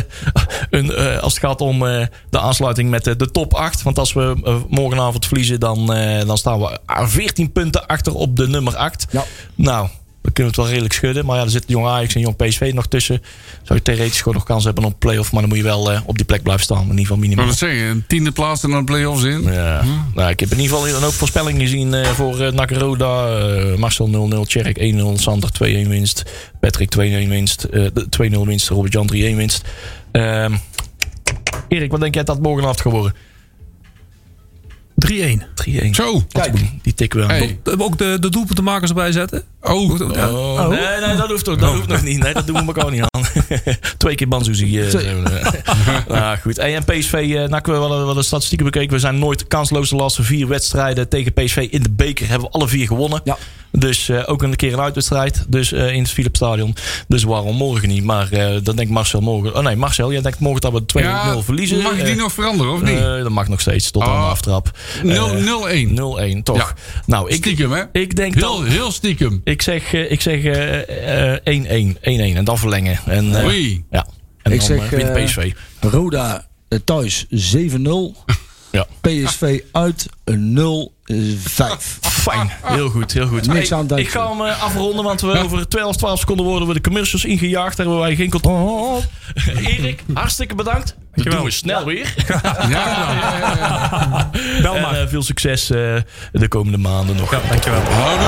een, 0.69 0.91
eh, 0.91 1.17
als 1.17 1.33
het 1.33 1.43
gaat 1.43 1.61
om 1.61 1.87
eh, 1.87 2.05
de 2.29 2.39
aansluiting 2.39 2.89
met 2.89 3.03
de, 3.03 3.31
top 3.31 3.53
8. 3.53 3.81
Want 3.81 3.99
als 3.99 4.13
we 4.13 4.63
morgenavond 4.69 5.25
verliezen, 5.25 5.59
dan, 5.59 5.85
dan 6.25 6.37
staan 6.37 6.59
we 6.59 6.79
aan 6.85 7.09
14 7.09 7.51
punten 7.51 7.87
achter 7.87 8.13
op 8.13 8.35
de 8.35 8.47
nummer 8.47 8.75
8. 8.75 9.07
Ja. 9.11 9.23
Nou, 9.55 9.87
dan 10.31 10.43
kunnen 10.43 10.53
we 10.53 10.61
het 10.61 10.67
wel 10.67 10.67
redelijk 10.67 10.93
schudden. 10.93 11.25
Maar 11.25 11.37
ja, 11.37 11.43
er 11.43 11.49
zit 11.49 11.63
jong 11.67 11.87
Ajax 11.87 12.15
en 12.15 12.21
jong 12.21 12.35
PSV 12.35 12.71
nog 12.73 12.87
tussen. 12.87 13.21
Zou 13.63 13.79
je 13.79 13.81
theoretisch 13.81 14.17
gewoon 14.17 14.33
nog 14.33 14.43
kans 14.43 14.63
hebben 14.63 14.83
op 14.83 14.91
een 14.91 14.97
play-off. 14.97 15.31
Maar 15.31 15.41
dan 15.41 15.49
moet 15.49 15.57
je 15.57 15.63
wel 15.63 15.91
eh, 15.91 16.01
op 16.05 16.15
die 16.15 16.25
plek 16.25 16.43
blijven 16.43 16.63
staan. 16.63 16.81
In 16.81 16.89
ieder 16.89 17.01
geval 17.01 17.17
minimaal. 17.17 17.45
wil 17.45 17.53
het 17.53 17.63
zeggen, 17.63 17.87
een 17.87 18.03
tiende 18.07 18.31
plaats 18.31 18.63
en 18.63 18.69
dan 18.69 18.85
play-offs 18.85 19.23
in. 19.23 19.41
Ja. 19.41 19.83
Nou, 20.15 20.29
ik 20.29 20.39
heb 20.39 20.51
in 20.51 20.59
ieder 20.59 20.77
geval 20.77 20.95
een 20.95 21.03
hoop 21.03 21.13
voorspellingen 21.13 21.61
gezien 21.61 21.93
eh, 21.93 22.09
voor 22.09 22.39
uh. 22.39 22.47
Eh, 22.47 23.77
Marcel 23.77 24.31
0-0, 24.45 24.47
Tjerk 24.47 24.77
1-0, 24.79 25.13
Sander 25.15 25.49
2-1 25.53 25.87
winst. 25.87 26.23
Patrick 26.59 26.91
2-1 26.97 26.99
winst. 27.27 27.63
eh, 27.63 27.85
de 27.93 28.07
2-0 28.09 28.45
winst, 28.45 28.69
Robert-Jan 28.69 29.07
3-1 29.07 29.35
winst. 29.35 29.65
Ehm, 30.11 30.53
Erik, 31.67 31.91
wat 31.91 31.99
denk 31.99 32.13
jij 32.13 32.23
dat 32.23 32.35
het 32.35 32.43
morgenavond 32.43 32.81
gaat 32.81 32.91
worden? 32.91 33.13
3-1. 35.11 35.41
3-1. 35.69 35.89
Zo. 35.91 36.23
Kijk. 36.31 36.53
Die 36.81 36.93
tikken 36.93 37.19
we 37.19 37.25
aan. 37.25 37.29
Hey. 37.31 37.47
Hebben 37.47 37.77
we 37.77 37.83
ook 37.83 37.97
de, 37.97 38.17
de 38.19 38.29
doelpuntenmakers 38.29 38.89
erbij 38.89 39.11
zetten? 39.11 39.43
Oh, 39.61 39.97
Ja. 40.13 40.29
Oh, 40.31 40.67
Nee, 40.67 40.79
nee, 41.07 41.15
dat 41.15 41.29
hoeft, 41.29 41.43
toch, 41.45 41.57
dat 41.57 41.73
hoeft 41.73 41.87
nog 41.87 42.03
niet. 42.03 42.19
Nee, 42.19 42.33
dat 42.33 42.47
doen 42.47 42.55
we 42.55 42.73
elkaar 42.73 42.91
niet 42.91 43.01
aan. 43.01 43.21
Twee 43.97 44.15
keer 44.15 44.27
Banzuzi. 44.27 44.81
eh, 44.81 44.89
we. 44.91 45.61
nou, 46.07 46.37
goed. 46.43 46.57
Hey, 46.57 46.75
En 46.75 46.83
PSV, 46.85 47.13
eh 47.13 47.49
NAC, 47.49 47.65
we 47.65 47.71
hadden 47.71 48.05
wel 48.05 48.13
de 48.13 48.23
statistieken 48.23 48.65
bekeken. 48.65 48.93
We 48.93 48.99
zijn 48.99 49.19
nooit 49.19 49.47
kansloos 49.47 49.89
de 49.89 49.95
laatste 49.95 50.23
vier 50.23 50.47
wedstrijden 50.47 51.09
tegen 51.09 51.33
PSV 51.33 51.67
in 51.71 51.83
de 51.83 51.89
beker. 51.91 52.27
Hebben 52.27 52.47
we 52.47 52.53
alle 52.53 52.67
vier 52.67 52.87
gewonnen. 52.87 53.21
Ja. 53.23 53.37
Dus 53.71 54.09
eh, 54.09 54.23
ook 54.25 54.41
een 54.43 54.55
keer 54.55 54.73
een 54.73 54.79
uitwedstrijd. 54.79 55.45
Dus 55.47 55.71
eh, 55.71 55.93
in 55.93 56.01
het 56.01 56.11
Philips 56.11 56.37
Stadion. 56.37 56.75
Dus 57.07 57.23
waarom 57.23 57.55
morgen 57.55 57.87
niet? 57.87 58.03
Maar 58.03 58.31
eh, 58.31 58.57
dan 58.63 58.75
denkt 58.75 58.91
Marcel 58.91 59.21
morgen. 59.21 59.55
Oh 59.55 59.63
nee, 59.63 59.75
Marcel, 59.75 60.11
jij 60.11 60.21
denkt 60.21 60.39
morgen 60.39 60.61
dat 60.61 60.71
we 60.73 60.81
2-0 60.99 61.03
ja, 61.03 61.41
verliezen. 61.41 61.81
mag 61.81 61.97
ik 61.97 62.05
die 62.05 62.15
nog 62.15 62.31
veranderen 62.33 62.73
of 62.73 62.81
niet? 62.81 62.97
eh, 62.99 63.03
dat 63.21 63.29
mag 63.29 63.47
nog 63.47 63.61
steeds, 63.61 63.91
tot 63.91 64.01
aan 64.01 64.09
de 64.09 64.15
Oh. 64.15 64.29
aftrap. 64.29 64.71
0-1. 65.03 65.93
0-1, 65.93 66.43
toch? 66.43 66.57
Ja. 66.57 66.73
Nou, 67.05 67.29
ik, 67.29 67.35
Stiekem, 67.35 67.71
hè? 67.71 67.83
ik 67.91 68.15
denk 68.15 68.33
Heel, 68.35 68.55
dan... 68.55 68.65
heel 68.65 68.91
stiekem. 68.91 69.41
Ik 69.43 69.61
zeg, 69.61 69.93
eh, 69.93 70.11
ik 70.11 70.21
zeg 70.21 70.43
eh, 70.43 71.33
eh, 71.33 71.39
1-1. 71.43 71.97
1-1 72.01 72.35
en 72.37 72.43
dan 72.43 72.57
verlengen. 72.57 72.99
En, 73.05 73.35
eh, 73.35 73.45
Oei. 73.45 73.83
ja. 73.91 74.07
En 74.41 74.51
Ik 74.51 74.57
dan 74.59 74.67
zeg, 74.67 74.89
wint 74.89 75.13
PSV. 75.25 75.51
Roda 75.79 76.45
thuis 76.85 77.25
7-0. 77.29 78.15
Ja. 78.71 78.85
PSV 79.01 79.59
uit 79.71 80.05
0-5. 80.31 80.33
Fijn, 82.01 82.51
heel 82.63 82.89
goed, 82.89 83.11
heel 83.13 83.27
goed. 83.27 83.47
Niks 83.47 83.71
aan 83.73 83.97
ik 83.97 84.09
ga 84.09 84.29
hem 84.29 84.45
eh, 84.45 84.63
afronden, 84.63 85.03
want 85.03 85.21
we 85.21 85.39
over 85.43 85.67
12, 85.67 85.95
12 85.97 86.19
seconden 86.19 86.45
worden 86.45 86.67
we 86.67 86.73
de 86.73 86.81
commercials 86.81 87.25
ingejaagd. 87.25 87.77
Daar 87.77 87.85
hebben 87.85 88.03
wij 88.05 88.15
geen 88.15 88.29
controle 88.29 88.95
op. 88.95 89.03
Erik, 89.67 90.03
hartstikke 90.13 90.55
bedankt. 90.55 90.85
Dat 90.87 90.95
Dankjewel. 91.13 91.37
doen 91.39 91.47
we 91.47 91.51
snel 91.51 91.85
weer. 91.85 92.13
Ja, 92.27 92.41
ja, 92.43 92.67
ja, 92.69 93.55
ja. 93.57 94.29
Bel 94.61 94.75
En 94.75 94.81
maar. 94.81 95.01
eh, 95.01 95.07
veel 95.07 95.21
succes 95.23 95.69
eh, 95.69 95.77
de 96.31 96.47
komende 96.47 96.77
maanden 96.77 97.15
nog. 97.15 97.31
Ja, 97.31 97.39
dankjewel. 97.49 97.81
Houden. 97.81 98.27